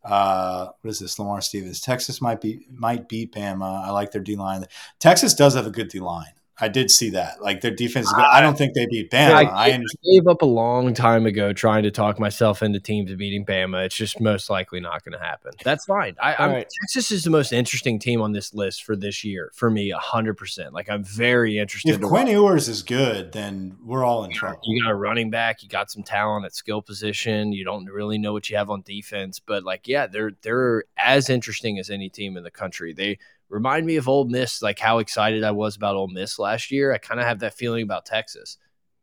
Uh, 0.04 0.68
what 0.82 0.90
is 0.92 1.00
this? 1.00 1.20
Lamar 1.20 1.42
Stevens. 1.42 1.82
Texas 1.82 2.22
might 2.22 2.42
be 2.42 2.66
might 2.72 3.10
beat 3.10 3.34
Bama. 3.34 3.86
I 3.86 3.92
like 3.92 4.12
their 4.12 4.22
D 4.22 4.36
line. 4.36 4.66
Texas 5.00 5.34
does 5.34 5.56
have 5.56 5.68
a 5.68 5.72
good 5.72 5.90
D 5.90 6.00
line. 6.00 6.34
I 6.61 6.68
did 6.68 6.91
see 6.91 7.11
that. 7.11 7.41
Like 7.41 7.61
their 7.61 7.72
defense 7.72 8.07
is 8.07 8.14
good. 8.14 8.23
I 8.23 8.41
don't 8.41 8.57
think 8.57 8.73
they 8.73 8.86
beat 8.86 9.11
Bama. 9.11 9.31
I, 9.31 9.44
I, 9.44 9.65
I 9.68 9.84
gave 10.03 10.27
up 10.27 10.41
a 10.41 10.45
long 10.45 10.94
time 10.94 11.26
ago 11.26 11.53
trying 11.53 11.84
to 11.84 11.91
talk 11.91 12.19
myself 12.19 12.61
into 12.61 12.80
teams 12.80 13.14
beating 13.15 13.45
Bama. 13.45 13.86
It's 13.86 13.95
just 13.95 14.19
most 14.19 14.49
likely 14.49 14.80
not 14.80 15.03
going 15.03 15.18
to 15.18 15.23
happen. 15.23 15.52
That's 15.64 15.86
fine. 15.86 16.15
I, 16.22 16.36
I'm, 16.36 16.52
right. 16.52 16.68
Texas 16.81 17.11
is 17.11 17.23
the 17.23 17.30
most 17.30 17.53
interesting 17.53 17.99
team 17.99 18.22
on 18.22 18.31
this 18.31 18.53
list 18.53 18.84
for 18.84 18.95
this 18.95 19.23
year 19.23 19.52
for 19.53 19.69
me, 19.69 19.91
hundred 19.91 20.36
percent. 20.36 20.73
Like 20.73 20.90
I'm 20.90 21.03
very 21.03 21.57
interested. 21.57 21.91
If 21.91 22.02
to 22.02 22.07
Quinn. 22.07 22.27
Ewers 22.27 22.68
is 22.68 22.84
good, 22.84 23.31
then 23.31 23.77
we're 23.84 24.03
all 24.03 24.23
in 24.23 24.31
trouble. 24.31 24.60
you 24.65 24.84
got 24.84 24.91
a 24.91 24.95
running 24.95 25.30
back, 25.30 25.64
you 25.64 25.69
got 25.69 25.90
some 25.90 26.03
talent 26.03 26.45
at 26.45 26.53
skill 26.53 26.81
position. 26.81 27.53
You 27.53 27.64
don't 27.64 27.86
really 27.86 28.18
know 28.18 28.34
what 28.34 28.49
you 28.49 28.57
have 28.57 28.69
on 28.69 28.81
defense, 28.81 29.40
but 29.40 29.64
like, 29.64 29.88
yeah, 29.88 30.07
they're 30.07 30.31
they're 30.41 30.84
as 30.98 31.30
interesting 31.30 31.80
as 31.80 31.90
any 31.90 32.10
team 32.10 32.38
in 32.38 32.44
the 32.44 32.52
country. 32.52 32.94
They 32.94 33.18
remind 33.50 33.86
me 33.86 33.98
of 33.98 34.08
Ole 34.08 34.26
Miss, 34.26 34.62
like 34.62 34.80
how 34.80 35.00
excited 35.00 35.44
I 35.44 35.52
was 35.52 35.76
about 35.76 35.96
Ole 35.96 36.08
Miss 36.08 36.40
last 36.40 36.72
year. 36.72 36.94
I 36.94 36.98
kind 36.98 37.20
of 37.20 37.26
have 37.26 37.40
that 37.40 37.56
feeling 37.56 37.84
about 37.84 38.06
Texas. 38.06 38.58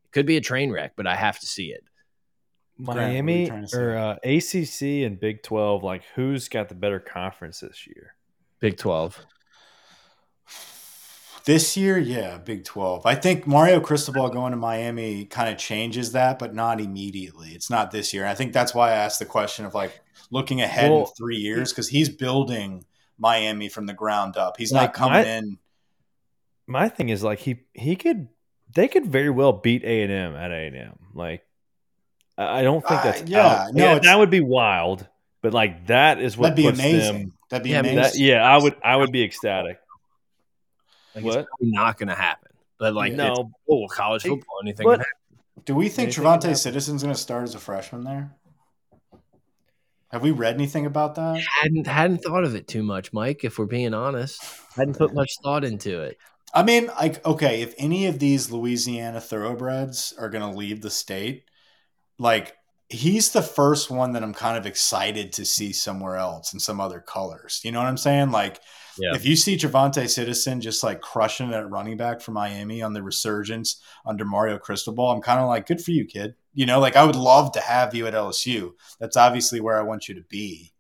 It 0.05 0.13
could 0.13 0.27
be 0.27 0.37
a 0.37 0.41
train 0.41 0.71
wreck, 0.71 0.93
but 0.97 1.07
I 1.07 1.17
have 1.17 1.39
to 1.41 1.47
see 1.47 1.67
it. 1.67 1.85
Grant, 2.77 2.89
what 2.89 2.99
are 2.99 3.09
you 3.09 3.23
Miami 3.23 3.47
trying 3.47 3.63
to 3.63 3.69
say? 3.69 3.79
or 3.79 3.97
uh, 3.97 4.17
ACC 4.23 5.07
and 5.07 5.19
Big 5.19 5.43
Twelve, 5.43 5.83
like 5.83 6.03
who's 6.15 6.49
got 6.49 6.69
the 6.69 6.75
better 6.75 7.01
conference 7.01 7.61
this 7.61 7.87
year? 7.87 8.15
Big 8.61 8.77
Twelve. 8.77 9.25
This 11.47 11.77
year, 11.77 11.97
yeah, 11.97 12.39
Big 12.39 12.65
12. 12.65 13.07
I 13.07 13.15
think 13.15 13.47
Mario 13.47 13.79
Cristobal 13.79 14.29
going 14.31 14.51
to 14.51 14.57
Miami 14.57 15.27
kind 15.27 15.49
of 15.49 15.57
changes 15.57 16.11
that, 16.11 16.41
but 16.41 16.57
not 16.57 16.81
immediately. 16.81 17.51
It's 17.51 17.71
not 17.71 17.93
this 17.93 18.13
year. 18.13 18.27
I 18.27 18.35
think 18.35 18.53
that's 18.53 18.75
why 18.75 18.91
I 18.91 18.97
asked 18.97 19.21
the 19.21 19.27
question 19.27 19.65
of 19.65 19.73
like 19.73 20.01
looking 20.33 20.61
ahead 20.61 20.91
in 20.91 21.07
three 21.17 21.37
years 21.37 21.71
because 21.71 21.87
he's 21.87 22.09
building 22.09 22.85
Miami 23.19 23.69
from 23.69 23.87
the 23.87 23.95
ground 23.95 24.37
up. 24.37 24.57
He's 24.57 24.73
Like, 24.73 24.89
not 24.89 24.95
coming 24.95 25.13
my- 25.13 25.25
in. 25.25 25.59
My 26.69 26.89
thing 26.89 27.09
is 27.11 27.23
like 27.23 27.39
he 27.39 27.61
he 27.75 27.95
could 27.97 28.29
they 28.75 28.89
could 28.89 29.07
very 29.07 29.31
well 29.31 29.53
beat 29.53 29.85
A 29.85 30.03
and 30.03 30.11
M 30.13 30.35
at 30.35 30.51
A 30.51 30.67
and 30.67 30.77
M. 30.77 30.99
Like 31.15 31.47
I 32.37 32.59
I 32.59 32.63
don't 32.63 32.81
think 32.87 33.01
Uh, 33.01 33.05
that's 33.05 33.23
yeah, 33.23 33.47
out. 33.47 33.75
no, 33.75 33.85
yeah, 33.93 33.99
that 34.01 34.19
would 34.19 34.31
be 34.31 34.41
wild. 34.41 35.07
But 35.43 35.55
like 35.55 35.87
that 35.87 36.21
is 36.21 36.37
what 36.37 36.49
That'd 36.51 36.57
be 36.57 36.63
puts 36.71 36.79
amazing. 36.81 37.19
them. 37.21 37.33
That'd 37.51 37.63
be 37.65 37.71
Yeah, 37.71 37.79
amazing. 37.81 37.97
That, 37.99 38.17
yeah, 38.19 38.43
I 38.43 38.57
would 38.59 38.75
I 38.85 38.97
would 38.97 39.13
be 39.13 39.23
ecstatic. 39.23 39.79
Like, 41.15 41.25
What? 41.25 41.39
It's 41.39 41.49
not 41.61 41.99
going 41.99 42.09
to 42.09 42.15
happen. 42.15 42.51
But 42.79 42.93
like, 42.95 43.13
Yeah. 43.17 43.31
it's 43.31 43.39
No, 43.39 43.51
cool 43.67 43.89
college 43.89 44.23
football. 44.23 44.59
Anything 44.63 44.85
but- 44.85 44.97
can 44.99 45.01
happen. 45.01 45.63
Do 45.65 45.75
we 45.75 45.89
think 45.89 46.09
Anything 46.09 46.25
Trevonte 46.25 46.41
can 46.41 46.49
happen. 46.51 46.57
Citizen's 46.57 47.03
going 47.03 47.15
to 47.15 47.21
start 47.21 47.45
as 47.45 47.55
a 47.55 47.59
freshman 47.59 48.05
there? 48.05 48.35
Have 50.11 50.23
we 50.23 50.31
read 50.31 50.55
anything 50.55 50.87
about 50.87 51.17
that? 51.17 51.43
hadn't 51.61 51.87
hadn't 51.87 52.19
thought 52.19 52.45
of 52.45 52.55
it 52.55 52.69
too 52.69 52.83
much, 52.83 53.13
Mike. 53.13 53.45
If 53.45 53.59
we're 53.59 53.67
being 53.67 53.93
honest, 53.95 54.43
hadn't 54.77 54.97
put 54.99 55.15
much 55.15 55.33
thought 55.43 55.65
into 55.65 56.01
it. 56.01 56.17
I 56.55 56.63
mean, 56.63 56.87
like, 56.87 57.25
okay, 57.27 57.61
if 57.61 57.75
any 57.77 58.07
of 58.07 58.19
these 58.19 58.51
Louisiana 58.51 59.21
thoroughbreds 59.21 60.15
are 60.19 60.31
going 60.31 60.49
to 60.49 60.57
leave 60.57 60.81
the 60.81 60.91
state, 60.91 61.45
like, 62.19 62.55
he's 62.89 63.33
the 63.33 63.43
first 63.43 63.91
one 63.91 64.13
that 64.13 64.23
I'm 64.23 64.33
kind 64.33 64.57
of 64.57 64.65
excited 64.65 65.33
to 65.35 65.45
see 65.45 65.73
somewhere 65.73 66.17
else 66.17 66.55
in 66.55 66.61
some 66.61 66.81
other 66.81 67.01
colors. 67.01 67.61
You 67.65 67.73
know 67.73 67.81
what 67.81 67.89
I'm 67.89 67.97
saying? 67.99 68.31
Like, 68.31 68.61
Yeah. 68.97 69.15
if 69.15 69.27
you 69.27 69.35
see 69.37 69.57
Javante 69.57 70.09
Citizen 70.09 70.61
just 70.61 70.83
like 70.85 71.01
crushing 71.01 71.51
it 71.51 71.55
at 71.55 71.69
running 71.69 71.97
back 71.97 72.21
for 72.23 72.31
Miami 72.31 72.81
on 72.81 72.93
the 72.95 73.03
resurgence 73.03 73.83
under 74.07 74.25
Mario 74.25 74.57
Cristobal, 74.57 75.11
I'm 75.11 75.21
kind 75.21 75.41
of 75.41 75.49
like, 75.49 75.67
good 75.67 75.83
for 75.83 75.91
you, 75.91 76.07
kid. 76.07 76.37
You 76.57 76.67
know, 76.67 76.81
like, 76.81 76.97
I 76.97 77.05
would 77.05 77.15
love 77.15 77.53
to 77.53 77.61
have 77.61 77.95
you 77.95 78.09
at 78.09 78.15
LSU. 78.15 78.73
That's 78.99 79.17
obviously 79.17 79.61
where 79.61 79.79
I 79.79 79.83
want 79.83 80.09
you 80.09 80.17
to 80.17 80.23
be. 80.23 80.73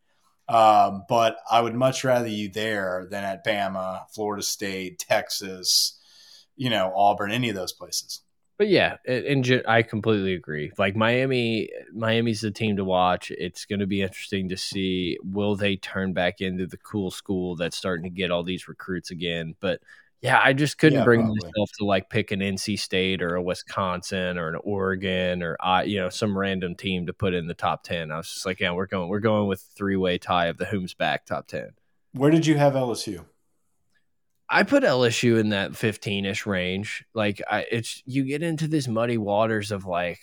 Um, 0.48 1.04
but 1.08 1.36
I 1.50 1.60
would 1.60 1.74
much 1.74 2.02
rather 2.02 2.28
you 2.28 2.48
there 2.48 3.06
than 3.10 3.24
at 3.24 3.44
Bama, 3.44 4.08
Florida 4.10 4.42
State, 4.42 4.98
Texas, 4.98 6.00
you 6.56 6.70
know, 6.70 6.92
Auburn, 6.96 7.30
any 7.30 7.50
of 7.50 7.54
those 7.54 7.72
places. 7.72 8.22
But 8.58 8.68
yeah, 8.68 8.96
and 9.06 9.62
I 9.68 9.82
completely 9.82 10.32
agree. 10.32 10.72
Like 10.78 10.96
Miami, 10.96 11.68
Miami's 11.92 12.40
the 12.40 12.50
team 12.50 12.76
to 12.76 12.84
watch. 12.84 13.30
It's 13.30 13.66
going 13.66 13.80
to 13.80 13.86
be 13.86 14.00
interesting 14.00 14.48
to 14.48 14.56
see 14.56 15.18
will 15.22 15.56
they 15.56 15.76
turn 15.76 16.14
back 16.14 16.40
into 16.40 16.66
the 16.66 16.78
cool 16.78 17.10
school 17.10 17.56
that's 17.56 17.76
starting 17.76 18.04
to 18.04 18.16
get 18.16 18.30
all 18.30 18.42
these 18.42 18.66
recruits 18.66 19.10
again. 19.10 19.54
But 19.60 19.80
yeah, 20.26 20.40
I 20.42 20.52
just 20.52 20.78
couldn't 20.78 21.00
Yeah, 21.00 21.04
bring 21.04 21.20
probably. 21.22 21.52
myself 21.54 21.70
to 21.78 21.84
like 21.84 22.10
pick 22.10 22.32
an 22.32 22.40
NC 22.40 22.78
State 22.78 23.22
or 23.22 23.36
a 23.36 23.42
Wisconsin 23.42 24.38
or 24.38 24.48
an 24.48 24.56
Oregon 24.64 25.42
or 25.42 25.56
I, 25.60 25.84
you 25.84 25.98
know, 25.98 26.08
some 26.08 26.36
random 26.36 26.74
team 26.74 27.06
to 27.06 27.12
put 27.12 27.34
in 27.34 27.46
the 27.46 27.54
top 27.54 27.84
ten. 27.84 28.10
I 28.10 28.16
was 28.18 28.28
just 28.32 28.46
like, 28.46 28.60
yeah, 28.60 28.72
we're 28.72 28.86
going, 28.86 29.08
we're 29.08 29.20
going 29.20 29.48
with 29.48 29.60
three 29.76 29.96
way 29.96 30.18
tie 30.18 30.46
of 30.46 30.58
the 30.58 30.64
whom's 30.66 30.94
back 30.94 31.26
top 31.26 31.46
ten. 31.46 31.70
Where 32.12 32.30
did 32.30 32.46
you 32.46 32.56
have 32.56 32.72
LSU? 32.74 33.24
I 34.48 34.62
put 34.62 34.84
LSU 34.84 35.38
in 35.40 35.48
that 35.50 35.72
15ish 35.72 36.46
range. 36.46 37.04
Like 37.14 37.42
I 37.50 37.66
it's 37.70 38.02
you 38.06 38.24
get 38.24 38.42
into 38.42 38.68
this 38.68 38.86
muddy 38.88 39.18
waters 39.18 39.72
of 39.72 39.86
like 39.86 40.20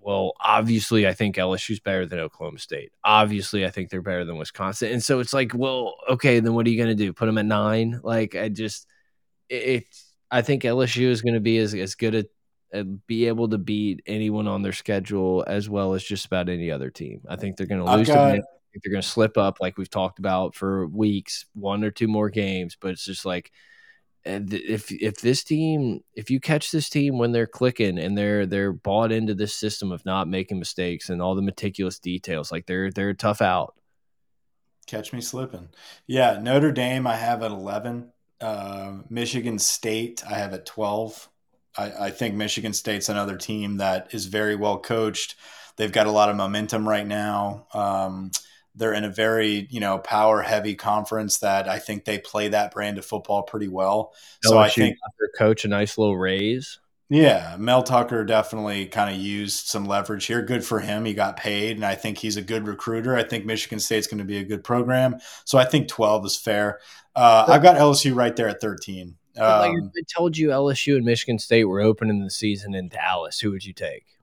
well, 0.00 0.32
obviously 0.40 1.06
I 1.06 1.12
think 1.12 1.36
LSU's 1.36 1.80
better 1.80 2.06
than 2.06 2.20
Oklahoma 2.20 2.58
State. 2.58 2.92
Obviously 3.04 3.64
I 3.64 3.70
think 3.70 3.90
they're 3.90 4.02
better 4.02 4.24
than 4.24 4.36
Wisconsin. 4.38 4.92
And 4.92 5.02
so 5.02 5.20
it's 5.20 5.32
like, 5.32 5.52
well, 5.54 5.94
okay, 6.08 6.40
then 6.40 6.54
what 6.54 6.66
are 6.66 6.70
you 6.70 6.76
going 6.76 6.96
to 6.96 7.04
do? 7.04 7.12
Put 7.12 7.26
them 7.26 7.38
at 7.38 7.46
9? 7.46 8.00
Like 8.02 8.34
I 8.34 8.48
just 8.48 8.86
it, 9.48 9.84
I 10.30 10.42
think 10.42 10.62
LSU 10.62 11.08
is 11.08 11.22
going 11.22 11.34
to 11.34 11.40
be 11.40 11.58
as 11.58 11.74
as 11.74 11.94
good 11.94 12.14
at 12.14 12.26
be 13.06 13.28
able 13.28 13.48
to 13.48 13.58
beat 13.58 14.02
anyone 14.06 14.48
on 14.48 14.62
their 14.62 14.72
schedule 14.72 15.44
as 15.46 15.68
well 15.68 15.94
as 15.94 16.02
just 16.02 16.26
about 16.26 16.48
any 16.48 16.70
other 16.70 16.90
team. 16.90 17.22
I 17.28 17.36
think 17.36 17.56
they're 17.56 17.66
going 17.66 17.84
to 17.84 17.96
lose 17.96 18.08
got- 18.08 18.32
Michigan. 18.32 18.44
I 18.44 18.68
think 18.72 18.84
they're 18.84 18.92
going 18.92 19.02
to 19.02 19.08
slip 19.08 19.38
up 19.38 19.58
like 19.60 19.78
we've 19.78 19.88
talked 19.88 20.18
about 20.18 20.54
for 20.54 20.86
weeks, 20.88 21.46
one 21.54 21.82
or 21.84 21.90
two 21.90 22.08
more 22.08 22.28
games. 22.28 22.76
But 22.78 22.90
it's 22.90 23.04
just 23.04 23.24
like, 23.24 23.50
and 24.26 24.52
if 24.52 24.90
if 24.90 25.20
this 25.20 25.44
team, 25.44 26.02
if 26.14 26.30
you 26.30 26.40
catch 26.40 26.70
this 26.70 26.88
team 26.88 27.16
when 27.16 27.32
they're 27.32 27.46
clicking 27.46 27.98
and 27.98 28.18
they're 28.18 28.44
they're 28.44 28.72
bought 28.72 29.12
into 29.12 29.34
this 29.34 29.54
system 29.54 29.92
of 29.92 30.04
not 30.04 30.28
making 30.28 30.58
mistakes 30.58 31.08
and 31.08 31.22
all 31.22 31.34
the 31.34 31.42
meticulous 31.42 31.98
details, 31.98 32.50
like 32.50 32.66
they're 32.66 32.90
they're 32.90 33.14
tough 33.14 33.40
out. 33.40 33.74
Catch 34.86 35.12
me 35.12 35.20
slipping. 35.20 35.68
Yeah, 36.06 36.38
Notre 36.40 36.72
Dame, 36.72 37.06
I 37.06 37.16
have 37.16 37.42
at 37.42 37.50
11. 37.50 38.12
Uh, 38.40 38.92
Michigan 39.08 39.58
State, 39.58 40.22
I 40.28 40.34
have 40.34 40.52
at 40.52 40.66
12. 40.66 41.28
I, 41.76 41.92
I 42.06 42.10
think 42.10 42.34
Michigan 42.34 42.72
State's 42.72 43.08
another 43.08 43.36
team 43.36 43.78
that 43.78 44.14
is 44.14 44.26
very 44.26 44.54
well 44.54 44.78
coached. 44.78 45.34
They've 45.76 45.92
got 45.92 46.06
a 46.06 46.12
lot 46.12 46.28
of 46.28 46.36
momentum 46.36 46.88
right 46.88 47.06
now. 47.06 47.66
Um, 47.74 48.30
they're 48.76 48.92
in 48.92 49.04
a 49.04 49.10
very, 49.10 49.66
you 49.70 49.80
know, 49.80 49.98
power 49.98 50.42
heavy 50.42 50.74
conference 50.74 51.38
that 51.38 51.68
I 51.68 51.78
think 51.78 52.04
they 52.04 52.18
play 52.18 52.48
that 52.48 52.72
brand 52.72 52.98
of 52.98 53.04
football 53.04 53.42
pretty 53.42 53.68
well. 53.68 54.12
So 54.42 54.58
I 54.58 54.68
think 54.68 54.96
their 55.18 55.30
coach 55.36 55.64
a 55.64 55.68
nice 55.68 55.98
little 55.98 56.16
raise. 56.16 56.78
Yeah, 57.08 57.56
Mel 57.58 57.84
Tucker 57.84 58.24
definitely 58.24 58.86
kind 58.86 59.14
of 59.14 59.20
used 59.20 59.66
some 59.66 59.86
leverage 59.86 60.26
here. 60.26 60.42
Good 60.42 60.64
for 60.64 60.80
him. 60.80 61.04
He 61.04 61.14
got 61.14 61.36
paid, 61.36 61.76
and 61.76 61.84
I 61.86 61.94
think 61.94 62.18
he's 62.18 62.36
a 62.36 62.42
good 62.42 62.66
recruiter. 62.66 63.14
I 63.14 63.22
think 63.22 63.44
Michigan 63.44 63.78
State's 63.78 64.08
going 64.08 64.18
to 64.18 64.24
be 64.24 64.38
a 64.38 64.44
good 64.44 64.64
program. 64.64 65.18
So 65.44 65.56
I 65.56 65.64
think 65.64 65.86
12 65.86 66.26
is 66.26 66.36
fair. 66.36 66.80
Uh, 67.14 67.46
I've 67.48 67.62
got 67.62 67.76
LSU 67.76 68.14
right 68.14 68.34
there 68.34 68.48
at 68.48 68.60
13. 68.60 69.14
But, 69.36 69.60
like 69.60 69.70
Um, 69.70 69.92
I 69.96 70.00
told 70.16 70.36
you 70.36 70.48
LSU 70.48 70.96
and 70.96 71.04
Michigan 71.04 71.38
State 71.38 71.64
were 71.64 71.80
opening 71.80 72.24
the 72.24 72.30
season 72.30 72.74
in 72.74 72.88
Dallas, 72.88 73.38
who 73.38 73.52
would 73.52 73.64
you 73.64 73.72
take? 73.72 74.15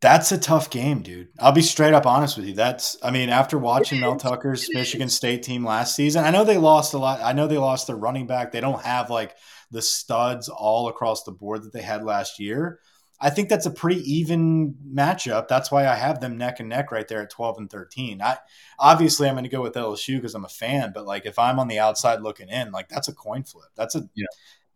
That's 0.00 0.30
a 0.30 0.38
tough 0.38 0.70
game, 0.70 1.02
dude. 1.02 1.28
I'll 1.40 1.52
be 1.52 1.62
straight 1.62 1.92
up 1.92 2.06
honest 2.06 2.36
with 2.36 2.46
you. 2.46 2.54
That's, 2.54 2.96
I 3.02 3.10
mean, 3.10 3.30
after 3.30 3.58
watching 3.58 3.98
Mel 4.00 4.16
Tucker's 4.16 4.68
Michigan 4.72 5.08
State 5.08 5.42
team 5.42 5.64
last 5.64 5.96
season, 5.96 6.24
I 6.24 6.30
know 6.30 6.44
they 6.44 6.56
lost 6.56 6.94
a 6.94 6.98
lot. 6.98 7.20
I 7.20 7.32
know 7.32 7.48
they 7.48 7.58
lost 7.58 7.88
their 7.88 7.96
running 7.96 8.28
back. 8.28 8.52
They 8.52 8.60
don't 8.60 8.82
have 8.82 9.10
like 9.10 9.34
the 9.72 9.82
studs 9.82 10.48
all 10.48 10.88
across 10.88 11.24
the 11.24 11.32
board 11.32 11.64
that 11.64 11.72
they 11.72 11.82
had 11.82 12.04
last 12.04 12.38
year. 12.38 12.78
I 13.20 13.30
think 13.30 13.48
that's 13.48 13.66
a 13.66 13.72
pretty 13.72 14.00
even 14.12 14.76
matchup. 14.94 15.48
That's 15.48 15.72
why 15.72 15.88
I 15.88 15.96
have 15.96 16.20
them 16.20 16.38
neck 16.38 16.60
and 16.60 16.68
neck 16.68 16.92
right 16.92 17.08
there 17.08 17.22
at 17.22 17.30
12 17.30 17.58
and 17.58 17.70
13. 17.70 18.22
I 18.22 18.38
obviously 18.78 19.28
I'm 19.28 19.34
going 19.34 19.42
to 19.42 19.50
go 19.50 19.62
with 19.62 19.74
LSU 19.74 20.16
because 20.16 20.36
I'm 20.36 20.44
a 20.44 20.48
fan, 20.48 20.92
but 20.94 21.06
like 21.06 21.26
if 21.26 21.40
I'm 21.40 21.58
on 21.58 21.66
the 21.66 21.80
outside 21.80 22.22
looking 22.22 22.48
in, 22.48 22.70
like 22.70 22.88
that's 22.88 23.08
a 23.08 23.12
coin 23.12 23.42
flip. 23.42 23.70
That's 23.74 23.96
a 23.96 24.08
yeah. 24.14 24.26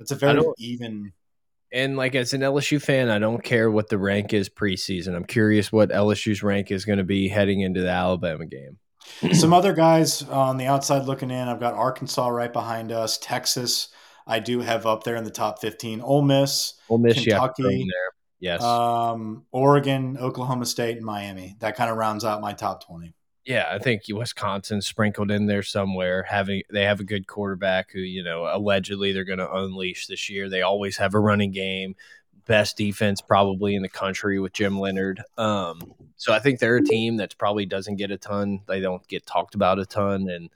That's 0.00 0.10
a 0.10 0.16
very 0.16 0.42
even 0.58 1.12
and 1.72 1.96
like 1.96 2.14
as 2.14 2.32
an 2.32 2.40
LSU 2.40 2.80
fan, 2.80 3.08
I 3.08 3.18
don't 3.18 3.42
care 3.42 3.70
what 3.70 3.88
the 3.88 3.98
rank 3.98 4.32
is 4.32 4.48
preseason. 4.48 5.14
I'm 5.14 5.24
curious 5.24 5.72
what 5.72 5.90
LSU's 5.90 6.42
rank 6.42 6.70
is 6.70 6.84
going 6.84 6.98
to 6.98 7.04
be 7.04 7.28
heading 7.28 7.60
into 7.60 7.80
the 7.80 7.90
Alabama 7.90 8.46
game. 8.46 8.78
Some 9.32 9.52
other 9.52 9.72
guys 9.72 10.22
on 10.22 10.58
the 10.58 10.66
outside 10.66 11.04
looking 11.06 11.30
in. 11.30 11.48
I've 11.48 11.60
got 11.60 11.74
Arkansas 11.74 12.28
right 12.28 12.52
behind 12.52 12.92
us. 12.92 13.18
Texas, 13.18 13.88
I 14.26 14.38
do 14.38 14.60
have 14.60 14.86
up 14.86 15.04
there 15.04 15.16
in 15.16 15.24
the 15.24 15.30
top 15.30 15.60
15. 15.60 16.00
Ole 16.00 16.22
Miss, 16.22 16.74
Ole 16.88 16.98
Miss, 16.98 17.14
Kentucky, 17.14 17.62
there. 17.62 18.10
Yes. 18.38 18.62
Um, 18.62 19.44
Oregon, 19.52 20.18
Oklahoma 20.18 20.66
State, 20.66 20.96
and 20.96 21.06
Miami. 21.06 21.56
That 21.60 21.76
kind 21.76 21.90
of 21.90 21.96
rounds 21.96 22.24
out 22.24 22.40
my 22.40 22.52
top 22.52 22.84
20. 22.84 23.14
Yeah, 23.44 23.66
I 23.70 23.78
think 23.78 24.02
Wisconsin 24.08 24.80
sprinkled 24.82 25.32
in 25.32 25.46
there 25.46 25.64
somewhere. 25.64 26.22
Having 26.22 26.62
they 26.70 26.84
have 26.84 27.00
a 27.00 27.04
good 27.04 27.26
quarterback 27.26 27.90
who 27.90 27.98
you 27.98 28.22
know 28.22 28.48
allegedly 28.50 29.12
they're 29.12 29.24
going 29.24 29.40
to 29.40 29.52
unleash 29.52 30.06
this 30.06 30.30
year. 30.30 30.48
They 30.48 30.62
always 30.62 30.96
have 30.98 31.14
a 31.14 31.20
running 31.20 31.50
game, 31.50 31.96
best 32.46 32.76
defense 32.76 33.20
probably 33.20 33.74
in 33.74 33.82
the 33.82 33.88
country 33.88 34.38
with 34.38 34.52
Jim 34.52 34.78
Leonhard. 34.78 35.22
Um, 35.36 35.94
so 36.16 36.32
I 36.32 36.38
think 36.38 36.60
they're 36.60 36.76
a 36.76 36.84
team 36.84 37.16
that 37.16 37.36
probably 37.36 37.66
doesn't 37.66 37.96
get 37.96 38.12
a 38.12 38.16
ton. 38.16 38.60
They 38.68 38.80
don't 38.80 39.06
get 39.08 39.26
talked 39.26 39.56
about 39.56 39.80
a 39.80 39.86
ton, 39.86 40.28
and 40.28 40.48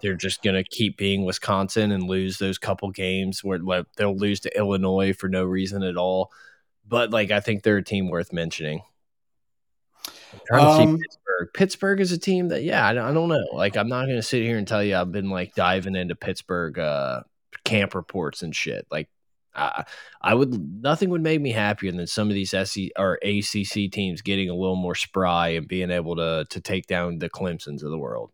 they're 0.00 0.14
just 0.14 0.42
going 0.42 0.56
to 0.56 0.64
keep 0.64 0.96
being 0.96 1.26
Wisconsin 1.26 1.92
and 1.92 2.04
lose 2.04 2.38
those 2.38 2.56
couple 2.56 2.90
games 2.90 3.44
where 3.44 3.58
they'll 3.96 4.16
lose 4.16 4.40
to 4.40 4.56
Illinois 4.56 5.12
for 5.12 5.28
no 5.28 5.44
reason 5.44 5.82
at 5.82 5.98
all. 5.98 6.32
But 6.88 7.10
like 7.10 7.30
I 7.30 7.40
think 7.40 7.62
they're 7.62 7.76
a 7.76 7.84
team 7.84 8.08
worth 8.08 8.32
mentioning. 8.32 8.80
Um, 10.52 10.98
Pittsburgh. 10.98 11.48
Pittsburgh 11.54 12.00
is 12.00 12.12
a 12.12 12.18
team 12.18 12.48
that, 12.48 12.62
yeah, 12.62 12.86
I, 12.86 12.90
I 12.90 13.12
don't 13.12 13.28
know. 13.28 13.44
Like, 13.52 13.76
I'm 13.76 13.88
not 13.88 14.06
going 14.06 14.16
to 14.16 14.22
sit 14.22 14.42
here 14.42 14.58
and 14.58 14.66
tell 14.66 14.82
you 14.82 14.96
I've 14.96 15.12
been 15.12 15.30
like 15.30 15.54
diving 15.54 15.96
into 15.96 16.14
Pittsburgh 16.14 16.78
uh, 16.78 17.22
camp 17.64 17.94
reports 17.94 18.42
and 18.42 18.54
shit. 18.54 18.86
Like, 18.90 19.08
I, 19.54 19.84
I 20.20 20.34
would 20.34 20.82
nothing 20.82 21.10
would 21.10 21.22
make 21.22 21.40
me 21.40 21.50
happier 21.50 21.90
than 21.92 22.06
some 22.06 22.28
of 22.28 22.34
these 22.34 22.50
SC 22.50 22.90
or 22.96 23.18
ACC 23.22 23.90
teams 23.90 24.22
getting 24.22 24.48
a 24.48 24.54
little 24.54 24.76
more 24.76 24.94
spry 24.94 25.48
and 25.48 25.66
being 25.66 25.90
able 25.90 26.16
to 26.16 26.46
to 26.50 26.60
take 26.60 26.86
down 26.86 27.18
the 27.18 27.28
Clemson's 27.28 27.82
of 27.82 27.90
the 27.90 27.98
world. 27.98 28.30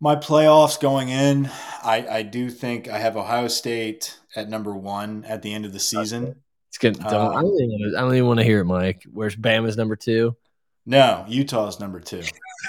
My 0.00 0.16
playoffs 0.16 0.78
going 0.78 1.08
in, 1.08 1.50
I, 1.82 2.06
I 2.10 2.22
do 2.22 2.50
think 2.50 2.88
I 2.88 2.98
have 2.98 3.16
Ohio 3.16 3.48
State 3.48 4.18
at 4.34 4.48
number 4.48 4.74
one 4.74 5.24
at 5.24 5.40
the 5.40 5.54
end 5.54 5.64
of 5.64 5.72
the 5.72 5.80
season. 5.80 6.36
It's 6.68 6.76
good. 6.76 6.98
Don't, 6.98 7.14
um, 7.14 7.36
I, 7.36 7.40
don't 7.40 7.60
even, 7.60 7.94
I 7.96 8.00
don't 8.02 8.14
even 8.14 8.26
want 8.26 8.40
to 8.40 8.44
hear 8.44 8.60
it, 8.60 8.66
Mike. 8.66 9.04
Where's 9.10 9.34
Bama's 9.34 9.78
number 9.78 9.96
two? 9.96 10.36
No, 10.86 11.24
Utah's 11.26 11.80
number 11.80 11.98
two. 11.98 12.22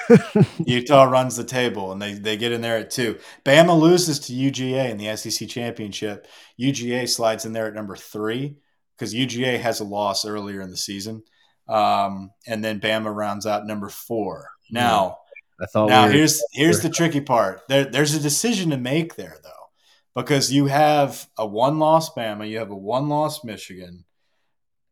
Utah 0.65 1.03
runs 1.03 1.35
the 1.35 1.43
table 1.43 1.91
and 1.91 2.01
they, 2.01 2.13
they 2.13 2.35
get 2.35 2.51
in 2.51 2.61
there 2.61 2.77
at 2.77 2.89
two. 2.89 3.19
Bama 3.45 3.79
loses 3.79 4.19
to 4.21 4.33
UGA 4.33 4.89
in 4.89 4.97
the 4.97 5.15
SEC 5.15 5.47
championship. 5.47 6.27
UGA 6.59 7.07
slides 7.07 7.45
in 7.45 7.53
there 7.53 7.67
at 7.67 7.75
number 7.75 7.95
three 7.95 8.55
because 8.95 9.13
UGA 9.13 9.59
has 9.59 9.79
a 9.79 9.85
loss 9.85 10.25
earlier 10.25 10.61
in 10.61 10.71
the 10.71 10.77
season. 10.77 11.23
Um, 11.69 12.31
and 12.47 12.63
then 12.63 12.79
Bama 12.79 13.13
rounds 13.13 13.45
out 13.45 13.67
number 13.67 13.89
four. 13.89 14.49
Now, 14.71 15.19
I 15.61 15.65
thought 15.67 15.89
now 15.89 16.07
we 16.07 16.13
here's 16.13 16.41
here's 16.53 16.81
the 16.81 16.89
tricky 16.93 17.21
part. 17.21 17.61
There, 17.67 17.85
there's 17.85 18.15
a 18.15 18.19
decision 18.19 18.71
to 18.71 18.77
make 18.77 19.15
there 19.15 19.37
though, 19.43 19.69
because 20.15 20.51
you 20.51 20.67
have 20.67 21.27
a 21.37 21.45
one 21.45 21.77
loss 21.77 22.13
Bama, 22.13 22.49
you 22.49 22.59
have 22.59 22.71
a 22.71 22.75
one 22.75 23.09
loss 23.09 23.43
Michigan, 23.43 24.05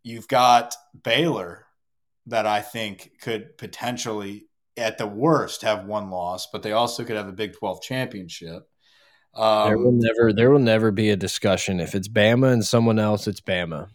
you've 0.03 0.27
got 0.27 0.75
Baylor 1.03 1.64
that 2.27 2.45
I 2.45 2.61
think 2.61 3.11
could 3.21 3.57
potentially, 3.57 4.47
at 4.77 4.97
the 4.97 5.07
worst, 5.07 5.61
have 5.61 5.85
one 5.85 6.09
loss, 6.09 6.47
but 6.51 6.63
they 6.63 6.71
also 6.71 7.03
could 7.03 7.15
have 7.15 7.27
a 7.27 7.33
Big 7.33 7.53
Twelve 7.53 7.81
championship. 7.81 8.67
Um, 9.33 9.67
there 9.67 9.77
will 9.77 9.91
never, 9.91 10.33
there 10.33 10.51
will 10.51 10.59
never 10.59 10.91
be 10.91 11.09
a 11.09 11.17
discussion 11.17 11.79
if 11.79 11.93
it's 11.93 12.07
Bama 12.07 12.51
and 12.53 12.65
someone 12.65 12.99
else. 12.99 13.27
It's 13.27 13.41
Bama. 13.41 13.89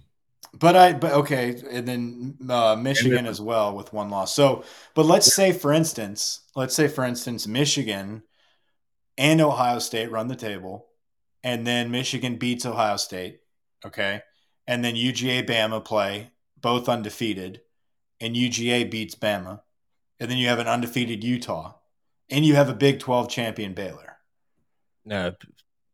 But 0.53 0.77
I, 0.77 0.93
but 0.95 1.13
okay, 1.13 1.63
and 1.71 1.87
then 1.87 2.37
uh, 2.49 2.77
Michigan 2.77 3.25
as 3.27 3.41
well 3.41 3.75
with 3.75 3.93
one 3.93 4.11
loss. 4.11 4.35
So, 4.35 4.65
but 4.95 5.07
let's 5.07 5.33
say, 5.33 5.53
for 5.53 5.73
instance, 5.73 6.41
let's 6.57 6.75
say, 6.75 6.89
for 6.89 7.05
instance, 7.05 7.47
Michigan 7.47 8.25
and 9.17 9.41
Ohio 9.41 9.79
State 9.79 10.11
run 10.11 10.27
the 10.27 10.35
table, 10.35 10.89
and 11.45 11.65
then 11.67 11.93
Michigan 11.93 12.37
beats 12.37 12.67
Ohio 12.67 12.97
State, 12.97 13.39
okay, 13.87 14.23
and 14.67 14.85
then 14.85 14.97
UGA 14.97 15.49
Bama 15.49 15.85
play 15.85 16.33
both 16.61 16.89
undefeated, 16.89 17.61
and 18.21 18.37
UGA 18.37 18.91
beats 18.91 19.15
Bama, 19.15 19.61
and 20.19 20.31
then 20.31 20.39
you 20.39 20.49
have 20.49 20.59
an 20.59 20.67
undefeated 20.67 21.25
Utah, 21.25 21.75
and 22.29 22.45
you 22.45 22.55
have 22.55 22.69
a 22.69 22.75
Big 22.75 23.01
12 23.01 23.29
champion 23.29 23.75
Baylor. 23.75 24.19
No, 25.05 25.35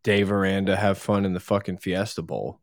Dave 0.03 0.31
Aranda 0.31 0.77
have 0.77 0.99
fun 0.99 1.25
in 1.25 1.33
the 1.33 1.41
fucking 1.41 1.79
Fiesta 1.79 2.23
Bowl. 2.23 2.61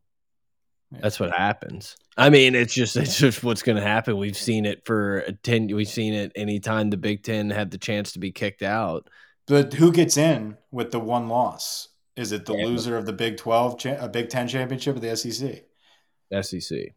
Yeah. 0.90 1.00
That's 1.02 1.18
what 1.18 1.34
happens. 1.34 1.96
I 2.16 2.30
mean, 2.30 2.54
it's 2.54 2.72
just 2.72 2.96
it's 2.96 3.18
just 3.18 3.42
what's 3.42 3.62
going 3.62 3.76
to 3.76 3.82
happen. 3.82 4.16
We've 4.16 4.36
seen 4.36 4.64
it 4.64 4.84
for 4.84 5.18
a 5.18 5.32
ten. 5.32 5.66
We've 5.66 5.88
seen 5.88 6.14
it 6.14 6.32
anytime 6.36 6.90
the 6.90 6.96
Big 6.96 7.22
Ten 7.22 7.50
had 7.50 7.70
the 7.70 7.78
chance 7.78 8.12
to 8.12 8.18
be 8.18 8.30
kicked 8.30 8.62
out. 8.62 9.08
But 9.46 9.74
who 9.74 9.92
gets 9.92 10.16
in 10.16 10.56
with 10.70 10.90
the 10.90 11.00
one 11.00 11.28
loss? 11.28 11.88
Is 12.16 12.32
it 12.32 12.46
the 12.46 12.54
yeah. 12.54 12.66
loser 12.66 12.96
of 12.96 13.06
the 13.06 13.12
Big 13.12 13.36
Twelve, 13.36 13.84
a 13.84 14.04
uh, 14.04 14.08
Big 14.08 14.28
Ten 14.28 14.46
championship, 14.46 14.96
or 14.96 15.00
the 15.00 15.16
SEC? 15.16 15.64
SEC. 16.42 16.94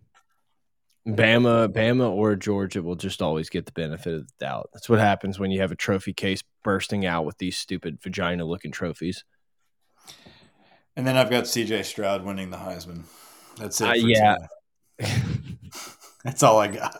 Bama, 1.08 1.70
Bama, 1.70 2.10
or 2.12 2.36
Georgia 2.36 2.82
will 2.82 2.96
just 2.96 3.22
always 3.22 3.50
get 3.50 3.66
the 3.66 3.72
benefit 3.72 4.14
of 4.14 4.28
the 4.28 4.34
doubt. 4.40 4.70
That's 4.74 4.90
what 4.90 5.00
happens 5.00 5.40
when 5.40 5.52
you 5.52 5.62
have 5.62 5.72
a 5.72 5.76
trophy 5.76 6.12
case 6.12 6.44
bursting 6.64 7.06
out 7.06 7.26
with 7.26 7.38
these 7.38 7.58
stupid 7.58 8.02
vagina-looking 8.02 8.72
trophies. 8.72 9.24
And 10.98 11.08
then 11.08 11.16
I've 11.16 11.30
got 11.30 11.48
C.J. 11.48 11.84
Stroud 11.84 12.26
winning 12.26 12.50
the 12.50 12.58
Heisman. 12.58 13.04
That's 13.58 13.80
it. 13.80 13.88
Uh, 13.88 13.94
yeah, 13.94 14.36
that's 16.24 16.44
all 16.44 16.60
I 16.60 16.68
got. 16.68 17.00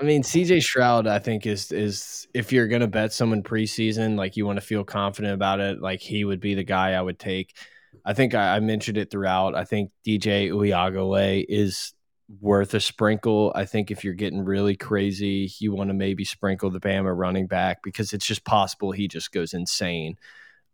I 0.00 0.02
mean, 0.02 0.22
C.J. 0.24 0.60
Stroud, 0.60 1.06
I 1.06 1.18
think 1.20 1.46
is 1.46 1.70
is 1.70 2.26
if 2.34 2.52
you're 2.52 2.68
gonna 2.68 2.88
bet 2.88 3.12
someone 3.12 3.42
preseason, 3.42 4.16
like 4.16 4.36
you 4.36 4.46
want 4.46 4.58
to 4.58 4.64
feel 4.64 4.82
confident 4.82 5.34
about 5.34 5.60
it, 5.60 5.80
like 5.80 6.00
he 6.00 6.24
would 6.24 6.40
be 6.40 6.54
the 6.54 6.64
guy 6.64 6.92
I 6.92 7.00
would 7.00 7.18
take. 7.18 7.56
I 8.04 8.14
think 8.14 8.34
I, 8.34 8.56
I 8.56 8.60
mentioned 8.60 8.98
it 8.98 9.10
throughout. 9.10 9.54
I 9.54 9.64
think 9.64 9.90
DJ 10.06 10.50
Uiagalelei 10.50 11.44
is 11.48 11.92
worth 12.40 12.74
a 12.74 12.80
sprinkle. 12.80 13.52
I 13.54 13.64
think 13.64 13.90
if 13.90 14.04
you're 14.04 14.14
getting 14.14 14.44
really 14.44 14.76
crazy, 14.76 15.50
you 15.58 15.72
want 15.72 15.88
to 15.88 15.94
maybe 15.94 16.24
sprinkle 16.24 16.70
the 16.70 16.80
Bama 16.80 17.16
running 17.16 17.46
back 17.46 17.82
because 17.82 18.12
it's 18.12 18.26
just 18.26 18.44
possible 18.44 18.92
he 18.92 19.08
just 19.08 19.32
goes 19.32 19.54
insane. 19.54 20.16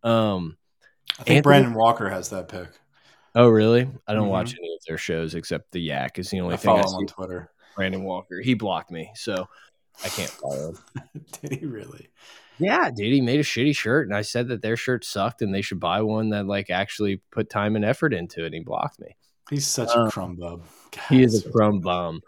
Um, 0.03 0.57
I 1.13 1.23
think 1.23 1.29
Anthony, 1.29 1.41
Brandon 1.43 1.75
Walker 1.75 2.09
has 2.09 2.31
that 2.31 2.49
pick. 2.49 2.69
Oh, 3.35 3.49
really? 3.49 3.89
I 4.07 4.15
don't 4.15 4.25
mm-hmm. 4.25 4.31
watch 4.31 4.55
any 4.59 4.75
of 4.75 4.85
their 4.87 4.99
shows 4.99 5.35
except 5.35 5.73
the 5.73 5.81
Yak 5.81 6.19
is 6.19 6.31
the 6.31 6.41
only 6.41 6.55
I 6.55 6.59
thing 6.59 6.79
I 6.79 6.83
see. 6.83 6.95
on 6.95 7.07
Twitter. 7.07 7.51
Brandon 7.77 8.05
Walker, 8.05 8.41
he 8.41 8.55
blocked 8.55 8.91
me, 8.91 9.11
so 9.15 9.49
I 10.05 10.09
can't 10.09 10.31
follow 10.31 10.71
him. 10.71 10.79
Did 11.43 11.59
he 11.59 11.67
really? 11.67 12.09
Yeah, 12.59 12.91
dude, 12.95 13.13
he 13.13 13.21
made 13.21 13.41
a 13.41 13.45
shitty 13.45 13.77
shirt, 13.77 14.07
and 14.07 14.17
I 14.17 14.23
said 14.23 14.49
that 14.49 14.63
their 14.63 14.77
shirt 14.77 15.05
sucked, 15.05 15.43
and 15.43 15.53
they 15.53 15.63
should 15.63 15.81
buy 15.81 16.03
one 16.03 16.31
that 16.31 16.47
like 16.47 16.71
actually 16.71 17.21
put 17.33 17.51
time 17.51 17.75
and 17.75 17.85
effort 17.85 18.15
into 18.15 18.43
it. 18.43 18.47
And 18.47 18.55
he 18.55 18.61
blocked 18.61 19.01
me. 19.01 19.17
He's 19.51 19.67
such 19.67 19.91
um, 19.91 20.07
a 20.07 20.11
crumb 20.11 20.37
bub. 20.37 20.63
God, 20.95 21.05
he 21.09 21.23
is 21.23 21.45
a 21.45 21.51
crumb 21.51 21.81
bum. 21.81 22.23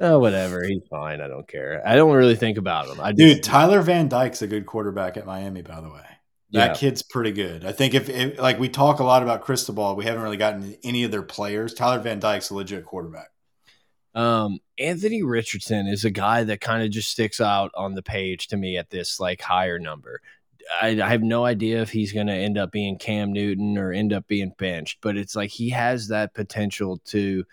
Oh, 0.00 0.18
whatever. 0.18 0.64
He's 0.64 0.82
fine. 0.90 1.20
I 1.20 1.28
don't 1.28 1.46
care. 1.46 1.80
I 1.86 1.94
don't 1.94 2.12
really 2.12 2.34
think 2.34 2.58
about 2.58 2.88
him. 2.88 3.00
I 3.00 3.12
Dude, 3.12 3.42
Tyler 3.42 3.82
Van 3.82 4.08
Dyke's 4.08 4.42
a 4.42 4.48
good 4.48 4.66
quarterback 4.66 5.16
at 5.16 5.26
Miami, 5.26 5.62
by 5.62 5.80
the 5.80 5.88
way. 5.88 6.04
That 6.50 6.66
yeah. 6.66 6.74
kid's 6.74 7.02
pretty 7.02 7.32
good. 7.32 7.64
I 7.64 7.72
think 7.72 7.94
if, 7.94 8.08
if, 8.08 8.38
like 8.38 8.58
we 8.58 8.68
talk 8.68 8.98
a 8.98 9.04
lot 9.04 9.22
about 9.22 9.42
Cristobal, 9.42 9.96
we 9.96 10.04
haven't 10.04 10.22
really 10.22 10.36
gotten 10.36 10.76
any 10.82 11.04
of 11.04 11.10
their 11.10 11.22
players. 11.22 11.72
Tyler 11.72 12.00
Van 12.00 12.18
Dyke's 12.18 12.50
a 12.50 12.54
legit 12.54 12.84
quarterback. 12.84 13.28
Um, 14.14 14.58
Anthony 14.78 15.22
Richardson 15.22 15.86
is 15.86 16.04
a 16.04 16.10
guy 16.10 16.44
that 16.44 16.60
kind 16.60 16.82
of 16.82 16.90
just 16.90 17.08
sticks 17.08 17.40
out 17.40 17.70
on 17.74 17.94
the 17.94 18.02
page 18.02 18.48
to 18.48 18.56
me 18.56 18.76
at 18.76 18.90
this 18.90 19.18
like 19.18 19.40
higher 19.40 19.78
number. 19.78 20.20
I, 20.80 21.00
I 21.00 21.08
have 21.08 21.22
no 21.22 21.44
idea 21.44 21.80
if 21.80 21.90
he's 21.90 22.12
going 22.12 22.26
to 22.26 22.34
end 22.34 22.58
up 22.58 22.70
being 22.70 22.98
Cam 22.98 23.32
Newton 23.32 23.78
or 23.78 23.92
end 23.92 24.12
up 24.12 24.26
being 24.26 24.52
benched, 24.58 24.98
but 25.00 25.16
it's 25.16 25.34
like 25.34 25.50
he 25.50 25.70
has 25.70 26.08
that 26.08 26.34
potential 26.34 27.00
to 27.06 27.44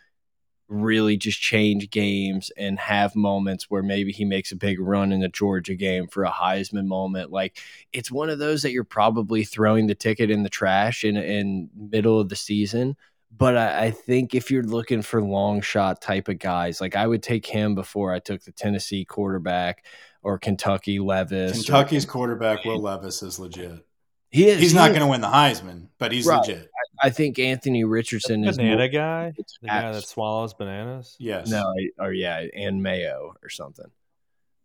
really 0.70 1.18
just 1.18 1.42
change 1.42 1.90
games 1.90 2.52
and 2.56 2.78
have 2.80 3.16
moments 3.16 3.66
where 3.70 3.82
maybe 3.84 4.12
he 4.12 4.24
makes 4.24 4.52
a 4.52 4.56
big 4.56 4.80
run 4.80 5.12
in 5.12 5.20
the 5.20 5.28
Georgia 5.28 5.74
game 5.76 6.08
for 6.08 6.24
a 6.24 6.32
Heisman 6.32 6.86
moment. 6.86 7.32
Like 7.32 7.58
it's 7.92 8.12
one 8.12 8.30
of 8.30 8.38
those 8.40 8.62
that 8.62 8.72
you're 8.72 8.84
probably 8.84 9.44
throwing 9.44 9.88
the 9.88 9.96
ticket 9.96 10.30
in 10.30 10.44
the 10.44 10.50
trash 10.50 11.04
in 11.04 11.18
in 11.18 11.70
middle 11.76 12.20
of 12.20 12.30
the 12.30 12.36
season, 12.36 12.96
But 13.36 13.58
I, 13.58 13.86
I 13.86 13.92
think 13.92 14.36
if 14.36 14.52
you're 14.52 14.64
looking 14.64 15.02
for 15.02 15.22
long 15.24 15.62
shot 15.62 16.02
type 16.02 16.28
of 16.28 16.38
guys, 16.40 16.80
like 16.80 16.96
I 16.96 17.08
would 17.08 17.24
take 17.24 17.46
him 17.48 17.74
before 17.76 18.14
I 18.14 18.20
took 18.20 18.44
the 18.44 18.52
Tennessee 18.52 19.06
quarterback 19.06 19.84
or 20.22 20.38
Kentucky 20.38 21.00
Levis. 21.00 21.52
or- 21.52 21.56
Kentucky's 21.64 22.06
quarterback 22.06 22.64
Will 22.64 22.80
Levis 22.82 23.24
is 23.24 23.40
legit. 23.40 23.86
He 24.32 24.48
is. 24.48 24.60
He's 24.60 24.72
he 24.72 24.78
not 24.78 24.90
going 24.90 25.02
to 25.02 25.08
win 25.08 25.22
the 25.22 25.28
Heisman, 25.28 25.88
but 25.98 26.12
he's 26.12 26.26
Right. 26.26 26.40
legit. 26.40 26.70
I 27.02 27.10
think 27.10 27.40
Anthony 27.40 27.84
Richardson 27.86 28.44
is 28.44 28.58
banana 28.58 28.78
more- 28.78 28.88
guy, 28.90 29.34
the 29.62 29.68
guy 29.68 29.92
that 29.92 30.04
swallows 30.04 30.54
bananas. 30.54 31.16
Yes. 31.20 31.48
No, 31.50 31.62
I- 31.62 32.04
or 32.06 32.12
yeah, 32.14 32.46
and 32.56 32.84
Mayo 32.84 33.36
or 33.42 33.50
something. 33.50 33.90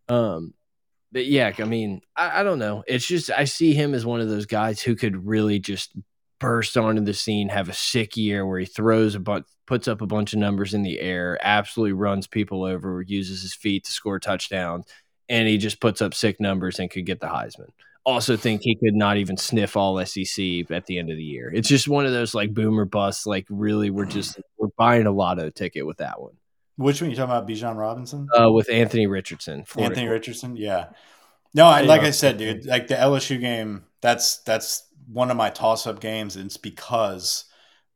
Um, 0.08 0.54
but 1.12 1.26
yeah, 1.26 1.52
I 1.58 1.64
mean, 1.64 2.00
I, 2.16 2.40
I 2.40 2.42
don't 2.42 2.58
know. 2.58 2.82
It's 2.86 3.06
just 3.06 3.30
I 3.30 3.44
see 3.44 3.72
him 3.72 3.94
as 3.94 4.04
one 4.04 4.20
of 4.20 4.28
those 4.28 4.46
guys 4.46 4.82
who 4.82 4.96
could 4.96 5.26
really 5.26 5.58
just 5.60 5.92
burst 6.40 6.76
onto 6.76 7.02
the 7.02 7.14
scene, 7.14 7.48
have 7.48 7.68
a 7.68 7.72
sick 7.72 8.16
year 8.16 8.44
where 8.44 8.58
he 8.58 8.66
throws 8.66 9.14
a 9.14 9.20
bunch, 9.20 9.46
puts 9.66 9.86
up 9.88 10.02
a 10.02 10.06
bunch 10.06 10.32
of 10.32 10.40
numbers 10.40 10.74
in 10.74 10.82
the 10.82 11.00
air, 11.00 11.38
absolutely 11.40 11.92
runs 11.92 12.26
people 12.26 12.64
over, 12.64 13.00
uses 13.00 13.42
his 13.42 13.54
feet 13.54 13.84
to 13.84 13.92
score 13.92 14.18
touchdowns, 14.18 14.84
and 15.28 15.48
he 15.48 15.56
just 15.56 15.80
puts 15.80 16.02
up 16.02 16.12
sick 16.12 16.40
numbers 16.40 16.78
and 16.80 16.90
could 16.90 17.06
get 17.06 17.20
the 17.20 17.28
Heisman. 17.28 17.68
Also, 18.04 18.36
think 18.36 18.60
he 18.62 18.76
could 18.76 18.94
not 18.94 19.16
even 19.16 19.36
sniff 19.36 19.76
all 19.76 20.04
SEC 20.04 20.70
at 20.70 20.84
the 20.86 20.98
end 20.98 21.10
of 21.10 21.16
the 21.16 21.24
year. 21.24 21.50
It's 21.54 21.68
just 21.68 21.88
one 21.88 22.04
of 22.04 22.12
those 22.12 22.34
like 22.34 22.52
boomer 22.52 22.84
busts. 22.84 23.26
Like, 23.26 23.46
really, 23.48 23.88
we're 23.90 24.04
just 24.04 24.38
we're 24.58 24.68
buying 24.76 25.06
a 25.06 25.10
lotto 25.10 25.48
ticket 25.50 25.86
with 25.86 25.96
that 25.98 26.20
one 26.20 26.34
Which 26.76 27.00
one 27.00 27.10
you 27.10 27.16
talking 27.16 27.30
about? 27.30 27.48
Bijan 27.48 27.76
Robinson? 27.76 28.28
uh, 28.38 28.50
with 28.52 28.68
Anthony 28.70 29.06
Richardson. 29.06 29.64
Florida. 29.64 29.94
Anthony 29.94 30.08
Richardson? 30.10 30.56
Yeah. 30.56 30.88
No, 31.54 31.66
I, 31.66 31.82
like 31.82 32.02
I 32.02 32.10
said, 32.10 32.36
dude, 32.36 32.66
like 32.66 32.88
the 32.88 32.96
LSU 32.96 33.40
game, 33.40 33.84
that's 34.00 34.38
that's 34.38 34.88
one 35.06 35.30
of 35.30 35.36
my 35.36 35.50
toss 35.50 35.86
up 35.86 36.00
games, 36.00 36.34
and 36.36 36.46
it's 36.46 36.56
because 36.56 37.44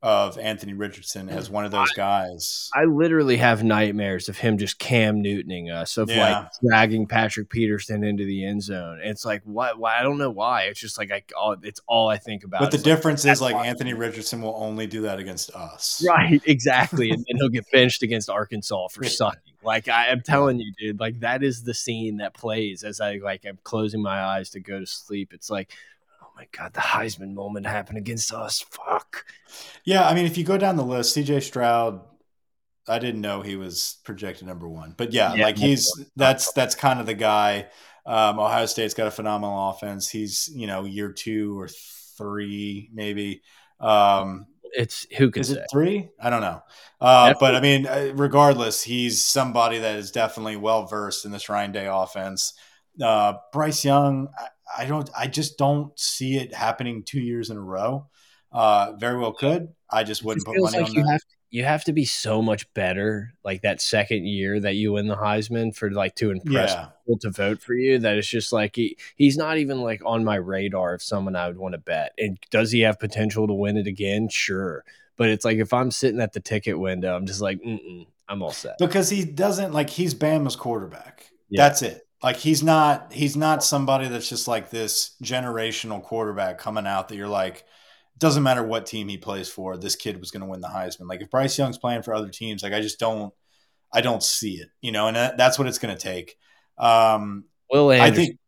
of 0.00 0.38
Anthony 0.38 0.74
Richardson 0.74 1.28
as 1.28 1.50
one 1.50 1.64
of 1.64 1.72
those 1.72 1.90
guys. 1.90 2.70
I 2.72 2.84
literally 2.84 3.36
have 3.38 3.64
nightmares 3.64 4.28
of 4.28 4.38
him 4.38 4.56
just 4.56 4.78
Cam 4.78 5.24
Newtoning 5.24 5.72
us, 5.72 5.96
of 5.96 6.08
Yeah. 6.08 6.38
like 6.40 6.48
dragging 6.64 7.06
Patrick 7.08 7.50
Peterson 7.50 8.04
into 8.04 8.24
the 8.24 8.44
end 8.46 8.62
zone. 8.62 9.00
It's 9.02 9.24
like 9.24 9.42
why? 9.44 9.72
Why 9.72 9.98
I 9.98 10.02
don't 10.02 10.18
know 10.18 10.30
why. 10.30 10.62
It's 10.64 10.78
just 10.78 10.98
like 10.98 11.10
I. 11.10 11.22
All, 11.36 11.56
it's 11.62 11.80
all 11.88 12.08
I 12.08 12.16
think 12.16 12.44
about. 12.44 12.60
But 12.60 12.70
the 12.70 12.76
like, 12.76 12.84
difference 12.84 13.24
is 13.24 13.40
like. 13.40 13.56
Anthony 13.56 13.92
Richardson 13.92 14.40
will 14.40 14.54
only 14.56 14.86
do 14.86 15.02
that 15.02 15.18
against 15.18 15.50
us. 15.50 16.04
right, 16.06 16.40
exactly, 16.46 17.10
and 17.10 17.24
then 17.28 17.36
he'll 17.38 17.48
get 17.48 17.66
benched 17.72 18.02
against 18.04 18.30
Arkansas 18.30 18.88
for 18.88 19.02
sucking. 19.04 19.54
Like 19.64 19.88
I 19.88 20.06
am 20.08 20.20
telling 20.20 20.60
you, 20.60 20.72
dude. 20.78 21.00
Like 21.00 21.18
that 21.20 21.42
is 21.42 21.64
the 21.64 21.74
scene 21.74 22.18
that 22.18 22.34
plays 22.34 22.84
as 22.84 23.00
I 23.00 23.16
like 23.16 23.44
I'm 23.44 23.58
closing 23.64 24.00
my 24.00 24.22
eyes 24.22 24.50
to 24.50 24.60
go 24.60 24.78
to 24.78 24.86
sleep. 24.86 25.32
It's 25.34 25.50
like. 25.50 25.72
My 26.38 26.46
god, 26.52 26.72
the 26.72 26.80
Heisman 26.80 27.34
moment 27.34 27.66
happened 27.66 27.98
against 27.98 28.32
us. 28.32 28.60
Fuck. 28.70 29.26
Yeah, 29.84 30.06
I 30.06 30.14
mean, 30.14 30.26
if 30.26 30.36
you 30.38 30.44
go 30.44 30.58
down 30.58 30.76
the 30.76 30.84
list, 30.84 31.16
CJ 31.16 31.42
Stroud, 31.42 32.00
I 32.88 32.98
didn't 32.98 33.20
know 33.20 33.42
he 33.42 33.56
was 33.56 33.98
projected 34.04 34.46
number 34.46 34.68
one, 34.68 34.94
but 34.96 35.12
yeah, 35.12 35.34
Yeah, 35.34 35.44
like 35.44 35.58
he's 35.58 35.90
that's 36.16 36.52
that's 36.52 36.74
kind 36.74 37.00
of 37.00 37.06
the 37.06 37.14
guy. 37.14 37.68
Um, 38.06 38.38
Ohio 38.38 38.66
State's 38.66 38.94
got 38.94 39.06
a 39.06 39.10
phenomenal 39.10 39.70
offense. 39.70 40.08
He's 40.08 40.50
you 40.54 40.66
know 40.66 40.84
year 40.84 41.12
two 41.12 41.58
or 41.60 41.68
three 41.68 42.90
maybe. 42.92 43.42
Um, 43.80 44.46
It's 44.72 45.06
who 45.16 45.30
could 45.30 45.40
is 45.40 45.48
say? 45.48 45.60
it 45.60 45.66
three? 45.70 46.10
I 46.20 46.30
don't 46.30 46.40
know. 46.40 46.62
Uh, 47.00 47.34
but 47.40 47.54
I 47.54 47.60
mean, 47.60 47.86
uh, 47.86 48.12
regardless, 48.14 48.82
he's 48.82 49.24
somebody 49.24 49.78
that 49.78 49.96
is 49.96 50.10
definitely 50.10 50.56
well 50.56 50.86
versed 50.86 51.24
in 51.24 51.30
this 51.32 51.48
Ryan 51.48 51.72
Day 51.72 51.86
offense. 51.86 52.54
Uh, 53.00 53.34
Bryce 53.52 53.84
Young, 53.84 54.28
I, 54.76 54.84
don't, 54.84 55.08
I 55.16 55.26
just 55.26 55.58
don't 55.58 55.98
see 55.98 56.36
it 56.36 56.54
happening 56.54 57.02
two 57.02 57.20
years 57.20 57.50
in 57.50 57.56
a 57.56 57.60
row. 57.62 58.06
Uh, 58.52 58.92
very 58.98 59.18
well 59.18 59.32
could. 59.32 59.68
I 59.90 60.04
just 60.04 60.24
wouldn't 60.24 60.46
put 60.46 60.56
money 60.58 60.78
like 60.78 60.88
on 60.88 60.94
you 60.94 61.02
that. 61.04 61.10
have 61.12 61.20
you 61.50 61.64
have 61.64 61.82
to 61.84 61.94
be 61.94 62.04
so 62.04 62.42
much 62.42 62.70
better 62.74 63.32
like 63.42 63.62
that 63.62 63.80
second 63.80 64.26
year 64.26 64.60
that 64.60 64.74
you 64.74 64.92
win 64.92 65.06
the 65.06 65.16
Heisman 65.16 65.74
for 65.74 65.90
like 65.90 66.14
to 66.16 66.30
impress 66.30 66.72
Yeah. 66.72 66.88
people 67.06 67.18
to 67.20 67.30
vote 67.30 67.62
for 67.62 67.72
you 67.74 67.98
that 68.00 68.18
it's 68.18 68.28
just 68.28 68.52
like 68.52 68.76
he, 68.76 68.98
he's 69.16 69.38
not 69.38 69.56
even 69.56 69.80
like 69.80 70.02
on 70.04 70.24
my 70.24 70.36
radar 70.36 70.92
of 70.92 71.02
someone 71.02 71.36
I 71.36 71.46
would 71.46 71.56
want 71.56 71.72
to 71.72 71.78
bet. 71.78 72.12
And 72.18 72.38
does 72.50 72.70
he 72.70 72.80
have 72.80 72.98
potential 73.00 73.46
to 73.46 73.54
win 73.54 73.78
it 73.78 73.86
again? 73.86 74.28
Sure. 74.28 74.84
But 75.16 75.30
it's 75.30 75.44
like 75.44 75.56
if 75.56 75.72
I'm 75.72 75.90
sitting 75.90 76.20
at 76.20 76.34
the 76.34 76.40
ticket 76.40 76.78
window, 76.78 77.16
I'm 77.16 77.24
just 77.24 77.40
like, 77.40 77.62
Mm-mm, 77.62 78.06
I'm 78.28 78.42
all 78.42 78.52
set. 78.52 78.76
because 78.78 79.08
he 79.08 79.24
doesn't 79.24 79.72
like 79.72 79.88
he's 79.88 80.14
Bama's 80.14 80.54
quarterback. 80.56 81.30
Yeah. 81.48 81.62
That's 81.66 81.80
it. 81.80 82.06
Like 82.22 82.36
he's 82.36 82.62
not 82.62 83.12
he's 83.12 83.36
not 83.36 83.62
somebody 83.62 84.08
that's 84.08 84.28
just 84.28 84.48
like 84.48 84.70
this 84.70 85.14
generational 85.22 86.02
quarterback 86.02 86.58
coming 86.58 86.86
out 86.86 87.08
that 87.08 87.16
you're 87.16 87.28
like 87.28 87.64
doesn't 88.18 88.42
matter 88.42 88.64
what 88.64 88.86
team 88.86 89.08
he 89.08 89.16
plays 89.16 89.48
for, 89.48 89.76
this 89.76 89.94
kid 89.94 90.18
was 90.18 90.32
going 90.32 90.40
to 90.40 90.48
win 90.48 90.60
the 90.60 90.68
Heisman. 90.68 91.08
Like 91.08 91.22
if 91.22 91.30
Bryce 91.30 91.56
Young's 91.56 91.78
playing 91.78 92.02
for 92.02 92.14
other 92.14 92.28
teams, 92.28 92.62
like 92.62 92.72
I 92.72 92.80
just 92.80 92.98
don't 92.98 93.32
I 93.92 94.00
don't 94.00 94.22
see 94.22 94.54
it, 94.54 94.68
you 94.80 94.92
know, 94.92 95.06
and 95.06 95.16
that, 95.16 95.38
that's 95.38 95.58
what 95.58 95.68
it's 95.68 95.78
going 95.78 95.96
to 95.96 96.00
take. 96.00 96.36
Um, 96.76 97.44
Will 97.70 97.90
I 97.90 97.96
Anderson 97.96 98.14
think 98.14 98.38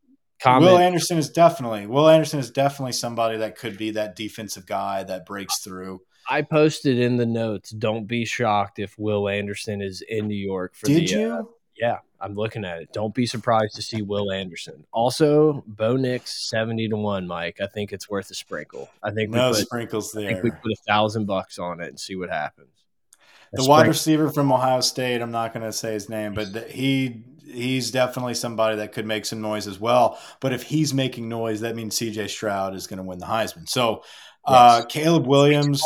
comment. 0.43 0.73
Will 0.73 0.79
Anderson 0.79 1.19
is 1.19 1.31
definitely 1.31 1.87
Will 1.87 2.09
Anderson 2.09 2.41
is 2.41 2.51
definitely 2.51 2.93
somebody 2.93 3.39
that 3.39 3.57
could 3.57 3.79
be 3.79 3.93
that 3.93 4.17
defensive 4.17 4.67
guy 4.67 5.05
that 5.05 5.27
breaks 5.27 5.59
through. 5.61 6.01
I 6.29 6.43
posted 6.43 6.99
in 6.99 7.17
the 7.17 7.27
notes. 7.27 7.71
Don't 7.71 8.07
be 8.07 8.25
shocked 8.25 8.79
if 8.79 8.99
Will 8.99 9.29
Anderson 9.29 9.81
is 9.81 10.03
in 10.07 10.29
New 10.29 10.35
York 10.35 10.75
for 10.75 10.87
Did 10.87 11.09
the. 11.09 11.15
uh, 11.15 11.19
you? 11.19 11.51
Yeah, 11.81 11.99
I'm 12.21 12.35
looking 12.35 12.65
at 12.65 12.83
it. 12.83 12.93
Don't 12.93 13.15
be 13.15 13.25
surprised 13.27 13.75
to 13.77 13.83
see 13.83 14.03
Will 14.03 14.31
Anderson. 14.31 14.85
Also, 14.93 15.65
Bo 15.67 15.97
Nix 15.97 16.49
seventy 16.51 16.89
to 16.89 16.97
one. 16.97 17.27
Mike, 17.27 17.59
I 17.63 17.67
think 17.67 17.93
it's 17.93 18.09
worth 18.11 18.31
a 18.31 18.35
sprinkle. 18.35 18.91
I 19.03 19.11
think 19.11 19.31
no 19.31 19.51
we 19.51 19.57
put, 19.57 19.67
sprinkles 19.67 20.15
I 20.17 20.27
think 20.27 20.43
we 20.43 20.51
put 20.51 20.73
a 20.73 20.77
thousand 20.87 21.25
bucks 21.27 21.59
on 21.59 21.81
it 21.81 21.89
and 21.89 21.99
see 21.99 22.17
what 22.17 22.29
happens. 22.29 22.69
A 23.53 23.57
the 23.57 23.65
wide 23.69 23.89
receiver 23.89 24.31
from 24.31 24.53
Ohio 24.53 24.81
State. 24.81 25.23
I'm 25.23 25.33
not 25.33 25.53
going 25.55 25.65
to 25.65 25.73
say 25.73 25.95
his 25.95 26.09
name, 26.09 26.35
but 26.35 26.53
th- 26.53 26.71
he 26.71 27.25
he's 27.45 27.91
definitely 27.91 28.35
somebody 28.35 28.77
that 28.77 28.93
could 28.93 29.07
make 29.07 29.25
some 29.25 29.41
noise 29.41 29.67
as 29.67 29.81
well. 29.81 30.21
But 30.41 30.53
if 30.53 30.63
he's 30.63 30.95
making 30.95 31.29
noise, 31.29 31.63
that 31.63 31.75
means 31.75 31.97
C.J. 31.97 32.29
Stroud 32.29 32.77
is 32.77 32.87
going 32.87 32.99
to 32.99 33.03
win 33.03 33.19
the 33.19 33.27
Heisman. 33.27 33.69
So 33.69 34.05
uh, 34.45 34.85
Caleb 34.89 35.27
Williams, 35.27 35.83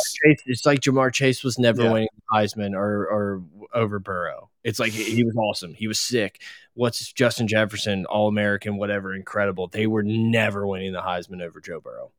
it's 0.46 0.66
like 0.66 0.80
Ja'Marr 0.80 1.12
Chase 1.12 1.42
was 1.42 1.58
never 1.58 1.82
Yeah. 1.84 1.92
winning 1.92 2.08
the 2.14 2.38
Heisman 2.38 2.74
or 2.74 3.06
or 3.06 3.42
over 3.74 3.98
Burrow. 3.98 4.50
It's 4.62 4.78
like 4.78 4.92
he, 4.92 5.04
he 5.04 5.24
was 5.24 5.36
awesome. 5.36 5.74
He 5.74 5.86
was 5.86 5.98
sick. 5.98 6.40
What's 6.74 7.12
Justin 7.12 7.48
Jefferson, 7.48 8.06
All 8.06 8.28
American, 8.28 8.76
whatever, 8.76 9.14
incredible. 9.14 9.68
They 9.68 9.86
were 9.86 10.02
never 10.02 10.66
winning 10.66 10.92
the 10.92 11.02
Heisman 11.02 11.42
over 11.42 11.60
Joe 11.60 11.80
Burrow. 11.80 12.12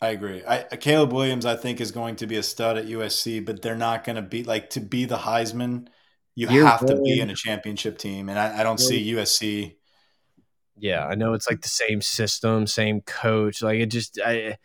I 0.00 0.08
agree. 0.08 0.42
I, 0.44 0.64
Caleb 0.64 1.12
Williams, 1.12 1.46
I 1.46 1.54
think, 1.54 1.80
is 1.80 1.92
going 1.92 2.16
to 2.16 2.26
be 2.26 2.36
a 2.36 2.42
stud 2.42 2.76
at 2.76 2.86
USC, 2.86 3.44
but 3.44 3.62
they're 3.62 3.76
not 3.76 4.02
going 4.02 4.16
to 4.16 4.22
be 4.22 4.42
like 4.42 4.70
to 4.70 4.80
be 4.80 5.04
the 5.04 5.16
Heisman. 5.16 5.86
You 6.34 6.48
You're 6.50 6.66
have 6.66 6.84
to 6.86 7.00
be 7.00 7.20
in 7.20 7.30
a 7.30 7.36
championship 7.36 7.98
team, 7.98 8.28
and 8.28 8.38
I, 8.38 8.60
I 8.60 8.62
don't 8.64 8.80
see 8.80 9.12
USC. 9.12 9.76
Yeah, 10.76 11.06
I 11.06 11.14
know 11.14 11.34
it's 11.34 11.48
like 11.48 11.60
the 11.60 11.68
same 11.68 12.00
system, 12.00 12.66
same 12.66 13.02
coach. 13.02 13.62
Like 13.62 13.78
it 13.78 13.86
just 13.86 14.18
I 14.24 14.56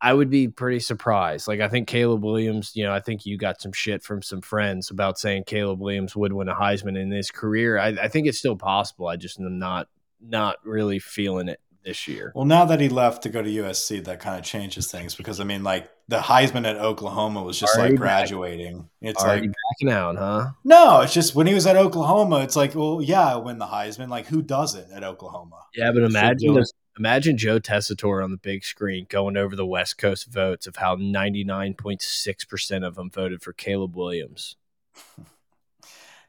I 0.00 0.12
would 0.14 0.30
be 0.30 0.48
pretty 0.48 0.80
surprised. 0.80 1.48
Like 1.48 1.60
I 1.60 1.68
think 1.68 1.88
Caleb 1.88 2.22
Williams, 2.22 2.72
you 2.74 2.84
know, 2.84 2.92
I 2.92 3.00
think 3.00 3.26
you 3.26 3.36
got 3.36 3.60
some 3.60 3.72
shit 3.72 4.02
from 4.02 4.22
some 4.22 4.40
friends 4.40 4.90
about 4.90 5.18
saying 5.18 5.44
Caleb 5.44 5.80
Williams 5.80 6.14
would 6.14 6.32
win 6.32 6.48
a 6.48 6.54
Heisman 6.54 6.96
in 6.96 7.10
his 7.10 7.30
career. 7.30 7.78
I, 7.78 7.88
I 7.88 8.08
think 8.08 8.26
it's 8.26 8.38
still 8.38 8.56
possible. 8.56 9.08
I 9.08 9.16
just 9.16 9.40
am 9.40 9.58
not 9.58 9.88
not 10.20 10.56
really 10.64 10.98
feeling 10.98 11.48
it 11.48 11.60
this 11.84 12.06
year. 12.06 12.32
Well, 12.34 12.44
now 12.44 12.64
that 12.66 12.80
he 12.80 12.88
left 12.88 13.22
to 13.22 13.28
go 13.28 13.42
to 13.42 13.48
USC, 13.48 14.04
that 14.04 14.20
kind 14.20 14.38
of 14.38 14.44
changes 14.44 14.90
things 14.90 15.14
because 15.14 15.40
I 15.40 15.44
mean, 15.44 15.64
like 15.64 15.90
the 16.06 16.18
Heisman 16.18 16.66
at 16.66 16.76
Oklahoma 16.76 17.42
was 17.42 17.58
just 17.58 17.76
Already 17.76 17.94
like 17.94 18.00
back. 18.00 18.28
graduating. 18.28 18.88
It's 19.00 19.22
Already 19.22 19.48
like 19.48 19.56
backing 19.80 19.92
out, 19.92 20.16
huh? 20.16 20.50
No, 20.64 21.00
it's 21.00 21.14
just 21.14 21.34
when 21.34 21.46
he 21.46 21.54
was 21.54 21.66
at 21.66 21.76
Oklahoma, 21.76 22.40
it's 22.40 22.56
like, 22.56 22.74
well, 22.74 23.00
yeah, 23.02 23.34
I 23.34 23.36
win 23.36 23.58
the 23.58 23.66
Heisman. 23.66 24.08
Like, 24.08 24.26
who 24.26 24.42
doesn't 24.42 24.92
at 24.92 25.02
Oklahoma? 25.02 25.64
Yeah, 25.74 25.90
but 25.92 26.02
imagine 26.02 26.56
it. 26.56 26.70
Imagine 26.98 27.38
Joe 27.38 27.60
Tessitore 27.60 28.22
on 28.22 28.30
the 28.30 28.36
big 28.36 28.64
screen 28.64 29.06
going 29.08 29.36
over 29.36 29.54
the 29.54 29.66
West 29.66 29.98
Coast 29.98 30.26
votes 30.26 30.66
of 30.66 30.76
how 30.76 30.96
ninety 30.98 31.44
nine 31.44 31.74
point 31.74 32.02
six 32.02 32.44
percent 32.44 32.84
of 32.84 32.94
them 32.94 33.10
voted 33.10 33.42
for 33.42 33.52
Caleb 33.52 33.96
Williams. 33.96 34.56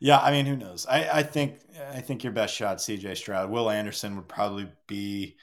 Yeah, 0.01 0.19
I 0.19 0.31
mean, 0.31 0.45
who 0.45 0.55
knows? 0.55 0.85
I, 0.85 1.09
I 1.19 1.23
think 1.23 1.59
I 1.91 1.99
think 1.99 2.23
your 2.23 2.31
best 2.31 2.55
shot, 2.55 2.81
C.J. 2.81 3.15
Stroud. 3.15 3.49
Will 3.49 3.69
Anderson 3.69 4.15
would 4.15 4.29
probably 4.29 4.71
be 4.87 5.35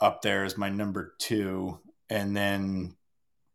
up 0.00 0.22
there 0.22 0.44
as 0.44 0.56
my 0.56 0.68
number 0.68 1.14
two, 1.18 1.80
and 2.08 2.36
then 2.36 2.94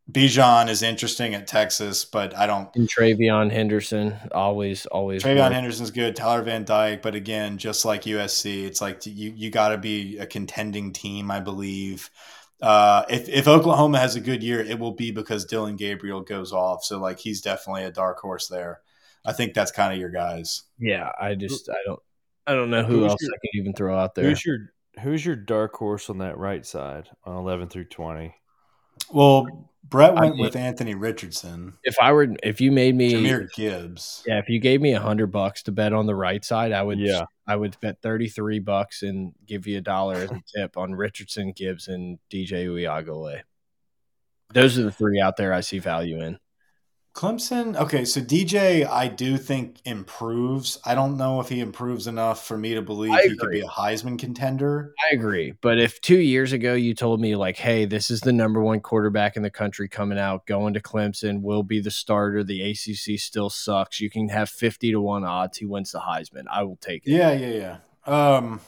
Bijan 0.10 0.69
is 0.69 0.81
interesting 0.81 1.36
at 1.36 1.45
Texas, 1.48 2.06
but 2.06 2.36
I 2.36 2.48
don't. 2.48 2.69
And 2.76 2.90
TreVeyon 2.90 3.52
Henderson, 3.52 4.15
always, 4.31 4.86
always. 4.88 5.23
TreVeyon 5.23 5.38
worth- 5.38 5.53
Henderson's 5.53 5.91
good. 5.91 6.15
Tyler 6.15 6.41
Van 6.44 6.64
Dyke, 6.64 7.02
but 7.02 7.15
again, 7.15 7.57
just 7.57 7.86
like 7.86 8.03
USC, 8.03 8.65
it's 8.65 8.81
like 8.81 9.06
you 9.06 9.34
you 9.36 9.49
got 9.52 9.69
to 9.69 9.77
be 9.77 10.18
a 10.18 10.26
contending 10.26 10.94
team, 10.94 11.30
I 11.30 11.40
believe. 11.40 12.10
Uh, 12.61 13.03
if 13.10 13.30
if 13.30 13.48
Oklahoma 13.48 13.99
has 13.99 14.15
a 14.15 14.19
good 14.22 14.41
year, 14.44 14.61
it 14.61 14.80
will 14.80 14.94
be 14.94 15.11
because 15.11 15.45
Dillon 15.45 15.76
Gabriel 15.76 16.22
goes 16.22 16.52
off. 16.53 16.84
So 16.84 16.99
like 16.99 17.19
he's 17.19 17.41
definitely 17.41 17.84
a 17.84 17.91
dark 17.91 18.19
horse 18.19 18.48
there. 18.48 18.81
I 19.26 19.34
think 19.34 19.53
that's 19.53 19.72
kind 19.72 19.94
of 19.94 19.99
your 19.99 20.10
guys. 20.10 20.64
Yeah, 20.80 21.11
I 21.19 21.36
just, 21.36 21.69
I 21.69 21.76
don't, 21.86 21.99
I 22.48 22.53
don't 22.56 22.69
know 22.69 22.84
who 22.84 23.02
Who's 23.02 23.11
else 23.11 23.22
your- 23.22 23.31
I 23.31 23.38
can 23.41 23.61
even 23.61 23.73
throw 23.73 23.98
out 23.98 24.15
there. 24.15 24.26
Who's 24.26 24.45
your 24.45 24.57
Who's 25.03 25.26
your 25.26 25.36
dark 25.36 25.76
horse 25.76 26.10
on 26.10 26.18
that 26.18 26.38
right 26.38 26.65
side 26.65 27.10
on 27.23 27.36
eleven 27.38 27.69
through 27.69 27.86
twenty? 27.86 28.34
Well, 29.11 29.68
Brett 29.84 30.14
went 30.14 30.35
mean- 30.35 30.43
with 30.45 30.56
Anthony 30.56 30.93
Richardson, 30.93 31.73
If 31.84 31.95
I 32.01 32.11
were, 32.11 32.27
if 32.43 32.61
you 32.61 32.72
made 32.72 32.95
me, 32.95 33.14
Jahmyr 33.14 33.51
Gibbs. 33.53 34.23
yeah, 34.27 34.38
if 34.39 34.47
you 34.49 34.60
gave 34.60 34.81
me 34.81 34.93
a 34.93 34.99
hundred 34.99 35.27
bucks 35.27 35.64
to 35.64 35.72
bet 35.72 35.93
on 35.93 36.06
the 36.06 36.15
right 36.15 36.43
side, 36.45 36.72
I 36.73 36.84
would, 36.84 36.99
Yeah. 36.99 37.23
I 37.47 37.56
would 37.56 37.76
bet 37.81 38.01
thirty 38.01 38.27
three 38.27 38.60
bucks 38.60 39.01
and 39.01 39.34
give 39.47 39.65
you 39.65 39.77
a 39.80 39.81
dollar 39.81 40.15
as 40.15 40.30
a 40.31 40.41
tip 40.56 40.77
on 40.77 40.93
Richardson, 40.93 41.51
Gibbs, 41.53 41.88
and 41.88 42.19
DJ 42.30 42.65
Uiagalelei. 42.68 43.41
Those 44.53 44.77
are 44.77 44.84
the 44.84 44.91
three 44.91 45.19
out 45.19 45.38
there 45.38 45.53
I 45.53 45.61
see 45.61 45.80
value 45.80 46.22
in. 46.22 46.38
Clemson. 47.19 47.75
Okay, 47.75 48.05
so 48.05 48.21
DJ, 48.21 48.87
I 48.87 49.09
do 49.09 49.37
think 49.37 49.81
improves. 49.83 50.79
I 50.85 50.95
don't 50.95 51.17
know 51.17 51.41
if 51.41 51.49
he 51.49 51.59
improves 51.59 52.07
enough 52.07 52.45
for 52.45 52.57
me 52.57 52.75
to 52.75 52.81
believe 52.81 53.13
he 53.19 53.35
could 53.35 53.51
be 53.51 53.59
a 53.59 53.67
Heisman 53.67 54.17
contender. 54.17 54.93
I 55.11 55.15
agree. 55.15 55.53
But 55.59 55.79
if 55.79 55.99
two 55.99 56.19
years 56.19 56.53
ago 56.53 56.75
you 56.75 56.93
told 56.93 57.19
me, 57.19 57.35
like, 57.35 57.57
hey, 57.57 57.83
this 57.83 58.09
is 58.09 58.21
the 58.21 58.31
number 58.31 58.61
one 58.61 58.79
quarterback 58.79 59.35
in 59.35 59.43
the 59.43 59.49
country 59.49 59.89
coming 59.89 60.17
out, 60.17 60.45
going 60.45 60.75
to 60.75 60.79
Clemson, 60.79 61.41
will 61.41 61.61
be 61.61 61.81
the 61.81 61.91
starter, 61.91 62.41
the 62.41 62.61
ACC 62.71 63.19
still 63.19 63.49
sucks, 63.49 63.99
you 63.99 64.09
can 64.09 64.29
have 64.29 64.49
50 64.49 64.93
to 64.93 65.01
1 65.01 65.25
odds 65.25 65.57
he 65.57 65.65
wins 65.65 65.91
the 65.91 65.99
Heisman, 65.99 66.45
I 66.49 66.63
will 66.63 66.77
take 66.77 67.05
it. 67.05 67.11
Yeah, 67.11 67.33
yeah, 67.33 67.79
yeah. 68.07 68.37
Um, 68.37 68.61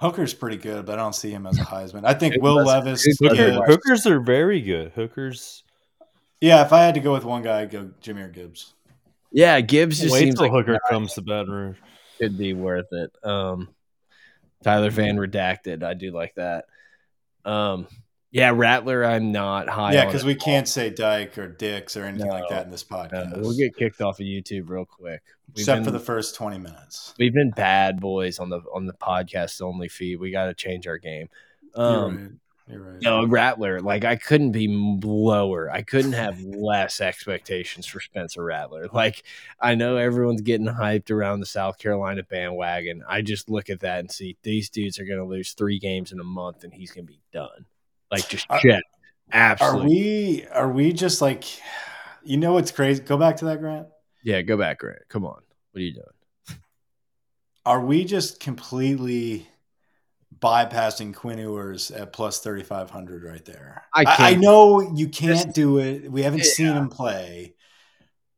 Hooker's 0.00 0.34
pretty 0.34 0.56
good, 0.56 0.84
but 0.84 0.94
I 0.94 1.02
don't 1.02 1.14
see 1.14 1.30
him 1.30 1.46
as 1.46 1.60
a 1.60 1.62
Heisman. 1.62 2.04
I 2.04 2.14
think 2.14 2.42
Will 2.42 2.64
Levis. 2.64 3.04
who 3.04 3.28
does 3.28 3.38
yeah, 3.38 3.60
it? 3.60 3.66
Hookers 3.66 4.04
are 4.06 4.18
very 4.18 4.60
good. 4.60 4.90
Hookers. 4.96 5.62
Yeah, 6.40 6.64
if 6.64 6.72
I 6.72 6.82
had 6.84 6.94
to 6.94 7.00
go 7.00 7.12
with 7.12 7.24
one 7.24 7.42
guy, 7.42 7.60
I'd 7.60 7.70
go 7.70 7.90
Jahmyr 8.02 8.32
Gibbs. 8.32 8.72
Yeah, 9.30 9.60
Gibbs 9.60 10.00
just 10.00 10.12
Wait 10.12 10.20
seems 10.20 10.34
till 10.36 10.44
like 10.44 10.52
Hooker 10.52 10.80
comes 10.88 11.14
to 11.14 11.22
Baton 11.22 11.50
Rouge. 11.52 11.76
could 12.18 12.36
be 12.38 12.54
worth 12.54 12.92
it. 12.92 13.12
Um, 13.22 13.68
Tyler 14.64 14.90
Van 14.90 15.16
Redacted, 15.16 15.82
I 15.82 15.94
do 15.94 16.10
like 16.10 16.34
that. 16.34 16.64
Um, 17.44 17.86
yeah, 18.32 18.52
Rattler, 18.54 19.04
I'm 19.04 19.32
not 19.32 19.68
high. 19.68 19.92
yeah, 19.94 20.04
because 20.04 20.24
we 20.24 20.34
all. 20.34 20.40
can't 20.40 20.68
say 20.68 20.90
Dyke 20.90 21.36
or 21.38 21.48
Dix 21.48 21.96
or 21.96 22.04
anything 22.04 22.28
like 22.30 22.48
that 22.48 22.64
in 22.64 22.70
this 22.70 22.84
podcast. 22.84 23.40
we'll 23.40 23.56
get 23.56 23.76
kicked 23.76 24.00
off 24.00 24.20
of 24.20 24.26
YouTube 24.26 24.68
real 24.68 24.84
quick. 24.84 25.22
We've 25.48 25.58
except 25.62 25.78
been- 25.78 25.84
for 25.84 25.90
the 25.90 25.98
first 25.98 26.34
twenty 26.36 26.58
minutes. 26.58 27.12
We've 27.18 27.34
been 27.34 27.50
bad 27.50 28.00
boys 28.00 28.38
on 28.38 28.48
the 28.48 28.60
on 28.72 28.86
the 28.86 28.92
podcast 28.92 29.60
only 29.62 29.88
feed. 29.88 30.20
We 30.20 30.30
got 30.30 30.46
to 30.46 30.54
change 30.54 30.86
our 30.86 30.98
game. 30.98 31.28
Um, 31.74 32.40
You're 32.70 32.80
right. 32.82 32.98
You're 33.00 33.12
right. 33.12 33.22
No, 33.22 33.26
Rattler. 33.26 33.80
Like 33.80 34.04
I 34.04 34.16
couldn't 34.16 34.52
be 34.52 34.68
lower. 34.68 35.70
I 35.70 35.82
couldn't 35.82 36.12
have 36.12 36.40
less 36.42 37.00
expectations 37.00 37.86
for 37.86 38.00
Spencer 38.00 38.44
Rattler. 38.44 38.88
Like 38.92 39.22
I 39.60 39.74
know 39.74 39.96
everyone's 39.96 40.42
getting 40.42 40.66
hyped 40.66 41.10
around 41.10 41.40
the 41.40 41.46
South 41.46 41.78
Carolina 41.78 42.22
bandwagon. 42.22 43.02
I 43.08 43.22
just 43.22 43.48
look 43.50 43.70
at 43.70 43.80
that 43.80 44.00
and 44.00 44.10
see 44.10 44.36
these 44.42 44.70
dudes 44.70 44.98
are 44.98 45.04
going 45.04 45.18
to 45.18 45.24
lose 45.24 45.52
three 45.52 45.78
games 45.78 46.12
in 46.12 46.20
a 46.20 46.24
month, 46.24 46.64
and 46.64 46.72
he's 46.72 46.90
going 46.90 47.06
to 47.06 47.12
be 47.12 47.20
done. 47.32 47.66
Like 48.10 48.28
just 48.28 48.46
Are- 48.50 48.60
shit. 48.60 48.82
Are 49.32 49.76
we? 49.78 50.44
Are 50.52 50.68
we 50.70 50.92
just 50.92 51.20
like? 51.22 51.44
You 52.24 52.36
know 52.36 52.52
what's 52.54 52.70
crazy? 52.72 53.02
Go 53.02 53.16
back 53.16 53.36
to 53.38 53.46
that, 53.46 53.60
Grant. 53.60 53.86
yeah, 54.22 54.42
go 54.42 54.56
back, 54.56 54.80
Grant. 54.80 55.00
Come 55.08 55.24
on. 55.24 55.40
What 55.72 55.80
are 55.80 55.80
you 55.80 55.94
doing? 55.94 56.58
Are 57.64 57.80
we 57.80 58.04
just 58.04 58.40
completely 58.40 59.48
bypassing 60.40 61.14
Quinn 61.14 61.38
Ewers 61.38 61.90
at 61.90 62.12
plus 62.12 62.40
thirty 62.40 62.62
five 62.62 62.90
hundred 62.90 63.24
right 63.24 63.44
there? 63.44 63.84
I 63.94 64.04
I, 64.04 64.16
I 64.30 64.34
know 64.34 64.80
you 64.94 65.08
can't 65.08 65.46
This- 65.46 65.54
do 65.54 65.78
it. 65.78 66.10
We 66.10 66.22
haven't 66.22 66.40
Yeah. 66.40 66.44
seen 66.52 66.66
him 66.72 66.88
play, 66.88 67.54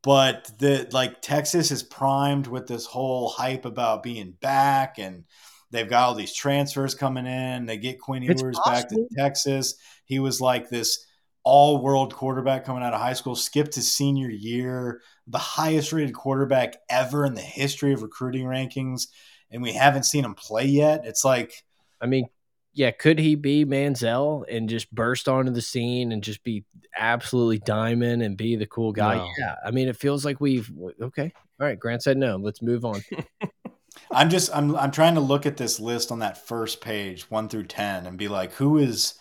but 0.02 0.50
the 0.58 0.88
like 0.92 1.22
Texas 1.22 1.70
is 1.70 1.82
primed 1.82 2.46
with 2.46 2.66
this 2.66 2.86
whole 2.86 3.28
hype 3.28 3.64
about 3.64 4.02
being 4.02 4.32
back, 4.40 4.98
and 4.98 5.24
they've 5.70 5.88
got 5.88 6.08
all 6.08 6.14
these 6.14 6.34
transfers 6.34 6.94
coming 6.94 7.26
in. 7.26 7.66
They 7.66 7.76
get 7.76 8.00
Quinn 8.00 8.22
It's 8.24 8.42
Ewers 8.42 8.58
back 8.64 8.88
to. 8.88 9.06
Texas. 9.16 9.74
He 10.04 10.18
was 10.18 10.40
like 10.40 10.68
this 10.68 11.06
all 11.44 11.82
world 11.82 12.14
quarterback 12.14 12.64
coming 12.64 12.82
out 12.84 12.94
of 12.94 13.00
high 13.00 13.14
school, 13.14 13.34
skipped 13.34 13.74
his 13.74 13.90
senior 13.90 14.28
year, 14.30 15.00
the 15.26 15.38
highest 15.38 15.92
rated 15.92 16.14
quarterback 16.14 16.76
ever 16.88 17.24
in 17.26 17.34
the 17.34 17.40
history 17.40 17.92
of 17.92 18.02
recruiting 18.02 18.44
rankings, 18.44 19.08
and 19.50 19.60
we 19.62 19.72
haven't 19.72 20.04
seen 20.04 20.24
him 20.24 20.34
play 20.34 20.66
yet. 20.66 21.02
It's 21.04 21.24
like 21.24 21.64
I 22.02 22.06
mean, 22.06 22.26
yeah, 22.74 22.90
could 22.90 23.18
he 23.18 23.34
be 23.34 23.64
Manziel 23.64 24.44
and 24.50 24.68
just 24.68 24.92
burst 24.94 25.28
onto 25.28 25.52
the 25.52 25.62
scene 25.62 26.10
and 26.10 26.22
just 26.22 26.42
be 26.42 26.64
absolutely 26.96 27.58
diamond 27.58 28.22
and 28.22 28.36
be 28.36 28.56
the 28.56 28.66
cool 28.66 28.92
guy? 28.92 29.16
No. 29.16 29.28
Yeah. 29.38 29.54
I 29.64 29.70
mean, 29.70 29.88
it 29.88 29.96
feels 29.96 30.24
like 30.24 30.40
we've 30.40 30.70
okay. 31.00 31.32
All 31.60 31.66
right, 31.66 31.78
Grant 31.78 32.02
said 32.02 32.16
no. 32.16 32.36
Let's 32.36 32.62
move 32.62 32.84
on. 32.84 33.02
I'm 34.10 34.30
just 34.30 34.54
I'm 34.54 34.74
I'm 34.76 34.90
trying 34.90 35.14
to 35.14 35.20
look 35.20 35.46
at 35.46 35.56
this 35.56 35.78
list 35.78 36.10
on 36.10 36.20
that 36.20 36.46
first 36.46 36.80
page, 36.80 37.30
one 37.30 37.48
through 37.48 37.64
ten, 37.64 38.06
and 38.06 38.18
be 38.18 38.28
like, 38.28 38.52
who 38.54 38.78
is 38.78 39.14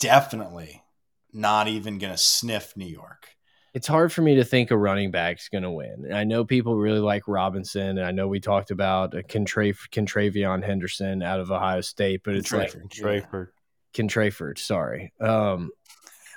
definitely 0.00 0.82
not 1.32 1.68
even 1.68 1.98
gonna 1.98 2.18
sniff 2.18 2.76
New 2.76 2.86
York? 2.86 3.28
It's 3.72 3.86
hard 3.86 4.12
for 4.12 4.22
me 4.22 4.36
to 4.36 4.44
think 4.44 4.70
a 4.70 4.76
running 4.76 5.10
back's 5.10 5.48
going 5.48 5.62
to 5.62 5.70
win. 5.70 6.04
And 6.04 6.14
I 6.14 6.24
know 6.24 6.44
people 6.44 6.76
really 6.76 6.98
like 6.98 7.28
Robinson, 7.28 7.98
and 7.98 8.04
I 8.04 8.10
know 8.10 8.26
we 8.26 8.40
talked 8.40 8.70
about 8.70 9.14
uh, 9.14 9.22
Contra- 9.28 9.72
Contravion 9.72 10.64
Henderson 10.64 11.22
out 11.22 11.40
of 11.40 11.50
Ohio 11.50 11.80
State, 11.80 12.22
but 12.24 12.34
it's 12.34 12.52
like 12.52 12.72
Trayford, 12.72 12.90
Trayford. 12.90 13.46
Contraford. 13.94 14.58
Sorry. 14.58 15.12
Um, 15.20 15.70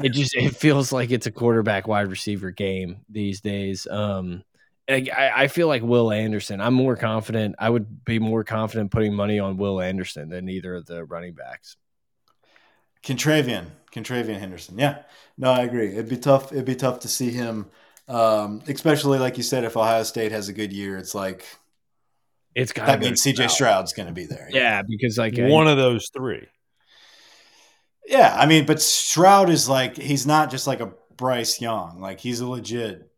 it 0.02 0.10
just 0.10 0.36
it 0.36 0.56
feels 0.56 0.92
like 0.92 1.12
it's 1.12 1.26
a 1.28 1.32
quarterback 1.32 1.88
wide 1.88 2.08
receiver 2.08 2.52
game 2.52 3.02
these 3.10 3.42
days. 3.42 3.88
Um, 3.88 4.44
I, 4.90 5.32
I 5.34 5.48
feel 5.48 5.68
like 5.68 5.82
Will 5.82 6.12
Anderson. 6.12 6.60
I'm 6.60 6.74
more 6.74 6.98
confident. 6.98 7.56
I 7.58 7.70
would 7.70 8.04
be 8.04 8.20
more 8.20 8.44
confident 8.44 8.92
putting 8.92 9.14
money 9.14 9.40
on 9.40 9.58
Will 9.58 9.80
Anderson 9.80 10.30
than 10.30 10.50
either 10.50 10.76
of 10.76 10.86
the 10.86 11.06
running 11.06 11.34
backs. 11.34 11.78
Contravian, 13.04 13.66
Contravian 13.92 14.40
Henderson. 14.40 14.80
Yeah, 14.80 15.04
no, 15.38 15.52
I 15.52 15.64
agree. 15.64 15.92
It'd 15.92 16.10
be 16.10 16.18
tough. 16.18 16.52
It'd 16.52 16.66
be 16.66 16.76
tough 16.76 17.00
to 17.02 17.08
see 17.08 17.32
him, 17.32 17.68
um, 18.08 18.62
especially 18.68 19.20
like 19.20 19.38
you 19.38 19.44
said, 19.44 19.64
if 19.64 19.76
Ohio 19.76 20.04
State 20.04 20.32
has 20.32 20.48
a 20.48 20.54
good 20.54 20.72
year. 20.72 20.98
It's 20.98 21.14
like 21.14 21.46
It's 22.56 22.72
got 22.72 22.88
that 22.88 23.00
means 23.00 23.22
CJ 23.22 23.50
Stroud's 23.50 23.94
going 23.94 24.08
to 24.08 24.14
be 24.14 24.26
there. 24.26 24.48
Yeah, 24.52 24.82
because 24.88 25.18
like 25.18 25.38
One 25.38 25.68
of 25.68 25.78
those 25.78 26.10
three. 26.14 26.48
Yeah, 28.06 28.36
I 28.38 28.46
mean, 28.46 28.66
but 28.66 28.82
Stroud 28.82 29.50
is 29.50 29.68
like 29.68 29.98
he's 29.98 30.26
not 30.26 30.50
just 30.50 30.68
like 30.68 30.80
a 30.80 30.94
Bryce 31.18 31.62
Young. 31.62 32.00
Like 32.00 32.20
he's 32.20 32.40
a 32.40 32.48
legit. 32.48 33.10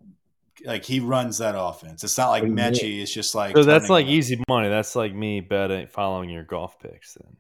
Like 0.64 0.84
he 0.84 1.00
runs 1.00 1.40
that 1.40 1.54
offense. 1.56 2.04
It's 2.04 2.18
not 2.18 2.30
like 2.30 2.44
What 2.44 2.56
do 2.56 2.62
Mechie 2.62 3.02
is 3.02 3.14
just 3.14 3.36
like. 3.36 3.56
So 3.56 3.64
that's 3.64 3.90
like 3.90 4.08
easy 4.08 4.42
money. 4.48 4.70
That's 4.70 4.96
like 4.96 5.14
me 5.14 5.42
betting, 5.42 5.88
following 5.88 6.30
your 6.30 6.44
golf 6.44 6.80
picks. 6.80 7.16
Then, 7.16 7.38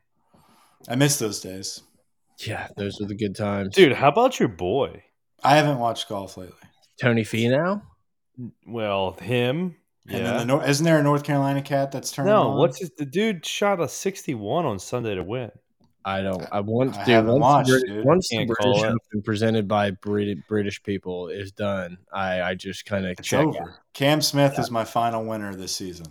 I 0.88 0.96
miss 0.96 1.18
those 1.18 1.42
days. 1.42 1.82
Yeah, 2.40 2.68
those 2.78 3.00
are 3.02 3.06
the 3.06 3.16
good 3.16 3.36
times. 3.36 3.76
dude, 3.76 3.94
how 3.94 4.10
about 4.10 4.40
your 4.40 4.50
boy? 4.50 5.04
I 5.44 5.56
haven't 5.56 5.80
watched 5.80 6.08
golf 6.10 6.38
lately. 6.38 6.56
Tony 7.02 7.24
Finau. 7.24 7.82
Well, 8.68 9.14
him. 9.22 9.76
And 10.08 10.18
Yeah. 10.20 10.24
then 10.24 10.38
the 10.40 10.46
Nor- 10.46 10.66
isn't 10.68 10.84
there 10.86 11.00
a 11.00 11.04
North 11.04 11.24
Carolina 11.24 11.62
cat 11.62 11.92
that's 11.92 12.12
turning 12.12 12.32
no, 12.34 12.50
on? 12.52 12.58
what's 12.60 12.80
his, 12.80 12.92
the 12.98 13.06
dude 13.06 13.46
shot 13.46 13.80
a 13.82 13.88
sixty-one 13.88 14.66
on 14.66 14.78
Sunday 14.80 15.16
to 15.16 15.24
win. 15.24 15.52
I 16.08 16.22
don't. 16.22 16.46
I 16.52 16.60
want. 16.60 16.94
to. 16.94 17.00
dude, 17.00 17.08
haven't 17.10 17.40
once 17.40 17.42
watched, 17.42 17.68
the, 17.70 17.74
British, 17.80 17.96
dude. 17.96 18.06
once 18.06 18.28
the 18.30 18.46
British. 18.46 18.84
Open 18.84 19.22
presented 19.24 19.68
by 19.68 19.90
Brit- 19.92 20.48
British 20.48 20.84
people 20.84 21.30
is 21.30 21.52
done, 21.52 21.98
I 22.14 22.42
I 22.42 22.54
just 22.54 22.86
kind 22.86 23.08
of 23.08 23.18
check 23.24 23.48
over. 23.48 23.60
out. 23.60 23.70
Cam 23.94 24.22
Smith 24.22 24.60
is 24.60 24.70
my 24.70 24.84
final 24.84 25.26
winner 25.26 25.56
this 25.56 25.76
season. 25.76 26.06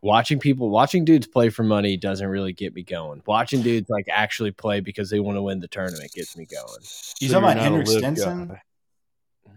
Watching 0.00 0.38
people, 0.38 0.70
watching 0.70 1.04
dudes 1.04 1.26
play 1.26 1.48
for 1.48 1.64
money 1.64 1.96
doesn't 1.96 2.26
really 2.26 2.52
get 2.52 2.72
me 2.74 2.82
going. 2.82 3.20
Watching 3.26 3.62
dudes 3.62 3.90
like 3.90 4.06
actually 4.08 4.52
play 4.52 4.80
because 4.80 5.10
they 5.10 5.18
want 5.18 5.36
to 5.36 5.42
win 5.42 5.58
the 5.58 5.66
tournament 5.68 6.12
gets 6.12 6.36
me 6.36 6.46
going. 6.46 6.80
You 7.20 7.28
So 7.28 7.40
talking 7.40 7.50
about 7.52 7.56
Henrik 7.62 7.88
live 7.88 7.98
Stenson? 7.98 8.48
guy. 8.48 8.62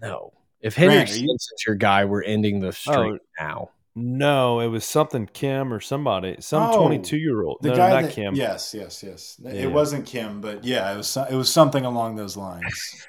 No, 0.01 0.33
if 0.59 0.75
Grant, 0.75 0.91
Henrik 0.91 1.09
are 1.09 1.11
you- 1.11 1.17
Stenson's 1.27 1.63
your 1.67 1.75
guy, 1.75 2.05
we're 2.05 2.23
ending 2.23 2.59
the 2.59 2.69
oh, 2.69 2.71
streak 2.71 2.95
Oh, 2.97 3.17
now. 3.39 3.69
No, 3.93 4.61
it 4.61 4.67
was 4.67 4.85
something 4.85 5.27
Kim 5.27 5.73
or 5.73 5.81
somebody, 5.81 6.37
some 6.39 6.63
Oh, 6.71 6.77
twenty-two-year-old. 6.79 7.57
The 7.61 7.69
no, 7.69 7.75
guy 7.75 7.89
not 7.89 8.03
that, 8.03 8.13
Kim. 8.13 8.35
Yes, 8.35 8.73
yes, 8.73 9.03
yes. 9.03 9.35
Yeah. 9.43 9.51
It 9.51 9.71
wasn't 9.71 10.05
Kim, 10.05 10.39
but 10.39 10.63
yeah, 10.63 10.91
it 10.93 10.97
was. 10.97 11.17
It 11.29 11.35
was 11.35 11.51
something 11.51 11.83
along 11.83 12.15
those 12.15 12.37
lines. 12.37 13.05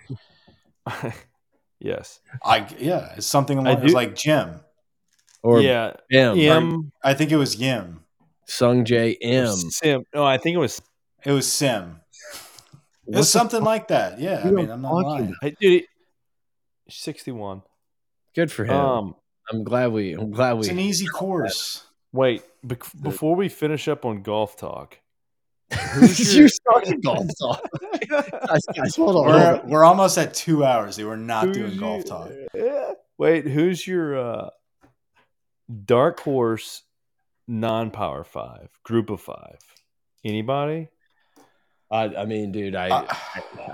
yes. 1.79 2.21
I 2.45 2.67
yeah, 2.79 3.15
it's 3.17 3.27
something 3.27 3.59
I 3.59 3.63
along. 3.63 3.79
It 3.79 3.85
was 3.85 3.95
like 3.95 4.17
Jim. 4.17 4.61
Or 5.43 5.61
yeah. 5.61 5.95
M, 6.11 6.39
M. 6.39 6.93
I 7.03 7.15
think 7.15 7.33
it 7.33 7.37
was 7.37 7.57
Yim. 7.57 8.01
Sung 8.47 8.85
J 8.85 9.17
M. 9.21 9.47
Sim. 9.49 10.05
No, 10.15 10.25
I 10.25 10.39
think 10.39 10.55
it 10.55 10.59
was. 10.59 10.81
It 11.25 11.33
was 11.33 11.51
Sim. 11.51 12.01
It 13.07 13.17
was 13.17 13.31
something 13.31 13.61
fuck? 13.61 13.67
like 13.67 13.89
that. 13.89 14.21
Yeah, 14.21 14.43
I 14.45 14.51
mean, 14.51 14.71
I'm 14.71 14.83
not 14.83 14.93
lying. 14.95 15.35
I 15.43 15.51
did 15.51 15.83
it. 15.83 15.85
Sixty-one. 16.89 17.63
Good 18.35 18.51
for 18.53 18.65
him. 18.65 18.75
Um. 18.77 19.15
I'm 19.51 19.65
glad 19.65 19.93
we. 19.93 20.13
I'm 20.13 20.31
glad 20.31 20.57
It's 20.59 20.69
an 20.69 20.79
easy 20.79 21.07
course. 21.07 21.85
Wait. 22.13 22.43
bec 22.63 22.85
before 23.01 23.35
we 23.35 23.49
finish 23.49 23.89
up 23.89 24.05
on 24.05 24.23
golf 24.23 24.57
talk, 24.57 24.99
you 26.01 26.49
started 26.49 27.03
golf 27.03 27.27
talk. 27.41 27.67
guys, 28.09 28.61
guys, 28.77 28.97
hold 28.97 29.17
on. 29.17 29.27
We're 29.27 29.61
we're 29.65 29.85
almost 29.85 30.17
at 30.19 30.33
two 30.35 30.65
hours. 30.65 30.97
They 30.97 31.05
were 31.05 31.17
not 31.17 31.47
who's 31.47 31.57
doing 31.57 31.77
golf 31.79 32.05
your- 32.05 32.05
talk. 32.05 32.31
Yeah. 32.55 32.93
Wait. 33.19 33.47
Who's 33.47 33.85
your 33.87 34.19
uh, 34.19 34.51
dark 35.85 36.21
horse 36.21 36.83
non-power 37.49 38.25
five 38.25 38.69
group 38.85 39.11
of 39.11 39.21
five? 39.21 39.59
Anybody? 40.25 40.89
I, 41.91 42.05
I 42.05 42.25
mean, 42.25 42.53
dude, 42.53 42.75
I 42.75 42.89
Uh, 42.89 43.15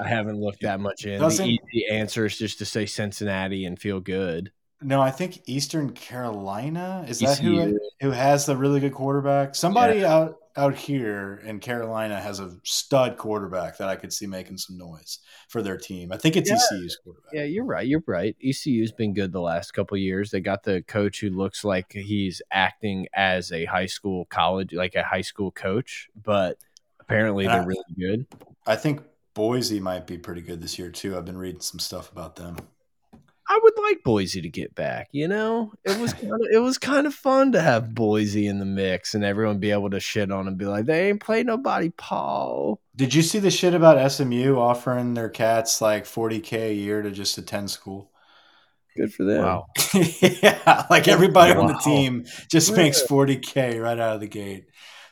I 0.02 0.08
haven't 0.08 0.40
looked 0.40 0.62
that 0.62 0.80
much 0.80 1.04
in. 1.04 1.14
The 1.18 1.18
Doesn't- 1.24 1.46
easy 1.46 1.86
answer 1.90 2.26
is 2.26 2.36
just 2.36 2.58
to 2.58 2.64
say 2.64 2.84
Cincinnati 2.86 3.64
and 3.64 3.78
feel 3.78 4.00
good. 4.00 4.50
No, 4.82 5.00
I 5.00 5.10
think 5.10 5.42
Eastern 5.46 5.90
Carolina 5.92 7.04
is 7.08 7.18
that 7.20 7.38
who 7.38 7.78
who 8.00 8.10
has 8.10 8.46
the 8.46 8.56
really 8.56 8.80
good 8.80 8.94
quarterback. 8.94 9.54
Somebody 9.54 10.04
out 10.04 10.36
out 10.56 10.74
here 10.74 11.40
in 11.44 11.60
Carolina 11.60 12.20
has 12.20 12.40
a 12.40 12.56
stud 12.64 13.16
quarterback 13.16 13.78
that 13.78 13.88
I 13.88 13.94
could 13.94 14.12
see 14.12 14.26
making 14.26 14.58
some 14.58 14.76
noise 14.76 15.20
for 15.48 15.62
their 15.62 15.76
team. 15.76 16.10
I 16.10 16.16
think 16.16 16.36
it's 16.36 16.50
Yeah. 16.50 16.56
ECU's 16.56 16.98
quarterback. 17.02 17.32
Yeah, 17.32 17.44
you're 17.44 17.64
right. 17.64 17.86
You're 17.86 18.02
right. 18.08 18.34
ECU's 18.42 18.90
been 18.90 19.14
good 19.14 19.30
the 19.30 19.40
last 19.40 19.72
couple 19.72 19.94
of 19.94 20.00
years. 20.00 20.30
They 20.32 20.40
got 20.40 20.64
the 20.64 20.82
coach 20.82 21.20
who 21.20 21.30
looks 21.30 21.62
like 21.64 21.92
he's 21.92 22.42
acting 22.50 23.06
as 23.14 23.52
a 23.52 23.66
high 23.66 23.86
school 23.86 24.24
college, 24.26 24.72
like 24.72 24.96
a 24.96 25.04
high 25.04 25.20
school 25.20 25.52
coach, 25.52 26.08
but 26.20 26.58
apparently 26.98 27.44
And 27.44 27.54
they're 27.54 27.62
I- 27.62 27.66
really 27.66 27.94
good. 27.96 28.26
I 28.66 28.74
think 28.74 29.02
Boise 29.34 29.78
might 29.78 30.08
be 30.08 30.18
pretty 30.18 30.42
good 30.42 30.60
this 30.60 30.76
year 30.76 30.90
too. 30.90 31.16
I've 31.16 31.24
been 31.24 31.38
reading 31.38 31.60
some 31.60 31.78
stuff 31.78 32.10
about 32.10 32.34
them. 32.34 32.56
I 33.48 33.58
would 33.62 33.72
like 33.78 34.02
Boise 34.04 34.42
to 34.42 34.48
get 34.48 34.74
back. 34.74 35.08
You 35.12 35.26
know, 35.28 35.72
it 35.84 35.98
was 35.98 36.12
kind 36.14 36.32
of, 36.32 36.40
it 36.52 36.58
was 36.58 36.78
kind 36.78 37.06
of 37.06 37.14
fun 37.14 37.52
to 37.52 37.62
have 37.62 37.94
Boise 37.94 38.46
in 38.46 38.58
the 38.58 38.64
mix 38.66 39.14
and 39.14 39.24
everyone 39.24 39.58
be 39.58 39.70
able 39.70 39.90
to 39.90 40.00
shit 40.00 40.30
on 40.30 40.46
and 40.46 40.58
be 40.58 40.66
like, 40.66 40.84
they 40.86 41.08
ain't 41.08 41.20
play 41.20 41.42
nobody, 41.42 41.90
Paul. 41.90 42.80
Did 42.94 43.14
you 43.14 43.22
see 43.22 43.38
the 43.38 43.50
shit 43.50 43.74
about 43.74 44.10
SMU 44.10 44.56
offering 44.56 45.14
their 45.14 45.28
cats 45.30 45.80
like 45.80 46.04
40k 46.04 46.70
a 46.70 46.74
year 46.74 47.02
to 47.02 47.10
just 47.10 47.38
attend 47.38 47.70
school? 47.70 48.10
Good 48.96 49.14
for 49.14 49.24
them. 49.24 49.44
Wow. 49.44 49.66
yeah, 50.20 50.86
like 50.90 51.06
everybody 51.06 51.52
on 51.52 51.68
the 51.68 51.78
team 51.78 52.24
just 52.50 52.70
Yeah. 52.70 52.76
makes 52.76 53.00
40k 53.02 53.80
right 53.80 53.98
out 53.98 54.16
of 54.16 54.20
the 54.20 54.26
gate. 54.26 54.66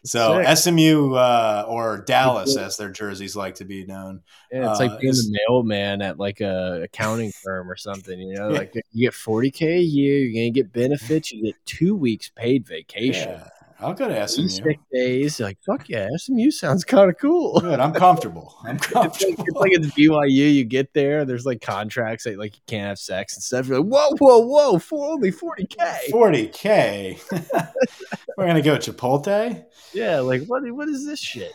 So 0.07 0.43
Sick. 0.43 0.57
SMU 0.57 1.15
uh, 1.15 1.65
or 1.69 1.99
Dallas, 2.07 2.57
as 2.57 2.77
their 2.77 2.91
jerseys 2.91 3.35
like 3.37 3.57
to 3.57 3.65
be 3.65 3.85
known. 3.85 4.23
Yeah, 4.53 4.70
it's 4.70 4.81
Uh, 4.81 4.85
like 4.87 5.01
being 5.01 5.11
it's- 5.12 5.27
the 5.27 5.39
mailman 5.49 6.01
at 6.03 6.19
like 6.19 6.41
a 6.41 6.83
accounting 6.85 7.33
firm 7.45 7.70
or 7.70 7.77
something. 7.77 8.19
You 8.19 8.35
know, 8.37 8.49
like 8.61 8.73
you 8.93 9.07
get 9.09 9.15
forty 9.15 9.51
k 9.51 9.77
a 9.77 9.81
year, 9.81 10.19
you're 10.19 10.33
gonna 10.33 10.51
get 10.51 10.73
benefits, 10.73 11.33
you 11.33 11.43
get 11.45 11.57
two 11.66 11.95
weeks 11.97 12.31
paid 12.35 12.66
vacation, 12.66 13.28
Yeah, 13.31 13.49
I'll 13.78 13.93
go 13.94 14.09
to 14.09 14.27
SMU. 14.28 14.48
sick 14.48 14.78
days. 14.93 15.39
Like 15.39 15.59
fuck 15.65 15.89
yeah, 15.89 16.09
SMU 16.16 16.51
sounds 16.51 16.85
kind 16.85 17.11
of 17.11 17.19
cool. 17.19 17.61
Good, 17.61 17.78
I'm 17.78 17.93
comfortable. 17.93 18.55
I'm 18.65 18.77
It's 18.77 18.90
like, 18.93 19.05
comfortable. 19.05 19.44
it's 19.47 19.57
like 19.59 19.73
it's 19.73 19.86
BYU. 19.89 20.55
You 20.55 20.65
get 20.65 20.94
there, 20.94 21.24
there's 21.24 21.44
like 21.44 21.61
contracts 21.61 22.24
that 22.24 22.39
like 22.39 22.57
you 22.57 22.62
can't 22.66 22.89
have 22.89 22.98
sex 22.98 23.35
and 23.36 23.43
stuff. 23.43 23.69
You're 23.69 23.81
like, 23.81 23.89
whoa, 23.89 24.16
whoa, 24.19 24.39
whoa, 24.39 24.78
for 24.78 25.12
only 25.12 25.31
forty 25.31 25.66
k. 25.66 26.09
40k. 26.11 27.20
We're 28.39 28.47
gonna 28.47 28.62
go 28.62 28.77
Chipotle. 28.77 29.65
Yeah, 29.93 30.20
like 30.20 30.44
what? 30.47 30.62
What 30.73 30.89
is 30.89 31.05
this 31.07 31.20
shit? 31.20 31.53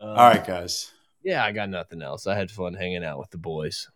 Um, 0.00 0.10
All 0.10 0.16
right, 0.16 0.44
guys. 0.46 0.90
Yeah, 1.22 1.44
I 1.44 1.52
got 1.52 1.68
nothing 1.70 2.02
else. 2.02 2.26
I 2.26 2.34
had 2.34 2.50
fun 2.50 2.74
hanging 2.74 3.04
out 3.04 3.18
with 3.18 3.30
the 3.30 3.38
boys. 3.38 3.88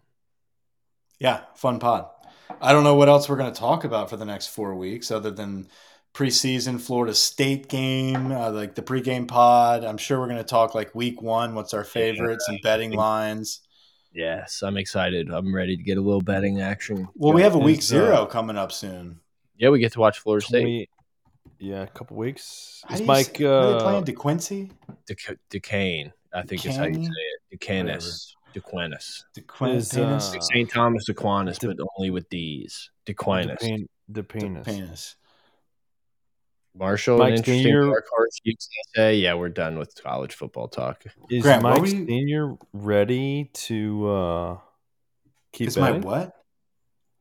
Yeah, 1.19 1.43
fun 1.55 1.79
pod. 1.79 2.07
I 2.61 2.73
don't 2.73 2.83
know 2.85 2.95
what 2.97 3.09
else 3.09 3.29
we're 3.29 3.37
going 3.37 3.53
to 3.53 3.59
talk 3.59 3.85
about 3.85 4.11
for 4.11 4.17
the 4.17 4.25
next 4.25 4.49
four 4.49 4.75
weeks 4.75 5.11
other 5.11 5.31
than 5.31 5.69
preseason 6.15 6.81
Florida 6.81 7.15
State 7.15 7.69
game, 7.69 8.33
uh, 8.33 8.51
like 8.51 8.75
the 8.75 8.83
pregame 8.83 9.27
pod. 9.29 9.85
I'm 9.85 9.97
sure 9.99 10.19
we're 10.19 10.27
going 10.27 10.39
to 10.39 10.45
talk 10.45 10.75
like 10.75 10.95
week 10.95 11.23
one, 11.23 11.55
what's 11.55 11.73
our 11.75 11.85
favorites 11.85 12.47
and 12.49 12.59
betting 12.63 12.93
lines. 12.93 13.61
Yes, 14.13 14.63
I'm 14.63 14.77
excited. 14.77 15.31
I'm 15.31 15.55
ready 15.55 15.77
to 15.77 15.83
get 15.83 15.97
a 15.97 16.01
little 16.01 16.21
betting 16.21 16.61
action. 16.61 17.09
Well, 17.15 17.33
we 17.33 17.43
have 17.43 17.55
a 17.55 17.59
week 17.59 17.81
zero 17.83 18.17
uh, 18.23 18.27
coming 18.27 18.57
up 18.57 18.73
soon. 18.73 19.21
Yeah, 19.57 19.69
we 19.69 19.79
get 19.79 19.93
to 19.93 20.01
watch 20.01 20.19
Florida 20.19 20.45
State. 20.45 20.63
20 20.63 20.89
yeah, 21.61 21.83
a 21.83 21.87
couple 21.87 22.17
weeks. 22.17 22.83
How 22.87 22.95
Is 22.95 23.01
do 23.01 23.05
you 23.05 23.07
Mike? 23.09 23.37
say- 23.37 23.45
are 23.45 23.67
they 23.67 23.73
Uh, 23.75 23.81
playing 23.83 24.05
DeQuincy? 24.05 24.71
Duc- 25.07 25.39
Duquesne, 25.51 26.13
I 26.33 26.43
think 26.43 26.65
is 26.67 26.75
how 26.77 26.85
you 26.87 26.95
say 27.05 27.11
it. 27.11 27.61
Duquesnes. 27.61 28.35
Duquesnes. 28.55 29.77
Is, 29.77 29.97
uh, 29.97 30.41
St. 30.41 30.69
Thomas 30.71 31.09
Aquinas, 31.09 31.59
Du- 31.59 31.69
but 31.69 31.77
only 31.99 32.11
with 32.11 32.29
D's. 32.31 32.91
Duquesnes. 33.07 33.59
the, 33.61 33.87
the 34.09 34.23
penis. 34.25 34.67
penis. 34.67 35.17
Marshall, 36.75 37.19
Mike 37.19 37.29
an 37.33 37.39
interesting 37.39 37.65
Senior- 37.65 37.87
dark 37.87 38.05
horse. 38.11 38.39
You 38.45 38.55
say, 38.95 39.17
yeah, 39.17 39.35
we're 39.35 39.49
done 39.49 39.79
with 39.79 39.93
college 40.03 40.35
football 40.35 40.69
talk. 40.69 41.05
Is 41.31 41.43
Grant, 41.43 41.63
what 41.63 41.73
Mike 41.73 41.81
were 41.81 41.87
you- 41.89 42.07
Senior 42.07 42.57
ready 42.73 43.51
to 43.55 44.09
uh, 44.09 44.59
keep 45.53 45.69
Is 45.69 45.77
my 45.77 45.93
what? 45.93 46.33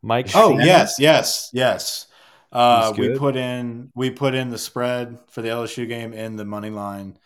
Mike. 0.02 0.30
Oh 0.36 0.50
Senior? 0.52 0.66
yes, 0.66 0.96
yes, 1.00 1.50
yes. 1.52 2.06
Uh, 2.52 2.94
we 2.98 3.16
put 3.18 3.36
in 3.36 3.92
we 3.96 4.10
put 4.10 4.34
in 4.34 4.50
the 4.50 4.58
spread 4.58 5.20
for 5.30 5.42
the 5.42 5.50
LSU 5.50 5.88
game 5.88 6.14
and 6.14 6.38
the 6.40 6.46
money 6.46 6.70
line. 6.70 7.18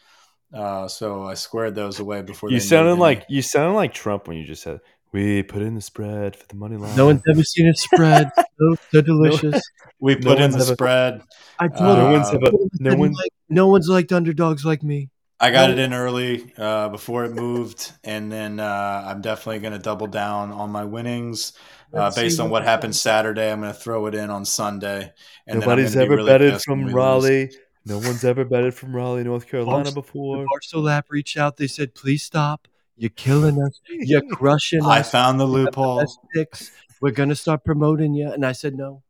Uh, 0.54 0.88
so 0.88 1.24
I 1.24 1.34
squared 1.36 1.76
those 1.76 2.00
away 2.00 2.22
before 2.22 2.50
You 2.50 2.58
they 2.60 2.66
sounded 2.66 2.96
like 2.96 3.20
any. 3.20 3.36
you 3.36 3.42
sounded 3.42 3.74
like 3.76 3.94
Trump 3.94 4.28
when 4.28 4.38
you 4.38 4.46
just 4.46 4.64
said 4.64 4.82
we 5.12 5.42
put 5.44 5.62
in 5.62 5.76
the 5.76 5.82
spread 5.82 6.36
for 6.36 6.46
the 6.48 6.56
money 6.56 6.76
line. 6.76 6.96
No 6.98 7.06
one's 7.06 7.22
ever 7.30 7.44
seen 7.44 7.68
a 7.70 7.74
spread. 7.76 8.32
so, 8.60 8.76
so 8.92 9.02
delicious. 9.02 9.62
We 10.04 10.16
no 10.16 10.22
put 10.32 10.40
in 10.42 10.52
the 10.52 10.58
ever- 10.58 10.74
spread. 10.74 11.22
I 11.60 11.66
Uh, 11.66 11.70
told 11.70 11.98
no 11.98 12.06
him. 12.08 12.12
one's 12.14 12.30
ever- 12.30 12.58
no 12.80 12.96
one's- 12.96 13.18
like, 13.18 13.32
no 13.50 13.68
one's 13.68 13.88
liked 13.88 14.12
underdogs 14.12 14.66
like 14.66 14.84
me. 14.84 15.10
I 15.40 15.52
got 15.52 15.68
No. 15.70 15.74
it 15.74 15.80
in 15.80 15.94
early 15.94 16.54
uh, 16.58 16.88
before 16.90 17.26
it 17.26 17.34
moved, 17.34 17.92
and 18.04 18.32
then 18.32 18.60
uh, 18.60 19.04
I'm 19.08 19.22
definitely 19.22 19.60
going 19.60 19.74
to 19.74 19.80
double 19.80 20.08
down 20.08 20.52
on 20.52 20.70
my 20.72 20.86
winnings 20.86 21.54
uh, 21.94 22.12
based 22.16 22.40
on 22.40 22.50
what 22.50 22.64
happened 22.64 22.96
Saturday. 22.96 23.52
I'm 23.52 23.60
going 23.60 23.74
to 23.74 23.78
throw 23.80 24.06
it 24.08 24.16
in 24.16 24.30
on 24.30 24.46
Sunday. 24.46 25.12
And 25.46 25.62
then 25.62 25.68
Nobody's 25.68 25.94
gonna 25.96 26.06
be 26.06 26.14
ever 26.14 26.16
really 26.18 26.32
betted 26.32 26.62
from 26.62 26.80
we 26.80 26.86
lose. 26.86 26.94
Raleigh. 26.94 27.52
No 27.86 27.98
one's 27.98 28.24
ever 28.24 28.46
betted 28.46 28.74
from 28.74 28.96
Raleigh, 28.96 29.26
North 29.26 29.46
Carolina 29.48 29.84
Barst- 29.92 29.96
before. 29.96 30.46
Barstool 30.46 30.90
app 30.90 31.08
reached 31.10 31.36
out. 31.38 31.58
They 31.58 31.68
said, 31.68 31.94
"Please 31.94 32.24
stop. 32.24 32.68
You're 32.96 33.10
killing 33.10 33.62
us. 33.62 33.82
You're 33.90 34.22
crushing 34.32 34.84
I 34.86 35.02
found 35.04 35.40
the 35.42 35.46
You 35.48 35.66
have 35.66 35.74
the 35.74 35.82
loophole. 35.82 36.06
picks. 36.34 36.72
We're 37.02 37.12
gonna 37.12 37.36
start 37.36 37.66
promoting 37.66 38.14
you." 38.14 38.32
And 38.32 38.46
I 38.46 38.54
said, 38.54 38.76
"No." 38.76 39.04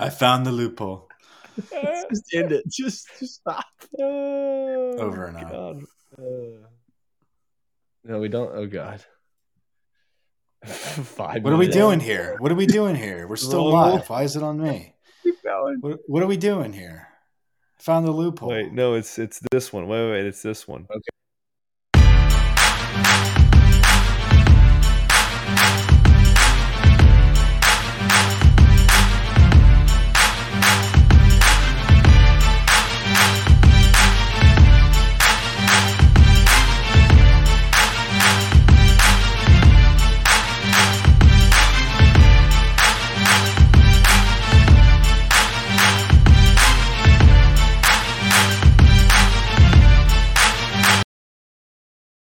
I. 0.00 0.06
I 0.06 0.10
found 0.10 0.46
the 0.46 0.52
loophole. 0.52 1.08
just 2.10 2.24
end 2.34 2.52
it. 2.52 2.64
Just, 2.68 3.08
just 3.18 3.36
stop. 3.36 3.64
Over 3.98 5.26
and 5.26 5.36
out. 5.38 5.82
Uh, 6.16 6.68
no, 8.04 8.18
we 8.20 8.28
don't. 8.28 8.50
Oh 8.54 8.66
God. 8.66 9.04
Five. 10.64 11.44
What 11.44 11.52
are 11.52 11.56
we 11.56 11.66
minutes. 11.66 11.76
doing 11.76 12.00
here? 12.00 12.36
What 12.38 12.50
are 12.50 12.56
we 12.56 12.66
doing 12.66 12.96
here? 12.96 13.28
We're 13.28 13.36
still 13.36 13.70
Roll. 13.70 13.72
live. 13.72 14.08
Why 14.08 14.22
is 14.24 14.34
it 14.34 14.42
on 14.42 14.60
me? 14.60 14.94
Keep 15.22 15.42
going. 15.44 15.78
What, 15.80 16.00
what 16.06 16.22
are 16.22 16.26
we 16.26 16.36
doing 16.36 16.72
here? 16.72 17.06
I 17.78 17.82
found 17.82 18.06
the 18.06 18.12
loophole. 18.12 18.48
Wait, 18.48 18.72
no, 18.72 18.94
it's 18.94 19.18
it's 19.18 19.40
this 19.52 19.72
one. 19.72 19.86
Wait, 19.86 20.00
wait, 20.04 20.10
wait, 20.10 20.26
it's 20.26 20.42
this 20.42 20.66
one. 20.66 20.86